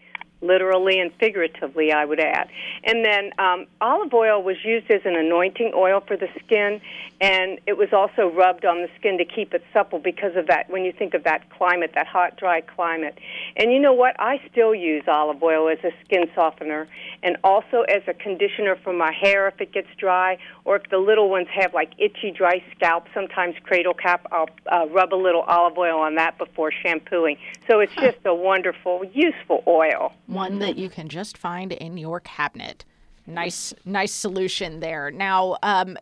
literally 0.42 0.98
and 1.00 1.12
figuratively, 1.14 1.92
I 1.92 2.04
would 2.04 2.20
add. 2.20 2.48
And 2.84 3.04
then 3.04 3.32
um, 3.38 3.66
olive 3.80 4.12
oil 4.14 4.42
was 4.42 4.56
used 4.64 4.90
as 4.90 5.02
an 5.04 5.16
anointing 5.16 5.72
oil 5.74 6.00
for 6.00 6.16
the 6.16 6.28
skin, 6.44 6.80
and 7.20 7.60
it 7.66 7.76
was 7.76 7.92
also 7.92 8.30
rubbed 8.30 8.64
on 8.64 8.82
the 8.82 8.88
skin 8.98 9.18
to 9.18 9.24
keep 9.24 9.52
it 9.54 9.62
supple 9.72 9.98
because 9.98 10.36
of 10.36 10.46
that. 10.46 10.70
When 10.70 10.84
you 10.84 10.92
think 10.92 11.14
of 11.14 11.24
that 11.24 11.50
climate, 11.50 11.92
that 11.94 12.06
hot, 12.06 12.36
dry 12.36 12.60
climate, 12.60 13.18
and 13.56 13.72
you 13.72 13.78
know 13.78 13.92
what? 13.92 14.16
I 14.18 14.40
still 14.50 14.74
use 14.74 15.04
olive 15.06 15.42
oil 15.42 15.68
as 15.68 15.78
a 15.84 15.90
skin 16.04 16.30
softener, 16.34 16.88
and 17.22 17.36
also 17.44 17.82
as 17.82 18.02
a 18.06 18.14
conditioner 18.14 18.76
for 18.76 18.92
my 18.92 19.12
hair 19.12 19.48
if 19.48 19.60
it 19.60 19.72
gets 19.72 19.88
dry, 19.98 20.38
or 20.64 20.76
if 20.76 20.88
the 20.90 20.98
little 20.98 21.28
ones 21.28 21.48
have 21.52 21.74
like 21.74 21.92
itchy, 21.98 22.30
dry 22.30 22.62
scalp. 22.74 23.06
Sometimes 23.12 23.56
cradle 23.62 23.94
cap, 23.94 24.26
I'll 24.32 24.48
uh, 24.70 24.86
rub 24.88 25.12
a 25.12 25.16
little 25.16 25.42
olive 25.42 25.76
oil 25.76 25.98
on 25.98 26.14
that 26.14 26.38
before 26.38 26.72
shampooing. 26.72 27.36
So 27.66 27.80
it's 27.80 27.94
just 27.96 28.18
a 28.24 28.34
wonderful, 28.34 29.04
useful 29.12 29.62
oil 29.66 30.12
one 30.30 30.58
that 30.60 30.76
you 30.76 30.88
can 30.88 31.08
just 31.08 31.36
find 31.36 31.72
in 31.72 31.96
your 31.96 32.20
cabinet. 32.20 32.84
Nice, 33.26 33.74
nice 33.84 34.12
solution 34.12 34.80
there. 34.80 35.10
Now, 35.10 35.56
um, 35.62 35.96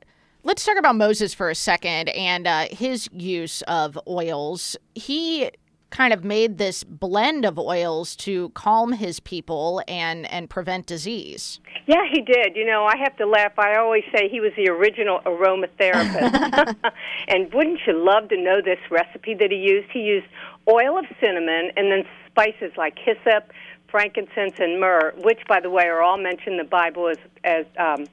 let's 0.44 0.64
talk 0.64 0.78
about 0.78 0.96
Moses 0.96 1.34
for 1.34 1.50
a 1.50 1.54
second 1.54 2.08
and 2.10 2.46
uh, 2.46 2.66
his 2.70 3.08
use 3.12 3.62
of 3.62 3.98
oils. 4.06 4.76
He 4.94 5.50
kind 5.90 6.12
of 6.12 6.22
made 6.22 6.58
this 6.58 6.84
blend 6.84 7.44
of 7.44 7.58
oils 7.58 8.14
to 8.14 8.50
calm 8.50 8.92
his 8.92 9.20
people 9.20 9.82
and 9.88 10.30
and 10.30 10.50
prevent 10.50 10.86
disease. 10.86 11.60
Yeah, 11.86 12.02
he 12.12 12.20
did. 12.20 12.56
You 12.56 12.66
know, 12.66 12.84
I 12.84 12.96
have 12.98 13.16
to 13.16 13.26
laugh. 13.26 13.52
I 13.58 13.76
always 13.76 14.04
say 14.14 14.28
he 14.28 14.40
was 14.40 14.52
the 14.56 14.68
original 14.70 15.20
aromatherapist. 15.20 16.76
and 17.28 17.52
wouldn't 17.52 17.80
you 17.86 18.04
love 18.04 18.28
to 18.28 18.36
know 18.36 18.60
this 18.62 18.78
recipe 18.90 19.34
that 19.34 19.50
he 19.50 19.56
used? 19.56 19.88
He 19.90 20.00
used 20.00 20.26
oil 20.68 20.98
of 20.98 21.06
cinnamon 21.20 21.70
and 21.76 21.90
then 21.90 22.04
spices 22.26 22.72
like 22.76 22.98
hyssop, 22.98 23.50
frankincense 23.90 24.54
and 24.58 24.80
myrrh, 24.80 25.12
which, 25.18 25.40
by 25.48 25.60
the 25.60 25.70
way, 25.70 25.84
are 25.84 26.02
all 26.02 26.18
mentioned 26.18 26.52
in 26.52 26.58
the 26.58 26.64
Bible 26.64 27.08
as 27.08 27.18
as 27.44 27.66
um, 27.78 28.06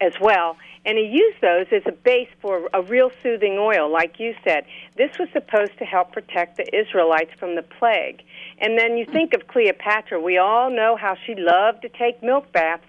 as 0.00 0.12
well. 0.20 0.56
And 0.84 0.98
he 0.98 1.04
used 1.04 1.40
those 1.40 1.66
as 1.72 1.82
a 1.86 1.92
base 1.92 2.28
for 2.40 2.68
a 2.74 2.82
real 2.82 3.10
soothing 3.22 3.56
oil, 3.58 3.90
like 3.90 4.18
you 4.18 4.34
said. 4.44 4.64
This 4.96 5.10
was 5.18 5.28
supposed 5.32 5.78
to 5.78 5.84
help 5.84 6.12
protect 6.12 6.56
the 6.56 6.66
Israelites 6.76 7.30
from 7.38 7.54
the 7.54 7.62
plague. 7.62 8.22
And 8.58 8.78
then 8.78 8.96
you 8.96 9.06
think 9.06 9.32
of 9.34 9.46
Cleopatra. 9.46 10.20
We 10.20 10.38
all 10.38 10.70
know 10.70 10.96
how 10.96 11.16
she 11.26 11.34
loved 11.36 11.82
to 11.82 11.88
take 11.88 12.22
milk 12.22 12.52
baths. 12.52 12.84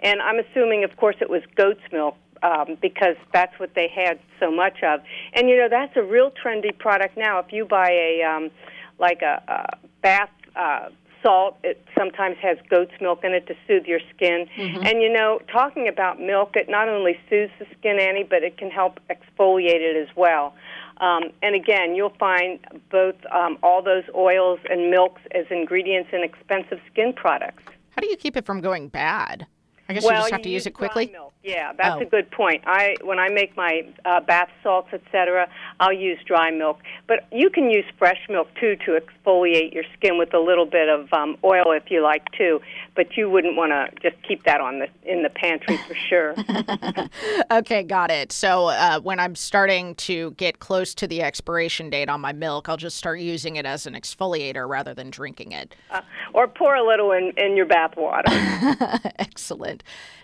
And 0.00 0.20
I'm 0.20 0.38
assuming, 0.38 0.84
of 0.84 0.96
course, 0.96 1.16
it 1.20 1.30
was 1.30 1.42
goat's 1.54 1.80
milk 1.92 2.16
um, 2.42 2.76
because 2.82 3.16
that's 3.32 3.58
what 3.58 3.74
they 3.74 3.88
had 3.88 4.18
so 4.40 4.50
much 4.50 4.82
of. 4.82 5.00
And 5.32 5.48
you 5.48 5.56
know, 5.56 5.68
that's 5.70 5.96
a 5.96 6.02
real 6.02 6.30
trendy 6.30 6.76
product 6.76 7.16
now. 7.16 7.38
If 7.38 7.52
you 7.52 7.64
buy 7.64 7.90
a 7.90 8.22
um, 8.22 8.50
like 8.98 9.22
a, 9.22 9.42
a 9.48 9.76
bath 10.02 10.30
uh, 10.56 10.88
salt, 11.26 11.58
it 11.64 11.84
sometimes 11.98 12.36
has 12.40 12.56
goat's 12.70 12.92
milk 13.00 13.24
in 13.24 13.32
it 13.32 13.48
to 13.48 13.54
soothe 13.66 13.86
your 13.86 13.98
skin. 14.14 14.48
Mhm. 14.56 14.86
And 14.86 15.02
you 15.02 15.12
know, 15.12 15.40
talking 15.48 15.88
about 15.88 16.20
milk, 16.20 16.56
it 16.56 16.68
not 16.68 16.88
only 16.88 17.18
soothes 17.28 17.50
the 17.58 17.66
skin, 17.78 17.98
Annie, 17.98 18.22
but 18.22 18.44
it 18.44 18.56
can 18.56 18.70
help 18.70 19.00
exfoliate 19.10 19.80
it 19.80 19.96
as 19.96 20.14
well. 20.14 20.54
Um, 20.98 21.32
and 21.42 21.54
again, 21.54 21.94
you'll 21.96 22.16
find 22.18 22.60
both 22.90 23.16
um, 23.30 23.58
all 23.62 23.82
those 23.82 24.04
oils 24.14 24.60
and 24.70 24.90
milks 24.90 25.20
as 25.32 25.46
ingredients 25.50 26.10
in 26.12 26.22
expensive 26.22 26.80
skin 26.90 27.12
products. 27.12 27.64
How 27.90 28.00
do 28.00 28.08
you 28.08 28.16
keep 28.16 28.36
it 28.36 28.46
from 28.46 28.60
going 28.60 28.88
bad? 28.88 29.46
I 29.88 29.92
guess 29.94 30.04
well, 30.04 30.14
you 30.14 30.18
just 30.20 30.32
have 30.32 30.42
to 30.42 30.48
use 30.48 30.66
it 30.66 30.72
quickly. 30.72 31.08
Milk. 31.12 31.32
Yeah, 31.44 31.72
that's 31.78 31.96
Oh. 31.96 32.00
a 32.00 32.04
good 32.04 32.30
point. 32.32 32.64
I 32.66 32.96
when 33.04 33.18
I 33.20 33.28
make 33.28 33.56
my 33.56 33.82
uh, 34.04 34.20
bath 34.20 34.48
salts, 34.62 34.88
etc., 34.92 35.48
I'll 35.78 35.92
use 35.92 36.18
dry 36.26 36.50
milk. 36.50 36.80
But 37.06 37.26
you 37.30 37.50
can 37.50 37.70
use 37.70 37.84
fresh 37.98 38.18
milk 38.28 38.48
too 38.60 38.76
to 38.84 38.98
exfoliate 39.00 39.72
your 39.72 39.84
skin 39.96 40.18
with 40.18 40.34
a 40.34 40.40
little 40.40 40.66
bit 40.66 40.88
of 40.88 41.12
um, 41.12 41.36
oil 41.44 41.70
if 41.70 41.88
you 41.90 42.02
like 42.02 42.24
too. 42.32 42.60
But 42.96 43.16
you 43.16 43.30
wouldn't 43.30 43.56
want 43.56 43.70
to 43.70 43.88
just 44.10 44.20
keep 44.26 44.42
that 44.44 44.60
on 44.60 44.80
the 44.80 44.88
in 45.04 45.22
the 45.22 45.30
pantry 45.30 45.76
for 45.86 45.94
sure. 45.94 46.34
okay, 47.50 47.82
got 47.82 48.10
it. 48.10 48.32
So 48.32 48.66
uh, 48.68 49.00
when 49.00 49.20
I'm 49.20 49.34
starting 49.36 49.94
to 49.96 50.32
get 50.32 50.58
close 50.58 50.94
to 50.96 51.06
the 51.06 51.22
expiration 51.22 51.90
date 51.90 52.08
on 52.08 52.20
my 52.20 52.32
milk, 52.32 52.68
I'll 52.68 52.76
just 52.76 52.96
start 52.96 53.20
using 53.20 53.56
it 53.56 53.66
as 53.66 53.86
an 53.86 53.94
exfoliator 53.94 54.68
rather 54.68 54.94
than 54.94 55.10
drinking 55.10 55.52
it. 55.52 55.74
uh, 55.90 56.00
or 56.34 56.48
pour 56.48 56.74
a 56.74 56.84
little 56.86 57.12
in 57.12 57.32
in 57.36 57.56
your 57.56 57.66
bath 57.66 57.96
water. 57.96 58.24
Excellent. 59.18 59.75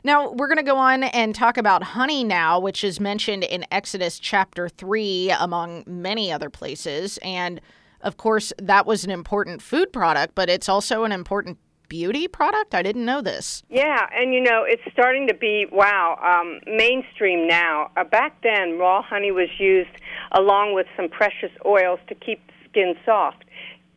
Now, 0.05 0.33
we're 0.33 0.49
going 0.49 0.59
to 0.59 0.63
go 0.63 0.77
on 0.77 1.05
and 1.05 1.35
talk 1.35 1.57
about 1.57 1.83
honey 1.83 2.25
now, 2.25 2.59
which 2.59 2.85
is 2.85 3.01
mentioned 3.01 3.45
in 3.45 3.65
Exodus 3.71 4.19
chapter 4.19 4.69
3, 4.69 5.31
among 5.31 5.85
many 5.87 6.33
other 6.33 6.51
places. 6.51 7.19
And 7.23 7.61
of 8.01 8.17
course, 8.17 8.53
that 8.59 8.87
was 8.87 9.05
an 9.05 9.11
important 9.11 9.63
food 9.63 9.93
product, 9.93 10.35
but 10.35 10.51
it's 10.51 10.69
also 10.69 11.05
an 11.05 11.13
important 11.13 11.59
beauty 11.93 12.27
product. 12.27 12.75
I 12.75 12.83
didn't 12.83 13.05
know 13.05 13.21
this. 13.21 13.63
Yeah, 13.69 14.07
and 14.15 14.33
you 14.33 14.41
know, 14.41 14.65
it's 14.67 14.83
starting 14.93 15.29
to 15.29 15.35
be, 15.35 15.67
wow, 15.71 16.19
um, 16.23 16.61
mainstream 16.67 17.47
now. 17.47 17.91
Uh, 17.99 18.05
back 18.05 18.43
then, 18.43 18.79
raw 18.79 19.03
honey 19.03 19.31
was 19.31 19.49
used 19.59 19.91
along 20.33 20.75
with 20.75 20.87
some 20.97 21.11
precious 21.11 21.51
oils 21.67 22.01
to 22.09 22.15
keep 22.15 22.47
the 22.47 22.53
skin 22.71 22.95
soft. 23.05 23.45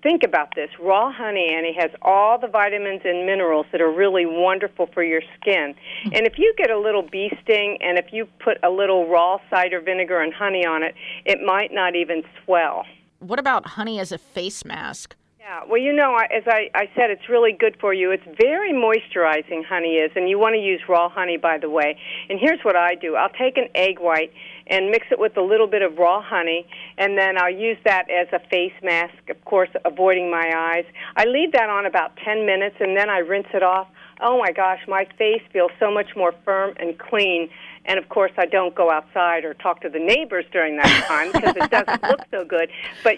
Think 0.06 0.22
about 0.22 0.54
this 0.54 0.70
raw 0.80 1.12
honey, 1.12 1.48
Annie, 1.52 1.76
has 1.80 1.90
all 2.04 2.38
the 2.38 2.46
vitamins 2.46 3.02
and 3.06 3.26
minerals 3.26 3.66
that 3.72 3.82
are 3.82 3.92
really 3.92 4.28
wonderful 4.28 4.88
for 4.94 5.04
your 5.04 5.22
skin. 5.42 5.74
And 6.14 6.28
if 6.28 6.38
you 6.38 6.54
get 6.60 6.70
a 6.70 6.78
little 6.78 7.02
bee 7.02 7.32
sting 7.42 7.80
and 7.82 7.98
if 7.98 8.14
you 8.14 8.28
put 8.38 8.60
a 8.62 8.70
little 8.70 9.10
raw 9.10 9.40
cider 9.50 9.82
vinegar 9.82 10.22
and 10.22 10.32
honey 10.32 10.64
on 10.64 10.84
it, 10.84 10.94
it 11.26 11.40
might 11.44 11.74
not 11.74 11.96
even 11.96 12.22
swell. 12.44 12.84
What 13.18 13.40
about 13.40 13.66
honey 13.66 14.00
as 14.00 14.12
a 14.12 14.20
face 14.20 14.64
mask? 14.64 15.16
Yeah, 15.46 15.62
well, 15.70 15.80
you 15.80 15.94
know, 15.94 16.16
as 16.16 16.42
I, 16.48 16.72
I 16.74 16.90
said, 16.96 17.12
it's 17.12 17.30
really 17.30 17.52
good 17.52 17.78
for 17.80 17.94
you. 17.94 18.10
It's 18.10 18.26
very 18.42 18.74
moisturizing, 18.74 19.64
honey 19.64 19.98
is, 19.98 20.10
and 20.16 20.28
you 20.28 20.40
want 20.40 20.56
to 20.56 20.60
use 20.60 20.82
raw 20.90 21.08
honey, 21.08 21.38
by 21.38 21.60
the 21.60 21.70
way. 21.70 22.00
And 22.30 22.40
here's 22.40 22.62
what 22.64 22.76
I 22.76 22.96
do 22.96 23.16
I'll 23.16 23.30
take 23.30 23.56
an 23.56 23.68
egg 23.76 24.00
white 24.00 24.34
and 24.66 24.90
mix 24.90 25.06
it 25.12 25.20
with 25.20 25.38
a 25.38 25.44
little 25.44 25.68
bit 25.68 25.84
of 25.84 26.00
raw 26.00 26.20
honey, 26.20 26.66
and 26.98 27.16
then 27.16 27.38
I'll 27.38 27.54
use 27.54 27.78
that 27.86 28.10
as 28.10 28.28
a 28.34 28.40
face 28.50 28.74
mask, 28.82 29.14
of 29.30 29.46
course, 29.46 29.70
avoiding 29.86 30.32
my 30.32 30.52
eyes. 30.52 30.86
I 31.16 31.26
leave 31.26 31.52
that 31.52 31.70
on 31.70 31.86
about 31.86 32.18
10 32.26 32.48
minutes, 32.48 32.78
and 32.80 32.98
then 32.98 33.12
I 33.12 33.20
rinse 33.20 33.50
it 33.54 33.62
off. 33.62 33.88
Oh 34.22 34.40
my 34.40 34.52
gosh, 34.52 34.80
my 34.88 35.06
face 35.16 35.44
feels 35.54 35.72
so 35.80 35.92
much 35.92 36.16
more 36.16 36.34
firm 36.44 36.74
and 36.80 36.98
clean. 36.98 37.50
And 37.88 38.00
of 38.00 38.10
course, 38.10 38.32
I 38.38 38.46
don't 38.48 38.74
go 38.74 38.90
outside 38.92 39.46
or 39.46 39.54
talk 39.54 39.82
to 39.82 39.90
the 39.90 40.00
neighbors 40.00 40.46
during 40.52 40.78
that 40.78 41.06
time 41.08 41.32
because 41.32 41.56
it 41.56 41.70
doesn't 41.70 42.04
look 42.04 42.22
so 42.32 42.44
good. 42.44 42.70
But 43.04 43.16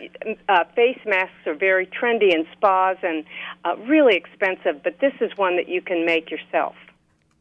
uh, 0.49 0.65
face 0.75 0.99
masks 1.05 1.33
are 1.45 1.55
very 1.55 1.85
trendy 1.87 2.33
in 2.33 2.45
spas 2.51 2.97
and 3.01 3.23
uh, 3.63 3.77
really 3.87 4.15
expensive. 4.15 4.83
But 4.83 4.99
this 4.99 5.13
is 5.21 5.31
one 5.37 5.55
that 5.55 5.69
you 5.69 5.81
can 5.81 6.05
make 6.05 6.29
yourself. 6.29 6.75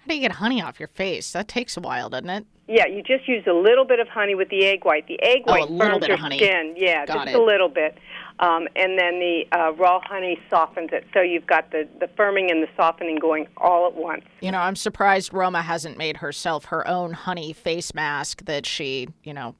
How 0.00 0.10
do 0.10 0.14
you 0.14 0.20
get 0.20 0.32
honey 0.32 0.62
off 0.62 0.78
your 0.78 0.88
face? 0.88 1.32
That 1.32 1.48
takes 1.48 1.76
a 1.76 1.80
while, 1.80 2.08
doesn't 2.08 2.30
it? 2.30 2.46
Yeah, 2.68 2.86
you 2.86 3.02
just 3.02 3.28
use 3.28 3.44
a 3.48 3.52
little 3.52 3.84
bit 3.84 4.00
of 4.00 4.08
honey 4.08 4.34
with 4.34 4.48
the 4.48 4.64
egg 4.66 4.84
white. 4.84 5.06
The 5.08 5.20
egg 5.22 5.42
Oh, 5.46 5.52
white 5.52 5.62
a 5.68 5.72
little 5.72 5.78
burns 5.78 6.00
bit 6.00 6.08
your 6.08 6.14
of 6.14 6.20
honey. 6.20 6.38
skin. 6.38 6.74
Yeah, 6.76 7.06
Got 7.06 7.14
just 7.26 7.28
it. 7.28 7.34
a 7.40 7.42
little 7.42 7.68
bit. 7.68 7.96
Um, 8.38 8.68
and 8.76 8.98
then 8.98 9.18
the 9.18 9.44
uh, 9.52 9.72
raw 9.72 10.00
honey 10.04 10.38
softens 10.50 10.90
it. 10.92 11.06
So 11.14 11.22
you've 11.22 11.46
got 11.46 11.70
the, 11.70 11.88
the 12.00 12.06
firming 12.06 12.50
and 12.50 12.62
the 12.62 12.68
softening 12.76 13.18
going 13.18 13.46
all 13.56 13.86
at 13.86 13.94
once. 13.94 14.24
You 14.40 14.52
know, 14.52 14.58
I'm 14.58 14.76
surprised 14.76 15.32
Roma 15.32 15.62
hasn't 15.62 15.96
made 15.96 16.18
herself 16.18 16.66
her 16.66 16.86
own 16.86 17.12
honey 17.12 17.52
face 17.52 17.94
mask 17.94 18.44
that 18.44 18.66
she, 18.66 19.08
you 19.24 19.32
know, 19.32 19.54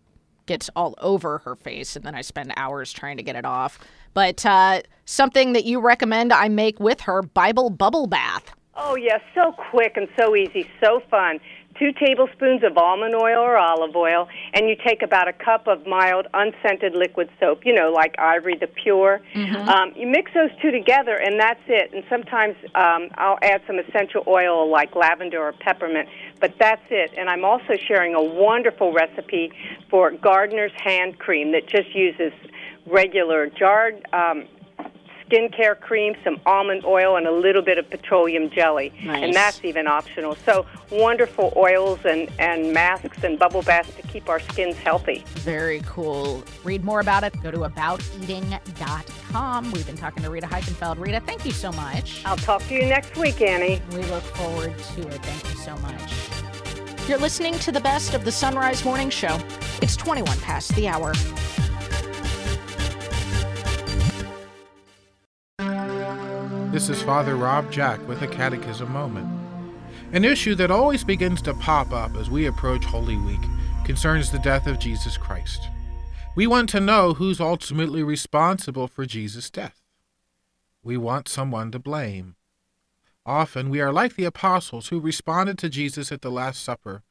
gets 0.45 0.71
all 0.77 0.95
over 0.99 1.39
her 1.39 1.57
face, 1.57 1.97
and 1.97 2.05
then 2.05 2.15
I 2.15 2.21
spend 2.21 2.53
hours 2.57 2.93
trying 2.93 3.17
to 3.17 3.23
get 3.23 3.35
it 3.35 3.45
off. 3.45 3.79
But 4.15 4.47
uh, 4.47 4.83
something 5.05 5.53
that 5.55 5.65
you 5.65 5.81
recommend 5.81 6.33
I 6.33 6.49
make 6.49 6.79
with 6.79 7.01
her 7.03 7.23
Bible 7.23 7.71
bubble 7.71 8.07
bath. 8.07 8.55
Oh, 8.77 8.95
yeah, 8.95 9.19
so 9.35 9.53
quick 9.71 9.97
and 9.97 10.07
so 10.19 10.37
easy, 10.37 10.69
so 10.83 11.01
fun. 11.11 11.41
Two 11.79 11.93
tablespoons 11.93 12.63
of 12.65 12.79
almond 12.79 13.15
oil 13.15 13.39
or 13.39 13.57
olive 13.59 13.95
oil, 13.95 14.29
and 14.55 14.69
you 14.69 14.77
take 14.87 15.03
about 15.03 15.29
a 15.29 15.33
cup 15.33 15.67
of 15.67 15.87
mild, 15.87 16.27
unscented 16.33 16.95
liquid 16.95 17.29
soap, 17.39 17.67
you 17.67 17.73
know, 17.75 17.91
like 17.93 18.15
Ivory 18.19 18.57
the 18.57 18.67
Pure. 18.67 19.21
Um, 19.69 19.93
you 19.95 20.07
mix 20.07 20.33
those 20.33 20.51
two 20.63 20.71
together, 20.71 21.17
and 21.17 21.39
that's 21.39 21.61
it. 21.69 21.93
And 21.93 22.03
sometimes 22.09 22.57
um, 22.75 23.09
I'll 23.17 23.39
add 23.43 23.61
some 23.67 23.79
essential 23.79 24.25
oil 24.27 24.71
like 24.71 24.97
lavender 24.97 25.41
or 25.41 25.53
peppermint, 25.53 26.09
but 26.41 26.55
that's 26.59 26.85
it. 26.91 27.13
And 27.19 27.29
I'm 27.29 27.45
also 27.45 27.77
sharing 27.87 28.15
a 28.15 28.23
wonderful 28.23 28.93
recipe 28.93 29.53
for 29.91 30.11
gardener's 30.11 30.73
hand 30.83 31.19
cream 31.19 31.53
that 31.53 31.67
just 31.67 31.95
uses 31.95 32.33
regular 32.87 33.49
jarred 33.49 34.07
um, 34.13 34.47
skincare 35.29 35.79
cream, 35.79 36.15
some 36.25 36.41
almond 36.47 36.85
oil, 36.85 37.17
and 37.17 37.27
a 37.27 37.33
little 37.33 37.63
bit 37.63 37.79
of 37.79 37.89
petroleum 37.91 38.51
jelly. 38.51 38.93
Nice. 39.03 39.25
And 39.25 39.35
that's 39.35 39.65
even 39.65 39.87
optional. 39.87 40.35
So 40.37 40.67
wonderful 40.91 41.53
oils 41.57 41.99
and, 42.05 42.31
and 42.39 42.73
masks 42.73 43.25
and 43.25 43.39
bubble 43.39 43.63
baths 43.63 43.95
to 43.97 44.03
keep 44.03 44.29
our 44.29 44.41
skins 44.41 44.77
healthy. 44.77 45.25
Very 45.37 45.81
cool. 45.87 46.45
Read 46.65 46.85
more 46.85 47.01
about 47.01 47.25
it. 47.25 47.35
Go 47.43 47.51
to 47.51 47.59
abouteating.com. 47.59 49.73
We've 49.73 49.87
been 49.87 49.97
talking 49.97 50.23
to 50.23 50.31
Rita 50.31 50.47
Heikenfeld. 50.47 50.99
Rita, 50.99 51.21
thank 51.21 51.45
you 51.45 51.53
so 51.53 51.73
much. 51.73 52.23
I'll 52.25 52.37
talk 52.37 52.67
to 52.69 52.75
you 52.75 52.87
next 52.87 53.17
week, 53.17 53.41
Annie. 53.41 53.83
We 53.91 54.03
look 54.05 54.23
forward 54.23 54.77
to 54.79 55.01
it. 55.09 55.25
Thank 55.25 55.55
you 55.55 55.61
so 55.61 55.77
much. 55.79 57.09
You're 57.09 57.19
listening 57.19 57.57
to 57.61 57.71
the 57.71 57.81
best 57.81 58.15
of 58.15 58.25
the 58.25 58.33
Sonrise 58.33 58.85
Morning 58.85 59.11
Show. 59.11 59.39
It's 59.81 59.95
21 59.97 60.39
past 60.41 60.75
the 60.75 60.89
hour. 60.89 61.15
This 66.77 66.91
is 66.91 67.03
Father 67.03 67.37
Rob 67.37 67.73
Jack 67.73 68.07
with 68.07 68.21
a 68.21 68.29
Catechism 68.29 68.93
Moment. 68.93 69.27
An 70.13 70.27
issue 70.27 70.55
that 70.57 70.71
always 70.71 71.05
begins 71.05 71.41
to 71.41 71.55
pop 71.55 71.91
up 71.91 72.15
as 72.17 72.29
we 72.29 72.45
approach 72.45 72.85
Holy 72.85 73.17
Week 73.17 73.41
concerns 73.87 74.31
the 74.31 74.39
death 74.41 74.67
of 74.67 74.79
Jesus 74.79 75.17
Christ. 75.17 75.71
We 76.35 76.47
want 76.47 76.69
to 76.69 76.81
know 76.81 77.15
who's 77.15 77.41
ultimately 77.41 78.03
responsible 78.03 78.89
for 78.89 79.07
Jesus' 79.07 79.49
death. 79.49 79.81
We 80.83 80.99
want 80.99 81.29
someone 81.29 81.71
to 81.73 81.79
blame. 81.79 82.37
Often 83.25 83.71
we 83.71 83.81
are 83.81 83.91
like 83.91 84.15
the 84.15 84.27
apostles 84.27 84.89
who 84.89 85.01
responded 85.01 85.57
to 85.61 85.71
Jesus 85.71 86.13
at 86.13 86.21
the 86.21 86.31
Last 86.31 86.63
Supper 86.63 87.05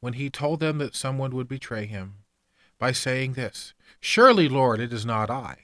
when 0.00 0.14
he 0.14 0.28
told 0.28 0.58
them 0.58 0.78
that 0.78 0.96
someone 0.96 1.36
would 1.36 1.46
betray 1.46 1.86
him 1.86 2.16
by 2.80 2.90
saying 2.90 3.34
this 3.34 3.74
Surely, 4.00 4.48
Lord, 4.48 4.80
it 4.80 4.92
is 4.92 5.06
not 5.06 5.30
I. 5.30 5.58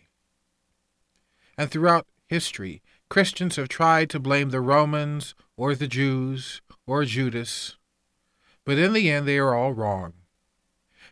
And 1.59 1.69
throughout 1.69 2.07
history, 2.29 2.81
Christians 3.11 3.57
have 3.57 3.69
tried 3.69 4.09
to 4.11 4.21
blame 4.21 4.51
the 4.51 4.61
Romans 4.61 5.35
or 5.57 5.75
the 5.75 5.89
Jews 5.89 6.63
or 6.87 7.05
Judas, 7.05 7.77
but 8.65 8.79
in 8.79 8.93
the 8.93 9.11
end 9.11 9.27
they 9.27 9.37
are 9.37 9.53
all 9.53 9.73
wrong. 9.73 10.13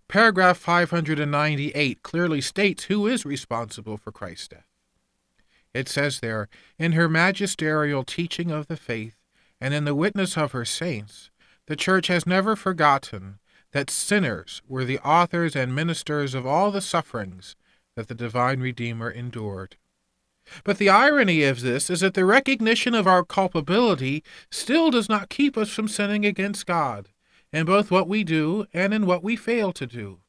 Paragraph 0.07 0.59
598 0.59 2.03
clearly 2.05 2.41
states 2.41 2.85
who 2.85 3.09
is 3.09 3.27
responsible 3.27 3.97
for 3.97 4.13
Christ's 4.13 4.47
death. 4.47 4.69
It 5.75 5.89
says 5.89 6.21
there, 6.21 6.49
in 6.79 6.93
her 6.93 7.09
magisterial 7.09 8.05
teaching 8.05 8.53
of 8.53 8.69
the 8.69 8.77
faith 8.77 9.17
and 9.61 9.75
in 9.75 9.85
the 9.85 9.95
witness 9.95 10.39
of 10.39 10.53
her 10.53 10.65
saints, 10.65 11.31
the 11.67 11.77
Church 11.77 12.07
has 12.07 12.27
never 12.27 12.55
forgotten 12.55 13.41
that 13.73 13.91
sinners 13.91 14.63
were 14.69 14.85
the 14.85 15.01
authors 15.01 15.57
and 15.57 15.75
ministers 15.75 16.33
of 16.33 16.47
all 16.47 16.71
the 16.71 16.81
sufferings 16.81 17.57
that 17.97 18.07
the 18.07 18.15
divine 18.15 18.61
Redeemer 18.61 19.11
endured. 19.11 19.77
But 20.65 20.79
the 20.79 20.89
irony 20.89 21.43
of 21.45 21.61
this 21.61 21.91
is 21.91 22.01
that 22.01 22.15
the 22.15 22.25
recognition 22.25 22.95
of 22.95 23.07
our 23.07 23.25
culpability 23.25 24.23
still 24.51 24.91
does 24.91 25.09
not 25.09 25.29
keep 25.29 25.57
us 25.57 25.71
from 25.71 25.89
sinning 25.89 26.25
against 26.25 26.67
God. 26.67 27.09
in 27.53 27.65
both 27.65 27.91
what 27.91 28.09
we 28.09 28.25
do 28.25 28.67
and 28.75 28.93
in 28.93 29.07
what 29.07 29.25
we 29.25 29.35
fail 29.35 29.73
to 29.73 29.87
do. 29.87 30.21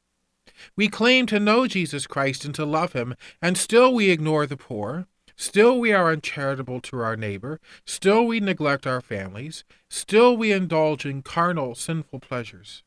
We 0.76 0.88
claim 0.88 1.26
to 1.28 1.40
know 1.40 1.68
Jesus 1.68 2.08
Christ 2.08 2.46
and 2.46 2.56
to 2.56 2.66
love 2.66 2.94
him, 2.94 3.16
and 3.42 3.58
still 3.58 3.94
we 3.94 4.10
ignore 4.10 4.46
the 4.46 4.58
poor. 4.58 5.06
Still 5.36 5.80
we 5.80 5.94
are 5.94 6.12
uncharitable 6.12 6.82
to 6.82 7.00
our 7.00 7.16
neighbor. 7.16 7.60
Still 7.86 8.26
we 8.26 8.40
neglect 8.40 8.88
our 8.88 9.02
families. 9.02 9.66
Still 9.90 10.36
we 10.36 10.52
indulge 10.54 11.06
in 11.06 11.22
carnal, 11.22 11.76
sinful 11.76 12.20
pleasures. 12.22 12.84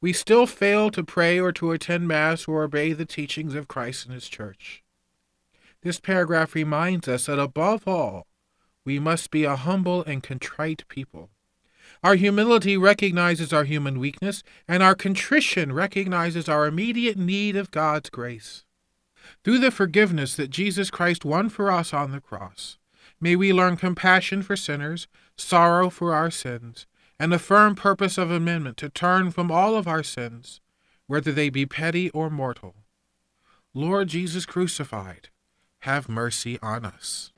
We 0.00 0.12
still 0.12 0.46
fail 0.46 0.90
to 0.90 1.02
pray 1.02 1.40
or 1.40 1.52
to 1.52 1.72
attend 1.72 2.06
Mass 2.06 2.46
or 2.46 2.64
obey 2.64 2.92
the 2.92 3.06
teachings 3.06 3.54
of 3.54 3.68
Christ 3.68 4.04
and 4.04 4.14
his 4.14 4.28
church. 4.28 4.83
This 5.84 6.00
paragraph 6.00 6.54
reminds 6.54 7.08
us 7.08 7.26
that 7.26 7.38
above 7.38 7.86
all, 7.86 8.26
we 8.86 8.98
must 8.98 9.30
be 9.30 9.44
a 9.44 9.54
humble 9.54 10.02
and 10.04 10.22
contrite 10.22 10.88
people. 10.88 11.28
Our 12.02 12.14
humility 12.14 12.78
recognizes 12.78 13.52
our 13.52 13.64
human 13.64 14.00
weakness, 14.00 14.42
and 14.66 14.82
our 14.82 14.94
contrition 14.94 15.74
recognizes 15.74 16.48
our 16.48 16.66
immediate 16.66 17.18
need 17.18 17.54
of 17.54 17.70
God's 17.70 18.08
grace. 18.08 18.64
Through 19.44 19.58
the 19.58 19.70
forgiveness 19.70 20.34
that 20.36 20.48
Jesus 20.48 20.90
Christ 20.90 21.22
won 21.22 21.50
for 21.50 21.70
us 21.70 21.92
on 21.92 22.12
the 22.12 22.20
cross, 22.20 22.78
may 23.20 23.36
we 23.36 23.52
learn 23.52 23.76
compassion 23.76 24.42
for 24.42 24.56
sinners, 24.56 25.06
sorrow 25.36 25.90
for 25.90 26.14
our 26.14 26.30
sins, 26.30 26.86
and 27.20 27.34
a 27.34 27.38
firm 27.38 27.74
purpose 27.74 28.16
of 28.16 28.30
amendment 28.30 28.78
to 28.78 28.88
turn 28.88 29.30
from 29.30 29.50
all 29.50 29.76
of 29.76 29.86
our 29.86 30.02
sins, 30.02 30.62
whether 31.08 31.30
they 31.30 31.50
be 31.50 31.66
petty 31.66 32.08
or 32.10 32.30
mortal. 32.30 32.74
Lord 33.74 34.08
Jesus 34.08 34.46
crucified, 34.46 35.28
have 35.84 36.08
mercy 36.08 36.58
on 36.62 36.82
us. 36.82 37.30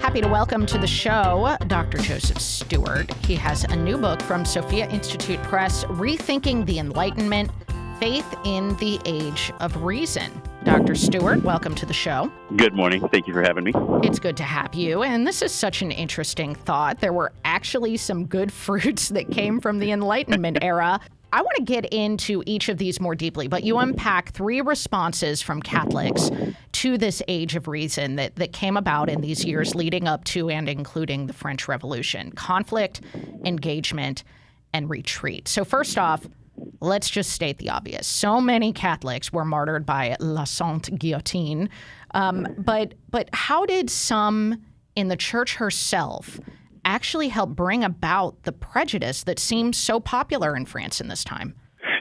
Happy 0.00 0.20
to 0.20 0.26
welcome 0.26 0.66
to 0.66 0.78
the 0.78 0.86
show 0.88 1.56
Dr. 1.68 1.98
Joseph 1.98 2.40
Stuart. 2.40 3.14
He 3.24 3.36
has 3.36 3.62
a 3.62 3.76
new 3.76 3.98
book 3.98 4.20
from 4.22 4.44
Sophia 4.44 4.88
Institute 4.90 5.40
Press, 5.44 5.84
Rethinking 5.84 6.66
the 6.66 6.80
Enlightenment 6.80 7.52
Faith 8.00 8.26
in 8.44 8.76
the 8.78 8.98
Age 9.04 9.52
of 9.60 9.84
Reason. 9.84 10.32
Dr. 10.64 10.96
Stuart, 10.96 11.44
welcome 11.44 11.76
to 11.76 11.86
the 11.86 11.94
show. 11.94 12.32
Good 12.56 12.74
morning. 12.74 13.06
Thank 13.08 13.28
you 13.28 13.32
for 13.32 13.42
having 13.42 13.62
me. 13.62 13.72
It's 14.02 14.18
good 14.18 14.36
to 14.38 14.42
have 14.42 14.74
you. 14.74 15.04
And 15.04 15.24
this 15.24 15.40
is 15.40 15.52
such 15.52 15.82
an 15.82 15.92
interesting 15.92 16.56
thought. 16.56 16.98
There 16.98 17.12
were 17.12 17.32
actually 17.44 17.96
some 17.96 18.26
good 18.26 18.52
fruits 18.64 19.10
that 19.10 19.30
came 19.30 19.60
from 19.60 19.78
the 19.78 19.92
Enlightenment 19.92 20.58
era. 20.62 21.00
I 21.32 21.42
want 21.42 21.56
to 21.56 21.62
get 21.62 21.86
into 21.86 22.42
each 22.46 22.68
of 22.68 22.78
these 22.78 23.00
more 23.00 23.14
deeply, 23.14 23.48
but 23.48 23.62
you 23.62 23.78
unpack 23.78 24.32
three 24.32 24.60
responses 24.60 25.42
from 25.42 25.60
Catholics 25.60 26.30
to 26.72 26.96
this 26.96 27.22
age 27.28 27.54
of 27.56 27.68
reason 27.68 28.16
that, 28.16 28.36
that 28.36 28.52
came 28.52 28.76
about 28.76 29.10
in 29.10 29.20
these 29.20 29.44
years 29.44 29.74
leading 29.74 30.08
up 30.08 30.24
to 30.24 30.48
and 30.48 30.68
including 30.68 31.26
the 31.26 31.32
French 31.32 31.68
Revolution 31.68 32.32
conflict, 32.32 33.00
engagement, 33.44 34.24
and 34.72 34.88
retreat. 34.88 35.48
So, 35.48 35.64
first 35.64 35.98
off, 35.98 36.26
let's 36.80 37.10
just 37.10 37.30
state 37.30 37.58
the 37.58 37.70
obvious. 37.70 38.06
So 38.06 38.40
many 38.40 38.72
Catholics 38.72 39.32
were 39.32 39.44
martyred 39.44 39.84
by 39.84 40.16
La 40.20 40.44
Sainte 40.44 40.98
Guillotine. 40.98 41.68
Um, 42.12 42.46
but, 42.58 42.94
but 43.10 43.28
how 43.32 43.66
did 43.66 43.90
some 43.90 44.62
in 44.96 45.08
the 45.08 45.16
church 45.16 45.56
herself 45.56 46.40
actually 46.88 47.28
help 47.28 47.50
bring 47.50 47.84
about 47.84 48.42
the 48.44 48.52
prejudice 48.52 49.22
that 49.24 49.38
seems 49.38 49.76
so 49.76 50.00
popular 50.00 50.56
in 50.56 50.64
France 50.64 51.00
in 51.00 51.08
this 51.08 51.22
time? 51.22 51.54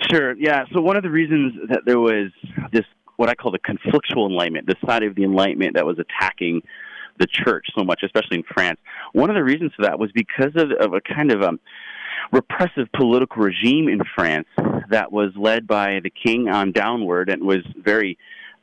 Sure. 0.09 0.35
Yeah. 0.37 0.63
So 0.73 0.81
one 0.81 0.95
of 0.95 1.03
the 1.03 1.09
reasons 1.09 1.53
that 1.69 1.81
there 1.85 1.99
was 1.99 2.31
this 2.71 2.85
what 3.17 3.29
I 3.29 3.35
call 3.35 3.51
the 3.51 3.59
conflictual 3.59 4.29
enlightenment, 4.29 4.67
the 4.67 4.75
side 4.85 5.03
of 5.03 5.15
the 5.15 5.23
enlightenment 5.23 5.73
that 5.73 5.85
was 5.85 5.97
attacking 5.99 6.61
the 7.19 7.25
church 7.25 7.65
so 7.75 7.83
much, 7.83 8.01
especially 8.03 8.37
in 8.37 8.43
France. 8.43 8.79
One 9.13 9.29
of 9.29 9.35
the 9.35 9.43
reasons 9.43 9.71
for 9.75 9.83
that 9.83 9.99
was 9.99 10.11
because 10.13 10.51
of, 10.55 10.71
of 10.79 10.93
a 10.93 11.01
kind 11.01 11.31
of 11.31 11.41
um, 11.41 11.59
repressive 12.31 12.87
political 12.93 13.41
regime 13.41 13.89
in 13.89 14.01
France 14.15 14.47
that 14.89 15.11
was 15.11 15.31
led 15.35 15.67
by 15.67 15.99
the 16.03 16.11
king 16.11 16.47
on 16.47 16.71
downward 16.71 17.29
and 17.29 17.43
was 17.43 17.65
very 17.83 18.17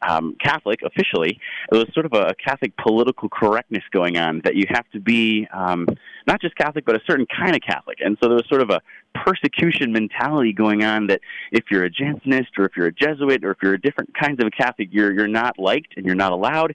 um, 0.09 0.36
Catholic 0.43 0.81
officially. 0.82 1.39
It 1.72 1.76
was 1.76 1.86
sort 1.93 2.06
of 2.06 2.12
a, 2.12 2.35
Catholic 2.44 2.76
political 2.76 3.28
correctness 3.28 3.82
going 3.90 4.16
on 4.18 4.40
that 4.44 4.56
you 4.56 4.64
have 4.68 4.89
to 4.90 5.01
be 5.01 5.47
um, 5.52 5.86
not 6.26 6.40
just 6.40 6.56
Catholic, 6.56 6.85
but 6.85 6.97
a 6.97 7.01
certain 7.06 7.26
kind 7.26 7.55
of 7.55 7.62
Catholic. 7.62 7.98
And 8.01 8.16
so 8.20 8.28
there 8.28 8.36
was 8.36 8.47
sort 8.48 8.62
of 8.62 8.70
a 8.70 8.81
persecution 9.14 9.93
mentality 9.93 10.52
going 10.52 10.82
on 10.82 11.06
that 11.06 11.20
if 11.52 11.64
you're 11.70 11.85
a 11.85 11.90
Jansenist 11.90 12.59
or 12.59 12.64
if 12.64 12.72
you're 12.76 12.86
a 12.86 12.93
Jesuit 12.93 13.44
or 13.44 13.52
if 13.52 13.59
you're 13.62 13.74
a 13.74 13.81
different 13.81 14.10
kinds 14.14 14.40
of 14.40 14.47
a 14.47 14.51
Catholic, 14.51 14.89
you're 14.90 15.12
you're 15.12 15.28
not 15.28 15.59
liked 15.59 15.94
and 15.97 16.05
you're 16.05 16.14
not 16.14 16.32
allowed. 16.32 16.74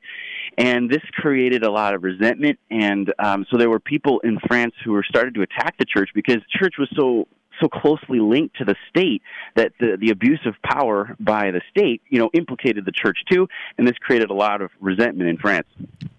And 0.57 0.89
this 0.89 1.01
created 1.14 1.64
a 1.64 1.72
lot 1.72 1.93
of 1.93 2.03
resentment. 2.03 2.60
And 2.69 3.14
um, 3.19 3.45
so 3.49 3.57
there 3.57 3.69
were 3.69 3.80
people 3.80 4.19
in 4.22 4.39
France 4.47 4.73
who 4.84 4.91
were 4.91 5.03
started 5.07 5.35
to 5.35 5.41
attack 5.41 5.77
the 5.77 5.85
church 5.85 6.10
because 6.14 6.38
church 6.57 6.76
was 6.77 6.89
so 6.95 7.27
so 7.60 7.68
closely 7.68 8.19
linked 8.19 8.57
to 8.57 8.65
the 8.65 8.76
state 8.90 9.22
that 9.56 9.73
the, 9.80 9.98
the 9.99 10.10
abuse 10.10 10.40
of 10.45 10.56
power 10.64 11.15
by 11.19 11.52
the 11.52 11.61
state, 11.69 12.02
you 12.10 12.19
know, 12.19 12.30
implicated 12.34 12.86
the 12.86 12.91
church 12.91 13.18
too, 13.31 13.48
and 13.77 13.88
this 13.88 13.98
created 13.98 14.30
a 14.30 14.34
lot 14.34 14.61
of 14.61 14.72
resentment 14.80 15.30
in 15.30 15.38
France. 15.38 15.68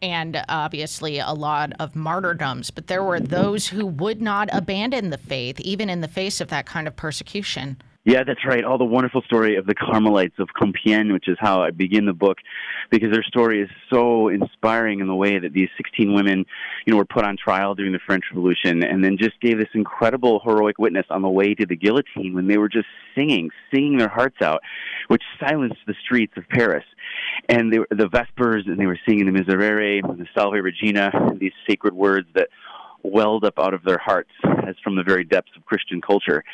And 0.03 0.43
obviously 0.49 1.19
a 1.19 1.33
lot 1.33 1.73
of 1.79 1.95
martyrdoms, 1.95 2.71
but 2.71 2.87
there 2.87 3.03
were 3.03 3.21
those 3.21 3.69
who 3.69 3.87
would 3.87 4.21
not 4.21 4.49
abandon 4.53 5.11
the 5.11 5.19
faith, 5.19 5.61
even 5.61 5.91
in 5.91 6.01
the 6.01 6.09
face 6.09 6.41
of 6.41 6.49
that 6.49 6.67
kind 6.67 6.87
of 6.87 6.97
persecution. 6.97 7.77
Yeah, 8.11 8.25
that's 8.25 8.45
right. 8.45 8.65
All 8.65 8.77
the 8.77 8.85
wonderful 8.85 9.23
story 9.23 9.55
of 9.55 9.67
the 9.67 9.75
Carmelites 9.77 10.35
of 10.41 10.49
Compiègne, 10.61 11.13
which 11.13 11.29
is 11.29 11.37
how 11.39 11.63
I 11.63 11.71
begin 11.71 12.07
the 12.07 12.13
book, 12.13 12.39
because 12.91 13.13
their 13.13 13.23
story 13.23 13.63
is 13.63 13.71
so 13.89 14.27
inspiring 14.27 14.99
in 14.99 15.07
the 15.07 15.15
way 15.15 15.39
that 15.39 15.53
these 15.53 15.69
16 15.77 16.13
women, 16.13 16.45
you 16.85 16.91
know, 16.91 16.97
were 16.97 17.05
put 17.05 17.25
on 17.25 17.37
trial 17.37 17.77
during 17.77 17.93
the 17.93 18.01
French 18.05 18.25
Revolution, 18.33 18.83
and 18.83 19.05
then 19.05 19.17
just 19.17 19.41
gave 19.41 19.59
this 19.59 19.69
incredible 19.75 20.41
heroic 20.41 20.77
witness 20.77 21.07
on 21.09 21.23
the 21.23 21.29
way 21.29 21.55
to 21.55 21.65
the 21.65 21.77
guillotine 21.77 22.35
when 22.35 22.49
they 22.49 22.59
were 22.59 22.69
just 22.69 22.89
singing, 23.15 23.49
singing 23.73 23.97
their 23.97 24.09
hearts 24.09 24.43
out, 24.43 24.61
which 25.07 25.23
silenced 25.39 25.79
the 25.87 25.95
streets 26.05 26.33
of 26.37 26.49
Paris. 26.49 26.85
And 27.49 27.73
they 27.73 27.79
were 27.79 27.87
the 27.91 28.09
Vespers, 28.09 28.67
and 28.67 28.77
they 28.77 28.87
were 28.87 28.99
singing 29.07 29.27
the 29.27 29.41
Miserere, 29.41 30.03
the 30.03 30.27
Salve 30.35 30.55
Regina, 30.55 31.13
these 31.39 31.53
sacred 31.65 31.95
words 31.95 32.27
that 32.35 32.49
welled 33.03 33.45
up 33.45 33.59
out 33.59 33.75
of 33.75 33.83
their 33.85 33.99
hearts 33.99 34.31
as 34.67 34.77
from 34.83 34.97
the 34.97 35.03
very 35.03 35.25
depths 35.25 35.53
of 35.57 35.65
Christian 35.65 36.01
culture, 36.01 36.45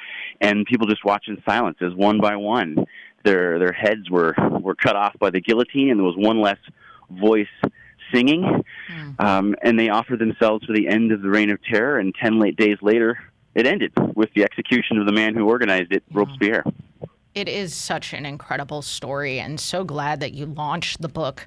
and 0.41 0.65
people 0.67 0.87
just 0.87 1.05
watched 1.05 1.29
in 1.29 1.43
silence 1.47 1.79
as 1.81 1.95
one 1.95 2.21
by 2.21 2.37
one 2.37 2.87
their 3.27 3.59
their 3.59 3.73
heads 3.73 4.09
were 4.09 4.35
were 4.63 4.75
cut 4.75 4.97
off 4.97 5.15
by 5.19 5.31
the 5.31 5.41
guillotine, 5.41 5.91
and 5.91 5.99
there 5.99 6.07
was 6.07 6.17
one 6.17 6.41
less 6.41 6.59
voice 7.11 7.47
singing, 8.15 8.63
mm. 8.91 9.21
um, 9.21 9.55
and 9.63 9.79
they 9.79 9.91
offered 9.91 10.21
themselves 10.21 10.65
for 10.65 10.73
the 10.73 10.89
end 10.89 11.13
of 11.13 11.21
the 11.21 11.29
reign 11.29 11.51
of 11.51 11.63
terror. 11.65 11.99
And 11.99 12.15
ten 12.15 12.39
late 12.39 12.57
days 12.57 12.79
later, 12.81 13.19
it 13.55 13.67
ended 13.67 13.93
with 14.15 14.31
the 14.35 14.45
execution 14.45 14.99
of 14.99 15.07
the 15.07 15.13
man 15.13 15.35
who 15.35 15.47
organized 15.47 15.93
it, 15.93 16.05
mm. 16.11 16.17
Robespierre. 16.17 16.65
It 17.35 17.51
is 17.51 17.75
such 17.75 18.15
an 18.15 18.25
incredible 18.25 18.81
story, 18.81 19.39
and 19.41 19.61
so 19.61 19.85
glad 19.85 20.21
that 20.21 20.33
you 20.33 20.47
launched 20.47 21.03
the 21.03 21.09
book 21.09 21.47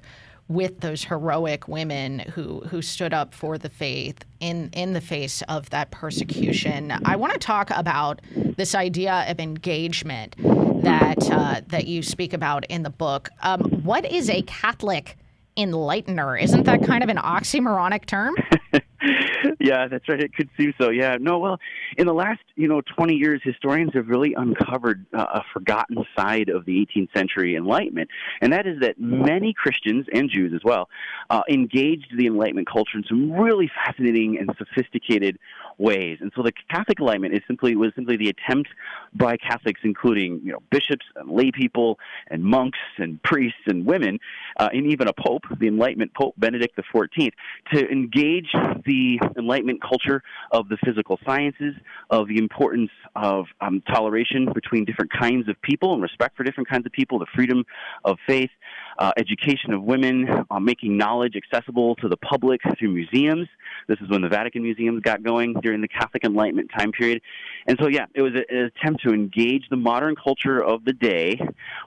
with 0.50 0.80
those 0.80 1.04
heroic 1.04 1.68
women 1.68 2.18
who 2.18 2.60
who 2.62 2.82
stood 2.82 3.14
up 3.14 3.32
for 3.32 3.56
the 3.56 3.70
faith 3.70 4.24
in 4.40 4.68
in 4.72 4.92
the 4.92 5.00
face 5.00 5.42
of 5.42 5.70
that 5.70 5.92
persecution. 5.92 6.92
I 7.04 7.14
want 7.14 7.32
to 7.32 7.38
talk 7.38 7.70
about 7.70 8.20
this 8.34 8.74
idea 8.74 9.24
of 9.28 9.38
engagement 9.38 10.34
that 10.82 11.30
uh, 11.30 11.60
that 11.68 11.86
you 11.86 12.02
speak 12.02 12.32
about 12.32 12.66
in 12.66 12.82
the 12.82 12.90
book. 12.90 13.30
Um, 13.42 13.60
what 13.84 14.04
is 14.04 14.28
a 14.28 14.42
Catholic 14.42 15.16
enlightener? 15.64 16.40
Isn't 16.40 16.64
that 16.64 16.84
kind 16.84 17.02
of 17.02 17.08
an 17.08 17.16
oxymoronic 17.16 18.06
term? 18.06 18.34
yeah, 19.60 19.88
that's 19.88 20.08
right. 20.08 20.20
It 20.20 20.34
could 20.34 20.48
seem 20.56 20.74
so. 20.80 20.90
Yeah. 20.90 21.16
No, 21.20 21.38
well, 21.38 21.58
in 21.96 22.06
the 22.06 22.12
last, 22.12 22.40
you 22.56 22.68
know, 22.68 22.80
20 22.96 23.14
years, 23.14 23.40
historians 23.42 23.92
have 23.94 24.08
really 24.08 24.34
uncovered 24.34 25.06
uh, 25.16 25.26
a 25.34 25.42
forgotten 25.52 26.04
side 26.16 26.48
of 26.48 26.64
the 26.66 26.86
18th 26.86 27.12
century 27.16 27.56
Enlightenment, 27.56 28.10
and 28.40 28.52
that 28.52 28.66
is 28.66 28.80
that 28.80 28.98
many 28.98 29.54
Christians 29.54 30.06
and 30.12 30.30
Jews 30.30 30.52
as 30.54 30.62
well 30.64 30.88
uh, 31.30 31.42
engaged 31.48 32.14
the 32.16 32.26
Enlightenment 32.26 32.68
culture 32.70 32.96
in 32.96 33.04
some 33.08 33.32
really 33.32 33.70
fascinating 33.84 34.38
and 34.38 34.50
sophisticated 34.58 35.38
ways. 35.80 36.18
And 36.20 36.30
so 36.36 36.42
the 36.42 36.52
Catholic 36.70 37.00
Enlightenment 37.00 37.34
is 37.34 37.40
simply 37.46 37.74
was 37.74 37.92
simply 37.96 38.16
the 38.16 38.28
attempt 38.28 38.68
by 39.14 39.36
Catholics, 39.36 39.80
including 39.82 40.40
you 40.44 40.52
know 40.52 40.60
bishops 40.70 41.06
and 41.16 41.30
lay 41.30 41.50
people 41.50 41.98
and 42.28 42.44
monks 42.44 42.78
and 42.98 43.20
priests 43.22 43.60
and 43.66 43.86
women, 43.86 44.18
uh, 44.58 44.68
and 44.72 44.86
even 44.86 45.08
a 45.08 45.12
pope, 45.12 45.42
the 45.58 45.66
Enlightenment 45.66 46.12
Pope 46.14 46.34
Benedict 46.36 46.78
XIV, 46.78 47.30
to 47.72 47.88
engage 47.88 48.48
the 48.84 49.18
Enlightenment 49.36 49.80
culture 49.82 50.22
of 50.52 50.68
the 50.68 50.76
physical 50.84 51.18
sciences, 51.24 51.74
of 52.10 52.28
the 52.28 52.36
importance 52.36 52.90
of 53.16 53.46
um, 53.60 53.82
toleration 53.92 54.52
between 54.52 54.84
different 54.84 55.10
kinds 55.12 55.48
of 55.48 55.60
people 55.62 55.94
and 55.94 56.02
respect 56.02 56.36
for 56.36 56.44
different 56.44 56.68
kinds 56.68 56.86
of 56.86 56.92
people, 56.92 57.18
the 57.18 57.26
freedom 57.34 57.64
of 58.04 58.18
faith, 58.26 58.50
uh, 58.98 59.12
education 59.16 59.72
of 59.72 59.82
women, 59.82 60.28
uh, 60.50 60.60
making 60.60 60.96
knowledge 60.96 61.34
accessible 61.36 61.94
to 61.96 62.08
the 62.08 62.16
public 62.18 62.60
through 62.78 62.90
museums. 62.90 63.48
This 63.88 63.98
is 64.00 64.10
when 64.10 64.20
the 64.20 64.28
Vatican 64.28 64.62
museums 64.62 65.00
got 65.02 65.22
going 65.22 65.54
during 65.70 65.80
the 65.80 65.88
Catholic 65.88 66.24
Enlightenment 66.24 66.68
time 66.76 66.90
period. 66.90 67.22
And 67.68 67.78
so, 67.80 67.86
yeah, 67.86 68.06
it 68.14 68.22
was 68.22 68.32
a, 68.34 68.44
an 68.52 68.64
attempt 68.76 69.02
to 69.04 69.10
engage 69.14 69.68
the 69.70 69.76
modern 69.76 70.16
culture 70.16 70.62
of 70.62 70.84
the 70.84 70.92
day, 70.92 71.40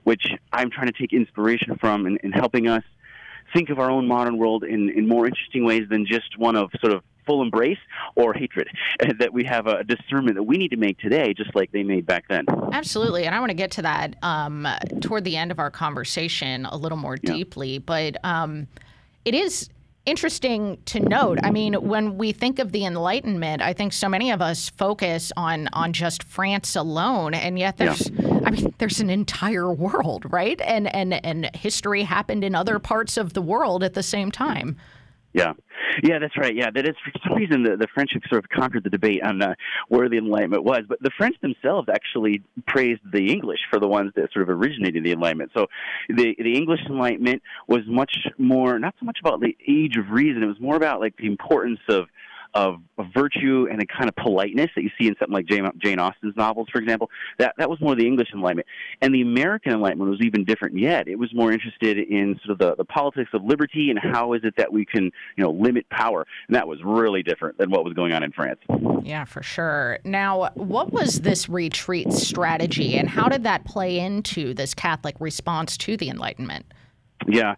which 0.03 0.25
I'm 0.53 0.71
trying 0.71 0.87
to 0.87 0.93
take 0.93 1.11
inspiration 1.11 1.75
from 1.79 2.07
in, 2.07 2.17
in 2.23 2.31
helping 2.31 2.67
us 2.69 2.83
think 3.53 3.69
of 3.69 3.79
our 3.79 3.91
own 3.91 4.07
modern 4.07 4.37
world 4.37 4.63
in, 4.63 4.89
in 4.89 5.07
more 5.07 5.27
interesting 5.27 5.65
ways 5.65 5.83
than 5.89 6.05
just 6.05 6.37
one 6.37 6.55
of 6.55 6.71
sort 6.79 6.93
of 6.93 7.03
full 7.25 7.41
embrace 7.41 7.77
or 8.15 8.33
hatred. 8.33 8.69
That 9.19 9.33
we 9.33 9.43
have 9.43 9.67
a 9.67 9.83
discernment 9.83 10.35
that 10.37 10.43
we 10.43 10.57
need 10.57 10.69
to 10.69 10.77
make 10.77 10.97
today, 10.99 11.33
just 11.33 11.53
like 11.55 11.71
they 11.73 11.83
made 11.83 12.05
back 12.05 12.23
then. 12.29 12.45
Absolutely. 12.71 13.25
And 13.25 13.35
I 13.35 13.39
want 13.39 13.49
to 13.49 13.55
get 13.55 13.71
to 13.71 13.81
that 13.81 14.15
um, 14.23 14.65
toward 15.01 15.25
the 15.25 15.35
end 15.35 15.51
of 15.51 15.59
our 15.59 15.69
conversation 15.69 16.65
a 16.65 16.77
little 16.77 16.97
more 16.97 17.17
Yeah. 17.21 17.33
deeply. 17.33 17.79
But 17.79 18.23
um, 18.23 18.67
it 19.25 19.35
is 19.35 19.69
interesting 20.05 20.77
to 20.85 20.99
note. 20.99 21.39
I 21.43 21.51
mean, 21.51 21.73
when 21.75 22.17
we 22.17 22.31
think 22.31 22.59
of 22.59 22.71
the 22.71 22.85
Enlightenment, 22.85 23.61
I 23.61 23.73
think 23.73 23.93
so 23.93 24.09
many 24.09 24.31
of 24.31 24.41
us 24.41 24.69
focus 24.69 25.31
on 25.37 25.69
on 25.73 25.93
just 25.93 26.23
France 26.23 26.75
alone, 26.75 27.33
and 27.33 27.57
yet 27.57 27.77
there's, 27.77 28.11
I 28.45 28.51
mean, 28.51 28.73
there's 28.77 28.99
an 28.99 29.09
entire 29.09 29.71
world, 29.71 30.25
right? 30.31 30.59
And 30.61 30.93
and 30.93 31.13
and 31.25 31.55
history 31.55 32.03
happened 32.03 32.43
in 32.43 32.55
other 32.55 32.79
parts 32.79 33.17
of 33.17 33.33
the 33.33 33.41
world 33.41 33.83
at 33.83 33.93
the 33.93 34.03
same 34.03 34.31
time. 34.31 34.77
Yeah, 35.33 35.53
yeah, 36.03 36.19
that's 36.19 36.37
right. 36.37 36.55
Yeah, 36.55 36.69
that 36.69 36.87
is 36.87 36.95
for 37.03 37.11
some 37.27 37.35
reason 37.35 37.63
the, 37.63 37.75
the 37.75 37.87
French 37.93 38.11
have 38.13 38.21
sort 38.29 38.43
of 38.43 38.49
conquered 38.49 38.83
the 38.83 38.91
debate 38.91 39.23
on 39.23 39.41
uh, 39.41 39.55
where 39.87 40.07
the 40.07 40.17
Enlightenment 40.17 40.63
was, 40.63 40.81
but 40.87 41.01
the 41.01 41.09
French 41.17 41.35
themselves 41.41 41.89
actually 41.89 42.43
praised 42.67 43.01
the 43.11 43.31
English 43.31 43.59
for 43.71 43.79
the 43.79 43.87
ones 43.87 44.11
that 44.15 44.31
sort 44.31 44.43
of 44.43 44.49
originated 44.49 45.03
the 45.03 45.11
Enlightenment. 45.11 45.51
So 45.55 45.67
the 46.07 46.35
the 46.37 46.55
English 46.55 46.81
Enlightenment 46.87 47.41
was 47.67 47.81
much 47.87 48.15
more 48.37 48.77
not 48.77 48.93
so 48.99 49.05
much 49.05 49.17
about 49.21 49.41
the 49.41 49.57
age 49.67 49.97
of 49.97 50.11
reason; 50.11 50.43
it 50.43 50.47
was 50.47 50.59
more 50.59 50.75
about 50.75 50.99
like 50.99 51.17
the 51.17 51.27
importance 51.27 51.79
of 51.89 52.05
of, 52.53 52.75
of 52.97 53.07
virtue 53.13 53.67
and 53.71 53.81
a 53.81 53.85
kind 53.85 54.07
of 54.07 54.15
politeness 54.15 54.69
that 54.75 54.83
you 54.83 54.89
see 54.99 55.07
in 55.07 55.15
something 55.19 55.33
like 55.33 55.45
Jane, 55.45 55.69
Jane 55.83 55.99
Austen's 55.99 56.35
novels, 56.35 56.67
for 56.71 56.79
example. 56.79 57.09
That 57.39 57.53
that 57.57 57.69
was 57.69 57.79
more 57.81 57.95
the 57.95 58.05
English 58.05 58.29
Enlightenment, 58.33 58.67
and 59.01 59.13
the 59.13 59.21
American 59.21 59.73
Enlightenment 59.73 60.11
was 60.11 60.21
even 60.21 60.43
different. 60.45 60.77
Yet 60.77 61.07
it 61.07 61.17
was 61.17 61.33
more 61.33 61.51
interested 61.51 61.97
in 61.97 62.39
sort 62.45 62.51
of 62.51 62.57
the, 62.59 62.75
the 62.75 62.85
politics 62.85 63.31
of 63.33 63.43
liberty 63.43 63.89
and 63.89 63.99
how 63.99 64.33
is 64.33 64.41
it 64.43 64.55
that 64.57 64.71
we 64.71 64.85
can 64.85 65.05
you 65.35 65.43
know 65.43 65.51
limit 65.51 65.89
power, 65.89 66.25
and 66.47 66.55
that 66.55 66.67
was 66.67 66.79
really 66.83 67.23
different 67.23 67.57
than 67.57 67.69
what 67.69 67.83
was 67.83 67.93
going 67.93 68.13
on 68.13 68.23
in 68.23 68.31
France. 68.31 68.59
Yeah, 69.03 69.25
for 69.25 69.43
sure. 69.43 69.99
Now, 70.03 70.51
what 70.55 70.91
was 70.91 71.21
this 71.21 71.49
retreat 71.49 72.13
strategy, 72.13 72.97
and 72.97 73.09
how 73.09 73.29
did 73.29 73.43
that 73.43 73.65
play 73.65 73.99
into 73.99 74.53
this 74.53 74.73
Catholic 74.73 75.15
response 75.19 75.77
to 75.77 75.97
the 75.97 76.09
Enlightenment? 76.09 76.65
Yeah. 77.27 77.55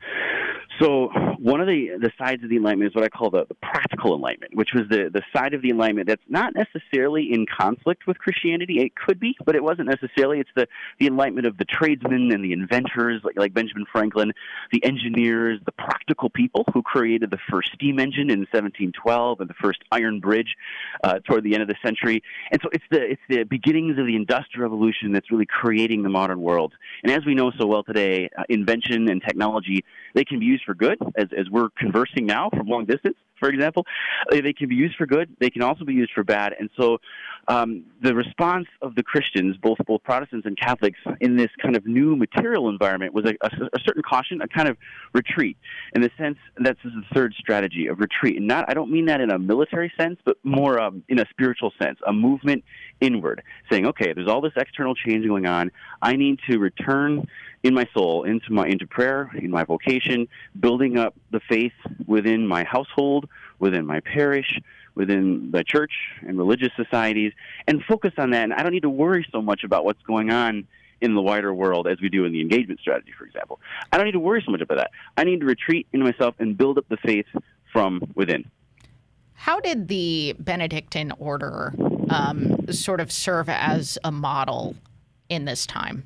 So 0.80 1.10
one 1.40 1.62
of 1.62 1.68
the 1.68 1.98
the 2.00 2.12
sides 2.18 2.44
of 2.44 2.50
the 2.50 2.58
enlightenment 2.58 2.92
is 2.92 2.96
what 2.96 3.06
I 3.06 3.10
call 3.10 3.30
the, 3.30 3.46
the 3.46 3.56
practical 3.56 4.16
enlightenment, 4.16 4.56
which 4.56 4.70
was 4.74 4.84
the 4.90 5.10
the 5.14 5.22
side 5.34 5.54
of 5.54 5.62
the 5.62 5.70
enlightenment 5.70 6.08
that's 6.08 6.22
not 6.28 6.54
necessarily 6.54 7.32
in 7.32 7.46
conflict 7.46 8.08
with 8.08 8.18
Christianity. 8.18 8.82
It 8.82 8.96
could 8.96 9.20
be, 9.20 9.38
but 9.46 9.56
it 9.56 9.64
wasn't 9.64 9.88
necessarily. 9.88 10.40
It's 10.40 10.50
the 10.56 10.68
the 11.00 11.08
enlightenment 11.08 11.48
of 11.48 11.58
the 11.58 11.66
tradesmen 11.66 12.32
and 12.32 12.44
the 12.44 12.52
inventors, 12.52 13.22
like 13.24 13.38
like 13.38 13.54
Benjamin 13.54 13.86
Franklin, 13.90 14.34
the 14.72 14.84
engineers, 14.84 15.60
the 15.66 15.72
practical 15.72 16.30
people 16.30 16.66
who 16.74 16.82
created 16.82 17.32
the 17.32 17.40
first 17.50 17.72
steam 17.74 18.00
engine 18.00 18.30
in 18.30 18.40
1712 18.40 19.40
and 19.40 19.50
the 19.50 19.54
first 19.62 19.80
iron 19.92 20.20
bridge 20.20 20.56
uh, 21.04 21.20
toward 21.20 21.44
the 21.44 21.54
end 21.54 21.62
of 21.62 21.70
the 21.70 21.76
century. 21.86 22.22
And 22.52 22.60
so 22.62 22.70
it's 22.74 22.84
the 22.92 23.02
it's 23.12 23.22
the 23.30 23.44
beginnings 23.44 23.98
of 23.98 24.06
the 24.08 24.16
industrial 24.16 24.64
revolution 24.64 25.14
that's 25.14 25.32
really 25.32 25.46
creating 25.46 26.04
the 26.04 26.10
modern 26.10 26.42
world. 26.42 26.74
And 27.04 27.12
as 27.12 27.26
we 27.26 27.34
know 27.34 27.52
so 27.58 27.66
well 27.66 27.84
today, 27.84 28.30
uh, 28.38 28.44
invention 28.50 29.08
and 29.10 29.22
technology 29.22 29.86
they 30.16 30.24
can 30.24 30.40
be 30.40 30.46
used 30.46 30.65
for 30.66 30.74
good, 30.74 30.98
as 31.16 31.28
as 31.38 31.50
we're 31.50 31.70
conversing 31.78 32.26
now 32.26 32.50
from 32.50 32.68
long 32.68 32.86
distance, 32.86 33.18
for 33.46 33.52
example. 33.54 33.86
Uh, 34.32 34.42
They 34.42 34.54
can 34.54 34.68
be 34.70 34.76
used 34.76 34.96
for 34.96 35.06
good. 35.06 35.36
They 35.40 35.50
can 35.50 35.62
also 35.62 35.86
be 35.86 35.94
used 35.94 36.14
for 36.14 36.24
bad. 36.24 36.54
And 36.60 36.70
so, 36.78 37.00
um, 37.48 37.84
the 38.02 38.16
response 38.16 38.68
of 38.82 38.96
the 38.96 39.04
Christians, 39.04 39.56
both 39.58 39.78
both 39.86 40.02
Protestants 40.04 40.46
and 40.48 40.58
Catholics, 40.58 41.00
in 41.22 41.38
this 41.38 41.52
kind 41.62 41.76
of 41.76 41.86
new 41.86 42.16
material 42.16 42.70
environment 42.70 43.14
was 43.14 43.26
a, 43.26 43.34
a, 43.42 43.50
a 43.74 43.80
certain 43.86 44.02
caution, 44.02 44.42
a 44.42 44.48
kind 44.48 44.68
of 44.68 44.78
retreat, 45.14 45.58
in 45.94 46.02
the 46.02 46.12
sense 46.18 46.38
that's 46.58 46.82
the 46.84 47.04
third 47.14 47.34
strategy 47.38 47.86
of 47.88 48.00
retreat. 48.00 48.38
And 48.38 48.48
not 48.48 48.66
I 48.68 48.74
don't 48.74 48.92
mean 48.92 49.06
that 49.06 49.22
in 49.22 49.30
a 49.30 49.38
military 49.38 49.92
sense, 50.00 50.18
but 50.26 50.38
more 50.44 50.80
um, 50.80 51.04
in 51.08 51.20
a 51.20 51.26
spiritual 51.30 51.72
sense, 51.82 52.00
a 52.08 52.14
movement 52.14 52.64
inward, 53.00 53.44
saying, 53.70 53.86
okay, 53.86 54.14
there's 54.14 54.28
all 54.28 54.42
this 54.42 54.54
external 54.56 54.96
change 54.96 55.28
going 55.28 55.46
on. 55.46 55.72
I 56.02 56.16
need 56.16 56.40
to 56.50 56.58
return 56.58 57.28
in 57.66 57.74
my 57.74 57.88
soul 57.96 58.24
into 58.24 58.54
my 58.54 58.68
into 58.68 58.86
prayer 58.86 59.32
in 59.36 59.50
my 59.50 59.64
vocation 59.64 60.28
building 60.60 60.98
up 60.98 61.16
the 61.32 61.42
faith 61.50 61.74
within 62.06 62.46
my 62.46 62.64
household 62.64 63.28
within 63.60 63.86
my 63.86 64.00
parish 64.00 64.60
within 64.96 65.52
the 65.52 65.64
church 65.64 65.92
and 66.26 66.38
religious 66.38 66.72
societies 66.76 67.34
and 67.68 67.84
focus 67.84 68.14
on 68.18 68.32
that 68.32 68.44
and 68.44 68.54
i 68.54 68.64
don't 68.64 68.72
need 68.72 68.84
to 68.84 68.90
worry 68.90 69.26
so 69.32 69.42
much 69.42 69.64
about 69.64 69.86
what's 69.86 70.02
going 70.04 70.32
on 70.32 70.68
in 71.02 71.14
the 71.14 71.22
wider 71.22 71.54
world 71.54 71.88
as 71.88 72.00
we 72.02 72.10
do 72.10 72.26
in 72.26 72.32
the 72.32 72.42
engagement 72.42 72.80
strategy 72.80 73.12
for 73.18 73.26
example 73.26 73.60
i 73.92 73.98
don't 73.98 74.06
need 74.06 74.14
to 74.14 74.20
worry 74.20 74.42
so 74.46 74.52
much 74.52 74.62
about 74.62 74.78
that 74.78 74.92
i 75.18 75.24
need 75.24 75.40
to 75.40 75.46
retreat 75.46 75.88
into 75.94 76.06
myself 76.06 76.36
and 76.40 76.58
build 76.58 76.78
up 76.78 76.86
the 76.90 76.98
faith 76.98 77.28
from 77.72 78.02
within 78.16 78.50
How 79.34 79.60
did 79.60 79.90
the 79.90 80.34
Benedictine 80.40 81.12
order 81.20 81.74
um, 82.10 82.72
sort 82.72 83.02
of 83.02 83.12
serve 83.12 83.50
as 83.50 83.98
a 84.04 84.12
model 84.12 84.76
in 85.28 85.46
this 85.46 85.66
time? 85.66 86.06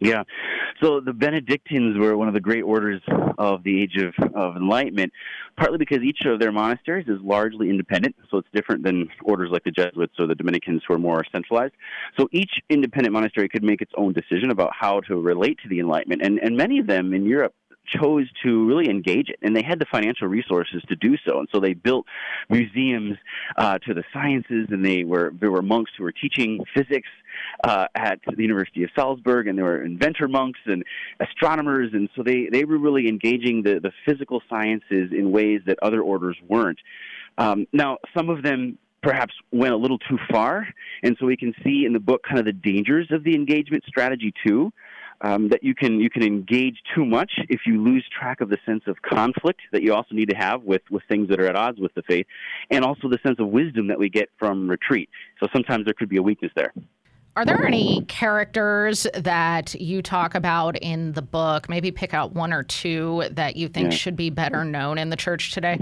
Yeah. 0.00 0.24
So 0.80 1.00
the 1.00 1.12
Benedictines 1.12 1.98
were 1.98 2.16
one 2.16 2.28
of 2.28 2.34
the 2.34 2.40
great 2.40 2.62
orders 2.62 3.02
of 3.36 3.64
the 3.64 3.82
Age 3.82 3.96
of, 3.96 4.14
of 4.34 4.56
Enlightenment, 4.56 5.12
partly 5.56 5.78
because 5.78 6.02
each 6.02 6.20
of 6.24 6.38
their 6.38 6.52
monasteries 6.52 7.08
is 7.08 7.18
largely 7.20 7.68
independent. 7.68 8.14
So 8.30 8.38
it's 8.38 8.48
different 8.54 8.84
than 8.84 9.08
orders 9.24 9.50
like 9.50 9.64
the 9.64 9.72
Jesuits 9.72 10.14
or 10.18 10.26
the 10.26 10.34
Dominicans 10.34 10.82
who 10.86 10.94
are 10.94 10.98
more 10.98 11.24
centralized. 11.32 11.74
So 12.18 12.28
each 12.32 12.60
independent 12.70 13.12
monastery 13.12 13.48
could 13.48 13.64
make 13.64 13.82
its 13.82 13.92
own 13.96 14.12
decision 14.12 14.50
about 14.50 14.70
how 14.78 15.00
to 15.02 15.16
relate 15.16 15.58
to 15.62 15.68
the 15.68 15.80
Enlightenment. 15.80 16.22
And, 16.22 16.38
and 16.38 16.56
many 16.56 16.78
of 16.78 16.86
them 16.86 17.12
in 17.12 17.24
Europe 17.26 17.54
chose 17.88 18.26
to 18.42 18.66
really 18.66 18.88
engage 18.88 19.28
it, 19.28 19.38
and 19.42 19.54
they 19.54 19.62
had 19.62 19.78
the 19.78 19.86
financial 19.90 20.28
resources 20.28 20.82
to 20.88 20.96
do 20.96 21.16
so. 21.26 21.38
And 21.38 21.48
so 21.52 21.60
they 21.60 21.74
built 21.74 22.06
museums 22.48 23.16
uh, 23.56 23.78
to 23.78 23.94
the 23.94 24.04
sciences, 24.12 24.68
and 24.70 24.84
they 24.84 25.04
were 25.04 25.32
there 25.38 25.50
were 25.50 25.62
monks 25.62 25.90
who 25.96 26.04
were 26.04 26.12
teaching 26.12 26.64
physics 26.74 27.08
uh, 27.64 27.86
at 27.94 28.20
the 28.26 28.42
University 28.42 28.82
of 28.84 28.90
Salzburg, 28.94 29.48
and 29.48 29.58
there 29.58 29.64
were 29.64 29.82
inventor 29.82 30.28
monks 30.28 30.60
and 30.66 30.84
astronomers, 31.20 31.90
and 31.92 32.08
so 32.16 32.22
they 32.22 32.48
they 32.50 32.64
were 32.64 32.78
really 32.78 33.08
engaging 33.08 33.62
the 33.62 33.80
the 33.80 33.92
physical 34.06 34.42
sciences 34.48 35.10
in 35.12 35.30
ways 35.30 35.60
that 35.66 35.78
other 35.82 36.00
orders 36.00 36.36
weren't. 36.48 36.78
Um, 37.36 37.66
now, 37.72 37.98
some 38.16 38.30
of 38.30 38.42
them 38.42 38.78
perhaps 39.02 39.32
went 39.52 39.72
a 39.72 39.76
little 39.76 39.98
too 39.98 40.18
far, 40.30 40.66
and 41.02 41.16
so 41.18 41.26
we 41.26 41.36
can 41.36 41.54
see 41.62 41.84
in 41.86 41.92
the 41.92 42.00
book 42.00 42.22
kind 42.24 42.38
of 42.38 42.44
the 42.44 42.52
dangers 42.52 43.08
of 43.10 43.22
the 43.24 43.34
engagement 43.34 43.84
strategy 43.86 44.32
too. 44.44 44.72
Um, 45.20 45.48
that 45.48 45.64
you 45.64 45.74
can 45.74 45.98
you 45.98 46.10
can 46.10 46.22
engage 46.22 46.76
too 46.94 47.04
much 47.04 47.32
if 47.48 47.62
you 47.66 47.82
lose 47.82 48.04
track 48.08 48.40
of 48.40 48.50
the 48.50 48.58
sense 48.64 48.84
of 48.86 49.02
conflict 49.02 49.60
that 49.72 49.82
you 49.82 49.92
also 49.92 50.14
need 50.14 50.30
to 50.30 50.36
have 50.36 50.62
with 50.62 50.82
with 50.92 51.02
things 51.08 51.28
that 51.28 51.40
are 51.40 51.46
at 51.46 51.56
odds 51.56 51.80
with 51.80 51.92
the 51.94 52.02
faith, 52.02 52.26
and 52.70 52.84
also 52.84 53.08
the 53.08 53.18
sense 53.26 53.40
of 53.40 53.48
wisdom 53.48 53.88
that 53.88 53.98
we 53.98 54.08
get 54.08 54.28
from 54.38 54.70
retreat. 54.70 55.08
So 55.40 55.48
sometimes 55.52 55.86
there 55.86 55.94
could 55.94 56.08
be 56.08 56.18
a 56.18 56.22
weakness 56.22 56.52
there. 56.54 56.72
Are 57.34 57.44
there 57.44 57.66
any 57.66 58.04
characters 58.08 59.06
that 59.14 59.74
you 59.80 60.02
talk 60.02 60.34
about 60.34 60.76
in 60.78 61.12
the 61.12 61.22
book? 61.22 61.68
Maybe 61.68 61.92
pick 61.92 62.12
out 62.12 62.32
one 62.32 62.52
or 62.52 62.64
two 62.64 63.24
that 63.30 63.56
you 63.56 63.68
think 63.68 63.92
Yeah. 63.92 63.96
should 63.96 64.16
be 64.16 64.30
better 64.30 64.64
known 64.64 64.98
in 64.98 65.10
the 65.10 65.16
church 65.16 65.52
today? 65.52 65.78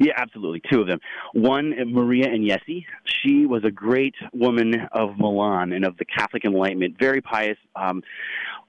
Yeah, 0.00 0.12
absolutely. 0.16 0.62
Two 0.70 0.80
of 0.80 0.86
them. 0.86 1.00
One, 1.32 1.74
Maria 1.92 2.28
Agnesi. 2.28 2.84
She 3.04 3.46
was 3.46 3.64
a 3.64 3.70
great 3.70 4.14
woman 4.32 4.88
of 4.92 5.18
Milan 5.18 5.72
and 5.72 5.84
of 5.84 5.96
the 5.96 6.04
Catholic 6.04 6.44
Enlightenment, 6.44 6.96
very 6.98 7.20
pious, 7.20 7.58
um, 7.76 8.02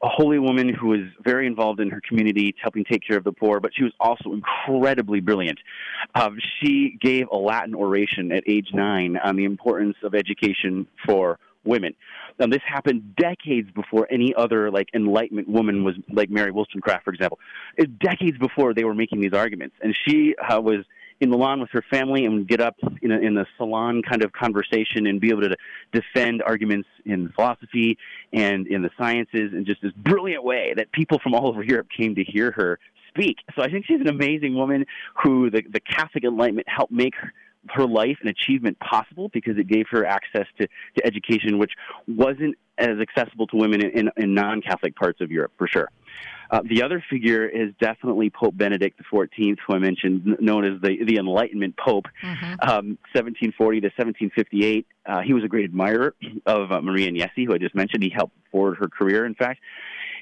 a 0.02 0.10
holy 0.10 0.40
woman 0.40 0.69
who 0.69 0.88
was 0.88 1.02
very 1.23 1.48
involved 1.48 1.80
in 1.80 1.90
her 1.90 2.02
community, 2.07 2.56
helping 2.61 2.84
take 2.84 3.02
care 3.07 3.18
of 3.18 3.23
the 3.23 3.31
poor, 3.31 3.60
but 3.60 3.72
she 3.73 3.84
was 3.84 3.94
also 3.99 4.34
incredibly 4.34 5.22
brilliant. 5.22 5.60
Um, 6.15 6.40
she 6.60 6.98
gave 6.99 7.27
a 7.31 7.38
Latin 7.38 7.73
oration 7.73 8.31
at 8.31 8.44
age 8.48 8.69
nine 8.73 9.18
on 9.18 9.35
the 9.35 9.45
importance 9.45 9.95
of 10.03 10.14
education 10.14 10.88
for 11.06 11.40
women. 11.64 11.95
Now, 12.40 12.48
this 12.48 12.61
happened 12.65 13.15
decades 13.15 13.69
before 13.72 14.07
any 14.11 14.34
other 14.35 14.72
like 14.72 14.90
Enlightenment 14.94 15.48
woman 15.48 15.84
was 15.84 15.95
like 16.11 16.30
Mary 16.30 16.52
Wollstonecraft, 16.52 17.06
for 17.06 17.14
example. 17.14 17.40
Decades 18.02 18.38
before 18.38 18.73
they 18.73 18.84
were 18.84 18.95
making 18.95 19.22
these 19.22 19.34
arguments, 19.34 19.76
and 19.81 19.95
she 20.06 20.35
uh, 20.35 20.60
was 20.60 20.84
in 21.19 21.30
Milan 21.30 21.60
with 21.60 21.69
her 21.72 21.84
family 21.90 22.26
and 22.26 22.35
would 22.35 22.48
get 22.48 22.61
up 22.61 22.76
in 23.02 23.11
a, 23.11 23.19
in 23.19 23.38
a 23.38 23.45
salon 23.57 24.02
kind 24.02 24.23
of 24.23 24.31
conversation 24.34 25.07
and 25.07 25.19
be 25.19 25.30
able 25.30 25.41
to 25.41 25.56
defend 25.91 26.41
arguments 26.41 26.88
in 27.06 27.30
philosophy 27.30 27.98
and 28.31 28.68
in 28.68 28.81
the 28.81 28.90
sciences 28.98 29.53
in 29.53 29.65
just 29.65 29.81
this 29.81 29.94
brilliant 29.94 30.44
way 30.44 30.73
that 30.76 30.91
people 30.91 31.19
from 31.19 31.34
all 31.34 31.48
over 31.48 31.64
Europe 31.64 31.88
came 31.95 32.15
to 32.15 32.23
hear 32.23 32.52
her 32.52 32.80
speak. 33.10 33.38
So 33.56 33.61
I 33.61 33.69
think 33.69 33.85
she's 33.85 34.02
an 34.02 34.10
amazing 34.10 34.56
woman 34.56 34.85
who 35.23 35.49
the, 35.49 35.61
the 35.72 35.80
Catholic 35.80 36.23
Enlightenment 36.23 36.68
helped 36.68 36.91
make 36.91 37.15
her 37.15 37.31
her 37.69 37.85
life 37.85 38.18
and 38.22 38.30
achievement 38.30 38.77
possible 38.80 39.30
because 39.34 39.57
it 39.57 39.68
gave 39.68 39.85
her 39.90 40.06
access 40.06 40.45
to, 40.60 40.68
to 40.98 41.06
education, 41.06 41.57
which 41.57 41.72
wasn't 42.07 42.56
as 42.77 42.99
accessible 42.99 43.48
to 43.48 43.56
women 43.56 43.84
in, 43.84 43.91
in, 43.91 44.10
in 44.18 44.34
non 44.34 44.61
Catholic 44.61 44.95
parts 44.95 45.22
of 45.22 45.31
Europe, 45.31 45.52
for 45.57 45.68
sure. 45.68 45.90
Uh, 46.54 46.62
the 46.70 46.84
other 46.84 47.04
figure 47.10 47.48
is 47.48 47.74
definitely 47.82 48.30
Pope 48.30 48.56
Benedict 48.56 49.02
XIV, 49.12 49.58
who 49.66 49.74
I 49.74 49.80
mentioned, 49.80 50.38
known 50.40 50.64
as 50.64 50.80
the, 50.82 51.04
the 51.04 51.18
Enlightenment 51.18 51.76
Pope, 51.78 52.06
um, 52.62 53.00
1740 53.16 53.82
to 53.82 53.88
1758. 53.88 54.86
Uh, 55.04 55.22
he 55.22 55.34
was 55.34 55.44
a 55.44 55.48
great 55.48 55.66
admirer 55.66 56.14
of 56.46 56.72
uh, 56.72 56.80
Maria 56.80 57.10
Agnesi, 57.10 57.48
who 57.48 57.56
I 57.56 57.58
just 57.58 57.74
mentioned. 57.74 58.04
He 58.04 58.12
helped 58.16 58.36
forward 58.52 58.78
her 58.78 58.88
career, 58.88 59.26
in 59.26 59.34
fact. 59.34 59.62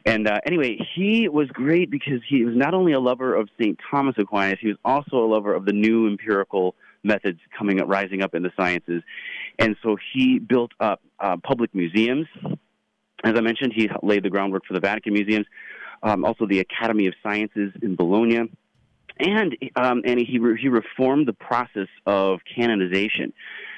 And 0.06 0.26
uh, 0.26 0.40
anyway, 0.45 0.78
he 0.95 1.28
was 1.28 1.49
great 1.49 1.91
because 1.91 2.22
he 2.30 2.45
was 2.45 2.56
not 2.56 2.74
only 2.74 2.94
a 2.94 2.99
lover 3.02 3.36
of 3.36 3.49
St. 3.60 3.78
Thomas 3.91 4.16
Aquinas, 4.18 4.58
he 4.62 4.70
was 4.70 4.78
also 4.86 5.18
a 5.18 5.28
lover 5.28 5.53
of 5.53 5.66
the 5.66 5.74
new 5.74 6.08
empirical 6.08 6.76
methods 7.03 7.40
coming 7.58 7.82
up, 7.82 7.90
rising 7.90 8.22
up 8.22 8.36
in 8.36 8.41
the 8.41 8.52
sciences. 8.56 9.03
And 9.60 9.76
so 9.84 9.98
he 10.14 10.40
built 10.40 10.72
up 10.80 11.02
uh, 11.20 11.36
public 11.44 11.76
museums. 11.76 12.28
As 13.24 13.34
I 13.36 13.41
mentioned, 13.41 13.74
he 13.76 13.90
laid 14.02 14.24
the 14.24 14.30
groundwork 14.30 14.66
for 14.66 14.74
the 14.74 14.80
Vatican 14.80 15.14
museums, 15.14 15.45
um, 16.03 16.26
also 16.26 16.45
the 16.45 16.60
Academy 16.60 17.07
of 17.07 17.14
Sciences 17.23 17.72
in 17.82 17.95
Bologna. 17.95 18.49
And, 19.19 19.57
um, 19.76 20.02
and 20.06 20.19
he, 20.19 20.40
re- 20.40 20.60
he 20.60 20.68
reformed 20.69 21.28
the 21.28 21.34
process 21.34 21.88
of 22.06 22.40
canonization 22.56 23.34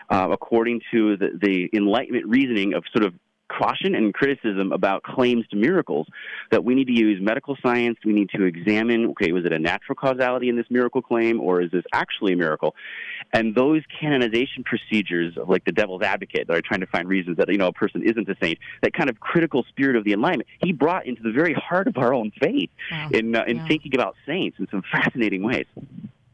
uh, 0.09 0.29
according 0.31 0.81
to 0.91 1.17
the, 1.17 1.37
the 1.41 1.69
Enlightenment 1.73 2.25
reasoning 2.27 2.73
of 2.73 2.83
sort 2.93 3.05
of 3.05 3.13
caution 3.57 3.95
and 3.95 4.13
criticism 4.13 4.71
about 4.71 5.03
claims 5.03 5.45
to 5.47 5.55
miracles 5.55 6.07
that 6.51 6.63
we 6.63 6.75
need 6.75 6.87
to 6.87 6.93
use 6.93 7.21
medical 7.21 7.55
science. 7.61 7.97
We 8.05 8.13
need 8.13 8.29
to 8.35 8.43
examine 8.43 9.07
okay, 9.11 9.31
was 9.31 9.45
it 9.45 9.51
a 9.53 9.59
natural 9.59 9.95
causality 9.95 10.49
in 10.49 10.55
this 10.55 10.65
miracle 10.69 11.01
claim 11.01 11.39
or 11.39 11.61
is 11.61 11.71
this 11.71 11.83
actually 11.93 12.33
a 12.33 12.37
miracle? 12.37 12.75
And 13.33 13.55
those 13.55 13.81
canonization 13.99 14.63
procedures, 14.63 15.35
like 15.47 15.65
the 15.65 15.71
devil's 15.71 16.01
advocate, 16.01 16.47
that 16.47 16.55
are 16.57 16.61
trying 16.61 16.81
to 16.81 16.87
find 16.87 17.07
reasons 17.07 17.37
that 17.37 17.49
you 17.49 17.57
know 17.57 17.67
a 17.67 17.73
person 17.73 18.03
isn't 18.03 18.27
a 18.29 18.35
saint, 18.41 18.57
that 18.81 18.93
kind 18.93 19.09
of 19.09 19.19
critical 19.19 19.63
spirit 19.69 19.95
of 19.95 20.03
the 20.03 20.13
Enlightenment, 20.13 20.49
he 20.63 20.71
brought 20.73 21.05
into 21.05 21.21
the 21.23 21.31
very 21.31 21.53
heart 21.53 21.87
of 21.87 21.97
our 21.97 22.13
own 22.13 22.31
faith 22.41 22.69
Wow. 22.91 23.09
in, 23.11 23.35
uh, 23.35 23.43
in 23.47 23.57
Yeah. 23.57 23.67
thinking 23.67 23.93
about 23.95 24.15
saints 24.25 24.57
in 24.59 24.67
some 24.69 24.83
fascinating 24.91 25.43
ways. 25.43 25.65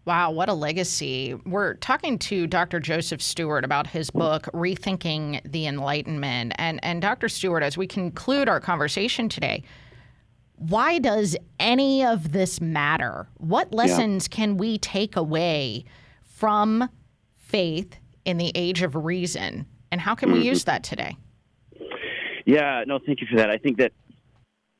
Wow, 0.10 0.32
what 0.32 0.50
a 0.50 0.56
legacy. 0.56 1.36
We're 1.46 1.76
talking 1.76 2.18
to 2.18 2.48
Dr. 2.48 2.80
Joseph 2.80 3.22
Stuart 3.22 3.64
about 3.64 3.86
his 3.86 4.10
book, 4.10 4.46
Rethinking 4.56 5.40
the 5.52 5.68
Enlightenment. 5.68 6.54
And, 6.56 6.80
and 6.82 7.00
Dr. 7.00 7.30
Stuart, 7.30 7.62
as 7.62 7.78
we 7.78 7.86
conclude 7.86 8.50
our 8.50 8.60
conversation 8.60 9.30
today, 9.30 9.62
why 10.56 10.98
does 10.98 11.38
any 11.60 12.04
of 12.04 12.32
this 12.32 12.60
matter? 12.60 13.28
What 13.38 13.72
lessons 13.72 14.28
can 14.28 14.58
we 14.58 14.80
take 14.80 15.16
away 15.16 15.86
from 16.24 16.90
faith 17.36 17.96
in 18.26 18.38
the 18.38 18.52
age 18.56 18.82
of 18.82 18.96
reason? 18.96 19.68
And 19.92 20.02
how 20.02 20.16
can 20.16 20.32
we 20.32 20.40
Mhm. 20.40 20.46
use 20.46 20.64
that 20.64 20.84
today? 20.84 21.18
Yeah, 22.48 22.84
no, 22.88 22.98
thank 22.98 23.22
you 23.22 23.28
for 23.28 23.36
that. 23.36 23.52
I 23.52 23.60
think 23.60 23.78
that 23.78 23.92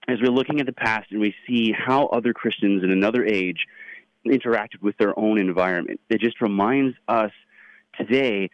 as 0.08 0.20
we're 0.24 0.32
looking 0.32 0.60
at 0.60 0.66
the 0.66 0.74
past 0.74 1.12
and 1.12 1.20
we 1.20 1.36
see 1.46 1.72
how 1.72 2.08
other 2.08 2.34
Christians 2.34 2.84
in 2.84 2.90
another 2.90 3.24
age 3.24 3.68
interacted 4.30 4.82
with 4.82 4.98
their 4.98 5.18
own 5.20 5.38
environment, 5.40 6.00
it 6.10 6.20
just 6.22 6.42
reminds 6.42 6.96
us 7.08 7.32
today 7.98 8.50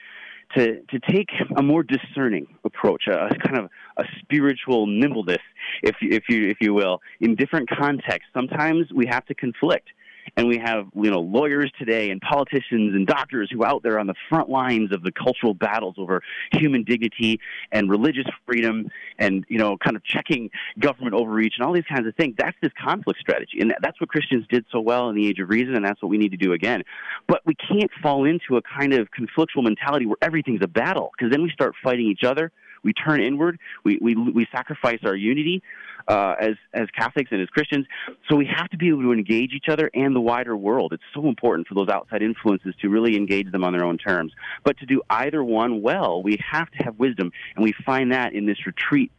to 0.55 0.81
to 0.89 0.99
take 0.99 1.29
a 1.57 1.63
more 1.63 1.83
discerning 1.83 2.47
approach, 2.63 3.07
a, 3.07 3.29
kind 3.45 3.57
of 3.57 3.69
a 3.97 4.03
spiritual 4.21 4.87
nimbleness, 4.87 5.41
if 5.83 5.95
if 6.01 6.23
you 6.29 6.49
if 6.49 6.57
you 6.61 6.73
will, 6.73 7.01
in 7.19 7.35
different 7.35 7.69
contexts. 7.69 8.29
Sometimes 8.33 8.91
we 8.93 9.05
have 9.07 9.25
to 9.25 9.35
conflict. 9.35 9.89
And 10.37 10.47
we 10.47 10.57
have, 10.57 10.87
you 10.95 11.11
know, 11.11 11.19
lawyers 11.19 11.71
today 11.77 12.09
and 12.09 12.19
politicians 12.21 12.95
and 12.95 13.05
doctors 13.07 13.49
who 13.51 13.63
are 13.63 13.67
out 13.67 13.83
there 13.83 13.99
on 13.99 14.07
the 14.07 14.15
front 14.29 14.49
lines 14.49 14.91
of 14.91 15.03
the 15.03 15.11
cultural 15.11 15.53
battles 15.53 15.95
over 15.97 16.21
human 16.51 16.83
dignity 16.83 17.39
and 17.71 17.89
religious 17.89 18.25
freedom 18.45 18.89
and, 19.19 19.45
you 19.47 19.57
know, 19.57 19.77
kind 19.77 19.95
of 19.95 20.03
checking 20.03 20.49
government 20.79 21.13
overreach 21.13 21.55
and 21.57 21.65
all 21.65 21.73
these 21.73 21.85
kinds 21.85 22.07
of 22.07 22.15
things. 22.15 22.35
That's 22.37 22.57
this 22.61 22.71
conflict 22.81 23.19
strategy. 23.19 23.59
And 23.61 23.73
that's 23.81 23.99
what 24.01 24.09
Christians 24.09 24.45
did 24.49 24.65
so 24.71 24.79
well 24.79 25.09
in 25.09 25.15
the 25.15 25.27
age 25.27 25.39
of 25.39 25.49
reason, 25.49 25.75
and 25.75 25.85
that's 25.85 26.01
what 26.01 26.09
we 26.09 26.17
need 26.17 26.31
to 26.31 26.37
do 26.37 26.53
again. 26.53 26.83
But 27.27 27.41
we 27.45 27.55
can't 27.55 27.91
fall 28.01 28.25
into 28.25 28.57
a 28.57 28.61
kind 28.61 28.93
of 28.93 29.07
conflictual 29.11 29.63
mentality 29.63 30.05
where 30.05 30.17
everything's 30.21 30.61
a 30.63 30.67
battle, 30.67 31.11
because 31.17 31.31
then 31.31 31.43
we 31.43 31.49
start 31.49 31.75
fighting 31.83 32.07
each 32.07 32.23
other. 32.23 32.51
We 32.85 32.93
turn 32.93 33.21
inward. 33.21 33.59
We, 33.83 33.97
we, 33.99 34.15
we 34.15 34.47
sacrifice 34.51 34.99
our 35.03 35.15
unity 35.15 35.61
uh, 36.07 36.35
as 36.39 36.53
as 36.73 36.87
Catholics 36.97 37.29
and 37.31 37.41
as 37.41 37.49
Christians. 37.49 37.85
So 38.29 38.35
we 38.35 38.45
have 38.45 38.69
to 38.69 38.77
be 38.77 38.89
able 38.89 39.01
to 39.01 39.11
engage 39.11 39.51
each 39.53 39.69
other 39.69 39.89
and 39.93 40.15
the 40.15 40.21
wider 40.21 40.55
world. 40.55 40.93
It's 40.93 41.03
so 41.13 41.27
important 41.27 41.67
for 41.67 41.73
those 41.73 41.89
outside 41.89 42.21
influences 42.21 42.75
to 42.81 42.89
really 42.89 43.17
engage 43.17 43.51
them 43.51 43.63
on 43.63 43.73
their 43.73 43.83
own 43.83 43.97
terms. 43.97 44.31
But 44.63 44.77
to 44.77 44.85
do 44.85 45.01
either 45.09 45.43
one 45.43 45.81
well, 45.81 46.21
we 46.21 46.37
have 46.51 46.69
to 46.71 46.83
have 46.83 46.99
wisdom, 46.99 47.31
and 47.55 47.63
we 47.63 47.73
find 47.85 48.11
that 48.11 48.33
in 48.33 48.45
this 48.45 48.65
retreat 48.65 49.11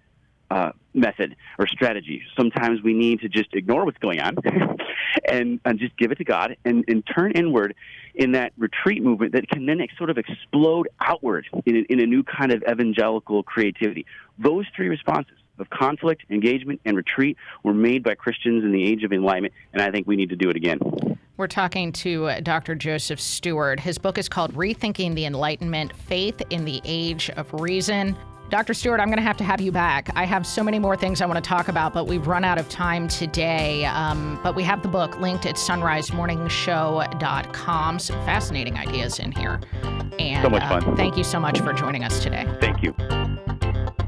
uh, 0.50 0.70
method 0.94 1.36
or 1.58 1.66
strategy. 1.66 2.22
Sometimes 2.36 2.82
we 2.82 2.94
need 2.94 3.20
to 3.20 3.28
just 3.28 3.54
ignore 3.54 3.84
what's 3.84 3.98
going 3.98 4.20
on 4.20 4.36
and, 5.30 5.60
and 5.64 5.78
just 5.78 5.96
give 5.96 6.12
it 6.12 6.18
to 6.18 6.24
God 6.24 6.56
and, 6.64 6.84
and 6.88 7.04
turn 7.06 7.32
inward 7.32 7.74
in 8.14 8.32
that 8.32 8.52
retreat 8.56 9.02
movement 9.02 9.32
that 9.32 9.48
can 9.48 9.66
then 9.66 9.84
sort 9.98 10.10
of 10.10 10.18
explode 10.18 10.88
outward 11.00 11.46
in, 11.66 11.76
a- 11.76 11.92
in 11.92 12.00
a 12.00 12.06
new 12.06 12.22
kind 12.22 12.52
of 12.52 12.62
evangelical 12.70 13.42
creativity. 13.42 14.06
Those 14.38 14.64
three 14.74 14.88
responses 14.88 15.34
of 15.58 15.70
conflict, 15.70 16.22
engagement, 16.30 16.80
and 16.84 16.96
retreat 16.96 17.36
were 17.62 17.74
made 17.74 18.02
by 18.02 18.14
Christians 18.14 18.62
in 18.62 18.72
the 18.72 18.84
age 18.84 19.04
of 19.04 19.12
enlightenment, 19.12 19.54
and 19.72 19.82
I 19.82 19.90
think 19.90 20.06
we 20.06 20.16
need 20.16 20.28
to 20.30 20.36
do 20.36 20.50
it 20.50 20.56
again. 20.56 20.78
We're 21.38 21.48
talking 21.48 21.92
to 21.92 22.26
uh, 22.26 22.40
Dr. 22.40 22.74
Joseph 22.74 23.20
Stuart. 23.20 23.80
His 23.80 23.98
book 23.98 24.16
is 24.16 24.28
called 24.28 24.54
Rethinking 24.54 25.14
the 25.14 25.26
Enlightenment 25.26 25.94
Faith 25.94 26.40
in 26.50 26.64
the 26.64 26.80
Age 26.84 27.30
of 27.30 27.52
Reason. 27.52 28.16
Dr. 28.48 28.74
Stuart, 28.74 29.00
I'm 29.00 29.08
going 29.08 29.16
to 29.18 29.24
have 29.24 29.36
to 29.38 29.44
have 29.44 29.60
you 29.60 29.72
back. 29.72 30.08
I 30.14 30.24
have 30.24 30.46
so 30.46 30.62
many 30.62 30.78
more 30.78 30.96
things 30.96 31.20
I 31.20 31.26
want 31.26 31.42
to 31.42 31.48
talk 31.48 31.66
about, 31.68 31.92
but 31.92 32.06
we've 32.06 32.26
run 32.28 32.44
out 32.44 32.58
of 32.58 32.68
time 32.68 33.08
today. 33.08 33.84
Um, 33.86 34.38
but 34.42 34.54
we 34.54 34.62
have 34.62 34.82
the 34.82 34.88
book 34.88 35.18
linked 35.18 35.46
at 35.46 35.56
sonrisemorningshow.com. 35.56 37.98
Some 37.98 38.16
fascinating 38.24 38.76
ideas 38.78 39.18
in 39.18 39.32
here. 39.32 39.58
And 40.18 40.42
So 40.44 40.50
much 40.50 40.62
uh, 40.62 40.80
fun. 40.80 40.96
thank 40.96 41.16
you 41.16 41.24
so 41.24 41.40
much 41.40 41.58
for 41.60 41.72
joining 41.72 42.04
us 42.04 42.22
today. 42.22 42.46
Thank 42.60 42.82
you. 42.84 42.94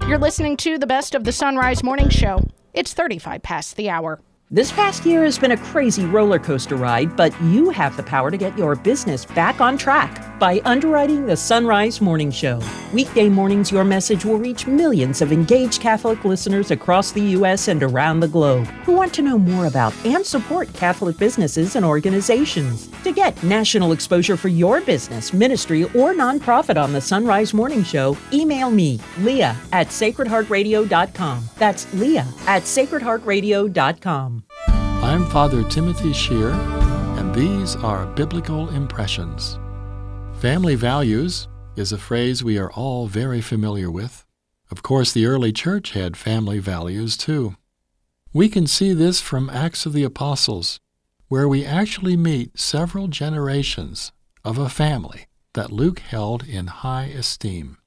You're 0.06 0.18
listening 0.18 0.56
to 0.58 0.78
the 0.78 0.86
best 0.86 1.16
of 1.16 1.24
the 1.24 1.32
Sonrise 1.32 1.82
Morning 1.82 2.08
Show. 2.08 2.40
It's 2.74 2.94
35 2.94 3.42
past 3.42 3.74
the 3.76 3.90
hour. 3.90 4.20
This 4.50 4.72
past 4.72 5.04
year 5.04 5.24
has 5.24 5.38
been 5.38 5.50
a 5.50 5.58
crazy 5.58 6.06
roller 6.06 6.38
coaster 6.38 6.76
ride, 6.76 7.14
but 7.18 7.38
you 7.42 7.68
have 7.68 7.98
the 7.98 8.02
power 8.02 8.30
to 8.30 8.36
get 8.38 8.56
your 8.56 8.74
business 8.74 9.26
back 9.26 9.60
on 9.60 9.76
track 9.76 10.38
by 10.38 10.62
underwriting 10.64 11.26
the 11.26 11.34
Sonrise 11.34 12.00
Morning 12.00 12.30
Show. 12.30 12.62
Weekday 12.94 13.28
mornings, 13.28 13.70
your 13.70 13.84
message 13.84 14.24
will 14.24 14.38
reach 14.38 14.66
millions 14.66 15.20
of 15.20 15.32
engaged 15.32 15.82
Catholic 15.82 16.24
listeners 16.24 16.70
across 16.70 17.12
the 17.12 17.20
U.S. 17.20 17.68
and 17.68 17.82
around 17.82 18.20
the 18.20 18.28
globe 18.28 18.66
who 18.86 18.92
want 18.92 19.12
to 19.12 19.22
know 19.22 19.36
more 19.36 19.66
about 19.66 19.92
and 20.06 20.24
support 20.24 20.72
Catholic 20.72 21.18
businesses 21.18 21.76
and 21.76 21.84
organizations. 21.84 22.88
To 23.04 23.12
get 23.12 23.42
national 23.42 23.92
exposure 23.92 24.38
for 24.38 24.48
your 24.48 24.80
business, 24.80 25.34
ministry, 25.34 25.84
or 25.84 26.14
nonprofit 26.14 26.82
on 26.82 26.94
the 26.94 27.00
Sonrise 27.00 27.52
Morning 27.52 27.84
Show, 27.84 28.16
email 28.32 28.70
me, 28.70 28.98
Leah 29.18 29.54
at 29.72 29.88
sacredheartradio.com. 29.88 31.44
That's 31.58 31.92
Leah 31.92 32.26
at 32.46 32.62
sacredheartradio.com. 32.62 34.37
I'm 34.66 35.26
Father 35.26 35.62
Timothy 35.68 36.12
Schehr, 36.12 36.52
and 37.18 37.34
these 37.34 37.76
are 37.76 38.06
Biblical 38.06 38.68
Impressions. 38.70 39.58
Family 40.34 40.74
values 40.74 41.48
is 41.76 41.92
a 41.92 41.98
phrase 41.98 42.44
we 42.44 42.58
are 42.58 42.72
all 42.72 43.06
very 43.06 43.40
familiar 43.40 43.90
with. 43.90 44.24
Of 44.70 44.82
course, 44.82 45.12
the 45.12 45.26
early 45.26 45.52
church 45.52 45.92
had 45.92 46.16
family 46.16 46.58
values 46.58 47.16
too. 47.16 47.56
We 48.32 48.48
can 48.48 48.66
see 48.66 48.92
this 48.92 49.20
from 49.20 49.48
Acts 49.50 49.86
of 49.86 49.92
the 49.92 50.04
Apostles, 50.04 50.78
where 51.28 51.48
we 51.48 51.64
actually 51.64 52.16
meet 52.16 52.58
several 52.58 53.08
generations 53.08 54.12
of 54.44 54.58
a 54.58 54.68
family 54.68 55.26
that 55.54 55.72
Luke 55.72 56.00
held 56.00 56.46
in 56.46 56.66
high 56.66 57.06
esteem. 57.06 57.78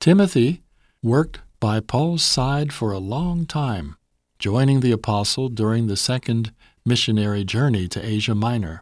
Timothy 0.00 0.62
worked 1.02 1.40
by 1.60 1.80
Paul's 1.80 2.24
side 2.24 2.72
for 2.72 2.92
a 2.92 2.98
long 2.98 3.46
time, 3.46 3.96
joining 4.46 4.78
the 4.78 4.92
apostle 4.92 5.48
during 5.48 5.88
the 5.88 5.96
second 5.96 6.52
missionary 6.84 7.42
journey 7.42 7.88
to 7.88 8.00
Asia 8.00 8.32
Minor. 8.32 8.80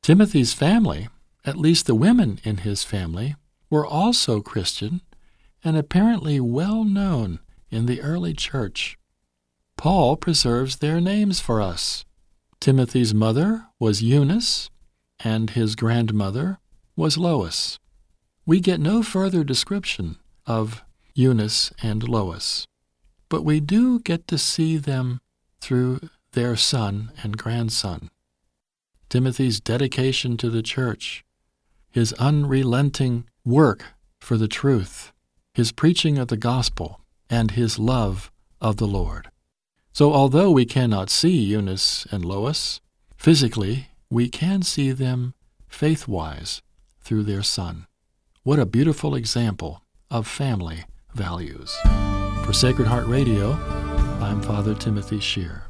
Timothy's 0.00 0.54
family, 0.54 1.10
at 1.44 1.58
least 1.58 1.84
the 1.84 1.94
women 1.94 2.40
in 2.42 2.56
his 2.56 2.82
family, 2.82 3.36
were 3.68 3.84
also 3.86 4.40
Christian 4.40 5.02
and 5.62 5.76
apparently 5.76 6.40
well 6.40 6.84
known 6.84 7.38
in 7.70 7.84
the 7.84 8.00
early 8.00 8.32
church. 8.32 8.96
Paul 9.76 10.16
preserves 10.16 10.76
their 10.76 11.02
names 11.02 11.38
for 11.38 11.60
us. 11.60 12.06
Timothy's 12.58 13.12
mother 13.12 13.66
was 13.78 14.02
Eunice, 14.02 14.70
and 15.22 15.50
his 15.50 15.76
grandmother 15.76 16.60
was 16.96 17.18
Lois. 17.18 17.78
We 18.46 18.58
get 18.58 18.80
no 18.80 19.02
further 19.02 19.44
description 19.44 20.16
of 20.46 20.82
Eunice 21.14 21.74
and 21.82 22.08
Lois, 22.08 22.66
but 23.32 23.46
we 23.46 23.60
do 23.60 23.98
get 23.98 24.28
to 24.28 24.36
see 24.36 24.76
them 24.76 25.18
through 25.58 25.98
their 26.32 26.54
son 26.54 27.10
and 27.22 27.38
grandson. 27.38 28.10
Timothy's 29.08 29.58
dedication 29.58 30.36
to 30.36 30.50
the 30.50 30.60
church, 30.60 31.24
his 31.90 32.12
unrelenting 32.18 33.24
work 33.42 33.94
for 34.20 34.36
the 34.36 34.48
truth, 34.48 35.12
his 35.54 35.72
preaching 35.72 36.18
of 36.18 36.28
the 36.28 36.36
gospel, 36.36 37.00
and 37.30 37.52
his 37.52 37.78
love 37.78 38.30
of 38.60 38.76
the 38.76 38.86
Lord. 38.86 39.30
So, 39.94 40.12
although 40.12 40.50
we 40.50 40.66
cannot 40.66 41.08
see 41.08 41.38
Eunice 41.38 42.06
and 42.10 42.26
Lois 42.26 42.82
physically, 43.16 43.88
we 44.10 44.28
can 44.28 44.60
see 44.60 44.92
them 44.92 45.32
faith 45.68 46.06
wise 46.06 46.60
through 47.00 47.22
their 47.22 47.42
son. 47.42 47.86
What 48.42 48.58
a 48.58 48.66
beautiful 48.66 49.14
example 49.14 49.80
of 50.10 50.26
family 50.26 50.84
values. 51.14 51.74
For 52.44 52.52
Sacred 52.52 52.88
Heart 52.88 53.06
Radio, 53.06 53.52
I'm 54.20 54.42
Father 54.42 54.74
Timothy 54.74 55.18
Schehr. 55.18 55.62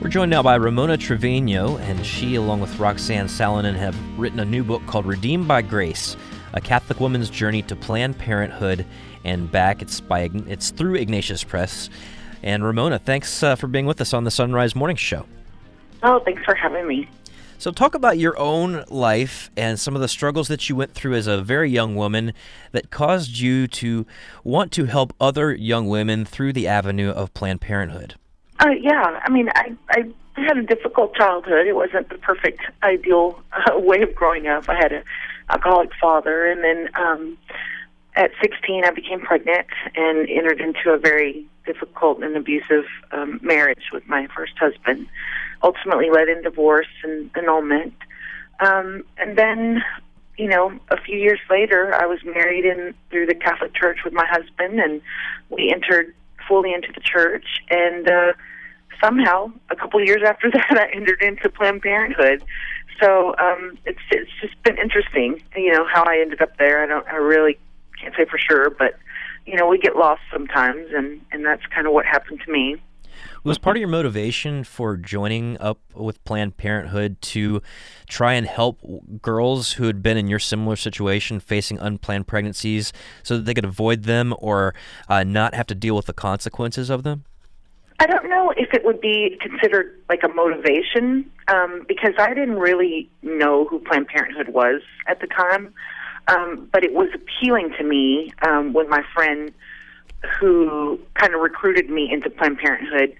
We're 0.00 0.08
joined 0.08 0.30
now 0.30 0.42
by 0.42 0.54
Ramona 0.54 0.96
Trevino, 0.96 1.76
and 1.76 2.04
she, 2.04 2.36
along 2.36 2.60
with 2.60 2.78
Roxanne 2.78 3.26
Salonen, 3.26 3.74
have 3.74 3.94
written 4.18 4.40
a 4.40 4.46
new 4.46 4.64
book 4.64 4.84
called 4.86 5.04
Redeemed 5.04 5.46
by 5.46 5.60
Grace 5.60 6.16
A 6.54 6.60
Catholic 6.60 7.00
Woman's 7.00 7.28
Journey 7.28 7.60
to 7.62 7.76
Planned 7.76 8.16
Parenthood 8.18 8.86
and 9.24 9.52
Back. 9.52 9.82
It's, 9.82 10.00
by, 10.00 10.30
it's 10.46 10.70
through 10.70 10.94
Ignatius 10.94 11.44
Press. 11.44 11.90
And 12.42 12.64
Ramona, 12.64 12.98
thanks 12.98 13.42
uh, 13.42 13.56
for 13.56 13.66
being 13.66 13.84
with 13.84 14.00
us 14.00 14.14
on 14.14 14.24
the 14.24 14.30
Sonrise 14.30 14.74
Morning 14.74 14.96
Show. 14.96 15.26
Oh, 16.02 16.20
thanks 16.20 16.42
for 16.44 16.54
having 16.54 16.86
me. 16.88 17.08
So, 17.60 17.72
talk 17.72 17.96
about 17.96 18.18
your 18.18 18.38
own 18.38 18.84
life 18.88 19.50
and 19.56 19.80
some 19.80 19.96
of 19.96 20.00
the 20.00 20.06
struggles 20.06 20.46
that 20.46 20.68
you 20.68 20.76
went 20.76 20.94
through 20.94 21.14
as 21.14 21.26
a 21.26 21.42
very 21.42 21.68
young 21.68 21.96
woman 21.96 22.32
that 22.70 22.90
caused 22.90 23.38
you 23.38 23.66
to 23.66 24.06
want 24.44 24.70
to 24.72 24.84
help 24.84 25.12
other 25.20 25.52
young 25.52 25.88
women 25.88 26.24
through 26.24 26.52
the 26.52 26.68
avenue 26.68 27.10
of 27.10 27.34
Planned 27.34 27.60
Parenthood. 27.60 28.14
Uh, 28.60 28.70
yeah, 28.80 29.20
I 29.24 29.28
mean, 29.28 29.48
I 29.56 29.76
I 29.90 30.04
had 30.36 30.56
a 30.56 30.62
difficult 30.62 31.16
childhood. 31.16 31.66
It 31.66 31.74
wasn't 31.74 32.08
the 32.10 32.18
perfect, 32.18 32.60
ideal 32.84 33.42
uh, 33.52 33.72
way 33.76 34.02
of 34.02 34.14
growing 34.14 34.46
up. 34.46 34.68
I 34.68 34.76
had 34.76 34.92
an 34.92 35.02
alcoholic 35.50 35.90
father, 36.00 36.46
and 36.46 36.62
then 36.62 36.88
um, 36.94 37.38
at 38.14 38.30
16, 38.40 38.84
I 38.84 38.92
became 38.92 39.20
pregnant 39.20 39.66
and 39.96 40.28
entered 40.28 40.60
into 40.60 40.90
a 40.90 40.98
very 40.98 41.44
difficult 41.66 42.22
and 42.22 42.36
abusive 42.36 42.84
um, 43.10 43.40
marriage 43.42 43.90
with 43.92 44.06
my 44.06 44.28
first 44.34 44.56
husband. 44.58 45.08
Ultimately, 45.62 46.10
led 46.10 46.28
in 46.28 46.42
divorce 46.42 46.86
and 47.02 47.30
annulment. 47.36 47.94
Um, 48.60 49.04
and 49.16 49.36
then, 49.36 49.82
you 50.36 50.48
know, 50.48 50.78
a 50.90 51.00
few 51.00 51.18
years 51.18 51.40
later, 51.50 51.94
I 51.94 52.06
was 52.06 52.20
married 52.24 52.64
in 52.64 52.94
through 53.10 53.26
the 53.26 53.34
Catholic 53.34 53.74
Church 53.74 53.98
with 54.04 54.12
my 54.12 54.26
husband, 54.26 54.80
and 54.80 55.00
we 55.50 55.72
entered 55.72 56.14
fully 56.46 56.72
into 56.72 56.88
the 56.92 57.00
church. 57.00 57.44
And 57.70 58.08
uh, 58.08 58.32
somehow, 59.02 59.52
a 59.70 59.76
couple 59.76 60.04
years 60.04 60.22
after 60.26 60.50
that, 60.52 60.78
I 60.78 60.94
entered 60.94 61.22
into 61.22 61.48
Planned 61.48 61.82
Parenthood. 61.82 62.44
So 63.00 63.34
um, 63.38 63.78
it's 63.84 64.00
it's 64.10 64.30
just 64.40 64.60
been 64.64 64.76
interesting, 64.76 65.40
you 65.54 65.72
know, 65.72 65.86
how 65.86 66.04
I 66.04 66.18
ended 66.20 66.42
up 66.42 66.56
there. 66.58 66.82
I 66.82 66.86
don't, 66.86 67.06
I 67.06 67.16
really 67.16 67.58
can't 68.00 68.14
say 68.16 68.24
for 68.24 68.38
sure, 68.38 68.70
but 68.70 68.98
you 69.46 69.56
know, 69.56 69.68
we 69.68 69.78
get 69.78 69.96
lost 69.96 70.22
sometimes, 70.32 70.88
and 70.94 71.20
and 71.30 71.44
that's 71.44 71.64
kind 71.66 71.86
of 71.86 71.92
what 71.92 72.06
happened 72.06 72.40
to 72.44 72.52
me. 72.52 72.76
Was 73.44 73.56
part 73.56 73.76
of 73.76 73.80
your 73.80 73.88
motivation 73.88 74.64
for 74.64 74.96
joining 74.96 75.58
up 75.60 75.78
with 75.94 76.22
Planned 76.24 76.56
Parenthood 76.56 77.20
to 77.22 77.62
try 78.08 78.34
and 78.34 78.46
help 78.46 78.80
girls 79.22 79.72
who 79.72 79.84
had 79.86 80.02
been 80.02 80.16
in 80.16 80.26
your 80.26 80.40
similar 80.40 80.76
situation 80.76 81.38
facing 81.38 81.78
unplanned 81.78 82.26
pregnancies 82.26 82.92
so 83.22 83.36
that 83.36 83.44
they 83.44 83.54
could 83.54 83.64
avoid 83.64 84.02
them 84.04 84.34
or 84.38 84.74
uh, 85.08 85.22
not 85.22 85.54
have 85.54 85.66
to 85.68 85.74
deal 85.74 85.94
with 85.94 86.06
the 86.06 86.12
consequences 86.12 86.90
of 86.90 87.04
them? 87.04 87.24
I 88.00 88.06
don't 88.06 88.28
know 88.28 88.52
if 88.56 88.72
it 88.74 88.84
would 88.84 89.00
be 89.00 89.38
considered 89.40 90.00
like 90.08 90.22
a 90.24 90.28
motivation 90.28 91.30
um, 91.48 91.84
because 91.88 92.14
I 92.18 92.34
didn't 92.34 92.58
really 92.58 93.08
know 93.22 93.64
who 93.64 93.78
Planned 93.80 94.08
Parenthood 94.08 94.48
was 94.48 94.82
at 95.06 95.20
the 95.20 95.26
time. 95.26 95.72
Um, 96.28 96.68
but 96.72 96.84
it 96.84 96.92
was 96.92 97.08
appealing 97.14 97.72
to 97.78 97.84
me 97.84 98.32
um, 98.46 98.74
when 98.74 98.88
my 98.88 99.02
friend 99.14 99.52
who 100.38 100.98
kind 101.14 101.34
of 101.34 101.40
recruited 101.40 101.90
me 101.90 102.10
into 102.12 102.30
Planned 102.30 102.58
Parenthood, 102.58 103.14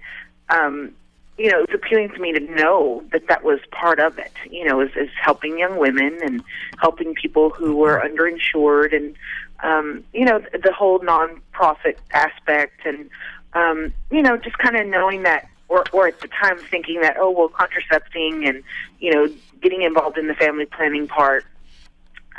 um, 0.49 0.91
you 1.37 1.49
know, 1.49 1.59
it 1.59 1.69
was 1.69 1.79
appealing 1.81 2.09
to 2.09 2.19
me 2.19 2.33
to 2.33 2.39
know 2.39 3.01
that 3.13 3.27
that 3.27 3.43
was 3.43 3.59
part 3.71 3.99
of 3.99 4.19
it, 4.19 4.33
you 4.51 4.65
know, 4.65 4.81
is, 4.81 4.91
is 4.97 5.09
helping 5.21 5.57
young 5.57 5.77
women 5.77 6.19
and 6.21 6.43
helping 6.79 7.13
people 7.13 7.49
who 7.49 7.77
were 7.77 8.01
underinsured 8.05 8.93
and, 8.93 9.15
um, 9.63 10.03
you 10.13 10.25
know, 10.25 10.39
the 10.39 10.73
whole 10.73 10.99
nonprofit 10.99 11.95
aspect 12.11 12.85
and, 12.85 13.09
um, 13.53 13.93
you 14.11 14.21
know, 14.21 14.35
just 14.35 14.57
kind 14.57 14.75
of 14.75 14.85
knowing 14.87 15.23
that, 15.23 15.47
or, 15.69 15.85
or 15.93 16.07
at 16.07 16.19
the 16.19 16.27
time 16.27 16.57
thinking 16.57 16.99
that, 17.01 17.15
oh, 17.17 17.31
well, 17.31 17.47
contracepting 17.47 18.45
and, 18.45 18.61
you 18.99 19.13
know, 19.13 19.29
getting 19.61 19.83
involved 19.83 20.17
in 20.17 20.27
the 20.27 20.33
family 20.33 20.65
planning 20.65 21.07
part 21.07 21.45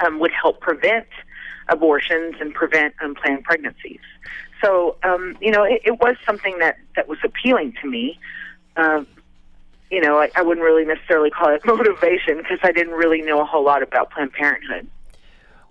um, 0.05 0.19
would 0.19 0.33
help 0.33 0.61
prevent 0.61 1.07
abortions 1.69 2.35
and 2.39 2.53
prevent 2.53 2.95
unplanned 3.01 3.45
pregnancies. 3.45 4.01
So, 4.63 4.97
um, 5.03 5.37
you 5.41 5.51
know, 5.51 5.65
it, 5.65 5.83
it 5.85 6.01
was 6.01 6.17
something 6.27 6.59
that, 6.59 6.77
that 6.97 7.09
was 7.09 7.19
appealing 7.25 7.75
to 7.83 7.89
me. 7.89 8.19
Uh, 8.77 9.05
you 9.91 10.01
know, 10.01 10.19
I, 10.19 10.31
I 10.37 10.43
wouldn't 10.43 10.65
really 10.65 10.85
necessarily 10.85 11.31
call 11.31 11.55
it 11.55 11.63
motivation 11.67 12.39
because 12.39 12.59
I 12.63 12.73
didn't 12.73 12.95
really 12.95 13.23
know 13.23 13.41
a 13.41 13.45
whole 13.45 13.65
lot 13.65 13.83
about 13.83 14.11
Planned 14.11 14.33
Parenthood. 14.33 14.89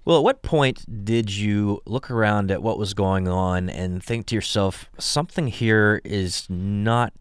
Well, 0.05 0.17
at 0.17 0.23
what 0.23 0.41
point 0.41 1.05
did 1.05 1.35
you 1.35 1.81
look 1.85 2.09
around 2.09 2.51
at 2.51 2.63
what 2.63 2.79
was 2.79 2.93
going 2.93 3.27
on 3.27 3.69
and 3.69 4.03
think 4.03 4.25
to 4.27 4.35
yourself, 4.35 4.89
something 4.97 5.47
here 5.47 6.01
is 6.03 6.47
not 6.49 7.13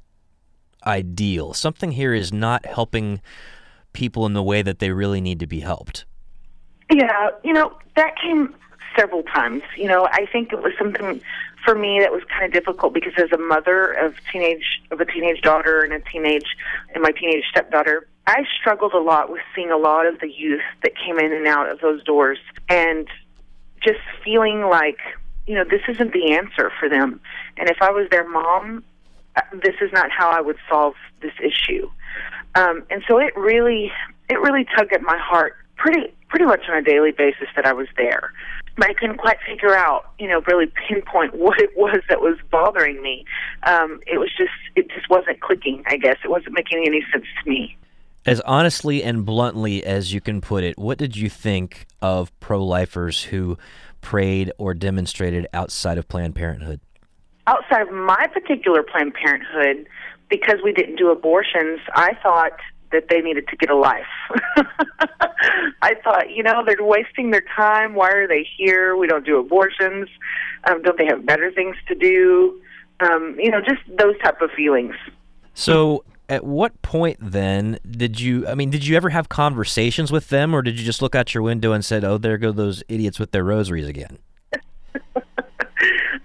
ideal? 0.86 1.52
Something 1.52 1.92
here 1.92 2.14
is 2.14 2.32
not 2.32 2.64
helping 2.64 3.20
people 3.92 4.26
in 4.26 4.32
the 4.32 4.42
way 4.42 4.62
that 4.62 4.78
they 4.78 4.90
really 4.90 5.20
need 5.20 5.40
to 5.40 5.46
be 5.46 5.60
helped? 5.60 6.06
Yeah, 6.90 7.30
you 7.44 7.52
know, 7.52 7.76
that 7.96 8.14
came 8.22 8.54
several 8.96 9.22
times. 9.22 9.62
You 9.76 9.88
know, 9.88 10.08
I 10.10 10.26
think 10.32 10.52
it 10.52 10.62
was 10.62 10.72
something 10.78 11.20
for 11.68 11.74
me 11.74 12.00
that 12.00 12.10
was 12.10 12.22
kind 12.30 12.46
of 12.46 12.52
difficult 12.52 12.94
because 12.94 13.12
as 13.18 13.30
a 13.30 13.36
mother 13.36 13.92
of 13.92 14.14
teenage 14.32 14.80
of 14.90 15.00
a 15.00 15.04
teenage 15.04 15.42
daughter 15.42 15.82
and 15.82 15.92
a 15.92 16.00
teenage 16.10 16.56
and 16.94 17.02
my 17.02 17.10
teenage 17.10 17.44
stepdaughter, 17.50 18.08
I 18.26 18.44
struggled 18.58 18.94
a 18.94 18.98
lot 18.98 19.30
with 19.30 19.42
seeing 19.54 19.70
a 19.70 19.76
lot 19.76 20.06
of 20.06 20.18
the 20.20 20.32
youth 20.32 20.62
that 20.82 20.92
came 20.96 21.18
in 21.18 21.30
and 21.30 21.46
out 21.46 21.70
of 21.70 21.80
those 21.80 22.02
doors 22.04 22.38
and 22.70 23.06
just 23.82 23.98
feeling 24.24 24.62
like, 24.62 24.96
you 25.46 25.54
know, 25.54 25.64
this 25.64 25.82
isn't 25.88 26.14
the 26.14 26.32
answer 26.32 26.72
for 26.80 26.88
them. 26.88 27.20
And 27.58 27.68
if 27.68 27.76
I 27.82 27.90
was 27.90 28.08
their 28.10 28.26
mom, 28.26 28.82
uh, 29.36 29.42
this 29.62 29.74
is 29.82 29.92
not 29.92 30.10
how 30.10 30.30
I 30.30 30.40
would 30.40 30.56
solve 30.70 30.94
this 31.20 31.34
issue. 31.44 31.90
Um, 32.54 32.82
and 32.88 33.02
so 33.06 33.18
it 33.18 33.36
really, 33.36 33.92
it 34.30 34.40
really 34.40 34.66
tugged 34.74 34.94
at 34.94 35.02
my 35.02 35.18
heart 35.18 35.54
pretty, 35.76 36.14
pretty 36.30 36.46
much 36.46 36.62
on 36.70 36.78
a 36.78 36.82
daily 36.82 37.12
basis 37.12 37.48
that 37.56 37.66
I 37.66 37.74
was 37.74 37.88
there. 37.98 38.32
But 38.78 38.90
I 38.90 38.94
couldn't 38.94 39.18
quite 39.18 39.38
figure 39.46 39.74
out, 39.74 40.12
you 40.18 40.28
know, 40.28 40.40
really 40.46 40.72
pinpoint 40.88 41.34
what 41.38 41.60
it 41.60 41.76
was 41.76 42.00
that 42.08 42.20
was 42.20 42.38
bothering 42.50 43.02
me. 43.02 43.24
Um, 43.64 44.00
it 44.06 44.18
was 44.18 44.30
just, 44.38 44.52
it 44.76 44.88
just 44.88 45.10
wasn't 45.10 45.40
clicking. 45.40 45.82
I 45.86 45.96
guess 45.96 46.16
it 46.24 46.30
wasn't 46.30 46.54
making 46.54 46.84
any 46.86 47.02
sense 47.12 47.26
to 47.42 47.50
me. 47.50 47.76
As 48.24 48.40
honestly 48.42 49.02
and 49.02 49.24
bluntly 49.24 49.84
as 49.84 50.12
you 50.12 50.20
can 50.20 50.40
put 50.40 50.62
it, 50.62 50.78
what 50.78 50.98
did 50.98 51.16
you 51.16 51.28
think 51.28 51.86
of 52.00 52.38
pro 52.40 52.62
lifers 52.64 53.24
who 53.24 53.58
prayed 54.00 54.52
or 54.58 54.74
demonstrated 54.74 55.46
outside 55.52 55.98
of 55.98 56.08
Planned 56.08 56.34
Parenthood? 56.34 56.80
Outside 57.46 57.82
of 57.82 57.92
my 57.92 58.26
particular 58.32 58.82
Planned 58.82 59.14
Parenthood, 59.14 59.88
because 60.28 60.56
we 60.62 60.72
didn't 60.72 60.96
do 60.96 61.10
abortions, 61.10 61.80
I 61.94 62.12
thought 62.22 62.52
that 62.92 63.08
they 63.08 63.20
needed 63.20 63.48
to 63.48 63.56
get 63.56 63.70
a 63.70 63.76
life. 63.76 64.06
I 65.82 65.94
thought, 66.02 66.30
you 66.30 66.42
know, 66.42 66.62
they're 66.66 66.76
wasting 66.80 67.30
their 67.30 67.44
time. 67.54 67.94
Why 67.94 68.10
are 68.10 68.28
they 68.28 68.46
here? 68.56 68.96
We 68.96 69.06
don't 69.06 69.24
do 69.24 69.38
abortions. 69.38 70.08
Um, 70.68 70.82
don't 70.82 70.98
they 70.98 71.06
have 71.06 71.24
better 71.24 71.52
things 71.52 71.76
to 71.88 71.94
do? 71.94 72.60
Um, 73.00 73.36
you 73.38 73.50
know, 73.50 73.60
just 73.60 73.80
those 73.96 74.18
type 74.22 74.40
of 74.40 74.50
feelings. 74.50 74.94
So, 75.54 76.04
at 76.28 76.44
what 76.44 76.80
point 76.82 77.18
then 77.20 77.78
did 77.88 78.20
you? 78.20 78.46
I 78.46 78.54
mean, 78.54 78.70
did 78.70 78.86
you 78.86 78.96
ever 78.96 79.10
have 79.10 79.28
conversations 79.28 80.10
with 80.10 80.28
them, 80.28 80.54
or 80.54 80.62
did 80.62 80.78
you 80.78 80.84
just 80.84 81.00
look 81.00 81.14
out 81.14 81.32
your 81.32 81.42
window 81.42 81.72
and 81.72 81.84
said, 81.84 82.04
"Oh, 82.04 82.18
there 82.18 82.38
go 82.38 82.52
those 82.52 82.82
idiots 82.88 83.18
with 83.18 83.30
their 83.30 83.44
rosaries 83.44 83.86
again"? 83.86 84.18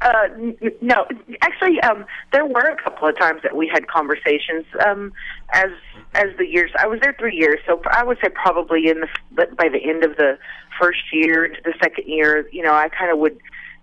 Uh, 0.04 0.28
n- 0.34 0.58
no, 0.82 1.08
actually, 1.42 1.80
um, 1.82 2.06
there 2.34 2.46
were 2.46 2.68
a 2.68 2.82
couple 2.84 3.08
of 3.08 3.18
times 3.18 3.42
that 3.42 3.56
we 3.56 3.70
had 3.72 3.88
conversations. 3.88 4.66
Um, 4.86 5.14
as 5.54 5.70
as 6.16 6.28
the 6.38 6.46
years, 6.46 6.72
I 6.78 6.88
was 6.88 7.00
there 7.02 7.16
three 7.18 7.36
years, 7.36 7.60
so 7.66 7.82
I 7.92 8.04
would 8.04 8.18
say 8.22 8.30
probably 8.30 8.88
in 8.88 9.02
the 9.02 9.48
by 9.58 9.70
the 9.70 9.80
end 9.84 10.04
of 10.04 10.18
the 10.18 10.38
first 10.80 11.02
year 11.12 11.48
to 11.48 11.62
the 11.64 11.74
second 11.82 12.08
year, 12.08 12.48
you 12.52 12.64
know, 12.64 12.74
I 12.74 12.90
kind 12.90 13.12
of 13.12 13.18
would, 13.20 13.38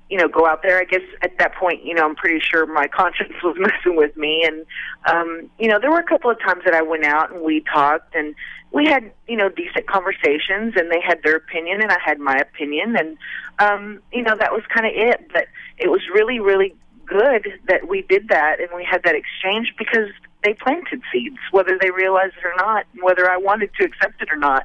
you 0.08 0.18
know, 0.18 0.28
go 0.28 0.46
out 0.46 0.62
there. 0.62 0.78
I 0.78 0.84
guess 0.84 1.02
at 1.22 1.38
that 1.38 1.54
point, 1.54 1.84
you 1.84 1.94
know, 1.94 2.04
I'm 2.04 2.14
pretty 2.14 2.40
sure 2.40 2.66
my 2.66 2.86
conscience 2.94 3.32
was 3.42 3.56
messing 3.58 3.96
with 3.96 4.16
me, 4.16 4.44
and 4.44 4.66
um, 5.06 5.50
you 5.58 5.68
know, 5.68 5.78
there 5.80 5.90
were 5.90 6.00
a 6.00 6.06
couple 6.06 6.30
of 6.30 6.38
times 6.40 6.62
that 6.64 6.74
I 6.74 6.82
went 6.82 7.04
out 7.04 7.32
and 7.32 7.42
we 7.42 7.64
talked 7.72 8.14
and 8.14 8.34
we 8.72 8.86
had 8.86 9.10
you 9.26 9.36
know 9.36 9.48
decent 9.48 9.86
conversations 9.86 10.74
and 10.76 10.90
they 10.90 11.00
had 11.00 11.22
their 11.24 11.36
opinion 11.36 11.82
and 11.82 11.90
I 11.90 11.98
had 12.04 12.18
my 12.18 12.36
opinion 12.36 12.96
and 12.96 13.16
um 13.58 14.00
you 14.12 14.22
know 14.22 14.36
that 14.38 14.52
was 14.52 14.62
kind 14.72 14.86
of 14.86 14.92
it 14.94 15.28
but 15.32 15.46
it 15.76 15.90
was 15.90 16.02
really 16.14 16.38
really 16.38 16.74
good 17.04 17.48
that 17.66 17.88
we 17.88 18.02
did 18.02 18.28
that 18.28 18.60
and 18.60 18.68
we 18.74 18.86
had 18.88 19.02
that 19.02 19.16
exchange 19.16 19.74
because 19.76 20.10
they 20.44 20.54
planted 20.54 21.00
seeds 21.12 21.38
whether 21.50 21.78
they 21.80 21.90
realized 21.90 22.34
it 22.38 22.46
or 22.46 22.54
not 22.58 22.86
whether 23.02 23.30
I 23.30 23.36
wanted 23.36 23.70
to 23.78 23.84
accept 23.84 24.22
it 24.22 24.28
or 24.30 24.36
not 24.36 24.64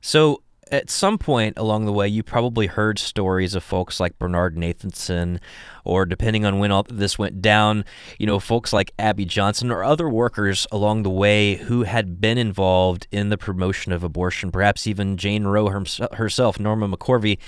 So, 0.00 0.42
at 0.70 0.90
some 0.90 1.16
point 1.16 1.56
along 1.56 1.84
the 1.84 1.92
way, 1.92 2.08
you 2.08 2.22
probably 2.24 2.66
heard 2.66 2.98
stories 2.98 3.54
of 3.54 3.62
folks 3.62 4.00
like 4.00 4.18
Bernard 4.18 4.56
Nathanson, 4.56 5.38
or 5.84 6.04
depending 6.04 6.44
on 6.44 6.58
when 6.58 6.72
all 6.72 6.84
this 6.88 7.18
went 7.18 7.40
down, 7.40 7.84
you 8.18 8.26
know, 8.26 8.40
folks 8.40 8.72
like 8.72 8.92
Abby 8.98 9.24
Johnson 9.24 9.70
or 9.70 9.84
other 9.84 10.08
workers 10.08 10.66
along 10.72 11.04
the 11.04 11.10
way 11.10 11.54
who 11.56 11.84
had 11.84 12.20
been 12.20 12.36
involved 12.36 13.06
in 13.12 13.28
the 13.28 13.38
promotion 13.38 13.92
of 13.92 14.02
abortion, 14.02 14.50
perhaps 14.50 14.86
even 14.88 15.16
Jane 15.16 15.44
Roe 15.44 15.68
herself, 16.14 16.58
Norma 16.58 16.88
McCorvey. 16.88 17.38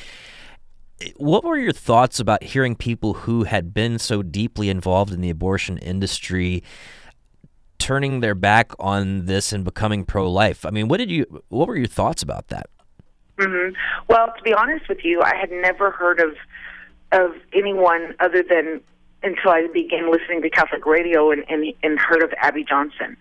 What 1.16 1.44
were 1.44 1.58
your 1.58 1.72
thoughts 1.72 2.18
about 2.18 2.42
hearing 2.42 2.74
people 2.74 3.14
who 3.14 3.44
had 3.44 3.72
been 3.72 3.98
so 3.98 4.22
deeply 4.22 4.68
involved 4.68 5.12
in 5.12 5.20
the 5.20 5.30
abortion 5.30 5.78
industry 5.78 6.62
turning 7.78 8.20
their 8.20 8.34
back 8.34 8.72
on 8.78 9.26
this 9.26 9.52
and 9.52 9.64
becoming 9.64 10.04
pro-life. 10.04 10.66
I 10.66 10.70
mean, 10.70 10.88
what 10.88 10.98
did 10.98 11.10
you? 11.10 11.42
What 11.48 11.68
were 11.68 11.76
your 11.76 11.86
thoughts 11.86 12.22
about 12.22 12.48
that? 12.48 12.68
hmm 13.38 13.70
Well, 14.08 14.32
to 14.36 14.42
be 14.42 14.52
honest 14.52 14.88
with 14.88 15.04
you, 15.04 15.22
I 15.22 15.34
had 15.36 15.50
never 15.50 15.90
heard 15.90 16.20
of 16.20 16.34
of 17.12 17.32
anyone 17.54 18.14
other 18.20 18.42
than 18.42 18.80
until 19.22 19.50
I 19.50 19.66
began 19.72 20.10
listening 20.12 20.42
to 20.42 20.50
Catholic 20.50 20.86
radio 20.86 21.30
and, 21.30 21.44
and 21.48 21.72
and 21.82 21.98
heard 21.98 22.22
of 22.22 22.32
Abby 22.40 22.64
Johnson. 22.64 23.16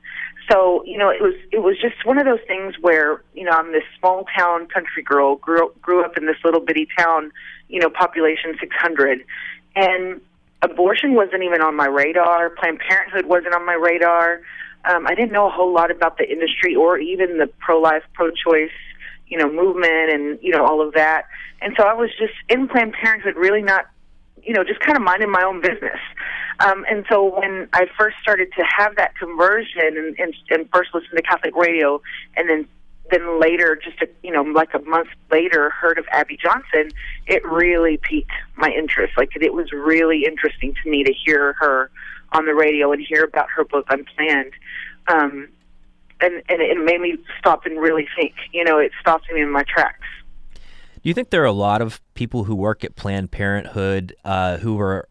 So 0.49 0.83
you 0.85 0.97
know, 0.97 1.09
it 1.09 1.21
was 1.21 1.33
it 1.51 1.59
was 1.59 1.77
just 1.79 2.05
one 2.05 2.17
of 2.17 2.25
those 2.25 2.39
things 2.47 2.75
where 2.79 3.23
you 3.33 3.43
know 3.43 3.51
I'm 3.51 3.71
this 3.71 3.83
small 3.99 4.25
town 4.37 4.67
country 4.67 5.03
girl 5.03 5.35
grew 5.35 5.71
grew 5.81 6.03
up 6.03 6.17
in 6.17 6.25
this 6.25 6.37
little 6.43 6.61
bitty 6.61 6.87
town, 6.97 7.31
you 7.67 7.79
know, 7.79 7.89
population 7.89 8.55
600, 8.59 9.23
and 9.75 10.21
abortion 10.61 11.13
wasn't 11.13 11.43
even 11.43 11.61
on 11.61 11.75
my 11.75 11.87
radar. 11.87 12.49
Planned 12.51 12.79
Parenthood 12.79 13.25
wasn't 13.25 13.53
on 13.53 13.65
my 13.65 13.73
radar. 13.73 14.41
Um, 14.85 15.05
I 15.05 15.15
didn't 15.15 15.31
know 15.31 15.47
a 15.47 15.51
whole 15.51 15.73
lot 15.73 15.91
about 15.91 16.17
the 16.17 16.29
industry 16.29 16.75
or 16.75 16.97
even 16.97 17.37
the 17.37 17.47
pro-life, 17.59 18.03
pro-choice, 18.13 18.71
you 19.27 19.37
know, 19.37 19.51
movement 19.51 20.11
and 20.11 20.39
you 20.41 20.51
know 20.51 20.65
all 20.65 20.85
of 20.85 20.93
that. 20.93 21.25
And 21.61 21.75
so 21.77 21.83
I 21.83 21.93
was 21.93 22.09
just 22.17 22.33
in 22.49 22.67
Planned 22.67 22.93
Parenthood, 22.93 23.35
really 23.35 23.61
not, 23.61 23.87
you 24.43 24.53
know, 24.53 24.63
just 24.63 24.79
kind 24.79 24.95
of 24.95 25.03
minding 25.03 25.31
my 25.31 25.43
own 25.43 25.61
business. 25.61 25.99
Um, 26.59 26.85
and 26.89 27.05
so 27.09 27.39
when 27.39 27.67
I 27.73 27.87
first 27.99 28.17
started 28.21 28.49
to 28.57 28.63
have 28.77 28.95
that 28.95 29.15
conversion 29.17 29.81
and, 29.97 30.17
and, 30.17 30.33
and 30.49 30.69
first 30.73 30.89
listened 30.93 31.15
to 31.15 31.21
Catholic 31.21 31.55
radio, 31.55 32.01
and 32.35 32.49
then 32.49 32.67
then 33.11 33.39
later, 33.39 33.79
just 33.81 34.01
a, 34.01 34.07
you 34.23 34.31
know, 34.31 34.41
like 34.41 34.73
a 34.73 34.79
month 34.79 35.09
later, 35.31 35.69
heard 35.69 35.97
of 35.97 36.05
Abby 36.11 36.37
Johnson, 36.41 36.91
it 37.25 37.45
really 37.45 37.97
piqued 37.97 38.31
my 38.55 38.69
interest. 38.69 39.13
Like 39.17 39.29
it 39.35 39.53
was 39.53 39.71
really 39.71 40.25
interesting 40.25 40.73
to 40.83 40.89
me 40.89 41.03
to 41.03 41.13
hear 41.13 41.53
her 41.59 41.89
on 42.33 42.45
the 42.45 42.53
radio 42.53 42.91
and 42.91 43.01
hear 43.01 43.23
about 43.23 43.49
her 43.55 43.63
book 43.63 43.85
Unplanned. 43.89 44.53
Um, 45.07 45.49
and 46.19 46.41
and 46.49 46.61
it 46.61 46.83
made 46.83 46.99
me 46.99 47.17
stop 47.39 47.65
and 47.65 47.79
really 47.79 48.07
think. 48.15 48.33
You 48.51 48.63
know, 48.63 48.79
it 48.79 48.91
stopped 48.99 49.31
me 49.31 49.41
in 49.41 49.51
my 49.51 49.63
tracks. 49.63 50.07
Do 50.55 51.09
you 51.09 51.13
think 51.13 51.29
there 51.29 51.43
are 51.43 51.45
a 51.45 51.51
lot 51.51 51.81
of 51.81 52.01
people 52.15 52.45
who 52.45 52.55
work 52.55 52.83
at 52.83 52.95
Planned 52.95 53.31
Parenthood 53.31 54.15
uh, 54.25 54.57
who 54.57 54.79
are 54.79 55.07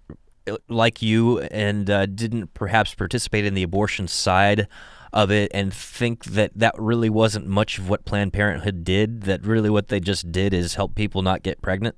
uh, 0.49 0.57
like 0.69 1.01
you 1.01 1.41
and 1.41 1.89
uh, 1.89 2.07
didn't 2.07 2.55
perhaps 2.55 2.95
participate 2.95 3.45
in 3.45 3.55
the 3.55 3.63
abortion 3.63 4.09
side 4.09 4.69
of 5.17 5.31
it 5.31 5.51
and 5.55 5.73
think 5.73 6.25
that 6.27 6.53
that 6.55 6.75
really 6.79 7.09
wasn't 7.09 7.47
much 7.47 7.79
of 7.79 7.89
what 7.89 8.05
Planned 8.05 8.35
Parenthood 8.35 8.85
did? 8.85 9.23
That 9.23 9.43
really 9.45 9.71
what 9.71 9.89
they 9.89 9.99
just 9.99 10.31
did 10.31 10.53
is 10.53 10.75
help 10.75 10.95
people 10.95 11.23
not 11.23 11.43
get 11.43 11.63
pregnant? 11.63 11.97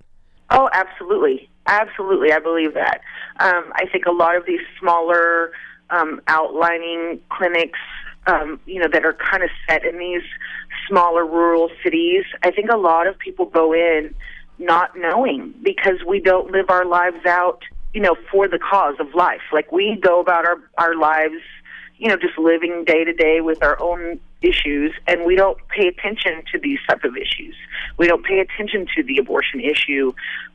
Oh, 0.50 0.70
absolutely, 0.72 1.50
absolutely. 1.66 2.32
I 2.32 2.38
believe 2.38 2.74
that. 2.74 3.00
Um, 3.40 3.72
I 3.74 3.86
think 3.90 4.06
a 4.06 4.12
lot 4.12 4.36
of 4.36 4.46
these 4.46 4.60
smaller 4.80 5.50
um, 5.90 6.20
outlining 6.28 7.20
clinics, 7.28 7.80
um, 8.28 8.60
you 8.66 8.80
know, 8.80 8.88
that 8.92 9.04
are 9.04 9.14
kind 9.14 9.42
of 9.42 9.50
set 9.68 9.84
in 9.84 9.98
these 9.98 10.22
smaller 10.88 11.26
rural 11.26 11.70
cities. 11.82 12.24
I 12.44 12.52
think 12.52 12.70
a 12.70 12.76
lot 12.76 13.08
of 13.08 13.18
people 13.18 13.46
go 13.46 13.72
in 13.74 14.14
not 14.60 14.96
knowing 14.96 15.54
because 15.62 16.04
we 16.06 16.20
don't 16.20 16.52
live 16.52 16.66
our 16.70 16.84
lives 16.84 17.26
out, 17.26 17.62
you 17.92 18.00
know, 18.00 18.14
for 18.30 18.46
the 18.46 18.60
cause 18.60 18.94
of 19.00 19.12
life. 19.14 19.42
Like 19.52 19.72
we 19.72 19.98
go 20.00 20.20
about 20.20 20.44
our 20.46 20.58
our 20.78 20.94
lives, 20.94 21.42
you 21.98 22.08
know, 22.08 22.16
just 22.16 22.38
living 22.38 22.84
day 22.84 23.04
to 23.04 23.12
day 23.12 23.40
with 23.40 23.62
our 23.62 23.80
own 23.82 24.20
issues 24.40 24.92
and 25.08 25.24
we 25.24 25.34
don't 25.34 25.58
pay 25.68 25.88
attention 25.88 26.44
to 26.52 26.60
these 26.60 26.78
type 26.88 27.02
of 27.02 27.16
issues. 27.16 27.56
We 27.96 28.06
don't 28.06 28.24
pay 28.24 28.38
attention 28.38 28.86
to 28.96 29.02
the 29.02 29.18
abortion 29.18 29.60
issue 29.60 30.12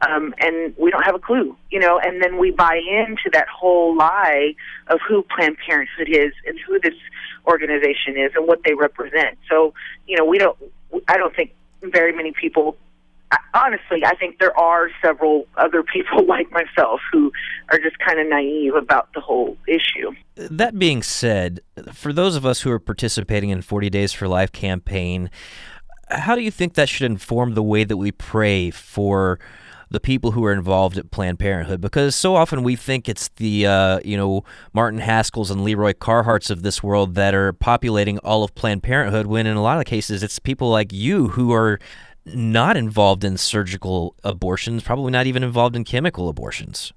um 0.08 0.34
and 0.40 0.74
we 0.78 0.90
don't 0.90 1.04
have 1.04 1.16
a 1.16 1.20
clue, 1.20 1.56
you 1.70 1.80
know, 1.80 2.00
and 2.00 2.22
then 2.22 2.38
we 2.38 2.52
buy 2.52 2.76
into 2.76 3.30
that 3.34 3.48
whole 3.50 3.96
lie 3.96 4.54
of 4.88 5.00
who 5.08 5.24
Planned 5.36 5.58
Parenthood 5.66 6.08
is 6.08 6.32
and 6.48 6.58
who 6.66 6.80
this 6.80 6.96
organization 7.46 8.18
is 8.18 8.32
and 8.36 8.48
what 8.48 8.64
they 8.64 8.74
represent. 8.74 9.38
So, 9.50 9.74
you 10.08 10.18
know, 10.18 10.24
we 10.24 10.38
don't 10.38 10.58
I 11.10 11.18
don't 11.18 11.36
think 11.36 11.54
very 11.82 12.14
many 12.14 12.32
people 12.32 12.78
honestly, 13.54 14.04
I 14.06 14.16
think 14.16 14.40
there 14.40 14.58
are 14.58 14.90
several 15.04 15.46
other 15.58 15.84
people 15.84 16.26
like 16.28 16.52
myself 16.52 17.00
who 17.12 17.32
are 17.72 17.80
just 17.80 17.98
kind 18.00 18.20
of 18.20 18.28
naive 18.28 18.76
about 18.76 19.10
the 19.14 19.22
whole 19.22 19.58
issue. 19.68 20.12
That 20.36 20.78
being 20.78 21.04
said, 21.04 21.62
for 21.94 22.14
those 22.14 22.36
of 22.36 22.46
us 22.46 22.62
who 22.62 22.72
are 22.72 22.80
participating 22.80 23.50
in 23.50 23.62
40 23.62 23.90
Days 23.90 24.14
for 24.14 24.28
Life 24.28 24.52
campaign, 24.52 25.30
how 26.10 26.36
do 26.36 26.42
you 26.42 26.52
think 26.52 26.74
that 26.74 26.90
should 26.90 27.10
inform 27.10 27.54
the 27.54 27.64
way 27.64 27.84
that 27.84 27.98
we 27.98 28.12
pray 28.12 28.70
for 28.70 29.40
the 29.90 30.00
people 30.00 30.32
who 30.32 30.44
are 30.44 30.52
involved 30.52 30.98
at 30.98 31.12
Planned 31.12 31.40
Parenthood? 31.40 31.80
Because 31.80 32.16
so 32.16 32.36
often 32.36 32.64
we 32.64 32.76
think 32.76 33.08
it's 33.08 33.30
the 33.38 33.66
uh, 33.66 34.00
you 34.04 34.18
know 34.18 34.44
Martin 34.74 35.00
Haskells 35.00 35.50
and 35.50 35.64
Leroy 35.64 35.94
Carharts 35.94 36.50
of 36.50 36.64
this 36.64 36.84
world 36.84 37.16
that 37.16 37.34
are 37.34 37.54
populating 37.54 38.18
all 38.20 38.44
of 38.44 38.54
Planned 38.56 38.84
Parenthood, 38.84 39.28
when 39.28 39.48
in 39.48 39.56
a 39.56 39.62
lot 39.62 39.80
of 39.80 39.86
cases 39.86 40.24
it's 40.24 40.40
people 40.40 40.70
like 40.70 40.92
you 40.92 41.30
who 41.30 41.54
are 41.54 41.80
not 42.26 42.78
involved 42.78 43.24
in 43.24 43.38
surgical 43.38 44.16
abortions, 44.24 44.84
probably 44.84 45.12
not 45.12 45.28
even 45.28 45.44
involved 45.44 45.76
in 45.76 45.84
chemical 45.84 46.30
abortions. 46.30 46.94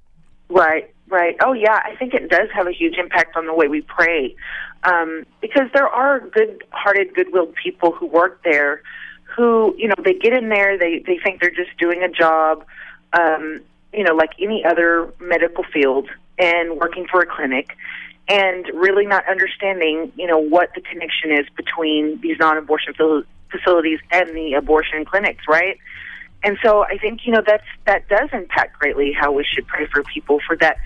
Right, 0.49 0.93
right. 1.09 1.37
Oh, 1.43 1.53
yeah, 1.53 1.81
I 1.85 1.97
think 1.97 2.15
it 2.15 2.31
does 2.31 2.49
have 2.55 2.67
a 2.67 2.73
huge 2.73 2.97
impact 2.97 3.37
on 3.37 3.47
the 3.47 3.55
way 3.55 3.69
we 3.69 3.83
pray. 3.83 4.37
Um, 4.85 5.27
because 5.41 5.69
there 5.73 5.89
are 5.89 6.21
good 6.21 6.63
hearted, 6.71 7.15
good 7.15 7.33
willed 7.33 7.55
people 7.55 7.93
who 7.93 8.07
work 8.07 8.43
there 8.45 8.83
who, 9.37 9.75
you 9.77 9.89
know, 9.89 9.95
they 10.03 10.15
get 10.15 10.33
in 10.33 10.49
there, 10.49 10.79
they, 10.79 11.03
they 11.07 11.19
think 11.23 11.41
they're 11.41 11.51
just 11.51 11.77
doing 11.79 12.03
a 12.03 12.09
job, 12.09 12.65
um, 13.13 13.61
you 13.93 14.03
know, 14.03 14.15
like 14.15 14.31
any 14.41 14.65
other 14.65 15.13
medical 15.21 15.65
field 15.65 16.09
and 16.39 16.79
working 16.79 17.07
for 17.11 17.21
a 17.21 17.27
clinic 17.27 17.77
and 18.29 18.67
really 18.75 19.07
not 19.07 19.29
understanding, 19.29 20.11
you 20.17 20.27
know, 20.27 20.39
what 20.39 20.71
the 20.75 20.81
connection 20.81 21.33
is 21.33 21.47
between 21.57 22.21
these 22.21 22.39
non 22.39 22.57
abortion 22.57 22.95
fil- 22.95 23.25
facilities 23.57 24.01
and 24.11 24.35
the 24.35 24.55
abortion 24.55 25.05
clinics, 25.05 25.45
right? 25.49 25.79
And 26.43 26.59
so 26.63 26.85
I 26.85 26.99
think 26.99 27.27
you 27.27 27.33
know 27.33 27.43
that's 27.47 27.67
that 27.87 28.09
does 28.09 28.29
impact 28.33 28.79
greatly 28.79 29.13
how 29.13 29.33
we 29.33 29.45
should 29.45 29.67
pray 29.67 29.87
for 29.87 30.03
people 30.03 30.41
for 30.47 30.57
that 30.57 30.77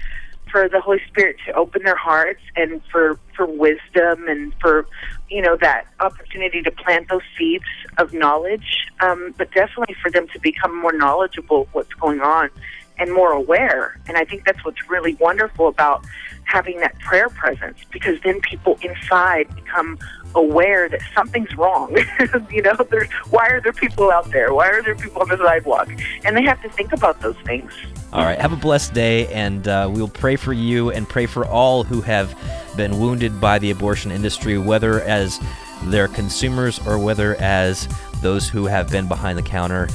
for 0.50 0.68
the 0.68 0.80
Holy 0.80 1.00
Spirit 1.08 1.36
to 1.46 1.52
open 1.52 1.82
their 1.84 1.96
hearts 1.96 2.40
and 2.56 2.80
for 2.90 3.18
for 3.36 3.46
wisdom 3.46 4.26
and 4.28 4.54
for 4.60 4.86
you 5.28 5.42
know 5.42 5.56
that 5.60 5.86
opportunity 6.00 6.62
to 6.62 6.70
plant 6.70 7.08
those 7.08 7.22
seeds 7.36 7.64
of 7.98 8.12
knowledge, 8.12 8.86
um, 9.00 9.34
but 9.36 9.52
definitely 9.52 9.94
for 10.00 10.10
them 10.10 10.28
to 10.28 10.38
become 10.40 10.76
more 10.80 10.92
knowledgeable 10.92 11.62
of 11.62 11.74
what's 11.74 11.92
going 11.94 12.20
on 12.20 12.50
and 12.98 13.12
more 13.12 13.32
aware. 13.32 13.98
And 14.06 14.16
I 14.16 14.24
think 14.24 14.44
that's 14.44 14.64
what's 14.64 14.88
really 14.88 15.14
wonderful 15.14 15.68
about 15.68 16.04
having 16.50 16.80
that 16.80 16.98
prayer 16.98 17.28
presence 17.28 17.78
because 17.92 18.20
then 18.22 18.40
people 18.40 18.76
inside 18.82 19.54
become 19.54 19.96
aware 20.34 20.88
that 20.88 21.00
something's 21.14 21.54
wrong. 21.56 21.96
you 22.50 22.62
know, 22.62 22.74
there's 22.90 23.08
why 23.30 23.48
are 23.48 23.60
there 23.60 23.72
people 23.72 24.10
out 24.10 24.30
there? 24.32 24.52
Why 24.52 24.68
are 24.68 24.82
there 24.82 24.96
people 24.96 25.22
on 25.22 25.28
the 25.28 25.36
sidewalk? 25.36 25.88
And 26.24 26.36
they 26.36 26.42
have 26.42 26.60
to 26.62 26.68
think 26.70 26.92
about 26.92 27.20
those 27.20 27.36
things. 27.44 27.72
All 28.12 28.24
right, 28.24 28.38
have 28.40 28.52
a 28.52 28.56
blessed 28.56 28.92
day, 28.92 29.28
and 29.28 29.68
uh, 29.68 29.88
we'll 29.92 30.08
pray 30.08 30.34
for 30.34 30.52
you 30.52 30.90
and 30.90 31.08
pray 31.08 31.26
for 31.26 31.46
all 31.46 31.84
who 31.84 32.00
have 32.00 32.36
been 32.76 32.98
wounded 32.98 33.40
by 33.40 33.60
the 33.60 33.70
abortion 33.70 34.10
industry, 34.10 34.58
whether 34.58 35.00
as 35.02 35.38
their 35.84 36.08
consumers 36.08 36.84
or 36.84 36.98
whether 36.98 37.36
as 37.36 37.88
those 38.20 38.48
who 38.48 38.66
have 38.66 38.90
been 38.90 39.06
behind 39.06 39.38
the 39.38 39.42
counter. 39.42 39.86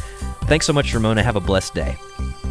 Thanks 0.43 0.65
so 0.65 0.71
much, 0.71 0.93
Ramona. 0.93 1.23
Have 1.23 1.35
a 1.35 1.41
blessed 1.41 1.73
day. 1.73 1.97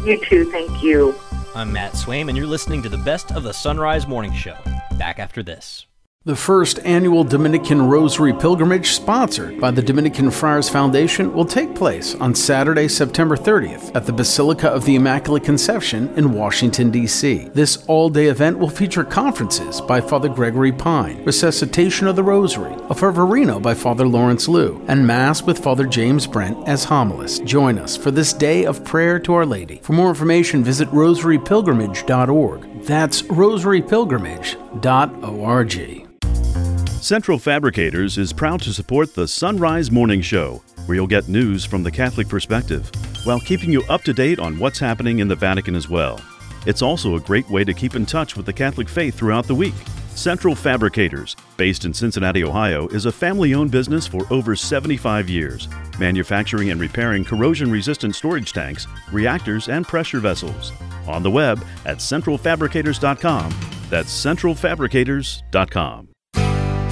You 0.03 0.23
too. 0.23 0.45
Thank 0.51 0.83
you. 0.83 1.15
I'm 1.55 1.71
Matt 1.71 1.93
Swaim, 1.93 2.27
and 2.27 2.35
you're 2.35 2.45
listening 2.45 2.83
to 2.83 2.89
the 2.89 2.97
best 2.97 3.31
of 3.31 3.43
the 3.43 3.51
Sonrise 3.51 4.09
Morning 4.09 4.33
Show. 4.33 4.57
Back 4.97 5.19
after 5.19 5.41
this. 5.41 5.85
The 6.25 6.35
first 6.35 6.79
annual 6.85 7.23
Dominican 7.23 7.87
Rosary 7.87 8.33
Pilgrimage, 8.33 8.93
sponsored 8.93 9.61
by 9.61 9.69
the 9.69 9.83
Dominican 9.83 10.31
Friars 10.31 10.67
Foundation, 10.67 11.31
will 11.31 11.45
take 11.45 11.75
place 11.75 12.15
on 12.15 12.33
Saturday, 12.33 12.87
September 12.87 13.37
30th 13.37 13.95
at 13.95 14.07
the 14.07 14.11
Basilica 14.11 14.69
of 14.69 14.85
the 14.85 14.95
Immaculate 14.95 15.43
Conception 15.43 16.11
in 16.17 16.33
Washington, 16.33 16.89
D.C. 16.89 17.51
This 17.53 17.85
all 17.85 18.09
day 18.09 18.25
event 18.25 18.57
will 18.57 18.71
feature 18.71 19.03
conferences 19.03 19.79
by 19.81 20.01
Father 20.01 20.27
Gregory 20.27 20.71
Pine, 20.71 21.23
Resuscitation 21.25 22.07
of 22.07 22.15
the 22.15 22.23
Rosary, 22.23 22.73
a 22.73 22.95
Fervorino 22.95 23.61
by 23.61 23.75
Father 23.75 24.07
Lawrence 24.07 24.47
Lew, 24.47 24.83
and 24.87 25.05
Mass 25.05 25.43
with 25.43 25.59
Father 25.59 25.85
James 25.85 26.25
Brent 26.25 26.57
as 26.67 26.85
homilist. 26.85 27.45
Join 27.45 27.77
us 27.77 27.95
for 27.95 28.09
this 28.09 28.33
day 28.33 28.65
of 28.65 28.83
prayer 28.83 29.19
to 29.19 29.35
Our 29.35 29.45
Lady. 29.45 29.79
For 29.83 29.93
more 29.93 30.09
information, 30.09 30.63
visit 30.63 30.89
rosarypilgrimage.org. 30.89 32.81
That's 32.81 33.21
rosarypilgrimage.org. 33.21 36.14
Central 37.05 37.37
Fabricators 37.37 38.17
is 38.17 38.33
proud 38.33 38.59
to 38.63 38.73
support 38.73 39.13
the 39.13 39.25
Sonrise 39.25 39.91
Morning 39.91 40.21
Show, 40.21 40.63
where 40.87 40.95
you'll 40.95 41.05
get 41.05 41.27
news 41.27 41.63
from 41.63 41.83
the 41.83 41.91
Catholic 41.91 42.27
perspective, 42.27 42.89
while 43.25 43.39
keeping 43.39 43.71
you 43.71 43.83
up 43.89 44.01
to 44.05 44.11
date 44.11 44.39
on 44.39 44.57
what's 44.57 44.79
happening 44.79 45.19
in 45.19 45.27
the 45.27 45.35
Vatican 45.35 45.75
as 45.75 45.87
well. 45.87 46.19
It's 46.65 46.81
also 46.81 47.13
a 47.13 47.19
great 47.19 47.47
way 47.47 47.63
to 47.63 47.75
keep 47.75 47.93
in 47.93 48.07
touch 48.07 48.35
with 48.35 48.47
the 48.47 48.53
Catholic 48.53 48.89
faith 48.89 49.13
throughout 49.13 49.45
the 49.45 49.53
week. 49.53 49.75
Central 50.15 50.55
Fabricators, 50.55 51.35
based 51.57 51.85
in 51.85 51.93
Cincinnati, 51.93 52.43
Ohio, 52.43 52.87
is 52.87 53.05
a 53.05 53.11
family 53.11 53.53
owned 53.53 53.69
business 53.69 54.07
for 54.07 54.25
over 54.33 54.55
75 54.55 55.29
years, 55.29 55.67
manufacturing 55.99 56.71
and 56.71 56.81
repairing 56.81 57.23
corrosion 57.23 57.69
resistant 57.69 58.15
storage 58.15 58.51
tanks, 58.51 58.87
reactors, 59.11 59.69
and 59.69 59.87
pressure 59.87 60.19
vessels. 60.19 60.71
On 61.07 61.21
the 61.21 61.29
web 61.29 61.63
at 61.85 61.99
centralfabricators.com. 61.99 63.53
That's 63.91 64.25
centralfabricators.com. 64.25 66.14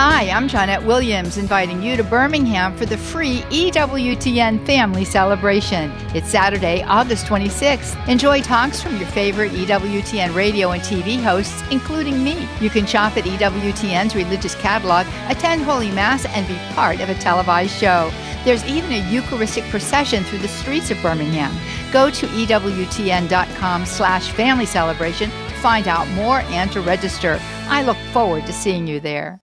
Hi, 0.00 0.30
I'm 0.30 0.48
Johnnette 0.48 0.86
Williams, 0.86 1.38
inviting 1.38 1.82
you 1.82 1.96
to 1.96 2.04
Birmingham 2.04 2.76
for 2.76 2.86
the 2.86 2.96
free 2.96 3.40
EWTN 3.50 4.64
Family 4.64 5.04
Celebration. 5.04 5.90
It's 6.14 6.30
Saturday, 6.30 6.84
August 6.84 7.26
26th. 7.26 8.06
Enjoy 8.06 8.40
talks 8.40 8.80
from 8.80 8.96
your 8.96 9.08
favorite 9.08 9.50
EWTN 9.50 10.36
radio 10.36 10.70
and 10.70 10.80
TV 10.82 11.20
hosts, 11.20 11.64
including 11.72 12.22
me. 12.22 12.48
You 12.60 12.70
can 12.70 12.86
shop 12.86 13.16
at 13.16 13.24
EWTN's 13.24 14.14
religious 14.14 14.54
catalog, 14.54 15.04
attend 15.28 15.62
Holy 15.62 15.90
Mass, 15.90 16.26
and 16.26 16.46
be 16.46 16.54
part 16.76 17.00
of 17.00 17.08
a 17.08 17.16
televised 17.16 17.76
show. 17.76 18.12
There's 18.44 18.64
even 18.66 18.92
a 18.92 19.10
Eucharistic 19.10 19.64
procession 19.64 20.22
through 20.22 20.38
the 20.38 20.46
streets 20.46 20.92
of 20.92 21.02
Birmingham. 21.02 21.52
Go 21.92 22.08
to 22.08 22.26
EWTN.com 22.28 23.84
slash 23.84 24.30
family 24.30 24.66
celebration, 24.66 25.28
to 25.28 25.54
find 25.56 25.88
out 25.88 26.06
more, 26.10 26.42
and 26.52 26.70
to 26.70 26.80
register. 26.82 27.40
I 27.68 27.82
look 27.82 27.98
forward 28.12 28.46
to 28.46 28.52
seeing 28.52 28.86
you 28.86 29.00
there. 29.00 29.42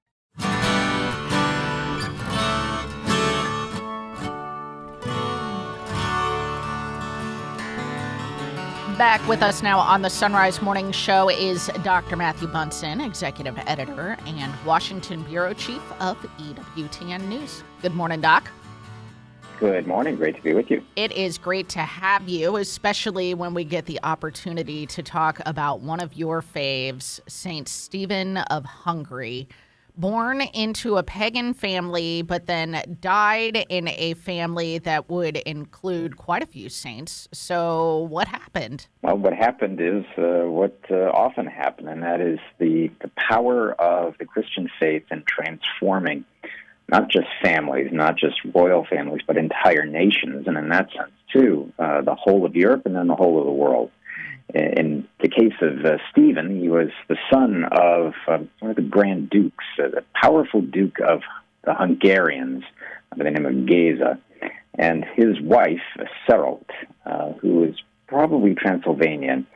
Back 8.97 9.27
with 9.27 9.41
us 9.43 9.61
now 9.61 9.77
on 9.77 10.03
the 10.03 10.07
Sonrise 10.07 10.61
Morning 10.61 10.89
Show 10.93 11.29
is 11.29 11.69
Dr. 11.83 12.15
Matthew 12.15 12.47
Bunson, 12.47 13.01
Executive 13.01 13.57
Editor 13.67 14.15
and 14.25 14.53
Washington 14.65 15.21
Bureau 15.23 15.53
Chief 15.53 15.81
of 15.99 16.17
EWTN 16.37 17.27
News. 17.27 17.61
Good 17.81 17.93
morning, 17.93 18.21
Doc. 18.21 18.49
Good 19.59 19.85
morning. 19.85 20.15
Great 20.15 20.37
to 20.37 20.41
be 20.41 20.53
with 20.53 20.71
you. 20.71 20.81
It 20.95 21.11
is 21.11 21.37
great 21.37 21.67
to 21.69 21.79
have 21.79 22.29
you, 22.29 22.55
especially 22.55 23.33
when 23.33 23.53
we 23.53 23.65
get 23.65 23.85
the 23.85 23.99
opportunity 24.01 24.85
to 24.85 25.03
talk 25.03 25.41
about 25.45 25.81
one 25.81 25.99
of 25.99 26.13
your 26.13 26.41
faves, 26.41 27.19
Saint 27.27 27.67
Stephen 27.67 28.37
of 28.37 28.63
Hungary 28.63 29.49
born 29.97 30.41
into 30.41 30.97
a 30.97 31.03
pagan 31.03 31.53
family, 31.53 32.21
but 32.21 32.45
then 32.45 32.97
died 33.01 33.65
in 33.69 33.87
a 33.87 34.13
family 34.15 34.79
that 34.79 35.09
would 35.09 35.37
include 35.37 36.17
quite 36.17 36.43
a 36.43 36.45
few 36.45 36.69
saints. 36.69 37.27
So, 37.31 38.07
what 38.09 38.27
happened? 38.27 38.87
Well, 39.01 39.17
what 39.17 39.33
happened 39.33 39.79
is 39.81 40.05
uh, 40.17 40.49
what 40.49 40.79
uh, 40.89 41.11
often 41.11 41.47
happened, 41.47 41.89
and 41.89 42.03
that 42.03 42.21
is 42.21 42.39
the, 42.59 42.91
the 43.01 43.11
power 43.15 43.73
of 43.73 44.17
the 44.17 44.25
Christian 44.25 44.69
faith 44.79 45.03
in 45.11 45.23
transforming 45.27 46.25
not 46.87 47.09
just 47.09 47.27
families, 47.41 47.89
not 47.91 48.15
just 48.15 48.35
royal 48.53 48.85
families, 48.85 49.21
but 49.25 49.37
entire 49.37 49.85
nations, 49.85 50.47
and 50.47 50.57
in 50.57 50.69
that 50.69 50.89
sense, 50.91 51.11
too, 51.33 51.71
uh, 51.79 52.01
the 52.01 52.15
whole 52.15 52.45
of 52.45 52.55
Europe 52.55 52.85
and 52.85 52.95
then 52.95 53.07
the 53.07 53.15
whole 53.15 53.39
of 53.39 53.45
the 53.45 53.51
world. 53.51 53.91
In 54.53 55.07
the 55.19 55.27
case 55.27 55.53
of 55.61 55.83
uh, 55.83 55.97
Stephen, 56.11 56.61
he 56.61 56.69
was 56.69 56.89
the 57.07 57.17
son 57.33 57.65
of 57.65 58.13
uh, 58.27 58.43
one 58.59 58.71
of 58.71 58.75
the 58.75 58.83
Grand 58.83 59.29
Dukes, 59.29 59.65
uh, 59.79 59.89
the 59.89 60.03
powerful 60.13 60.61
Duke 60.61 60.99
of 60.99 61.21
the 61.63 61.73
Hungarians 61.73 62.63
by 63.09 63.23
the 63.23 63.31
name 63.31 63.45
of 63.45 63.65
Geza, 63.65 64.19
and 64.77 65.05
his 65.15 65.41
wife, 65.41 65.81
Sarolt, 66.27 66.69
uh, 67.05 67.31
who 67.33 67.55
was 67.55 67.75
probably 68.07 68.55
Transylvanian. 68.55 69.47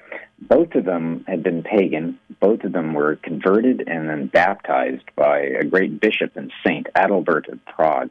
Both 0.41 0.73
of 0.75 0.85
them 0.85 1.25
had 1.27 1.43
been 1.43 1.63
pagan. 1.63 2.17
Both 2.39 2.63
of 2.63 2.71
them 2.71 2.93
were 2.93 3.17
converted 3.17 3.83
and 3.87 4.09
then 4.09 4.27
baptized 4.27 5.03
by 5.15 5.39
a 5.39 5.65
great 5.65 5.99
bishop 5.99 6.35
and 6.35 6.51
saint, 6.65 6.87
Adalbert 6.95 7.47
of 7.51 7.63
Prague. 7.65 8.09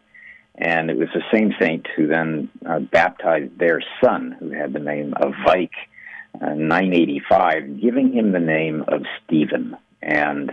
And 0.55 0.90
it 0.90 0.98
was 0.98 1.09
the 1.14 1.22
same 1.32 1.55
saint 1.60 1.86
who 1.96 2.06
then 2.06 2.50
uh, 2.66 2.80
baptized 2.80 3.59
their 3.59 3.80
son, 4.02 4.36
who 4.38 4.50
had 4.50 4.72
the 4.72 4.80
name 4.80 5.14
of 5.14 5.32
Vajk 5.46 5.70
985, 6.40 7.81
giving 7.81 8.12
him 8.12 8.32
the 8.32 8.40
name 8.40 8.85
of 8.89 9.02
Stephen. 9.24 9.77
And 10.02 10.52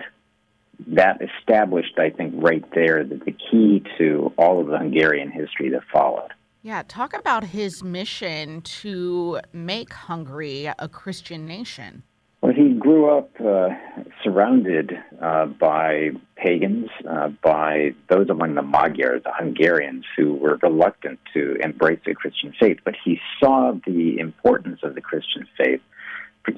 that 0.87 1.21
established, 1.21 1.97
I 1.97 2.09
think, 2.09 2.33
right 2.37 2.63
there 2.73 3.03
that 3.03 3.25
the 3.25 3.31
key 3.31 3.83
to 3.97 4.33
all 4.37 4.59
of 4.59 4.67
the 4.67 4.77
Hungarian 4.77 5.31
history 5.31 5.69
that 5.69 5.83
followed. 5.91 6.31
Yeah, 6.61 6.83
talk 6.87 7.13
about 7.13 7.43
his 7.43 7.83
mission 7.83 8.61
to 8.61 9.39
make 9.53 9.93
Hungary 9.93 10.65
a 10.65 10.89
Christian 10.89 11.45
nation. 11.45 12.03
Well, 12.41 12.53
he 12.53 12.73
grew 12.73 13.15
up 13.15 13.29
uh, 13.39 13.69
surrounded 14.25 14.91
uh, 15.21 15.45
by 15.45 16.09
pagans, 16.35 16.89
uh, 17.09 17.29
by 17.41 17.93
those 18.09 18.29
among 18.29 18.55
the 18.55 18.61
Magyars, 18.61 19.21
the 19.23 19.31
Hungarians, 19.31 20.03
who 20.17 20.33
were 20.33 20.57
reluctant 20.61 21.19
to 21.33 21.55
embrace 21.63 21.99
the 22.05 22.13
Christian 22.13 22.53
faith. 22.59 22.79
But 22.83 22.95
he 23.05 23.19
saw 23.39 23.73
the 23.85 24.17
importance 24.19 24.79
of 24.83 24.95
the 24.95 25.01
Christian 25.01 25.47
faith 25.57 25.81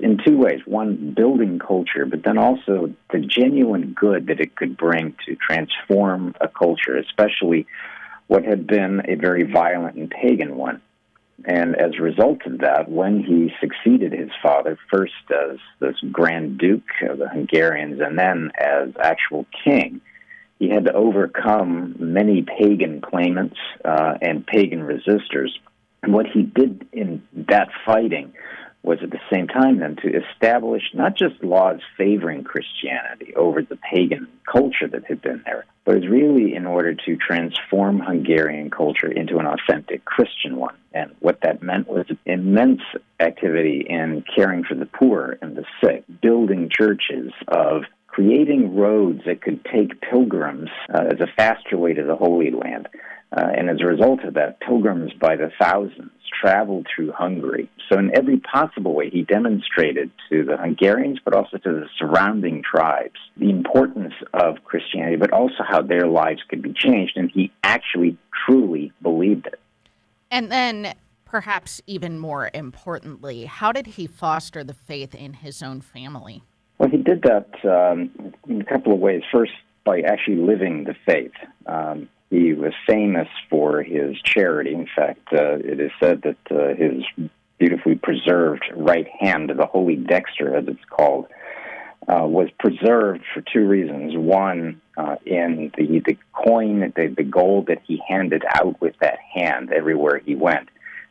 in 0.02 0.18
two 0.26 0.38
ways. 0.38 0.61
One, 0.65 1.14
building 1.15 1.60
culture, 1.60 2.06
but 2.06 2.23
then 2.23 2.38
also 2.38 2.94
the 3.11 3.19
genuine 3.19 3.94
good 3.94 4.27
that 4.27 4.39
it 4.39 4.56
could 4.56 4.77
bring 4.77 5.15
to 5.27 5.35
transform 5.35 6.34
a 6.41 6.48
culture, 6.48 6.98
especially 6.98 7.68
what 8.27 8.44
had 8.44 8.65
been 8.65 9.02
a 9.07 9.15
very 9.15 9.44
violent 9.44 9.95
and 9.98 10.10
pagan 10.10 10.56
one. 10.57 10.81
And 11.46 11.76
as 11.76 11.92
a 11.98 12.02
result 12.02 12.40
of 12.46 12.60
that, 12.60 12.90
when 12.90 13.24
he 13.24 13.52
succeeded 13.62 14.12
his 14.12 14.32
father, 14.42 14.78
first 14.92 15.14
as 15.30 15.58
this 15.80 15.96
Grand 16.12 16.58
Duke 16.58 16.90
of 17.10 17.20
the 17.20 17.30
Hungarians 17.30 18.02
and 18.02 18.18
then 18.18 18.52
as 18.58 18.90
actual 19.00 19.46
king, 19.64 20.02
he 20.60 20.70
had 20.70 20.86
to 20.86 20.94
overcome 20.94 21.96
many 22.00 22.42
pagan 22.42 23.02
claimants 23.02 23.58
uh, 23.86 24.16
and 24.22 24.46
pagan 24.46 24.82
resistors. 24.82 25.50
And 26.02 26.14
what 26.14 26.26
he 26.26 26.42
did 26.42 26.88
in 26.92 27.24
that 27.48 27.70
fighting 27.86 28.34
was 28.82 29.00
at 29.04 29.12
the 29.12 29.20
same 29.32 29.48
time 29.48 29.80
then 29.80 29.98
to 29.98 30.22
establish 30.32 30.84
not 30.94 31.16
just 31.18 31.44
laws 31.44 31.80
favoring 31.98 32.44
Christianity 32.44 33.36
over 33.36 33.62
the 33.62 33.78
pagan 33.78 34.28
culture 34.52 34.88
that 34.88 35.06
had 35.06 35.22
been 35.22 35.44
there, 35.46 35.66
but 35.88 35.96
it 35.96 36.02
was 36.02 36.10
really 36.10 36.54
in 36.54 36.66
order 36.66 36.94
to 36.94 37.16
transform 37.16 38.02
Hungarian 38.02 38.70
culture 38.70 39.10
into 39.10 39.38
an 39.38 39.46
authentic 39.46 40.04
Christian 40.04 40.58
one. 40.58 40.76
And 40.94 41.16
what 41.20 41.40
that 41.44 41.64
meant 41.64 41.88
was 41.88 42.06
immense 42.26 42.82
activity 43.22 43.86
in 43.88 44.26
caring 44.36 44.66
for 44.66 44.76
the 44.76 44.86
poor 44.86 45.38
and 45.42 45.56
the 45.56 45.64
sick, 45.82 46.04
building 46.22 46.70
churches, 46.70 47.32
of 47.48 47.84
creating 48.08 48.76
roads 48.76 49.22
that 49.26 49.42
could 49.42 49.64
take 49.64 50.02
pilgrims 50.02 50.70
uh, 50.94 51.06
as 51.10 51.22
a 51.22 51.32
faster 51.38 51.78
way 51.78 51.94
to 51.94 52.04
the 52.04 52.18
Holy 52.18 52.52
Land. 52.52 52.90
Uh, 53.36 53.48
and 53.58 53.70
as 53.70 53.82
a 53.82 53.86
result 53.86 54.24
of 54.24 54.36
that, 54.36 54.60
pilgrims 54.62 55.12
by 55.20 55.36
the 55.36 55.52
thousands 55.60 56.12
traveled 56.41 56.88
through 56.94 57.12
Hungary. 57.12 57.70
So, 57.90 57.99
in 57.99 58.16
every 58.16 58.38
possible 58.40 58.94
way, 58.94 59.10
he 59.10 59.24
demonstrated 59.24 60.12
to 60.30 60.44
the 60.44 60.56
Hungarians, 60.58 61.20
but 61.24 61.34
also 61.34 61.58
to 61.58 61.72
the 61.72 61.88
surrounding 61.98 62.64
tribes, 62.64 63.20
the 63.36 63.49
importance 63.49 64.14
of 64.34 64.64
Christianity, 64.64 65.18
but 65.18 65.34
also 65.34 65.64
how 65.68 65.82
their 65.82 66.08
lives 66.08 66.41
could 66.48 66.62
be 66.62 66.74
changed. 66.74 67.18
And 67.18 67.30
he 67.30 67.52
actually 67.64 68.18
truly 68.45 68.94
believed 69.02 69.48
it. 69.48 69.60
And 70.32 70.49
then, 70.49 70.95
perhaps 71.26 71.82
even 71.86 72.20
more 72.20 72.49
importantly, 72.54 73.45
how 73.45 73.74
did 73.74 73.88
he 73.88 74.08
foster 74.08 74.64
the 74.64 74.74
faith 74.74 75.14
in 75.14 75.34
his 75.34 75.62
own 75.62 75.82
family? 75.82 76.44
Well, 76.78 76.90
he 76.90 76.98
did 76.98 77.24
that 77.24 77.49
um, 77.66 78.34
in 78.48 78.62
a 78.62 78.66
couple 78.66 78.94
of 78.94 78.99
ways. 78.99 79.24
First, 79.34 79.52
by 79.84 80.02
actually 80.02 80.36
living 80.36 80.84
the 80.84 80.95
faith. 81.06 81.32
Um, 81.66 82.10
he 82.30 82.54
was 82.54 82.74
famous 82.88 83.28
for 83.49 83.82
his 83.82 84.20
charity. 84.22 84.74
In 84.74 84.88
fact, 84.94 85.28
uh, 85.32 85.56
it 85.60 85.80
is 85.80 85.91
said 85.99 86.24
that 86.24 86.38
uh, 86.52 86.76
his 86.76 87.04
beautifully 87.58 87.95
preserved 87.95 88.64
right 88.76 89.08
hand, 89.20 89.49
the 89.49 89.66
holy 89.66 89.95
dexter, 89.95 90.56
as 90.56 90.68
it's 90.68 90.84
called, 90.90 91.28
uh, 92.08 92.26
was 92.26 92.49
preserved 92.60 93.24
for 93.34 93.41
two 93.41 93.68
reasons. 93.68 94.16
One, 94.16 94.82
uh, 94.95 95.16
in 95.26 95.72
the, 95.78 96.02
the 96.06 96.18
coin, 96.34 96.94
the, 96.95 97.14
the 97.16 97.24
gold 97.24 97.68
that 97.68 97.82
he 97.86 98.02
handed 98.08 98.44
out 98.48 98.80
with 98.82 98.95
that 99.02 99.20
hand 99.34 99.72
everywhere 99.72 100.22
he 100.24 100.36
went. 100.36 100.70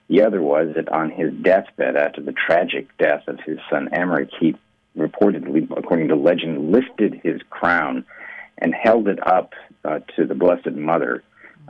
The 0.08 0.22
other 0.22 0.40
was 0.40 0.74
that 0.76 0.88
on 0.88 1.10
his 1.10 1.32
deathbed, 1.42 1.96
after 1.96 2.22
the 2.22 2.32
tragic 2.32 2.96
death 2.96 3.26
of 3.26 3.40
his 3.44 3.58
son 3.68 3.88
Emmerich, 3.92 4.30
he 4.38 4.56
reportedly, 4.96 5.68
according 5.76 6.08
to 6.08 6.16
legend, 6.16 6.70
lifted 6.72 7.20
his 7.22 7.40
crown 7.50 8.04
and 8.58 8.74
held 8.74 9.08
it 9.08 9.24
up 9.26 9.52
uh, 9.84 10.00
to 10.16 10.26
the 10.26 10.34
Blessed 10.34 10.72
Mother, 10.72 11.22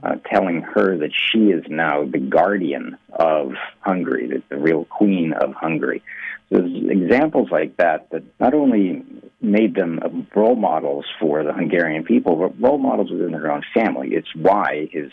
uh, 0.02 0.16
telling 0.30 0.62
her 0.62 0.96
that 0.98 1.10
she 1.14 1.50
is 1.50 1.64
now 1.68 2.04
the 2.04 2.18
guardian 2.18 2.96
of 3.12 3.52
Hungary, 3.80 4.28
the, 4.28 4.42
the 4.48 4.60
real 4.60 4.84
queen 4.84 5.32
of 5.32 5.54
Hungary. 5.54 6.02
So 6.48 6.58
there's 6.58 6.90
examples 6.90 7.50
like 7.50 7.76
that 7.78 8.10
that 8.10 8.22
not 8.38 8.54
only 8.54 9.04
made 9.40 9.74
them 9.74 10.28
role 10.34 10.54
models 10.54 11.04
for 11.20 11.42
the 11.42 11.52
Hungarian 11.52 12.04
people, 12.04 12.36
but 12.36 12.60
role 12.60 12.78
models 12.78 13.10
within 13.10 13.32
their 13.32 13.50
own 13.50 13.62
family. 13.74 14.10
It's 14.12 14.32
why 14.34 14.88
his 14.92 15.10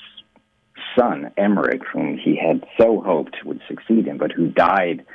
son, 0.97 1.31
Emmerich, 1.37 1.81
whom 1.91 2.17
he 2.17 2.35
had 2.35 2.63
so 2.79 3.01
hoped 3.01 3.37
would 3.45 3.61
succeed 3.67 4.07
him, 4.07 4.17
but 4.17 4.31
who 4.31 4.47
died 4.47 5.05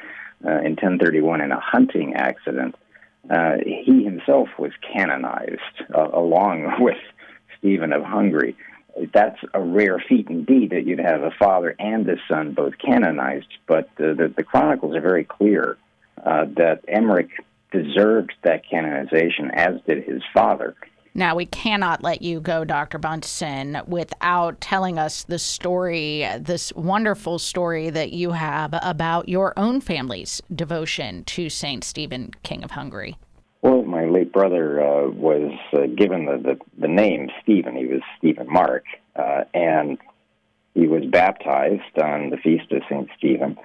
uh, 0.45 0.59
in 0.59 0.77
1031 0.77 1.41
in 1.41 1.53
a 1.53 1.61
hunting 1.61 2.15
accident, 2.15 2.75
uh, 3.31 3.57
he 3.65 4.05
himself 4.05 4.49
was 4.59 4.73
canonized 4.93 5.61
uh, 5.95 6.09
along 6.13 6.77
with 6.81 6.97
Stephen 7.59 7.93
of 7.93 8.03
Hungary. 8.03 8.57
That's 9.13 9.39
a 9.55 9.61
rare 9.61 10.03
feat 10.09 10.29
indeed 10.29 10.71
that 10.71 10.85
you'd 10.85 10.99
have 10.99 11.23
a 11.23 11.31
father 11.39 11.75
and 11.79 12.09
a 12.09 12.17
son 12.29 12.53
both 12.53 12.75
canonized, 12.79 13.47
but 13.67 13.89
the, 13.97 14.33
the 14.37 14.43
chronicles 14.43 14.97
are 14.97 15.01
very 15.01 15.25
clear 15.25 15.77
uh, 16.25 16.47
that 16.57 16.85
Emmerich 16.89 17.31
deserved 17.71 18.33
that 18.43 18.69
canonization, 18.69 19.51
as 19.53 19.81
did 19.87 20.05
his 20.05 20.23
father. 20.35 20.75
Now, 21.19 21.35
we 21.35 21.47
cannot 21.47 22.05
let 22.05 22.23
you 22.23 22.39
go, 22.39 22.65
Dr. 22.65 22.97
Bunson, 22.97 23.83
without 23.89 24.61
telling 24.61 25.01
us 25.01 25.25
the 25.25 25.41
story, 25.41 26.25
this 26.39 26.73
wonderful 26.75 27.41
story 27.41 27.91
that 27.91 28.13
you 28.13 28.31
have 28.31 28.73
about 28.85 29.29
your 29.29 29.53
own 29.57 29.81
family's 29.81 30.41
devotion 30.55 31.25
to 31.25 31.51
St. 31.51 31.83
Stephen, 31.83 32.31
King 32.45 32.63
of 32.63 32.71
Hungary. 32.71 33.19
Well, 33.63 33.83
my 33.83 34.05
late 34.05 34.33
brother 34.33 34.81
uh, 34.81 35.11
was 35.11 35.51
uh, 35.73 35.87
given 35.87 36.27
the, 36.27 36.39
the, 36.39 36.59
the, 36.79 36.87
name 36.87 37.31
Stephen. 37.43 37.75
He 37.75 37.87
was 37.87 38.03
Stephen 38.17 38.47
Mark, 38.49 38.85
uh, 39.17 39.43
and 39.53 39.99
he 40.75 40.87
was 40.87 41.05
baptized 41.05 41.99
on 42.01 42.31
the 42.31 42.37
feast 42.37 42.71
of 42.71 42.83
St. 42.89 43.09
Stephen. 43.19 43.59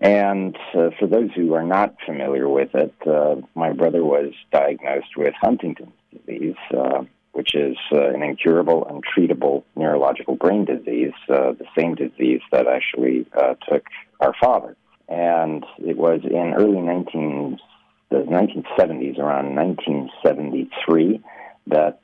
And 0.00 0.56
uh, 0.74 0.90
for 0.98 1.06
those 1.06 1.30
who 1.34 1.54
are 1.54 1.64
not 1.64 1.94
familiar 2.04 2.48
with 2.48 2.74
it, 2.74 2.94
uh, 3.06 3.36
my 3.54 3.72
brother 3.72 4.04
was 4.04 4.32
diagnosed 4.52 5.16
with 5.16 5.32
Huntington's 5.40 5.92
disease, 6.12 6.56
uh, 6.76 7.04
which 7.32 7.54
is 7.54 7.76
uh, 7.92 8.08
an 8.10 8.22
incurable, 8.22 8.84
untreatable 8.90 9.64
neurological 9.74 10.36
brain 10.36 10.66
disease, 10.66 11.12
uh, 11.30 11.52
the 11.52 11.66
same 11.78 11.94
disease 11.94 12.40
that 12.52 12.66
actually 12.66 13.26
uh, 13.36 13.54
took 13.68 13.84
our 14.20 14.34
father. 14.40 14.76
And 15.08 15.64
it 15.78 15.96
was 15.96 16.20
in 16.24 16.54
early 16.54 16.80
19, 16.80 17.58
the 18.10 18.16
1970s, 18.16 19.18
around 19.18 19.54
1973, 19.54 21.22
that 21.68 22.00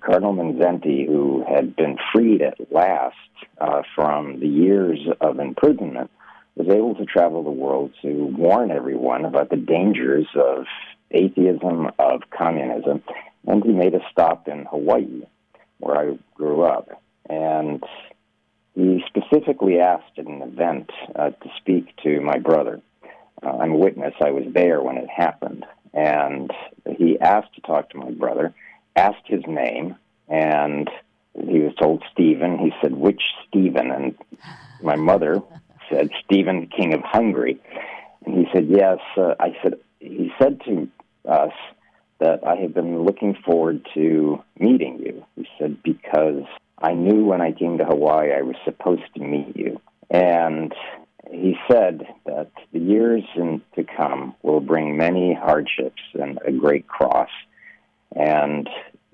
Cardinal 0.00 0.34
Mindszenty, 0.34 1.06
who 1.06 1.44
had 1.48 1.76
been 1.76 1.98
freed 2.12 2.42
at 2.42 2.58
last 2.72 3.16
from 3.94 4.40
the 4.40 4.48
years 4.48 4.98
of 5.20 5.38
imprisonment, 5.38 6.10
was 6.58 6.68
able 6.68 6.94
to 6.96 7.04
travel 7.04 7.44
the 7.44 7.50
world 7.50 7.92
to 8.02 8.34
warn 8.36 8.70
everyone 8.72 9.24
about 9.24 9.48
the 9.48 9.56
dangers 9.56 10.26
of 10.34 10.64
atheism, 11.12 11.88
of 11.98 12.22
communism, 12.36 13.02
and 13.46 13.62
he 13.62 13.70
made 13.70 13.94
a 13.94 14.00
stop 14.10 14.48
in 14.48 14.66
Hawaii, 14.68 15.22
where 15.78 15.96
I 15.96 16.18
grew 16.34 16.62
up. 16.62 17.00
And 17.30 17.82
he 18.74 19.04
specifically 19.06 19.78
asked 19.78 20.18
at 20.18 20.26
an 20.26 20.42
event 20.42 20.90
uh, 21.14 21.30
to 21.30 21.48
speak 21.58 21.94
to 22.02 22.20
my 22.20 22.38
brother. 22.38 22.80
Uh, 23.42 23.58
I'm 23.58 23.72
a 23.72 23.76
witness, 23.76 24.14
I 24.20 24.32
was 24.32 24.44
there 24.52 24.82
when 24.82 24.96
it 24.96 25.08
happened. 25.08 25.64
And 25.94 26.50
he 26.98 27.18
asked 27.20 27.54
to 27.54 27.60
talk 27.60 27.90
to 27.90 27.98
my 27.98 28.10
brother, 28.10 28.52
asked 28.96 29.26
his 29.26 29.42
name, 29.46 29.94
and 30.28 30.90
he 31.34 31.60
was 31.60 31.74
told 31.80 32.02
Stephen. 32.12 32.58
He 32.58 32.72
said, 32.82 32.92
Which 32.92 33.22
Stephen? 33.46 33.90
And 33.90 34.14
my 34.82 34.96
mother 34.96 35.40
said, 35.90 36.10
Stephen, 36.24 36.68
King 36.68 36.94
of 36.94 37.00
Hungary. 37.02 37.60
And 38.24 38.36
he 38.36 38.46
said, 38.52 38.68
Yes. 38.68 38.98
Uh, 39.16 39.34
I 39.38 39.56
said, 39.62 39.74
He 40.00 40.30
said 40.40 40.60
to 40.66 40.88
us 41.28 41.52
that 42.20 42.46
I 42.46 42.56
have 42.56 42.74
been 42.74 43.02
looking 43.02 43.36
forward 43.44 43.86
to 43.94 44.42
meeting 44.58 44.98
you. 44.98 45.24
He 45.36 45.46
said, 45.58 45.82
Because 45.82 46.44
I 46.80 46.94
knew 46.94 47.24
when 47.24 47.40
I 47.40 47.52
came 47.52 47.78
to 47.78 47.84
Hawaii 47.84 48.32
I 48.32 48.42
was 48.42 48.56
supposed 48.64 49.02
to 49.16 49.20
meet 49.22 49.56
you. 49.56 49.80
And 50.10 50.74
he 51.30 51.56
said 51.70 52.06
that 52.24 52.50
the 52.72 52.78
years 52.78 53.22
in, 53.36 53.60
to 53.74 53.84
come 53.84 54.34
will 54.42 54.60
bring 54.60 54.96
many 54.96 55.34
hardships 55.34 56.00
and 56.14 56.38
a 56.46 56.52
great 56.52 56.86
cross. 56.88 57.30
And 58.16 58.68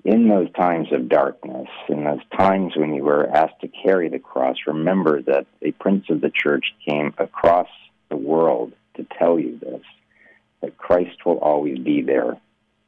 in 0.05 0.29
those 0.29 0.51
times 0.53 0.87
of 0.91 1.09
darkness, 1.09 1.67
in 1.89 2.03
those 2.03 2.23
times 2.37 2.73
when 2.77 2.93
you 2.93 3.03
were 3.03 3.27
asked 3.27 3.59
to 3.61 3.67
carry 3.67 4.07
the 4.07 4.19
cross, 4.19 4.55
remember 4.67 5.23
that 5.23 5.47
a 5.63 5.71
prince 5.71 6.05
of 6.11 6.21
the 6.21 6.29
church 6.29 6.65
came 6.87 7.11
across 7.17 7.67
the 8.09 8.15
world 8.15 8.71
to 8.95 9.05
tell 9.17 9.39
you 9.39 9.57
this 9.59 9.81
that 10.61 10.77
Christ 10.77 11.25
will 11.25 11.39
always 11.39 11.79
be 11.79 12.01
there 12.01 12.37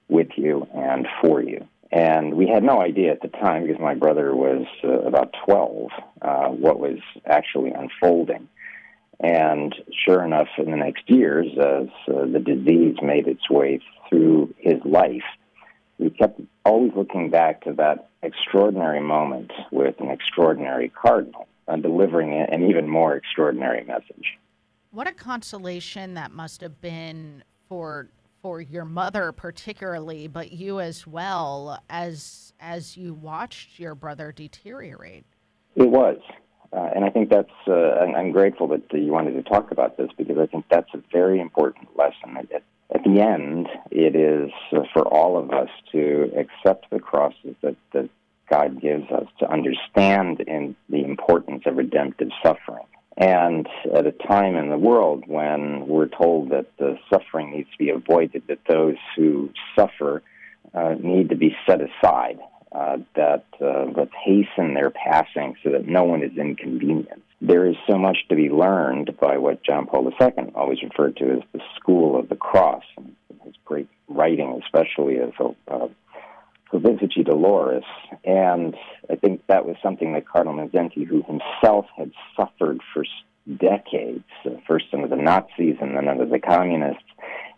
with 0.07 0.29
you 0.35 0.67
and 0.73 1.07
for 1.21 1.41
you. 1.41 1.67
And 1.91 2.35
we 2.35 2.47
had 2.47 2.63
no 2.63 2.81
idea 2.81 3.11
at 3.11 3.21
the 3.21 3.27
time, 3.27 3.65
because 3.65 3.81
my 3.81 3.95
brother 3.95 4.35
was 4.35 4.65
uh, 4.83 4.99
about 5.01 5.33
12, 5.45 5.89
uh, 6.21 6.47
what 6.49 6.79
was 6.79 6.99
actually 7.25 7.71
unfolding. 7.71 8.47
And 9.19 9.75
sure 10.05 10.23
enough, 10.23 10.47
in 10.57 10.69
the 10.69 10.77
next 10.77 11.09
years, 11.09 11.47
as 11.57 11.87
uh, 12.07 12.25
the 12.25 12.39
disease 12.45 12.97
made 13.01 13.27
its 13.27 13.49
way 13.49 13.79
through 14.09 14.53
his 14.59 14.79
life, 14.85 15.23
we 15.99 16.09
kept 16.09 16.39
always 16.65 16.91
looking 16.95 17.29
back 17.29 17.63
to 17.63 17.73
that 17.73 18.09
extraordinary 18.21 19.01
moment 19.01 19.51
with 19.71 19.99
an 19.99 20.09
extraordinary 20.09 20.89
cardinal 20.89 21.47
and 21.67 21.83
delivering 21.83 22.33
an 22.33 22.69
even 22.69 22.87
more 22.87 23.15
extraordinary 23.15 23.83
message. 23.83 24.37
What 24.91 25.07
a 25.07 25.11
consolation 25.11 26.13
that 26.13 26.31
must 26.31 26.61
have 26.61 26.79
been 26.81 27.43
for 27.67 28.09
for 28.41 28.61
your 28.61 28.85
mother 28.85 29.31
particularly, 29.31 30.27
but 30.27 30.51
you 30.51 30.79
as 30.79 31.07
well 31.07 31.81
as 31.89 32.53
as 32.59 32.95
you 32.95 33.13
watched 33.13 33.79
your 33.79 33.95
brother 33.95 34.31
deteriorate. 34.31 35.25
It 35.75 35.89
was, 35.89 36.17
uh, 36.71 36.89
and 36.95 37.03
I 37.03 37.09
think 37.09 37.29
that's. 37.29 37.49
Uh, 37.67 37.99
I'm 37.99 38.31
grateful 38.31 38.67
that 38.69 38.83
you 38.91 39.11
wanted 39.11 39.33
to 39.33 39.43
talk 39.43 39.71
about 39.71 39.97
this 39.97 40.09
because 40.17 40.37
I 40.37 40.45
think 40.45 40.65
that's 40.69 40.89
a 40.93 41.01
very 41.11 41.39
important 41.39 41.89
lesson. 41.97 42.37
At, 42.37 42.63
at 42.93 43.03
the 43.03 43.19
end, 43.21 43.67
it 43.91 44.15
is 44.15 44.51
for 44.93 45.01
all 45.01 45.37
of 45.37 45.51
us 45.51 45.69
to 45.91 46.31
accept 46.37 46.89
the 46.89 46.99
crosses 46.99 47.55
that, 47.61 47.75
that 47.93 48.09
God 48.49 48.81
gives 48.81 49.11
us, 49.11 49.27
to 49.39 49.51
understand 49.51 50.39
in 50.41 50.75
the 50.89 51.03
importance 51.03 51.63
of 51.65 51.75
redemptive 51.75 52.29
suffering. 52.41 52.85
And 53.17 53.67
at 53.93 54.05
a 54.05 54.11
time 54.11 54.55
in 54.55 54.69
the 54.69 54.77
world 54.77 55.23
when 55.27 55.87
we're 55.87 56.07
told 56.07 56.51
that 56.51 56.67
the 56.77 56.97
suffering 57.11 57.51
needs 57.51 57.69
to 57.71 57.77
be 57.77 57.89
avoided, 57.89 58.43
that 58.47 58.59
those 58.69 58.95
who 59.15 59.49
suffer 59.75 60.21
uh, 60.73 60.95
need 61.01 61.29
to 61.29 61.35
be 61.35 61.55
set 61.67 61.81
aside, 61.81 62.39
uh, 62.71 62.97
that 63.15 63.45
uh, 63.61 63.85
let's 63.95 64.11
hasten 64.23 64.73
their 64.73 64.89
passing 64.89 65.55
so 65.63 65.71
that 65.71 65.87
no 65.87 66.03
one 66.03 66.23
is 66.23 66.37
inconvenienced. 66.37 67.21
There 67.39 67.65
is 67.65 67.75
so 67.89 67.97
much 67.97 68.17
to 68.29 68.35
be 68.35 68.49
learned 68.49 69.17
by 69.19 69.37
what 69.37 69.63
John 69.63 69.85
Paul 69.85 70.09
II 70.09 70.51
always 70.55 70.81
referred 70.81 71.17
to 71.17 71.31
as 71.33 71.39
the 71.53 71.61
school 71.75 72.19
of 72.19 72.29
the 72.29 72.35
cross, 72.35 72.83
and 72.97 73.15
his 73.43 73.53
great 73.63 73.87
writing, 74.07 74.59
especially 74.63 75.17
of 75.17 75.33
uh, 75.67 75.87
Salvifici 76.71 77.25
Doloris. 77.25 77.83
And 78.25 78.75
I 79.09 79.15
think 79.15 79.45
that 79.47 79.65
was 79.65 79.75
something 79.83 80.13
that 80.13 80.27
Cardinal 80.27 80.55
Mindszenty, 80.55 81.05
who 81.05 81.23
himself 81.23 81.85
had 81.95 82.11
suffered 82.35 82.81
for 82.93 83.05
decades, 83.55 84.25
uh, 84.45 84.49
first 84.67 84.85
under 84.93 85.07
the 85.07 85.15
Nazis 85.15 85.77
and 85.79 85.95
then 85.95 86.07
under 86.07 86.25
the 86.25 86.39
communists, 86.39 87.03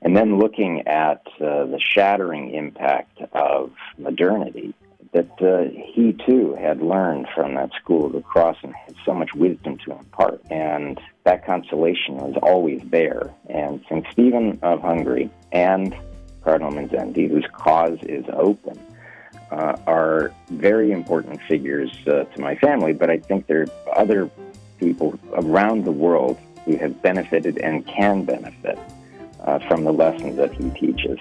and 0.02 0.15
then 0.15 0.40
looking 0.40 0.88
at 0.88 1.23
uh, 1.41 1.65
the 1.65 1.80
shattering 1.80 2.53
impact 2.53 3.19
of 3.34 3.72
modernity, 3.98 4.73
that 5.11 5.41
uh, 5.41 5.69
he 5.94 6.14
too 6.26 6.56
had 6.56 6.81
learned 6.81 7.27
from 7.34 7.56
that 7.56 7.72
school 7.73 8.06
of 8.06 8.14
the 8.14 8.22
cross 8.22 8.57
and 8.61 8.73
had 8.76 8.95
so 9.06 9.14
much 9.14 9.34
wisdom 9.34 9.77
to 9.86 9.91
impart. 9.91 10.41
And 10.52 10.99
that 11.23 11.45
consolation 11.45 12.18
was 12.18 12.36
always 12.44 12.81
there. 12.86 13.34
And 13.49 13.84
St. 13.90 14.06
Stephen 14.11 14.60
of 14.61 14.81
Hungary 14.81 15.30
and 15.52 15.95
Cardinal 16.44 16.72
Mindszenty, 16.72 17.27
whose 17.30 17.48
cause 17.53 17.98
is 18.03 18.26
open, 18.31 18.80
uh, 19.52 19.76
are 19.88 20.31
very 20.52 20.91
important 20.91 21.41
figures 21.44 21.91
uh, 22.07 22.23
to 22.26 22.41
my 22.41 22.56
family, 22.56 22.94
but 22.94 23.10
I 23.10 23.18
think 23.18 23.48
there 23.48 23.65
are 23.88 23.98
other 23.98 24.30
people 24.80 25.19
around 25.34 25.86
the 25.86 25.91
world 25.91 26.38
who 26.65 26.77
have 26.77 27.02
benefited 27.02 27.57
and 27.57 27.86
can 27.88 28.23
benefit 28.26 28.77
uh, 29.41 29.60
from 29.68 29.84
the 29.84 29.91
lessons 29.91 30.38
that 30.38 30.53
he 30.53 30.69
teaches. 30.72 31.18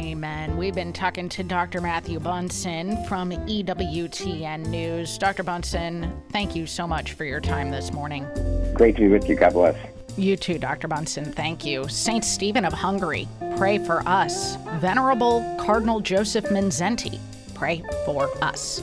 Amen. 0.00 0.56
We've 0.56 0.74
been 0.74 0.94
talking 0.94 1.28
to 1.28 1.42
Dr. 1.42 1.82
Matthew 1.82 2.18
Bunson 2.20 3.04
from 3.04 3.32
EWTN 3.32 4.66
News. 4.68 5.18
Dr. 5.18 5.42
Bunson, 5.42 6.10
thank 6.30 6.56
you 6.56 6.66
so 6.66 6.86
much 6.86 7.12
for 7.12 7.26
your 7.26 7.40
time 7.40 7.70
this 7.70 7.92
morning. 7.92 8.26
Great 8.72 8.96
to 8.96 9.02
be 9.02 9.08
with 9.08 9.28
you. 9.28 9.36
God 9.36 9.52
bless. 9.52 9.76
You 10.16 10.38
too, 10.38 10.58
Dr. 10.58 10.88
Bunson. 10.88 11.30
Thank 11.30 11.66
you. 11.66 11.86
Saint 11.88 12.24
Stephen 12.24 12.64
of 12.64 12.72
Hungary, 12.72 13.28
pray 13.58 13.76
for 13.76 14.02
us. 14.08 14.56
Venerable 14.78 15.44
Cardinal 15.60 16.00
Joseph 16.00 16.46
Mindszenty, 16.46 17.18
pray 17.52 17.82
for 18.06 18.30
us. 18.42 18.82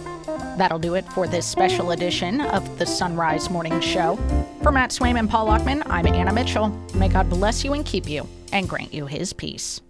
That'll 0.56 0.78
do 0.78 0.94
it 0.94 1.06
for 1.14 1.26
this 1.28 1.48
special 1.48 1.92
edition 1.92 2.42
of 2.42 2.78
the 2.78 2.86
Sonrise 2.86 3.50
Morning 3.50 3.80
Show. 3.82 4.18
For 4.62 4.72
Matt 4.72 4.92
Swaim 4.92 5.18
and 5.18 5.28
Paul 5.28 5.48
Lockman, 5.48 5.82
I'm 5.88 6.06
Anna 6.06 6.32
Mitchell. 6.32 6.70
May 6.94 7.10
God 7.10 7.28
bless 7.28 7.64
you 7.64 7.74
and 7.74 7.84
keep 7.84 8.08
you 8.08 8.28
and 8.54 8.70
grant 8.70 8.94
you 8.94 9.08
his 9.08 9.34
peace. 9.34 9.82